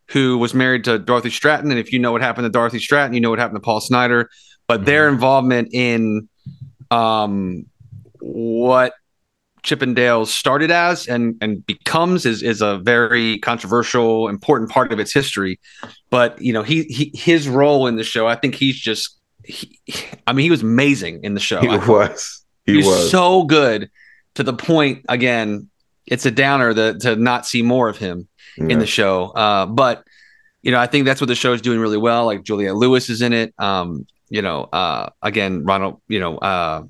who 0.09 0.39
was 0.39 0.55
married 0.55 0.85
to 0.85 0.99
Dorothy 0.99 1.31
Stratton, 1.31 1.70
and 1.70 1.81
if 1.81 1.93
you 1.93 1.99
know 1.99 2.12
what 2.12 2.22
happened 2.22 2.45
to 2.45 2.51
Dorothy 2.51 2.79
Stratton, 2.79 3.14
you 3.14 3.20
know 3.20 3.31
what 3.31 3.39
happened 3.39 3.57
to 3.57 3.64
Paul 3.64 3.81
Snyder. 3.81 4.31
But 4.66 4.85
their 4.85 5.09
involvement 5.09 5.70
in 5.72 6.29
um, 6.91 7.64
what 8.20 8.93
Chippendale 9.62 10.24
started 10.26 10.70
as 10.70 11.07
and 11.07 11.37
and 11.41 11.64
becomes 11.66 12.24
is 12.24 12.43
is 12.43 12.62
a 12.62 12.79
very 12.79 13.39
controversial, 13.39 14.29
important 14.29 14.70
part 14.70 14.93
of 14.93 14.99
its 14.99 15.12
history. 15.12 15.59
But 16.11 16.41
you 16.41 16.53
know, 16.53 16.62
he, 16.62 16.85
he 16.85 17.11
his 17.14 17.49
role 17.49 17.87
in 17.87 17.97
the 17.97 18.05
show, 18.05 18.26
I 18.26 18.35
think 18.35 18.55
he's 18.55 18.79
just. 18.79 19.18
He, 19.49 19.80
I 20.26 20.34
mean, 20.34 20.44
he 20.44 20.51
was 20.51 20.62
amazing 20.62 21.24
in 21.24 21.32
the 21.32 21.40
show. 21.40 21.61
he 21.61 21.68
I 21.68 21.76
was 21.78 22.44
he 22.66 22.76
he's 22.76 22.86
was 22.86 23.11
so 23.11 23.44
good 23.44 23.90
to 24.34 24.42
the 24.42 24.53
point 24.53 25.05
again 25.09 25.68
it's 26.07 26.24
a 26.26 26.30
downer 26.30 26.72
to, 26.72 26.99
to 26.99 27.16
not 27.16 27.46
see 27.46 27.62
more 27.62 27.88
of 27.88 27.99
him 27.99 28.28
in 28.57 28.78
the 28.78 28.86
show 28.86 29.26
uh, 29.26 29.66
but 29.66 30.05
you 30.62 30.70
know 30.72 30.78
i 30.78 30.86
think 30.86 31.05
that's 31.05 31.20
what 31.20 31.28
the 31.28 31.35
show 31.35 31.52
is 31.52 31.62
doing 31.62 31.78
really 31.78 31.97
well 31.97 32.27
like 32.27 32.43
Juliette 32.43 32.74
Lewis 32.74 33.09
is 33.09 33.23
in 33.23 33.32
it 33.32 33.55
um, 33.59 34.06
you 34.28 34.43
know 34.43 34.64
uh, 34.64 35.10
again 35.23 35.64
ronald 35.64 36.01
you 36.09 36.20
know 36.20 36.36
uh, 36.39 36.82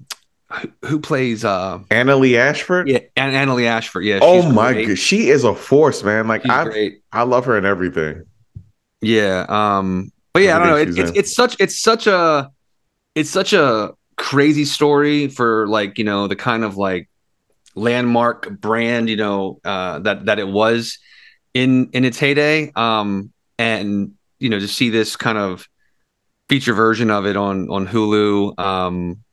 who, 0.51 0.69
who 0.85 1.01
plays 1.01 1.45
uh, 1.45 1.79
Annaleigh 1.91 2.37
Ashford. 2.39 2.89
yeah 2.89 3.01
and 3.17 3.35
Annaleigh 3.35 3.67
Ashford 3.67 4.05
yeah 4.05 4.19
oh 4.23 4.51
my 4.51 4.73
great. 4.73 4.89
god, 4.89 4.99
she 4.99 5.29
is 5.29 5.45
a 5.45 5.55
force, 5.55 6.03
man. 6.03 6.27
Like 6.27 6.43
I 6.49 6.93
I 7.13 7.23
love 7.23 7.45
her 7.45 7.57
and 7.57 7.67
everything. 7.67 8.25
Yeah. 9.01 9.47
Um, 9.49 10.11
but 10.39 10.45
yeah, 10.45 10.55
I 10.55 10.59
don't 10.61 10.69
know. 10.69 10.77
It, 10.77 10.97
it's 10.97 11.19
it's 11.19 11.35
such 11.35 11.57
it's 11.59 11.81
such 11.81 12.07
a 12.07 12.49
it's 13.17 13.29
such 13.29 13.53
a 13.53 13.91
crazy 14.17 14.65
story 14.65 15.27
for 15.27 15.67
like 15.67 15.99
you 15.99 16.05
know 16.05 16.29
the 16.29 16.37
kind 16.37 16.63
of 16.63 16.77
like 16.77 17.11
landmark 17.75 18.49
brand 18.61 19.09
you 19.09 19.17
know 19.17 19.59
uh, 19.65 19.99
that 19.99 20.27
that 20.27 20.39
it 20.39 20.47
was 20.47 20.99
in 21.55 21.91
in 21.91 22.05
its 22.05 22.21
heyday. 22.21 22.71
Um, 22.77 23.33
and 23.59 24.13
you 24.39 24.49
know 24.49 24.61
to 24.61 24.69
see 24.69 24.91
this 24.91 25.17
kind 25.17 25.39
of 25.39 25.67
feature 26.49 26.73
version 26.73 27.11
of 27.11 27.27
it 27.27 27.37
on 27.37 27.69
on 27.69 27.89
Hulu. 27.89 28.57
Um, 28.61 29.25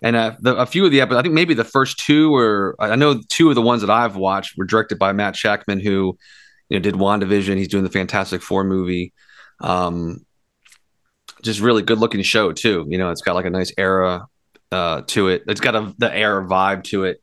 and 0.00 0.16
uh, 0.16 0.34
the, 0.40 0.56
a 0.56 0.64
few 0.64 0.86
of 0.86 0.92
the 0.92 1.02
episodes, 1.02 1.18
I 1.18 1.22
think 1.24 1.34
maybe 1.34 1.52
the 1.52 1.62
first 1.62 1.98
two 1.98 2.34
or 2.34 2.74
I 2.78 2.96
know 2.96 3.20
two 3.28 3.50
of 3.50 3.54
the 3.54 3.60
ones 3.60 3.82
that 3.82 3.90
I've 3.90 4.16
watched 4.16 4.56
were 4.56 4.64
directed 4.64 4.98
by 4.98 5.12
Matt 5.12 5.34
Shakman, 5.34 5.82
who 5.82 6.16
you 6.70 6.78
know 6.78 6.82
did 6.82 6.94
WandaVision. 6.94 7.58
He's 7.58 7.68
doing 7.68 7.84
the 7.84 7.90
Fantastic 7.90 8.40
Four 8.40 8.64
movie. 8.64 9.12
Um, 9.60 10.24
just 11.42 11.60
really 11.60 11.82
good 11.82 11.98
looking 11.98 12.22
show 12.22 12.52
too. 12.52 12.86
You 12.88 12.98
know, 12.98 13.10
it's 13.10 13.22
got 13.22 13.34
like 13.34 13.46
a 13.46 13.50
nice 13.50 13.72
era 13.76 14.26
uh, 14.72 15.02
to 15.08 15.28
it. 15.28 15.44
It's 15.46 15.60
got 15.60 15.74
a 15.74 15.94
the 15.98 16.14
era 16.14 16.44
vibe 16.46 16.84
to 16.84 17.04
it. 17.04 17.22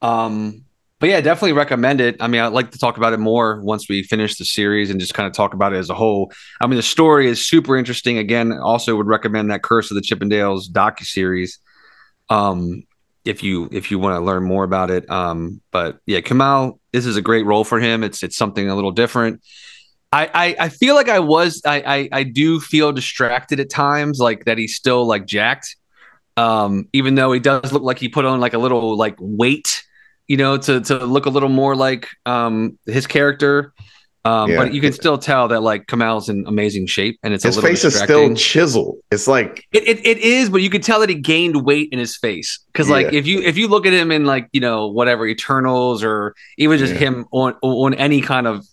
Um, 0.00 0.64
but 1.00 1.08
yeah, 1.08 1.20
definitely 1.20 1.52
recommend 1.52 2.00
it. 2.00 2.16
I 2.20 2.26
mean, 2.26 2.40
I'd 2.40 2.52
like 2.52 2.72
to 2.72 2.78
talk 2.78 2.96
about 2.96 3.12
it 3.12 3.20
more 3.20 3.60
once 3.60 3.88
we 3.88 4.02
finish 4.02 4.36
the 4.36 4.44
series 4.44 4.90
and 4.90 4.98
just 4.98 5.14
kind 5.14 5.28
of 5.28 5.32
talk 5.32 5.54
about 5.54 5.72
it 5.72 5.76
as 5.76 5.90
a 5.90 5.94
whole. 5.94 6.32
I 6.60 6.66
mean, 6.66 6.76
the 6.76 6.82
story 6.82 7.28
is 7.28 7.46
super 7.46 7.76
interesting. 7.76 8.18
Again, 8.18 8.52
also 8.52 8.96
would 8.96 9.06
recommend 9.06 9.50
that 9.50 9.62
Curse 9.62 9.90
of 9.90 9.94
the 9.94 10.00
Chippendales 10.00 10.68
docu 10.68 11.04
series. 11.04 11.60
Um, 12.28 12.82
if 13.24 13.42
you 13.42 13.68
if 13.70 13.90
you 13.90 13.98
want 13.98 14.18
to 14.18 14.24
learn 14.24 14.42
more 14.44 14.64
about 14.64 14.90
it. 14.90 15.08
Um, 15.10 15.60
but 15.70 15.98
yeah, 16.06 16.20
Kumail, 16.20 16.78
this 16.92 17.04
is 17.06 17.16
a 17.16 17.22
great 17.22 17.44
role 17.44 17.64
for 17.64 17.78
him. 17.78 18.02
It's 18.02 18.22
it's 18.22 18.36
something 18.36 18.68
a 18.68 18.74
little 18.74 18.90
different. 18.90 19.42
I, 20.10 20.30
I, 20.32 20.56
I 20.60 20.68
feel 20.70 20.94
like 20.94 21.08
I 21.08 21.18
was 21.18 21.60
I, 21.66 21.82
I 21.82 22.08
I 22.20 22.22
do 22.22 22.60
feel 22.60 22.92
distracted 22.92 23.60
at 23.60 23.68
times, 23.68 24.18
like 24.18 24.46
that 24.46 24.58
he's 24.58 24.74
still 24.74 25.06
like 25.06 25.26
jacked. 25.26 25.76
Um, 26.36 26.88
even 26.92 27.16
though 27.16 27.32
he 27.32 27.40
does 27.40 27.72
look 27.72 27.82
like 27.82 27.98
he 27.98 28.08
put 28.08 28.24
on 28.24 28.40
like 28.40 28.54
a 28.54 28.58
little 28.58 28.96
like 28.96 29.16
weight 29.18 29.82
you 30.28 30.36
know, 30.36 30.58
to 30.58 30.80
to 30.82 30.98
look 30.98 31.26
a 31.26 31.30
little 31.30 31.48
more 31.48 31.74
like 31.74 32.08
um, 32.26 32.78
his 32.86 33.06
character. 33.06 33.72
Um, 34.24 34.50
yeah. 34.50 34.56
But 34.58 34.74
you 34.74 34.82
can 34.82 34.92
still 34.92 35.16
tell 35.16 35.48
that 35.48 35.62
like 35.62 35.86
Kumail's 35.86 36.28
in 36.28 36.44
amazing 36.46 36.86
shape, 36.86 37.18
and 37.22 37.32
it's 37.32 37.44
his 37.44 37.58
face 37.58 37.82
is 37.82 37.98
still 37.98 38.34
chiseled. 38.34 38.98
It's 39.10 39.26
like 39.26 39.66
it, 39.72 39.88
it, 39.88 40.06
it 40.06 40.18
is, 40.18 40.50
but 40.50 40.60
you 40.60 40.68
can 40.68 40.82
tell 40.82 41.00
that 41.00 41.08
he 41.08 41.14
gained 41.14 41.64
weight 41.64 41.88
in 41.92 41.98
his 41.98 42.14
face 42.14 42.58
because 42.66 42.90
like 42.90 43.10
yeah. 43.10 43.18
if 43.18 43.26
you 43.26 43.40
if 43.40 43.56
you 43.56 43.68
look 43.68 43.86
at 43.86 43.94
him 43.94 44.12
in 44.12 44.26
like 44.26 44.48
you 44.52 44.60
know 44.60 44.88
whatever 44.88 45.26
Eternals 45.26 46.04
or 46.04 46.34
even 46.58 46.78
just 46.78 46.92
yeah. 46.92 46.98
him 46.98 47.26
on 47.32 47.54
on 47.62 47.94
any 47.94 48.20
kind 48.20 48.46
of 48.46 48.66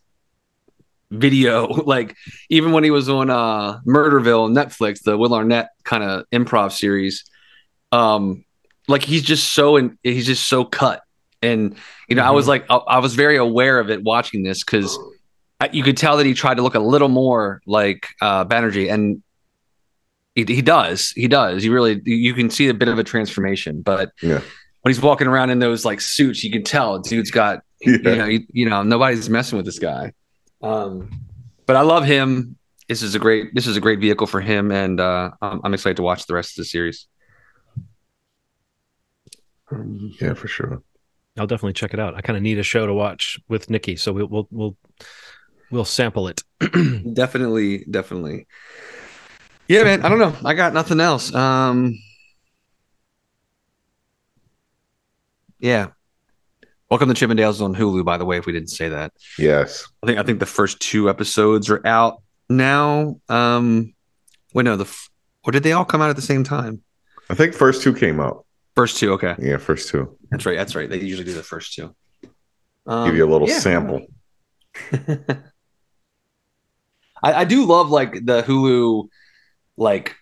video, 1.12 1.68
like 1.86 2.16
even 2.50 2.72
when 2.72 2.84
he 2.84 2.92
was 2.92 3.10
on 3.10 3.30
uh 3.30 3.80
Murderville 3.82 4.52
Netflix, 4.52 5.02
the 5.04 5.18
Will 5.18 5.34
Arnett 5.34 5.70
kind 5.84 6.04
of 6.04 6.26
improv 6.32 6.72
series, 6.72 7.24
um, 7.92 8.44
like 8.88 9.04
he's 9.04 9.24
just 9.24 9.54
so 9.54 9.78
and 9.78 9.98
he's 10.04 10.26
just 10.26 10.48
so 10.48 10.64
cut 10.64 11.02
and 11.46 11.76
you 12.08 12.16
know, 12.16 12.22
mm-hmm. 12.22 12.30
I 12.30 12.32
was 12.32 12.46
mm-hmm. 12.46 12.50
like, 12.50 12.66
I, 12.70 12.96
I, 12.96 13.00
was 13.00 13.16
very 13.16 13.38
aware 13.38 13.80
of 13.80 13.90
it 13.90 14.04
watching 14.04 14.44
this 14.44 14.64
because 14.64 14.98
you 15.72 15.84
could 15.84 15.98
tell 15.98 16.18
that 16.18 16.26
he 16.26 16.34
tried 16.34 16.56
to 16.56 16.62
look 16.62 16.76
a 16.76 16.80
little 16.80 17.08
more 17.08 17.62
like 17.66 18.08
uh, 18.22 18.46
Banerjee, 18.46 18.92
and 18.92 19.24
he, 20.36 20.44
he 20.44 20.62
does. 20.62 21.12
He 21.12 21.28
does. 21.28 21.64
He 21.64 21.70
really. 21.70 22.02
You 22.06 22.34
can 22.34 22.50
see 22.50 22.68
a 22.68 22.74
bit 22.74 22.88
of 22.88 23.00
a 23.00 23.04
transformation, 23.04 23.82
but 23.82 24.12
yeah. 24.22 24.42
when 24.82 24.94
he's 24.94 25.02
walking 25.02 25.28
around 25.28 25.50
in 25.50 25.60
those 25.60 25.86
like 25.86 26.02
suits, 26.02 26.44
you 26.44 26.52
can 26.52 26.64
tell 26.64 27.00
dude's 27.00 27.32
got. 27.32 27.62
Yeah. 27.82 27.98
You 27.98 28.16
know, 28.16 28.26
you, 28.26 28.40
you 28.52 28.70
know, 28.70 28.82
nobody's 28.82 29.30
messing 29.30 29.58
with 29.58 29.66
this 29.66 29.78
guy. 29.78 30.14
Um, 30.62 31.12
but 31.66 31.76
I 31.76 31.82
love 31.82 32.06
him. 32.06 32.58
This 32.88 33.02
is 33.02 33.16
a 33.16 33.20
great. 33.20 33.54
This 33.56 33.68
is 33.68 33.78
a 33.78 33.82
great 33.82 34.00
vehicle 34.00 34.28
for 34.28 34.42
him, 34.42 34.72
and 34.72 35.00
uh, 35.00 35.32
I'm, 35.42 35.62
I'm 35.64 35.74
excited 35.74 35.98
to 35.98 36.04
watch 36.04 36.28
the 36.28 36.36
rest 36.36 36.58
of 36.58 36.64
the 36.64 36.66
series. 36.66 37.08
Yeah, 40.22 40.36
for 40.36 40.48
sure. 40.48 40.82
I'll 41.38 41.48
definitely 41.48 41.74
check 41.74 41.94
it 41.94 42.00
out. 42.00 42.16
I 42.16 42.22
kind 42.22 42.38
of 42.38 42.44
need 42.44 42.60
a 42.60 42.64
show 42.64 42.86
to 42.86 42.94
watch 42.94 43.40
with 43.50 43.70
Nikki, 43.70 43.96
so 43.96 44.14
we'll 44.14 44.28
we'll 44.28 44.48
we'll, 44.52 44.78
we'll 45.72 45.86
sample 45.86 46.28
it. 46.28 46.44
definitely, 47.14 47.86
definitely. 47.90 48.46
Yeah, 49.68 49.84
man. 49.84 50.04
I 50.04 50.10
don't 50.10 50.20
know. 50.20 50.36
I 50.46 50.54
got 50.54 50.74
nothing 50.74 51.00
else. 51.00 51.34
Um, 51.34 51.98
yeah. 55.60 55.88
Welcome 56.92 57.12
to 57.12 57.16
Chippendales 57.28 57.62
on 57.62 57.74
Hulu. 57.74 58.06
By 58.06 58.18
the 58.18 58.26
way, 58.26 58.38
if 58.38 58.46
we 58.46 58.54
didn't 58.54 58.70
say 58.70 58.90
that. 58.90 59.12
Yes. 59.40 59.88
I 60.04 60.08
think 60.08 60.20
I 60.20 60.24
think 60.24 60.40
the 60.40 60.46
first 60.46 60.80
two 60.80 61.10
episodes 61.10 61.68
are 61.70 61.86
out 61.86 62.22
now. 62.48 63.20
Um, 63.28 63.96
wait, 64.54 64.64
no, 64.64 64.78
the 64.78 64.88
or 65.44 65.52
did 65.52 65.64
they 65.64 65.72
all 65.72 65.86
come 65.86 66.02
out 66.02 66.12
at 66.12 66.16
the 66.16 66.22
same 66.22 66.44
time? 66.44 66.84
I 67.30 67.34
think 67.34 67.56
first 67.56 67.82
two 67.82 67.94
came 67.94 68.20
out. 68.20 68.46
First 68.76 68.98
two, 68.98 69.14
okay. 69.14 69.36
Yeah, 69.40 69.58
first 69.58 69.90
two. 69.90 70.16
That's 70.30 70.46
right. 70.46 70.56
That's 70.56 70.76
right. 70.76 70.88
They 70.88 71.00
usually 71.00 71.26
do 71.26 71.34
the 71.34 71.42
first 71.42 71.74
two. 71.74 71.96
Um, 72.86 73.08
Give 73.08 73.16
you 73.16 73.26
a 73.26 73.32
little 73.32 73.50
yeah. 73.50 73.60
sample. 73.60 74.06
I, 77.24 77.34
I 77.34 77.46
do 77.46 77.66
love 77.66 77.90
like 77.90 78.14
the 78.26 78.44
Hulu 78.44 79.08
like 79.76 80.16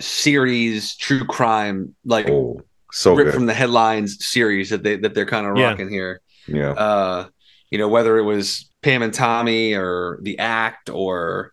series 0.00 0.96
true 0.96 1.24
crime 1.24 1.94
like 2.04 2.28
oh, 2.28 2.60
so 2.94 3.14
ripped 3.14 3.34
from 3.34 3.46
the 3.46 3.54
headlines 3.54 4.24
series 4.24 4.70
that 4.70 4.84
they 4.84 4.96
that 4.96 5.14
they're 5.14 5.26
kind 5.26 5.46
of 5.46 5.52
rocking 5.54 5.86
yeah. 5.86 5.92
here. 5.92 6.20
Yeah. 6.46 6.70
Uh, 6.70 7.26
you 7.70 7.78
know, 7.78 7.88
whether 7.88 8.16
it 8.18 8.22
was 8.22 8.70
Pam 8.82 9.02
and 9.02 9.12
Tommy 9.12 9.74
or 9.74 10.20
The 10.22 10.38
Act 10.38 10.90
or 10.90 11.52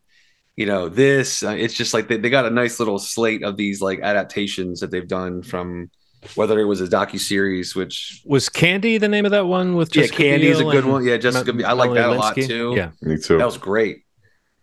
you 0.56 0.68
know 0.68 0.88
this 0.88 1.42
uh, 1.42 1.50
it's 1.50 1.74
just 1.74 1.94
like 1.94 2.08
they, 2.08 2.18
they 2.18 2.30
got 2.30 2.46
a 2.46 2.52
nice 2.52 2.80
little 2.80 3.00
slate 3.00 3.44
of 3.44 3.58
these 3.58 3.82
like 3.82 4.02
adaptations 4.02 4.82
that 4.82 4.92
they've 4.92 5.08
done 5.08 5.42
from 5.42 5.90
whether 6.36 6.60
it 6.60 6.66
was 6.66 6.80
a 6.82 6.88
docu 6.88 7.20
series, 7.20 7.76
which 7.76 8.22
was 8.24 8.48
Candy 8.48 9.00
the 9.00 9.08
name 9.08 9.26
of 9.26 9.32
that 9.32 9.48
one 9.48 9.76
with 9.76 9.92
Jessica 9.92 10.24
yeah, 10.24 10.32
Candy 10.32 10.48
is 10.48 10.60
a 10.60 10.66
good 10.66 10.86
one. 10.86 11.04
Yeah, 11.04 11.18
Jessica. 11.18 11.52
I 11.66 11.74
like 11.74 11.94
that 11.96 12.10
a 12.10 12.14
lot 12.14 12.36
too. 12.36 12.74
Yeah, 12.76 12.92
me 13.02 13.18
too. 13.18 13.40
That 13.40 13.46
was 13.46 13.58
great. 13.58 14.04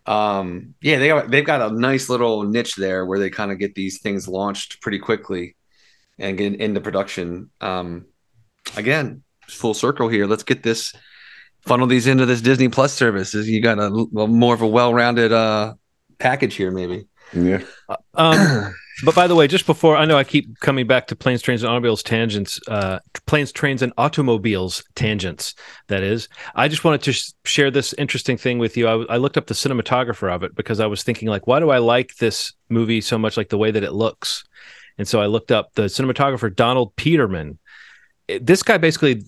Um, 0.07 0.75
yeah, 0.81 0.99
they 0.99 1.27
they've 1.27 1.45
got 1.45 1.73
a 1.73 1.75
nice 1.75 2.09
little 2.09 2.45
niche 2.45 2.77
there 2.77 3.05
where 3.05 3.19
they 3.19 3.31
kind 3.31 3.51
of 3.51 3.59
get 3.59 3.75
these 3.75 4.01
things 4.01 4.29
launched 4.29 4.81
pretty 4.81 5.01
quickly 5.01 5.57
and 6.19 6.37
get 6.37 6.61
into 6.61 6.81
production. 6.81 7.51
Um, 7.61 8.07
again, 8.77 9.23
full 9.47 9.75
circle 9.75 10.09
here. 10.09 10.27
Let's 10.27 10.43
get 10.43 10.63
this 10.63 10.93
funnel 11.61 11.87
these 11.87 12.07
into 12.07 12.27
this 12.27 12.41
Disney 12.41 12.69
Plus 12.69 12.93
service. 12.93 13.35
You 13.35 13.61
got 13.61 13.79
a, 13.79 13.87
a 13.87 14.27
more 14.27 14.55
of 14.55 14.63
a 14.63 14.67
well-rounded 14.67 15.33
uh, 15.33 15.75
package 16.19 16.55
here, 16.55 16.71
maybe. 16.71 17.07
Yeah. 17.33 17.63
Um, 18.15 18.75
but 19.05 19.15
by 19.15 19.27
the 19.27 19.35
way, 19.35 19.47
just 19.47 19.67
before 19.67 19.97
I 19.97 20.05
know 20.05 20.17
I 20.17 20.25
keep 20.25 20.59
coming 20.61 20.87
back 20.87 21.07
to 21.09 21.17
planes, 21.17 21.43
trains, 21.43 21.63
and 21.63 21.71
automobiles 21.71 22.03
tangents, 22.03 22.61
uh, 22.69 22.99
planes, 23.27 23.53
trains, 23.53 23.83
and 23.83 23.93
automobiles 23.99 24.83
tangents. 24.95 25.55
That 25.89 26.03
is, 26.03 26.29
I 26.55 26.69
just 26.69 26.85
wanted 26.85 27.03
to 27.03 27.13
sh- 27.13 27.33
share 27.45 27.71
this 27.71 27.93
interesting 27.95 28.37
thing 28.37 28.59
with 28.59 28.77
you. 28.77 28.87
I, 28.87 28.93
w- 28.93 29.09
I 29.11 29.17
looked 29.19 29.37
up 29.37 29.47
the 29.47 29.55
cinematographer 29.55 30.33
of 30.33 30.43
it 30.43 30.55
because 30.55 30.81
I 30.81 30.87
was 30.87 31.03
thinking, 31.03 31.29
like, 31.29 31.47
why 31.47 31.61
do 31.61 31.71
I 31.71 31.79
like 31.79 32.17
this 32.17 32.53
movie 32.69 33.01
so 33.01 33.19
much? 33.19 33.37
Like 33.37 33.51
the 33.51 33.59
way 33.59 33.71
that 33.71 33.85
it 33.85 33.93
looks, 33.93 34.45
and 34.99 35.07
so 35.07 35.21
I 35.21 35.27
looked 35.27 35.51
up 35.51 35.75
the 35.75 35.83
cinematographer 35.83 36.55
Donald 36.55 36.95
Peterman. 36.97 37.59
This 38.41 38.63
guy 38.63 38.77
basically, 38.77 39.25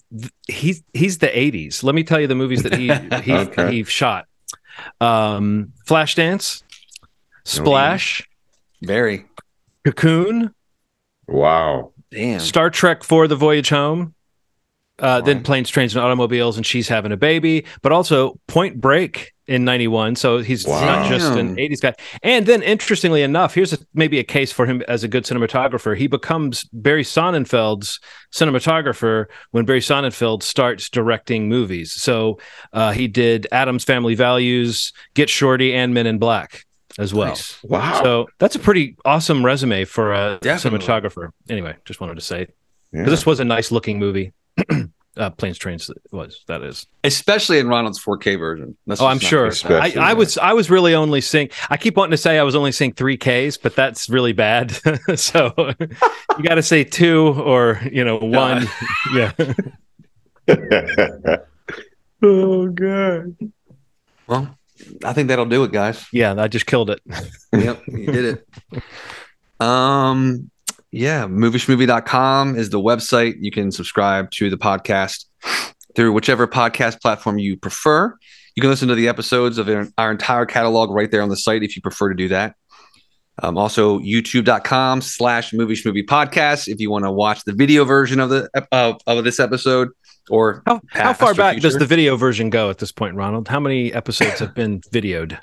he's 0.49 0.83
he's 0.93 1.19
the 1.19 1.29
'80s. 1.29 1.83
Let 1.83 1.95
me 1.95 2.05
tell 2.05 2.21
you 2.21 2.27
the 2.27 2.35
movies 2.35 2.63
that 2.65 2.75
he 2.75 2.89
he 3.23 3.33
okay. 3.33 3.73
he 3.73 3.85
shot: 3.85 4.27
um, 5.01 5.73
Flashdance, 5.87 6.63
Splash. 7.45 8.29
Very 8.83 9.27
Cocoon. 9.85 10.55
Wow. 11.27 11.93
Damn. 12.11 12.41
Star 12.41 12.71
Trek 12.71 13.05
for 13.05 13.29
the 13.29 13.37
Voyage 13.37 13.69
Home. 13.69 14.15
Uh, 15.01 15.21
Then 15.21 15.43
Planes, 15.43 15.69
Trains, 15.69 15.95
and 15.95 16.05
Automobiles, 16.05 16.57
and 16.57 16.67
She's 16.67 16.89
Having 16.89 17.13
a 17.13 17.17
Baby, 17.17 17.65
but 17.83 17.93
also 17.93 18.39
Point 18.47 18.81
Break 18.81 19.33
in 19.51 19.65
91. 19.65 20.15
So 20.15 20.39
he's 20.39 20.67
wow. 20.67 20.81
not 20.81 21.09
just 21.09 21.33
an 21.33 21.57
80s 21.57 21.81
guy. 21.81 21.95
And 22.23 22.47
then, 22.47 22.63
interestingly 22.63 23.23
enough, 23.23 23.53
here's 23.53 23.73
a, 23.73 23.79
maybe 23.95 24.21
a 24.21 24.25
case 24.25 24.53
for 24.53 24.65
him 24.65 24.83
as 24.87 25.03
a 25.03 25.09
good 25.09 25.25
cinematographer. 25.25 25.97
He 25.97 26.07
becomes 26.07 26.65
Barry 26.73 27.03
Sonnenfeld's 27.03 27.99
cinematographer 28.33 29.27
when 29.51 29.65
Barry 29.65 29.81
Sonnenfeld 29.81 30.45
starts 30.45 30.89
directing 30.89 31.49
movies. 31.49 31.93
So 31.93 32.39
uh, 32.73 32.93
he 32.93 33.09
did 33.09 33.49
Addams 33.51 33.83
Family 33.83 34.15
Values, 34.15 34.93
Get 35.15 35.29
Shorty, 35.29 35.75
and 35.75 35.93
Men 35.93 36.07
in 36.07 36.19
Black 36.19 36.65
as 36.99 37.13
well. 37.13 37.29
Nice. 37.29 37.63
Wow. 37.65 38.03
So 38.03 38.29
that's 38.39 38.55
a 38.55 38.61
pretty 38.61 38.97
awesome 39.05 39.45
resume 39.45 39.85
for 39.85 40.13
a 40.13 40.39
Definitely. 40.41 40.87
cinematographer. 40.87 41.31
Anyway, 41.49 41.75
just 41.85 42.01
wanted 42.01 42.15
to 42.15 42.21
say 42.21 42.47
yeah. 42.93 43.05
this 43.05 43.27
was 43.27 43.41
a 43.41 43.45
nice 43.45 43.73
looking 43.73 43.99
movie. 43.99 44.33
Uh, 45.17 45.31
Planes, 45.31 45.59
Trains 45.59 45.91
was 46.13 46.45
that 46.47 46.63
is, 46.63 46.87
especially 47.05 47.59
in 47.59 47.69
Ronald's 47.69 48.03
4K 48.03 48.39
version. 48.39 48.77
That's 48.87 49.01
oh, 49.01 49.07
I'm 49.07 49.19
sure. 49.19 49.51
I, 49.69 49.93
I, 49.99 50.15
was 50.15 50.39
I 50.39 50.53
was 50.53 50.71
really 50.71 50.95
only 50.95 51.21
seeing. 51.21 51.51
I 51.69 51.77
keep 51.77 51.97
wanting 51.97 52.13
to 52.13 52.17
say 52.17 52.39
I 52.39 52.43
was 52.43 52.55
only 52.55 52.73
seeing 52.73 52.93
3Ks, 52.93 53.59
but 53.61 53.75
that's 53.75 54.09
really 54.09 54.33
bad. 54.33 54.71
so 55.17 55.53
you 55.81 56.43
got 56.43 56.55
to 56.55 56.63
say 56.63 56.85
two 56.85 57.35
or 57.43 57.81
you 57.91 58.05
know 58.05 58.19
one. 58.19 58.67
yeah. 59.15 59.33
oh 62.23 62.69
god. 62.69 63.37
Well, 64.27 64.57
I 65.05 65.13
think 65.13 65.29
that'll 65.29 65.47
do 65.47 65.65
it, 65.65 65.73
guys. 65.73 66.07
Yeah, 66.13 66.35
I 66.39 66.49
just 66.49 66.67
killed 66.67 66.89
it. 66.91 67.01
yep, 67.53 67.83
you 67.89 68.07
did 68.07 68.25
it. 68.73 68.83
Um, 69.61 70.51
yeah, 70.93 71.27
movieshmovie.com 71.27 72.57
is 72.57 72.71
the 72.71 72.81
website. 72.81 73.37
You 73.41 73.51
can 73.51 73.71
subscribe 73.71 74.31
to 74.33 74.51
the 74.51 74.59
podcast 74.59 75.27
through 75.95 76.13
whichever 76.13 76.47
podcast 76.47 77.01
platform 77.01 77.39
you 77.39 77.57
prefer. 77.57 78.17
You 78.57 78.61
can 78.61 78.71
listen 78.71 78.89
to 78.89 78.95
the 78.95 79.09
episodes 79.09 79.59
of 79.59 79.69
our 79.97 80.11
entire 80.11 80.47
catalog 80.47 80.91
right 80.91 81.11
there 81.11 81.23
on 81.23 81.29
the 81.29 81.37
site 81.37 81.63
if 81.63 81.77
you 81.77 81.83
prefer 81.83 82.09
to 82.09 82.15
do 82.15 82.29
that. 82.29 82.57
Um, 83.43 83.57
also, 83.57 84.01
youtube.com 84.01 85.01
slash 85.01 85.53
movies 85.53 85.85
movie 85.87 86.03
podcast 86.03 86.69
if 86.69 86.79
you 86.81 86.91
want 86.91 87.05
to 87.05 87.13
watch 87.13 87.45
the 87.45 87.55
video 87.55 87.85
version 87.85 88.21
of 88.21 88.29
the 88.29 88.51
of, 88.71 89.01
of 89.07 89.25
this 89.25 89.41
episode 89.41 89.89
or 90.29 90.63
how, 90.67 90.81
how 90.91 91.13
far 91.15 91.35
back 91.35 91.55
future? 91.55 91.69
does 91.69 91.79
the 91.79 91.87
video 91.87 92.17
version 92.17 92.51
go 92.51 92.69
at 92.69 92.79
this 92.79 92.93
point, 92.93 93.15
Ronald? 93.15 93.49
How 93.49 93.61
many 93.61 93.95
episodes 93.95 94.41
have 94.41 94.55
been 94.55 94.81
videoed? 94.93 95.39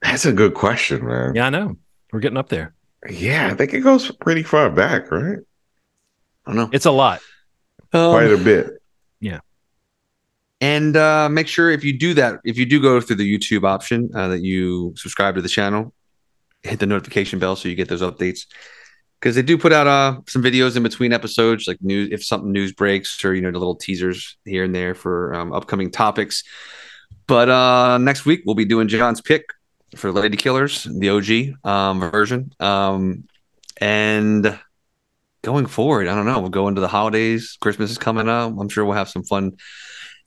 That's 0.00 0.24
a 0.24 0.32
good 0.32 0.54
question, 0.54 1.06
man. 1.06 1.34
Yeah, 1.34 1.46
I 1.46 1.50
know. 1.50 1.76
We're 2.12 2.20
getting 2.20 2.38
up 2.38 2.48
there. 2.48 2.74
Yeah, 3.08 3.48
I 3.48 3.54
think 3.54 3.74
it 3.74 3.80
goes 3.80 4.10
pretty 4.12 4.42
far 4.42 4.70
back, 4.70 5.10
right? 5.10 5.38
I 6.46 6.50
don't 6.50 6.56
know. 6.56 6.70
It's 6.72 6.86
a 6.86 6.90
lot. 6.90 7.20
Um, 7.92 8.12
quite 8.12 8.30
a 8.30 8.36
bit. 8.36 8.82
Yeah. 9.20 9.40
And 10.60 10.96
uh, 10.96 11.28
make 11.28 11.48
sure 11.48 11.70
if 11.70 11.82
you 11.82 11.98
do 11.98 12.14
that, 12.14 12.40
if 12.44 12.56
you 12.56 12.64
do 12.64 12.80
go 12.80 13.00
through 13.00 13.16
the 13.16 13.38
YouTube 13.38 13.64
option, 13.64 14.10
uh, 14.14 14.28
that 14.28 14.42
you 14.42 14.94
subscribe 14.96 15.34
to 15.34 15.42
the 15.42 15.48
channel, 15.48 15.92
hit 16.62 16.78
the 16.78 16.86
notification 16.86 17.38
bell 17.38 17.56
so 17.56 17.68
you 17.68 17.74
get 17.74 17.88
those 17.88 18.02
updates. 18.02 18.46
Because 19.18 19.36
they 19.36 19.42
do 19.42 19.56
put 19.56 19.72
out 19.72 19.86
uh, 19.86 20.20
some 20.26 20.42
videos 20.42 20.76
in 20.76 20.82
between 20.82 21.12
episodes, 21.12 21.68
like 21.68 21.78
news 21.80 22.08
if 22.10 22.24
something 22.24 22.50
news 22.50 22.72
breaks, 22.72 23.24
or 23.24 23.34
you 23.34 23.40
know 23.40 23.52
the 23.52 23.58
little 23.58 23.76
teasers 23.76 24.36
here 24.44 24.64
and 24.64 24.74
there 24.74 24.94
for 24.96 25.32
um, 25.34 25.52
upcoming 25.52 25.90
topics. 25.90 26.42
But 27.28 27.48
uh, 27.48 27.98
next 27.98 28.24
week 28.24 28.42
we'll 28.44 28.56
be 28.56 28.64
doing 28.64 28.88
John's 28.88 29.20
pick 29.20 29.44
for 29.96 30.12
Lady 30.12 30.36
Killers, 30.36 30.84
the 30.84 31.10
OG 31.10 31.66
um, 31.68 32.00
version. 32.00 32.52
Um, 32.60 33.24
and 33.80 34.58
going 35.42 35.66
forward, 35.66 36.08
I 36.08 36.14
don't 36.14 36.26
know. 36.26 36.40
We'll 36.40 36.50
go 36.50 36.68
into 36.68 36.80
the 36.80 36.88
holidays. 36.88 37.56
Christmas 37.60 37.90
is 37.90 37.98
coming 37.98 38.28
up. 38.28 38.54
I'm 38.58 38.68
sure 38.68 38.84
we'll 38.84 38.94
have 38.94 39.08
some 39.08 39.24
fun 39.24 39.56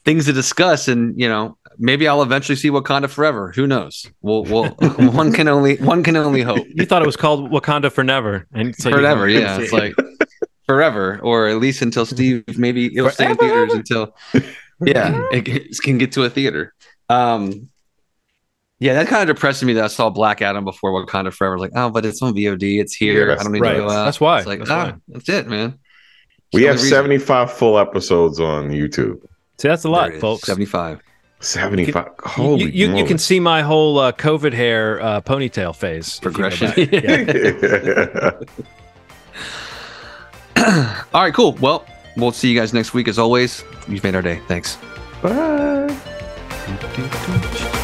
things 0.06 0.26
to 0.26 0.34
discuss 0.34 0.88
and 0.88 1.20
you 1.20 1.28
know 1.28 1.58
maybe 1.78 2.08
i'll 2.08 2.22
eventually 2.22 2.56
see 2.56 2.70
wakanda 2.70 3.10
forever 3.10 3.52
who 3.54 3.68
knows 3.68 4.06
we'll, 4.22 4.44
we'll 4.44 4.66
one 5.12 5.34
can 5.34 5.48
only 5.48 5.76
one 5.78 6.04
can 6.04 6.16
only 6.16 6.44
hope 6.44 6.66
You 6.70 6.86
thought 6.86 7.02
it 7.02 7.08
was 7.08 7.18
called 7.18 7.50
Wakanda 7.52 7.92
for 7.92 8.04
never, 8.04 8.48
and 8.54 8.76
so 8.76 8.92
forever 8.92 9.28
yeah 9.28 9.58
it's 9.60 9.74
like 9.74 9.94
forever 10.68 11.20
or 11.22 11.48
at 11.48 11.58
least 11.58 11.82
until 11.82 12.06
steve 12.06 12.44
maybe 12.58 12.96
it'll 12.96 13.10
stay 13.10 13.32
in 13.32 13.36
theaters 13.36 13.74
until 13.74 14.16
yeah 14.82 15.28
it, 15.32 15.48
it 15.48 15.78
can 15.84 15.98
get 15.98 16.12
to 16.14 16.24
a 16.24 16.30
theater 16.30 16.74
um 17.10 17.70
yeah 18.80 18.94
that 18.94 19.08
kind 19.08 19.22
of 19.28 19.36
depressed 19.36 19.64
me 19.64 19.74
that 19.74 19.84
i 19.86 19.88
saw 19.88 20.10
black 20.10 20.42
adam 20.42 20.64
before 20.66 20.92
wakanda 20.92 21.32
forever 21.34 21.58
like 21.58 21.72
oh 21.76 21.90
but 21.90 22.06
it's 22.06 22.22
on 22.22 22.34
vod 22.34 22.62
it's 22.62 22.94
here 22.96 23.30
Yeah, 23.30 23.38
i 23.40 23.44
don't 23.44 23.52
need 23.54 23.62
right. 23.62 23.74
to 23.74 23.80
go 23.80 23.90
out 23.90 24.06
That's 24.06 24.20
why. 24.20 24.40
it's 24.40 24.48
like 24.48 24.60
That's 24.60 24.72
ah, 24.72 24.86
why. 24.92 24.96
that's 25.08 25.30
it 25.30 25.48
man 25.48 25.80
We 26.54 26.62
It's 26.68 26.68
have 26.68 26.76
reason. 26.84 26.90
75 26.90 27.52
full 27.54 27.78
episodes 27.80 28.40
on 28.40 28.70
YouTube. 28.70 29.22
See, 29.58 29.68
that's 29.68 29.84
a 29.86 29.90
lot, 29.90 30.14
folks. 30.16 30.44
75 30.44 31.00
75. 31.42 32.06
You, 32.06 32.12
Holy 32.26 32.64
you, 32.72 32.88
you, 32.90 32.98
you 32.98 33.06
can 33.06 33.18
see 33.18 33.40
my 33.40 33.62
whole 33.62 34.00
uh, 34.00 34.12
COVID 34.14 34.54
hair 34.54 35.02
uh, 35.02 35.22
ponytail 35.22 35.76
phase. 35.76 36.18
if 36.18 36.24
you 36.26 36.32
go 36.32 36.34
Progression. 36.34 36.90
Yeah. 36.92 38.32
All 41.14 41.22
right, 41.22 41.34
cool. 41.34 41.54
Well, 41.62 41.86
we'll 42.18 42.32
see 42.32 42.50
you 42.52 42.60
guys 42.60 42.74
next 42.74 42.94
week 42.94 43.08
as 43.08 43.20
always. 43.20 43.64
You've 43.88 44.04
made 44.04 44.16
our 44.16 44.22
day. 44.22 44.40
Thanks. 44.48 44.78
Bye. 45.22 45.96
Bye. 46.82 47.82